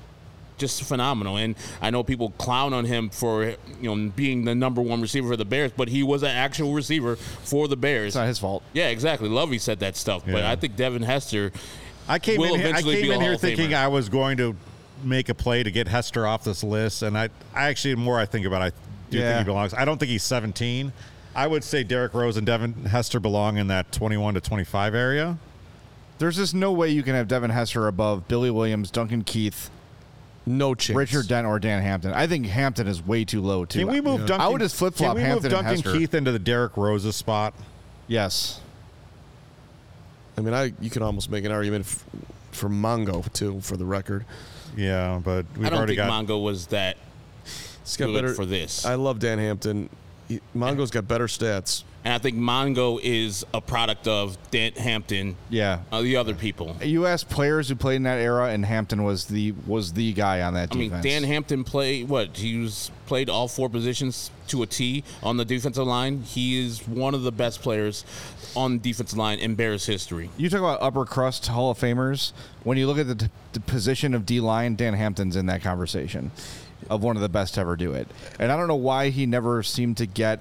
just 0.59 0.83
phenomenal. 0.83 1.37
And 1.37 1.55
I 1.81 1.89
know 1.89 2.03
people 2.03 2.31
clown 2.31 2.73
on 2.73 2.85
him 2.85 3.09
for 3.09 3.45
you 3.45 3.55
know 3.95 4.11
being 4.15 4.45
the 4.45 4.53
number 4.53 4.81
one 4.81 5.01
receiver 5.01 5.29
for 5.29 5.37
the 5.37 5.45
Bears, 5.45 5.71
but 5.75 5.87
he 5.87 6.03
was 6.03 6.21
an 6.21 6.29
actual 6.29 6.73
receiver 6.73 7.15
for 7.15 7.67
the 7.67 7.77
Bears. 7.77 8.07
It's 8.09 8.15
not 8.15 8.27
his 8.27 8.37
fault. 8.37 8.61
Yeah, 8.73 8.89
exactly. 8.89 9.29
Lovey 9.29 9.57
said 9.57 9.79
that 9.79 9.95
stuff, 9.95 10.23
but 10.25 10.43
I 10.43 10.55
think 10.55 10.75
Devin 10.75 11.01
Hester. 11.01 11.51
I 12.07 12.17
came 12.17 12.41
in 12.41 12.59
here, 12.59 12.73
I 12.73 12.81
came 12.81 13.11
in 13.11 13.21
here 13.21 13.37
thinking. 13.37 13.73
I 13.73 13.87
was 13.87 14.09
going 14.09 14.37
to 14.37 14.55
make 15.03 15.29
a 15.29 15.33
play 15.33 15.63
to 15.63 15.71
get 15.71 15.87
Hester 15.87 16.25
off 16.27 16.43
this 16.43 16.63
list, 16.63 17.01
and 17.03 17.17
I, 17.17 17.29
I 17.53 17.67
actually, 17.69 17.93
the 17.95 17.99
more 18.01 18.19
I 18.19 18.25
think 18.25 18.45
about, 18.45 18.61
it, 18.61 18.73
I 18.73 19.11
do 19.11 19.17
Yeah. 19.17 19.29
think 19.35 19.39
he 19.39 19.51
belongs. 19.51 19.73
I 19.73 19.85
don't 19.85 19.97
think 19.97 20.09
he's 20.11 20.23
17. 20.23 20.91
I 21.35 21.47
would 21.47 21.63
say 21.63 21.83
Derrick 21.83 22.13
Rose 22.13 22.37
and 22.37 22.45
Devin 22.45 22.85
Hester 22.85 23.19
belong 23.19 23.57
in 23.57 23.67
that 23.67 23.91
21 23.91 24.33
to 24.35 24.41
25 24.41 24.95
area. 24.95 25.37
There's 26.17 26.35
just 26.35 26.53
no 26.53 26.71
way 26.71 26.89
you 26.89 27.01
can 27.03 27.15
have 27.15 27.27
Devin 27.27 27.49
Hester 27.51 27.87
above 27.87 28.27
Billy 28.27 28.49
Williams, 28.51 28.91
Duncan 28.91 29.23
Keith, 29.23 29.69
No 30.45 30.73
chance. 30.75 30.97
Richard 30.97 31.27
Dent, 31.27 31.47
or 31.47 31.59
Dan 31.59 31.81
Hampton. 31.81 32.11
I 32.11 32.27
think 32.27 32.45
Hampton 32.47 32.87
is 32.87 33.05
way 33.05 33.23
too 33.23 33.41
low 33.41 33.63
too. 33.65 33.79
Can 33.79 33.87
we 33.87 34.01
move 34.01 34.21
Duncan? 34.25 34.41
I 34.41 34.47
would 34.49 34.59
just 34.59 34.75
flip 34.75 34.95
flop 34.95 35.15
we 35.15 35.21
Hampton 35.21 35.35
move 35.51 35.59
and 35.59 35.65
Duncan 35.67 35.75
Hester. 35.83 35.93
Keith 35.97 36.13
into 36.13 36.31
the 36.31 36.39
Derrick 36.39 36.75
Rose's 36.75 37.15
spot? 37.15 37.53
Yes. 38.07 38.59
I 40.37 40.41
mean, 40.41 40.53
I 40.53 40.73
you 40.81 40.89
can 40.89 41.03
almost 41.03 41.29
make 41.29 41.45
an 41.45 41.51
argument 41.51 41.85
f- 41.85 42.03
for 42.51 42.69
Mongo 42.69 43.31
too, 43.33 43.61
for 43.61 43.77
the 43.77 43.85
record. 43.85 44.25
Yeah, 44.79 45.19
but 45.23 45.45
we've 45.57 45.65
I 45.67 45.69
don't 45.69 45.77
already 45.79 45.95
think 45.95 46.07
got. 46.07 46.25
Mongo 46.25 46.41
was 46.41 46.67
that. 46.67 46.95
He's 47.83 47.97
got 47.97 48.05
Good 48.07 48.13
better 48.15 48.33
for 48.33 48.45
this. 48.45 48.85
I 48.85 48.95
love 48.95 49.19
Dan 49.19 49.39
Hampton. 49.39 49.89
He, 50.29 50.39
Mongo's 50.55 50.91
got 50.91 51.07
better 51.07 51.25
stats. 51.27 51.83
And 52.05 52.13
I 52.13 52.17
think 52.17 52.37
Mongo 52.37 52.97
is 53.03 53.45
a 53.53 53.59
product 53.59 54.07
of 54.07 54.37
Dent 54.51 54.77
Hampton, 54.77 55.35
Yeah. 55.49 55.79
uh, 55.91 56.01
the 56.01 56.15
other 56.15 56.33
people. 56.33 56.77
You 56.81 57.05
ask 57.07 57.27
players 57.27 57.67
who 57.67 57.75
played 57.75 57.97
in 57.97 58.03
that 58.03 58.19
era, 58.19 58.51
and 58.51 58.63
Hampton 58.65 59.03
was 59.03 59.25
the 59.25 59.51
was 59.67 59.91
the 59.91 60.13
guy 60.13 60.41
on 60.41 60.53
that 60.53 60.69
I 60.71 60.75
mean. 60.77 60.93
Dan 61.01 61.23
Hampton 61.23 61.65
played 61.65 62.07
what? 62.07 62.37
He 62.37 62.57
was 62.57 62.89
played 63.05 63.29
all 63.29 63.49
four 63.49 63.67
positions 63.69 64.31
to 64.47 64.63
a 64.63 64.65
T 64.65 65.03
on 65.21 65.35
the 65.35 65.43
defensive 65.43 65.85
line. 65.85 66.21
He 66.23 66.63
is 66.65 66.87
one 66.87 67.13
of 67.13 67.23
the 67.23 67.33
best 67.33 67.61
players 67.61 68.05
on 68.55 68.73
the 68.77 68.79
defensive 68.79 69.17
line 69.17 69.39
in 69.39 69.55
Bears 69.55 69.85
history. 69.85 70.29
You 70.37 70.49
talk 70.49 70.59
about 70.59 70.81
upper 70.81 71.03
crust 71.05 71.47
Hall 71.47 71.71
of 71.71 71.79
Famers. 71.79 72.31
When 72.63 72.77
you 72.77 72.87
look 72.87 72.97
at 72.97 73.07
the, 73.07 73.15
t- 73.15 73.29
the 73.53 73.59
position 73.59 74.13
of 74.13 74.25
D 74.25 74.39
line, 74.39 74.75
Dan 74.75 74.93
Hampton's 74.93 75.35
in 75.35 75.47
that 75.47 75.61
conversation 75.61 76.31
of 76.89 77.03
one 77.03 77.15
of 77.15 77.21
the 77.21 77.29
best 77.29 77.53
to 77.55 77.61
ever 77.61 77.75
do 77.75 77.93
it. 77.93 78.07
And 78.39 78.51
I 78.51 78.57
don't 78.57 78.67
know 78.67 78.75
why 78.75 79.09
he 79.09 79.25
never 79.25 79.63
seemed 79.63 79.97
to 79.97 80.05
get. 80.05 80.39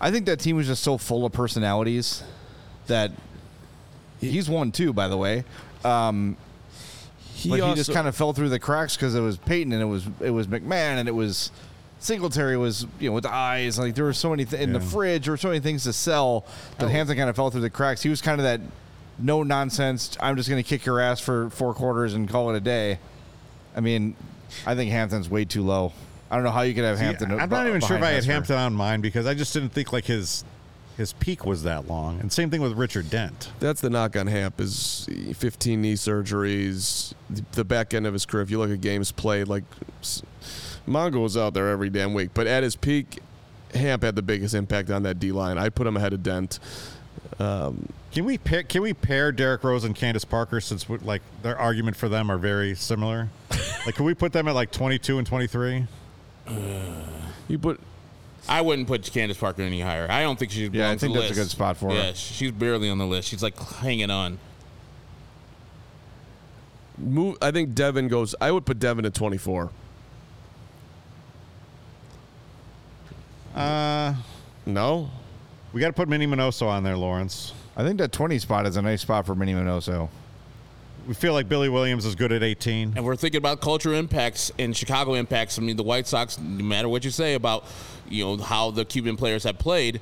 I 0.00 0.10
think 0.10 0.26
that 0.26 0.40
team 0.40 0.56
was 0.56 0.66
just 0.66 0.82
so 0.82 0.98
full 0.98 1.24
of 1.24 1.32
personalities 1.32 2.22
that 2.88 3.12
he's 4.20 4.48
one 4.48 4.72
too. 4.72 4.92
By 4.92 5.08
the 5.08 5.16
way, 5.16 5.44
um, 5.84 6.36
He 7.34 7.48
but 7.48 7.60
he 7.60 7.74
just 7.74 7.92
kind 7.94 8.08
of 8.08 8.16
fell 8.16 8.32
through 8.32 8.48
the 8.50 8.58
cracks 8.58 8.96
because 8.96 9.14
it 9.14 9.20
was 9.20 9.36
Payton 9.38 9.72
and 9.72 9.80
it 9.82 9.86
was 9.86 10.06
it 10.20 10.30
was 10.30 10.46
McMahon 10.46 10.98
and 10.98 11.08
it 11.08 11.14
was 11.14 11.50
Singletary 12.00 12.56
was 12.58 12.86
you 12.98 13.08
know 13.08 13.14
with 13.14 13.24
the 13.24 13.32
eyes 13.32 13.78
like 13.78 13.94
there 13.94 14.04
were 14.04 14.12
so 14.12 14.30
many 14.30 14.44
th- 14.44 14.60
in 14.60 14.72
the 14.74 14.80
fridge 14.80 15.24
there 15.24 15.32
were 15.32 15.38
so 15.38 15.48
many 15.48 15.60
things 15.60 15.84
to 15.84 15.92
sell 15.92 16.44
that 16.78 16.90
Hampton 16.90 17.16
kind 17.16 17.30
of 17.30 17.36
fell 17.36 17.50
through 17.50 17.62
the 17.62 17.70
cracks. 17.70 18.02
He 18.02 18.08
was 18.10 18.20
kind 18.20 18.40
of 18.40 18.44
that 18.44 18.60
no 19.18 19.42
nonsense. 19.42 20.16
I'm 20.20 20.36
just 20.36 20.48
going 20.48 20.62
to 20.62 20.68
kick 20.68 20.84
your 20.84 21.00
ass 21.00 21.20
for 21.20 21.48
four 21.50 21.72
quarters 21.72 22.14
and 22.14 22.28
call 22.28 22.50
it 22.52 22.56
a 22.56 22.60
day. 22.60 22.98
I 23.74 23.80
mean, 23.80 24.14
I 24.66 24.74
think 24.74 24.90
Hampton's 24.90 25.28
way 25.28 25.44
too 25.44 25.62
low. 25.62 25.92
I 26.30 26.36
don't 26.36 26.44
know 26.44 26.50
how 26.50 26.62
you 26.62 26.74
could 26.74 26.84
have 26.84 26.98
Hampton. 26.98 27.32
I'm 27.32 27.48
be- 27.48 27.54
not 27.54 27.66
even 27.66 27.80
sure 27.80 27.96
if 27.96 28.02
I 28.02 28.06
had 28.08 28.14
Hester. 28.16 28.32
Hampton 28.32 28.56
on 28.56 28.74
mine 28.74 29.00
because 29.00 29.26
I 29.26 29.34
just 29.34 29.52
didn't 29.52 29.70
think 29.70 29.92
like 29.92 30.04
his 30.06 30.44
his 30.96 31.12
peak 31.14 31.44
was 31.44 31.64
that 31.64 31.88
long. 31.88 32.20
And 32.20 32.32
same 32.32 32.50
thing 32.50 32.60
with 32.60 32.72
Richard 32.74 33.10
Dent. 33.10 33.50
That's 33.58 33.80
the 33.80 33.90
knock 33.90 34.16
on 34.16 34.28
Hamp 34.28 34.60
is 34.60 35.08
15 35.34 35.82
knee 35.82 35.94
surgeries, 35.94 37.14
the 37.52 37.64
back 37.64 37.94
end 37.94 38.06
of 38.06 38.12
his 38.12 38.24
career. 38.24 38.42
If 38.44 38.50
you 38.50 38.58
look 38.58 38.70
at 38.70 38.80
games 38.80 39.10
played, 39.10 39.48
like 39.48 39.64
s- 40.00 40.22
Mongo 40.86 41.20
was 41.22 41.36
out 41.36 41.52
there 41.54 41.68
every 41.68 41.90
damn 41.90 42.14
week. 42.14 42.30
But 42.32 42.46
at 42.46 42.62
his 42.62 42.76
peak, 42.76 43.18
Hamp 43.74 44.04
had 44.04 44.14
the 44.14 44.22
biggest 44.22 44.54
impact 44.54 44.88
on 44.90 45.02
that 45.02 45.18
D 45.18 45.32
line. 45.32 45.58
I'd 45.58 45.74
put 45.74 45.86
him 45.86 45.96
ahead 45.96 46.12
of 46.12 46.22
Dent. 46.22 46.60
Um, 47.40 47.88
Can 48.14 48.24
we 48.24 48.38
pair, 48.38 48.62
can 48.62 48.82
we 48.82 48.94
pair 48.94 49.32
Derrick 49.32 49.64
Rose 49.64 49.82
and 49.82 49.94
Candace 49.94 50.24
Parker 50.24 50.60
since 50.60 50.88
we- 50.88 50.98
like 50.98 51.20
their 51.42 51.58
argument 51.58 51.96
for 51.96 52.08
them 52.08 52.30
are 52.30 52.38
very 52.38 52.76
similar? 52.76 53.28
like, 53.86 53.96
can 53.96 54.04
we 54.04 54.14
put 54.14 54.32
them 54.32 54.46
at 54.46 54.54
like 54.54 54.70
22 54.70 55.18
and 55.18 55.26
23? 55.26 55.86
You 57.48 57.58
put 57.58 57.80
I 58.48 58.60
wouldn't 58.60 58.86
put 58.86 59.02
Candace 59.10 59.38
Parker 59.38 59.62
any 59.62 59.80
higher. 59.80 60.06
I 60.08 60.22
don't 60.22 60.38
think 60.38 60.52
she 60.52 60.64
should. 60.64 60.74
Yeah, 60.74 60.90
I 60.90 60.96
think 60.96 61.14
the 61.14 61.20
that's 61.20 61.32
a 61.32 61.34
good 61.34 61.50
spot 61.50 61.76
for 61.76 61.88
her. 61.90 61.94
Yeah, 61.96 62.12
she's 62.12 62.52
barely 62.52 62.88
on 62.88 62.98
the 62.98 63.06
list. 63.06 63.28
She's 63.28 63.42
like 63.42 63.58
hanging 63.58 64.10
on. 64.10 64.38
move. 66.96 67.36
I 67.42 67.50
think 67.50 67.74
Devin 67.74 68.06
goes. 68.08 68.34
I 68.40 68.52
would 68.52 68.64
put 68.64 68.78
Devin 68.78 69.06
at 69.06 69.14
24. 69.14 69.70
Uh, 73.56 74.14
No, 74.66 75.10
we 75.72 75.80
got 75.80 75.88
to 75.88 75.92
put 75.92 76.08
Minnie 76.08 76.26
Minoso 76.26 76.66
on 76.66 76.84
there, 76.84 76.96
Lawrence. 76.96 77.52
I 77.76 77.82
think 77.82 77.98
that 77.98 78.12
20 78.12 78.38
spot 78.38 78.66
is 78.66 78.76
a 78.76 78.82
nice 78.82 79.02
spot 79.02 79.26
for 79.26 79.34
Minnie 79.34 79.54
Minoso. 79.54 80.08
We 81.08 81.14
feel 81.14 81.32
like 81.34 81.48
Billy 81.48 81.68
Williams 81.68 82.06
is 82.06 82.14
good 82.14 82.32
at 82.32 82.42
18. 82.42 82.94
And 82.96 83.04
we're 83.04 83.16
thinking 83.16 83.38
about 83.38 83.60
cultural 83.60 83.94
impacts 83.96 84.50
and 84.58 84.74
Chicago 84.74 85.14
impacts. 85.14 85.58
I 85.58 85.62
mean, 85.62 85.76
the 85.76 85.82
White 85.82 86.06
Sox, 86.06 86.38
no 86.38 86.64
matter 86.64 86.88
what 86.88 87.04
you 87.04 87.10
say 87.10 87.34
about, 87.34 87.64
you 88.08 88.24
know, 88.24 88.36
how 88.38 88.70
the 88.70 88.84
Cuban 88.86 89.16
players 89.16 89.42
have 89.44 89.58
played, 89.58 90.00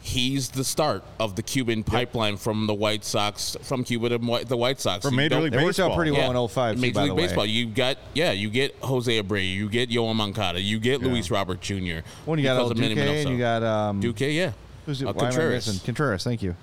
he's 0.00 0.50
the 0.50 0.62
start 0.62 1.02
of 1.18 1.34
the 1.34 1.42
Cuban 1.42 1.82
pipeline 1.82 2.36
from 2.36 2.66
the 2.66 2.74
White 2.74 3.04
Sox, 3.04 3.56
from 3.62 3.82
Cuba 3.82 4.10
to 4.10 4.44
the 4.44 4.56
White 4.56 4.78
Sox. 4.78 5.04
From 5.04 5.16
Major 5.16 5.30
don't- 5.30 5.44
League 5.44 5.54
It 5.54 5.64
worked 5.64 5.80
out 5.80 5.96
pretty 5.96 6.10
well 6.12 6.20
Yeah. 6.20 6.30
in 6.30 6.36
05, 6.36 6.78
Major 6.78 6.94
by 6.94 7.00
League 7.00 7.08
the 7.10 7.14
way. 7.14 7.22
Baseball. 7.22 7.46
You 7.46 7.66
got 7.66 7.96
yeah, 8.12 8.30
you 8.30 8.50
get 8.50 8.76
Jose 8.80 9.20
Abreu, 9.22 9.50
you 9.54 9.68
get 9.68 9.90
Yoel 9.90 10.14
Moncada, 10.14 10.60
you 10.60 10.78
get 10.78 11.00
Luis 11.02 11.30
Robert 11.30 11.60
Jr. 11.62 12.00
When 12.26 12.38
you 12.38 12.44
got 12.44 12.68
because 12.68 12.70
El 12.70 12.74
Duque 12.74 12.98
and 12.98 13.30
you 13.30 13.38
got 13.38 13.62
um, 13.64 14.00
Duque, 14.00 14.20
yeah. 14.20 14.52
who's 14.86 15.00
it? 15.02 15.06
Uh, 15.06 15.12
why 15.14 15.22
am 15.22 15.26
I 15.26 15.30
Contreras. 15.30 15.82
Contreras, 15.84 16.22
thank 16.22 16.42
you. 16.42 16.54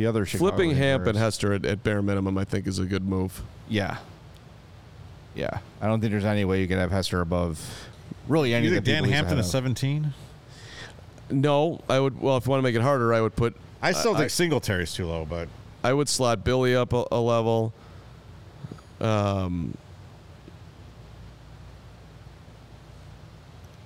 The 0.00 0.06
other 0.06 0.24
Chicago 0.24 0.48
flipping 0.56 0.74
Hamp 0.76 1.06
and 1.06 1.18
Hester 1.18 1.52
at, 1.52 1.66
at 1.66 1.82
bare 1.82 2.00
minimum, 2.00 2.38
I 2.38 2.44
think, 2.44 2.66
is 2.66 2.78
a 2.78 2.86
good 2.86 3.04
move. 3.06 3.42
Yeah. 3.68 3.98
Yeah. 5.34 5.58
I 5.78 5.88
don't 5.88 6.00
think 6.00 6.10
there's 6.10 6.24
any 6.24 6.46
way 6.46 6.62
you 6.62 6.66
could 6.68 6.78
have 6.78 6.90
Hester 6.90 7.20
above 7.20 7.86
really 8.26 8.54
any 8.54 8.68
You 8.68 8.70
of 8.70 8.76
think 8.76 8.84
the 8.86 8.92
Dan 8.92 9.02
people 9.02 9.08
he's 9.08 9.14
Hampton 9.16 9.32
ahead 9.34 9.40
is 9.44 9.48
of. 9.48 9.52
17? 9.52 10.14
No, 11.32 11.82
I 11.86 12.00
would. 12.00 12.18
Well, 12.18 12.38
if 12.38 12.46
you 12.46 12.50
want 12.50 12.60
to 12.60 12.62
make 12.62 12.74
it 12.74 12.80
harder, 12.80 13.12
I 13.12 13.20
would 13.20 13.36
put. 13.36 13.54
I 13.82 13.92
still 13.92 14.14
I- 14.14 14.20
think 14.20 14.30
Singletary's 14.30 14.94
too 14.94 15.06
low, 15.06 15.26
but 15.26 15.48
I 15.84 15.92
would 15.92 16.08
slot 16.08 16.44
Billy 16.44 16.74
up 16.74 16.94
a, 16.94 17.04
a 17.12 17.20
level. 17.20 17.74
Um, 19.02 19.76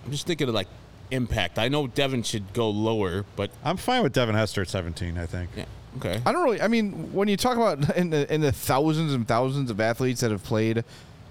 I'm 0.05 0.13
just 0.13 0.29
thinking 0.29 0.49
of 0.49 0.55
like 0.55 0.69
impact. 1.11 1.59
I 1.59 1.67
know 1.67 1.89
Devin 1.89 2.23
should 2.23 2.53
go 2.53 2.71
lower, 2.71 3.25
but 3.35 3.51
I'm 3.65 3.77
fine 3.79 4.05
with 4.05 4.13
Devin 4.13 4.37
Hester 4.37 4.63
at 4.63 4.69
17, 4.69 5.19
I 5.19 5.27
think. 5.27 5.51
yeah, 5.57 5.65
okay. 5.97 6.21
I 6.25 6.33
don't 6.33 6.45
really. 6.45 6.61
I 6.61 6.69
mean, 6.69 7.13
when 7.13 7.29
you 7.29 7.37
talk 7.37 7.57
about 7.57 7.97
in 7.97 8.11
the 8.11 8.33
in 8.33 8.41
the 8.41 8.53
thousands 8.53 9.13
and 9.13 9.27
thousands 9.27 9.71
of 9.71 9.81
athletes 9.81 10.21
that 10.21 10.31
have 10.31 10.45
played 10.45 10.85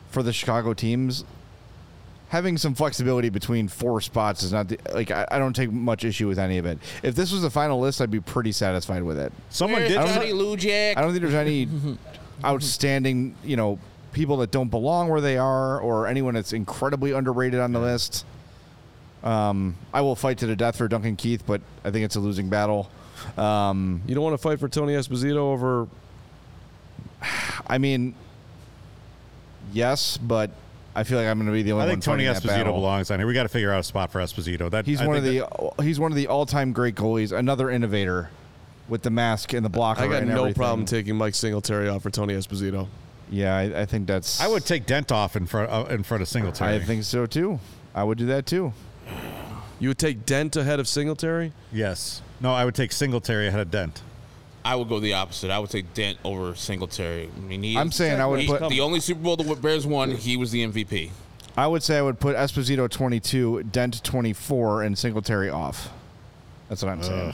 for 0.09 0.23
the 0.23 0.33
Chicago 0.33 0.73
teams, 0.73 1.25
having 2.29 2.57
some 2.57 2.73
flexibility 2.73 3.29
between 3.29 3.67
four 3.67 4.01
spots 4.01 4.41
is 4.41 4.51
not 4.51 4.67
the, 4.67 4.79
like 4.91 5.11
I, 5.11 5.27
I 5.29 5.37
don't 5.37 5.55
take 5.55 5.71
much 5.71 6.03
issue 6.03 6.27
with 6.27 6.39
any 6.39 6.57
of 6.57 6.65
it. 6.65 6.79
If 7.03 7.13
this 7.13 7.31
was 7.31 7.43
the 7.43 7.49
final 7.51 7.79
list, 7.79 8.01
I'd 8.01 8.09
be 8.09 8.19
pretty 8.19 8.51
satisfied 8.51 9.03
with 9.03 9.19
it. 9.19 9.31
Someone 9.49 9.81
Where's 9.81 9.93
did. 9.93 10.01
Johnny 10.01 10.31
Lujack? 10.31 10.97
I 10.97 11.01
don't 11.01 11.11
think 11.11 11.21
there's 11.21 11.33
any 11.33 11.67
outstanding, 12.43 13.35
you 13.43 13.55
know, 13.55 13.77
people 14.13 14.37
that 14.37 14.49
don't 14.49 14.69
belong 14.69 15.09
where 15.09 15.21
they 15.21 15.37
are 15.37 15.79
or 15.79 16.07
anyone 16.07 16.33
that's 16.33 16.53
incredibly 16.53 17.11
underrated 17.11 17.59
on 17.59 17.71
the 17.71 17.79
list. 17.79 18.25
Um, 19.23 19.75
I 19.93 20.01
will 20.01 20.15
fight 20.15 20.39
to 20.39 20.47
the 20.47 20.55
death 20.55 20.77
for 20.77 20.87
Duncan 20.87 21.15
Keith, 21.15 21.43
but 21.45 21.61
I 21.83 21.91
think 21.91 22.03
it's 22.03 22.15
a 22.15 22.19
losing 22.19 22.49
battle. 22.49 22.89
Um, 23.37 24.01
You 24.05 24.15
don't 24.15 24.23
want 24.23 24.33
to 24.33 24.37
fight 24.37 24.59
for 24.59 24.67
Tony 24.69 24.93
Esposito 24.93 25.37
over 25.37 25.87
I 27.67 27.77
mean, 27.77 28.15
yes, 29.71 30.17
but 30.17 30.51
I 30.95 31.03
feel 31.03 31.17
like 31.17 31.27
I'm 31.27 31.37
going 31.37 31.47
to 31.47 31.53
be 31.53 31.63
the 31.63 31.71
only 31.71 31.81
one. 31.81 31.87
I 31.89 31.91
one 31.91 32.01
think 32.01 32.03
Tony 32.03 32.25
Esposito 32.25 32.65
belongs 32.65 33.09
on 33.11 33.19
here. 33.19 33.27
We 33.27 33.33
got 33.33 33.43
to 33.43 33.49
figure 33.49 33.71
out 33.71 33.79
a 33.79 33.83
spot 33.83 34.11
for 34.11 34.19
Esposito. 34.19 34.69
That 34.69 34.85
He's 34.85 35.01
I 35.01 35.07
one 35.07 35.17
of 35.17 35.23
think 35.23 35.47
the 35.77 35.83
he's 35.83 35.99
one 35.99 36.11
of 36.11 36.15
the 36.15 36.27
all-time 36.27 36.71
great 36.73 36.95
goalies. 36.95 37.35
Another 37.35 37.69
innovator 37.69 38.29
with 38.89 39.01
the 39.01 39.09
mask 39.09 39.53
and 39.53 39.65
the 39.65 39.69
blocker. 39.69 40.03
I 40.03 40.07
got 40.07 40.21
and 40.23 40.29
no 40.29 40.41
everything. 40.41 40.53
problem 40.55 40.85
taking 40.85 41.15
Mike 41.15 41.35
Singletary 41.35 41.87
off 41.89 42.03
for 42.03 42.09
Tony 42.09 42.33
Esposito. 42.33 42.87
Yeah, 43.29 43.55
I, 43.55 43.81
I 43.81 43.85
think 43.85 44.05
that's. 44.05 44.41
I 44.41 44.47
would 44.47 44.65
take 44.65 44.85
Dent 44.85 45.11
off 45.11 45.35
in 45.35 45.45
front 45.47 45.71
uh, 45.71 45.85
in 45.93 46.03
front 46.03 46.21
of 46.21 46.27
Singletary. 46.27 46.75
I 46.75 46.79
think 46.79 47.03
so 47.03 47.25
too. 47.25 47.59
I 47.95 48.03
would 48.03 48.17
do 48.17 48.25
that 48.27 48.45
too. 48.45 48.73
You 49.83 49.89
would 49.89 49.97
take 49.97 50.25
Dent 50.25 50.55
ahead 50.55 50.79
of 50.79 50.87
Singletary? 50.87 51.51
yes. 51.69 52.21
No, 52.39 52.53
I 52.53 52.63
would 52.63 52.73
take 52.73 52.93
Singletary 52.93 53.47
ahead 53.49 53.59
of 53.59 53.69
Dent. 53.69 54.01
I 54.63 54.75
would 54.77 54.87
go 54.87 55.01
the 55.01 55.11
opposite. 55.11 55.51
I 55.51 55.59
would 55.59 55.71
take 55.71 55.93
Dent 55.93 56.17
over 56.23 56.55
Singletary. 56.55 57.29
I 57.35 57.39
mean, 57.41 57.63
he 57.63 57.77
I'm 57.77 57.91
saying 57.91 58.21
I 58.21 58.25
would 58.25 58.39
he- 58.39 58.47
put- 58.47 58.69
the 58.69 58.79
only 58.79 59.01
Super 59.01 59.19
Bowl 59.19 59.35
the 59.35 59.43
Bears 59.55 59.85
won. 59.85 60.11
He 60.11 60.37
was 60.37 60.51
the 60.51 60.63
MVP. 60.65 61.11
I 61.57 61.67
would 61.67 61.83
say 61.83 61.97
I 61.97 62.01
would 62.01 62.17
put 62.21 62.37
Esposito 62.37 62.89
22, 62.89 63.63
Dent 63.63 64.01
24, 64.05 64.83
and 64.83 64.97
Singletary 64.97 65.49
off. 65.49 65.89
That's 66.69 66.81
what 66.81 66.89
I'm 66.89 67.03
saying. 67.03 67.33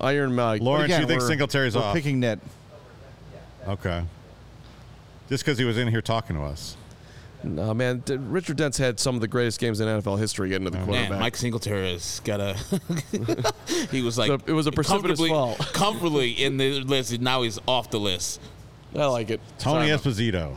Iron 0.00 0.34
Mike. 0.34 0.62
Lawrence, 0.62 0.86
Again, 0.86 1.02
you 1.02 1.06
think 1.06 1.20
we're- 1.20 1.28
Singletary's 1.30 1.76
we're 1.76 1.82
off? 1.82 1.94
Picking 1.94 2.20
nit. 2.20 2.40
Okay. 3.68 4.02
Just 5.28 5.44
because 5.44 5.58
he 5.58 5.66
was 5.66 5.76
in 5.76 5.88
here 5.88 6.00
talking 6.00 6.36
to 6.36 6.42
us. 6.42 6.74
No, 7.42 7.72
man. 7.74 8.02
D- 8.04 8.16
Richard 8.16 8.56
Dent's 8.56 8.78
had 8.78 8.98
some 8.98 9.14
of 9.14 9.20
the 9.20 9.28
greatest 9.28 9.60
games 9.60 9.80
in 9.80 9.86
NFL 9.86 10.18
history 10.18 10.48
getting 10.48 10.64
to 10.64 10.70
the 10.70 10.78
quarterback. 10.78 11.10
Man, 11.10 11.20
Mike 11.20 11.36
Singletary 11.36 11.92
has 11.92 12.20
got 12.24 12.40
a. 12.40 12.54
he 13.90 14.02
was 14.02 14.18
like 14.18 14.28
So 14.28 14.38
it 14.46 14.52
was 14.52 14.66
a 14.66 14.72
precipitous 14.72 15.18
comfortably, 15.20 15.28
fall. 15.28 15.54
comfortably 15.72 16.30
in 16.32 16.56
the 16.56 16.80
list, 16.80 17.12
and 17.12 17.22
now 17.22 17.42
he's 17.42 17.58
off 17.68 17.90
the 17.90 18.00
list. 18.00 18.40
I 18.94 19.04
like 19.06 19.30
it. 19.30 19.40
Tony 19.58 19.88
Sign 19.88 19.88
him. 19.88 19.98
Esposito. 19.98 20.56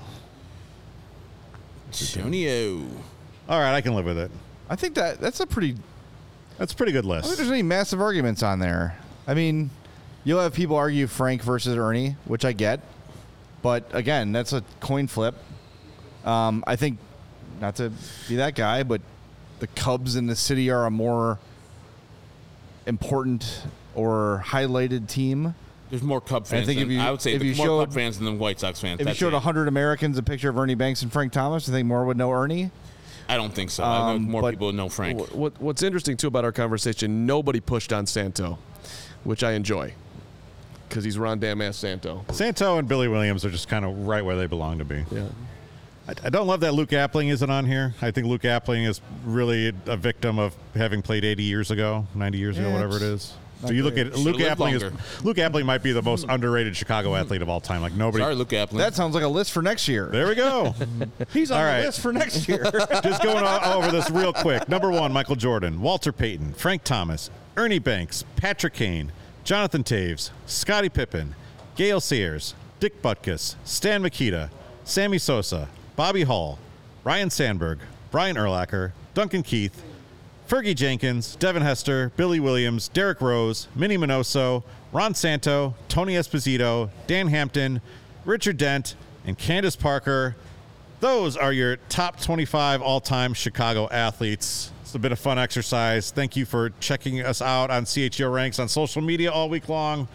Antonio. 1.88 2.88
All 3.48 3.60
right, 3.60 3.76
I 3.76 3.82
can 3.82 3.96
live 3.96 4.06
with 4.06 4.18
it. 4.18 4.32
I 4.70 4.76
think 4.76 4.96
that 4.96 5.20
that's 5.20 5.40
a 5.40 5.48
pretty. 5.48 5.76
That's 6.58 6.74
a 6.74 6.76
pretty 6.76 6.92
good 6.92 7.06
I 7.06 7.08
don't 7.08 7.22
think 7.22 7.26
list. 7.28 7.38
there's 7.38 7.52
any 7.52 7.64
massive 7.64 8.02
arguments 8.02 8.44
on 8.44 8.60
there. 8.60 8.98
I 9.28 9.34
mean, 9.34 9.70
you'll 10.24 10.42
have 10.42 10.54
people 10.54 10.76
argue 10.76 11.08
Frank 11.08 11.42
versus 11.42 11.76
Ernie, 11.76 12.16
which 12.26 12.46
I 12.46 12.52
get, 12.52 12.82
but 13.62 13.86
again, 13.94 14.32
that's 14.32 14.54
a 14.54 14.64
coin 14.80 15.08
flip. 15.08 15.36
Um, 16.30 16.64
I 16.68 16.76
think, 16.76 17.00
not 17.60 17.76
to 17.78 17.92
be 18.28 18.36
that 18.38 18.56
guy, 18.56 18.84
but 18.84 19.02
the 19.60 19.68
Cubs 19.68 20.16
in 20.16 20.28
the 20.28 20.36
city 20.36 20.70
are 20.70 20.86
a 20.86 20.92
more 20.92 21.40
important 22.86 23.64
or 23.96 24.44
highlighted 24.46 25.08
team. 25.08 25.56
There's 25.90 26.04
more 26.04 26.22
Cub 26.22 26.46
fans. 26.46 26.68
think 26.68 26.80
than, 26.80 26.88
if 26.92 26.94
you- 26.94 27.02
I 27.02 27.10
would 27.10 27.22
say 27.22 27.34
if 27.34 27.44
you 27.44 27.56
more 27.56 27.66
showed- 27.66 27.86
Cub 27.86 27.94
fans 27.94 28.18
than 28.20 28.26
the 28.26 28.34
White 28.34 28.60
Sox 28.60 28.80
fans. 28.80 29.02
If 29.02 29.08
you 29.08 29.14
showed 29.16 29.30
it. 29.34 29.38
100 29.38 29.68
Americans 29.68 30.18
a 30.18 30.24
picture 30.24 30.50
of 30.50 30.58
Ernie 30.58 30.76
Banks 30.76 31.02
and 31.02 31.12
Frank 31.12 31.32
Thomas, 31.34 31.68
I 31.68 31.72
think 31.72 31.88
more 31.88 32.06
would 32.06 32.18
know 32.18 32.32
Ernie. 32.32 32.70
I 33.28 33.38
don't 33.38 33.54
think 33.54 33.70
so. 33.72 33.84
I 33.84 34.12
Um, 34.12 34.20
think 34.20 34.30
more 34.30 34.42
but- 34.44 34.52
people 34.52 34.72
know 34.72 34.88
Frank. 34.90 35.20
What, 35.20 35.36
what, 35.36 35.62
what's 35.62 35.82
interesting 35.84 36.16
too 36.16 36.28
about 36.28 36.46
our 36.46 36.52
conversation, 36.52 37.26
nobody 37.26 37.60
pushed 37.60 37.92
on 37.92 38.06
Santo, 38.06 38.60
which 39.24 39.44
I 39.44 39.54
enjoy, 39.54 39.94
because 40.88 41.04
he's 41.04 41.18
Ron 41.18 41.40
Damn 41.40 41.62
ass 41.62 41.78
Santo. 41.78 42.24
Santo 42.32 42.78
and 42.78 42.88
Billy 42.88 43.08
Williams 43.08 43.44
are 43.44 43.50
just 43.52 43.68
kind 43.68 43.84
of 43.84 43.98
right 44.08 44.24
where 44.24 44.36
they 44.36 44.46
belong 44.48 44.78
to 44.78 44.86
be. 44.86 45.04
Yeah. 45.12 45.24
I, 46.10 46.28
I 46.28 46.30
don't 46.30 46.48
love 46.48 46.60
that 46.62 46.74
Luke 46.74 46.90
Appling 46.90 47.30
isn't 47.32 47.50
on 47.50 47.66
here. 47.66 47.94
I 48.02 48.12
think 48.12 48.28
Luke 48.28 48.42
Appling 48.44 48.88
is 48.88 49.02
really 49.26 49.74
a 49.86 49.98
victim 49.98 50.40
of 50.40 50.56
having 50.76 51.02
played 51.02 51.24
80 51.26 51.44
years 51.44 51.72
ago, 51.72 52.08
90 52.16 52.38
years 52.38 52.58
ago, 52.58 52.68
Yeah, 52.70 52.74
whatever 52.74 53.14
it's. 53.14 53.34
So 53.66 53.72
you 53.72 53.84
look 53.84 53.98
at 53.98 54.06
Should've 54.08 54.20
Luke 54.24 54.38
Appling 54.38 54.58
longer. 54.82 54.94
is 55.18 55.24
Luke 55.26 55.36
Appling 55.36 55.66
might 55.66 55.84
be 55.84 55.92
the 55.92 56.02
most 56.02 56.26
underrated 56.30 56.78
Chicago 56.78 57.14
athlete 57.14 57.42
of 57.42 57.50
all 57.50 57.60
time. 57.60 57.82
Like 57.82 57.92
nobody. 57.94 58.24
Sorry, 58.24 58.34
Luke 58.34 58.48
Appling. 58.50 58.78
That 58.78 58.96
sounds 58.96 59.14
like 59.14 59.26
a 59.26 59.28
list 59.28 59.52
for 59.52 59.62
next 59.62 59.86
year. 59.90 60.06
There 60.08 60.28
we 60.30 60.36
go. 60.36 60.74
He's 61.34 61.52
on 61.52 61.58
All 61.58 61.66
the 61.66 61.70
right. 61.70 61.86
list 61.86 62.00
for 62.00 62.14
next 62.14 62.48
year. 62.48 62.64
Just 63.04 63.22
going 63.22 63.44
o- 63.46 63.74
over 63.76 63.92
this 63.92 64.10
real 64.12 64.32
quick. 64.32 64.70
Number 64.70 64.90
one, 64.90 65.12
Michael 65.12 65.36
Jordan, 65.36 65.82
Walter 65.82 66.14
Payton, 66.14 66.54
Frank 66.54 66.86
Thomas, 66.86 67.30
Ernie 67.58 67.80
Banks, 67.80 68.24
Patrick 68.38 68.74
Kane, 68.74 69.12
Jonathan 69.44 69.84
Toews, 69.84 70.30
Scottie 70.46 70.88
Pippen, 70.88 71.36
Gale 71.76 72.00
Sayers, 72.00 72.56
Dick 72.80 73.02
Butkus, 73.02 73.56
Stan 73.66 74.02
Mikita, 74.02 74.52
Sammy 74.86 75.18
Sosa, 75.18 75.68
Bobby 76.00 76.24
Hull, 76.24 76.58
Ryne 77.04 77.30
Sandberg, 77.30 77.80
Brian 78.10 78.38
Urlacher, 78.38 78.94
Duncan 79.14 79.44
Keith, 79.44 79.84
Fergie 80.48 80.74
Jenkins, 80.74 81.36
Devin 81.36 81.62
Hester, 81.62 82.14
Billy 82.16 82.40
Williams, 82.40 82.88
Derrick 82.88 83.20
Rose, 83.20 83.68
Minnie 83.76 83.98
Minoso, 83.98 84.64
Ron 84.94 85.14
Santo, 85.14 85.76
Tony 85.90 86.14
Esposito, 86.14 86.90
Dan 87.08 87.28
Hampton, 87.28 87.82
Richard 88.24 88.56
Dent, 88.56 88.96
and 89.26 89.38
Candace 89.38 89.76
Parker. 89.76 90.38
Those 91.02 91.36
are 91.36 91.52
your 91.52 91.76
top 91.90 92.22
25 92.22 92.82
all 92.82 93.02
time 93.02 93.34
Chicago 93.34 93.90
athletes. 93.90 94.72
It's 94.84 94.96
a 94.96 95.00
bit 95.00 95.12
of 95.12 95.20
fun 95.20 95.38
exercise. 95.38 96.12
Thank 96.12 96.38
you 96.38 96.46
for 96.46 96.70
checking 96.80 97.20
us 97.20 97.42
out 97.42 97.72
on 97.72 97.84
CHO 97.84 98.30
Ranks 98.30 98.58
on 98.58 98.70
social 98.70 99.02
media 99.02 99.34
all 99.34 99.50
week 99.50 99.68
long. 99.68 100.08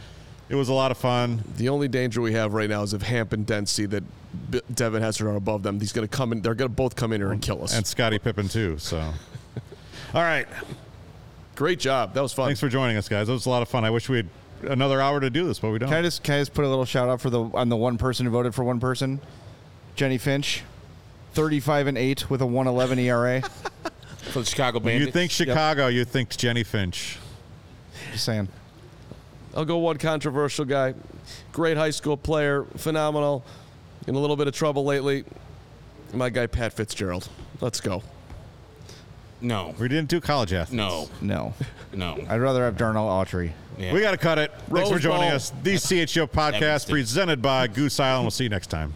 It 0.48 0.54
was 0.56 0.68
a 0.68 0.74
lot 0.74 0.90
of 0.90 0.98
fun. 0.98 1.42
The 1.56 1.68
only 1.68 1.88
danger 1.88 2.20
we 2.20 2.32
have 2.34 2.52
right 2.52 2.68
now 2.68 2.82
is 2.82 2.92
if 2.92 3.02
Hamp 3.02 3.32
and 3.32 3.46
Dent 3.46 3.68
see 3.68 3.86
that 3.86 4.04
B- 4.50 4.60
Devin 4.72 5.02
Hester 5.02 5.30
are 5.30 5.36
above 5.36 5.62
them, 5.62 5.80
he's 5.80 5.92
going 5.92 6.06
to 6.06 6.16
come 6.16 6.32
in. 6.32 6.42
They're 6.42 6.54
going 6.54 6.70
to 6.70 6.74
both 6.74 6.96
come 6.96 7.12
in 7.12 7.20
here 7.20 7.32
and 7.32 7.40
kill 7.40 7.62
us. 7.64 7.74
And 7.74 7.86
Scottie 7.86 8.18
Pippen, 8.18 8.48
too. 8.48 8.76
So, 8.78 8.98
all 10.14 10.22
right. 10.22 10.46
Great 11.54 11.78
job. 11.78 12.14
That 12.14 12.20
was 12.20 12.32
fun. 12.32 12.48
Thanks 12.48 12.60
for 12.60 12.68
joining 12.68 12.96
us, 12.96 13.08
guys. 13.08 13.28
It 13.28 13.32
was 13.32 13.46
a 13.46 13.50
lot 13.50 13.62
of 13.62 13.68
fun. 13.68 13.84
I 13.84 13.90
wish 13.90 14.08
we 14.08 14.18
had 14.18 14.28
another 14.64 15.00
hour 15.00 15.20
to 15.20 15.30
do 15.30 15.46
this, 15.46 15.60
but 15.60 15.70
we 15.70 15.78
don't. 15.78 15.88
Can 15.88 15.98
I 15.98 16.02
just 16.02 16.22
can 16.22 16.34
I 16.34 16.38
just 16.40 16.52
put 16.52 16.64
a 16.64 16.68
little 16.68 16.84
shout 16.84 17.08
out 17.08 17.20
for 17.20 17.30
the 17.30 17.42
on 17.54 17.68
the 17.68 17.76
one 17.76 17.96
person 17.96 18.26
who 18.26 18.32
voted 18.32 18.54
for 18.54 18.64
one 18.64 18.80
person, 18.80 19.20
Jennie 19.94 20.18
Finch, 20.18 20.62
thirty-five 21.32 21.86
and 21.86 21.96
eight 21.96 22.28
with 22.28 22.40
a 22.40 22.46
one 22.46 22.66
eleven 22.66 22.98
ERA. 22.98 23.42
for 24.32 24.40
the 24.40 24.44
Chicago 24.46 24.80
When 24.80 25.00
you 25.00 25.10
think 25.12 25.30
Chicago, 25.30 25.86
you 25.86 26.04
think 26.04 26.36
Jennie 26.36 26.64
Finch. 26.64 27.18
Just 28.12 28.24
saying. 28.24 28.48
I'll 29.54 29.64
go 29.64 29.78
one 29.78 29.98
controversial 29.98 30.64
guy. 30.64 30.94
Great 31.52 31.76
high 31.76 31.90
school 31.90 32.16
player, 32.16 32.64
phenomenal. 32.76 33.44
In 34.06 34.14
a 34.14 34.18
little 34.18 34.36
bit 34.36 34.48
of 34.48 34.54
trouble 34.54 34.84
lately. 34.84 35.24
My 36.12 36.28
guy 36.30 36.46
Pat 36.46 36.72
Fitzgerald. 36.72 37.28
Let's 37.60 37.80
go. 37.80 38.02
no, 39.40 39.74
We 39.78 39.88
didn't 39.88 40.08
do 40.08 40.20
college 40.20 40.52
athletes. 40.52 40.72
no, 40.72 41.08
No, 41.20 41.54
no. 41.92 42.18
I'd 42.28 42.40
rather 42.40 42.64
have 42.64 42.76
Darnell 42.76 43.08
Autry. 43.08 43.52
Yeah. 43.78 43.92
We 43.92 44.00
got 44.00 44.12
to 44.12 44.16
cut 44.16 44.38
it. 44.38 44.52
Thanks 44.70 44.90
for 44.90 44.98
joining 44.98 45.28
Bowl. 45.28 45.36
us. 45.36 45.50
The 45.62 45.76
CHO 45.76 46.26
podcast 46.28 46.62
Evanston. 46.62 46.92
presented 46.92 47.42
by 47.42 47.66
Goose 47.66 47.98
Island. 47.98 48.24
We'll 48.24 48.30
see 48.30 48.44
you 48.44 48.50
next 48.50 48.68
time. 48.68 48.94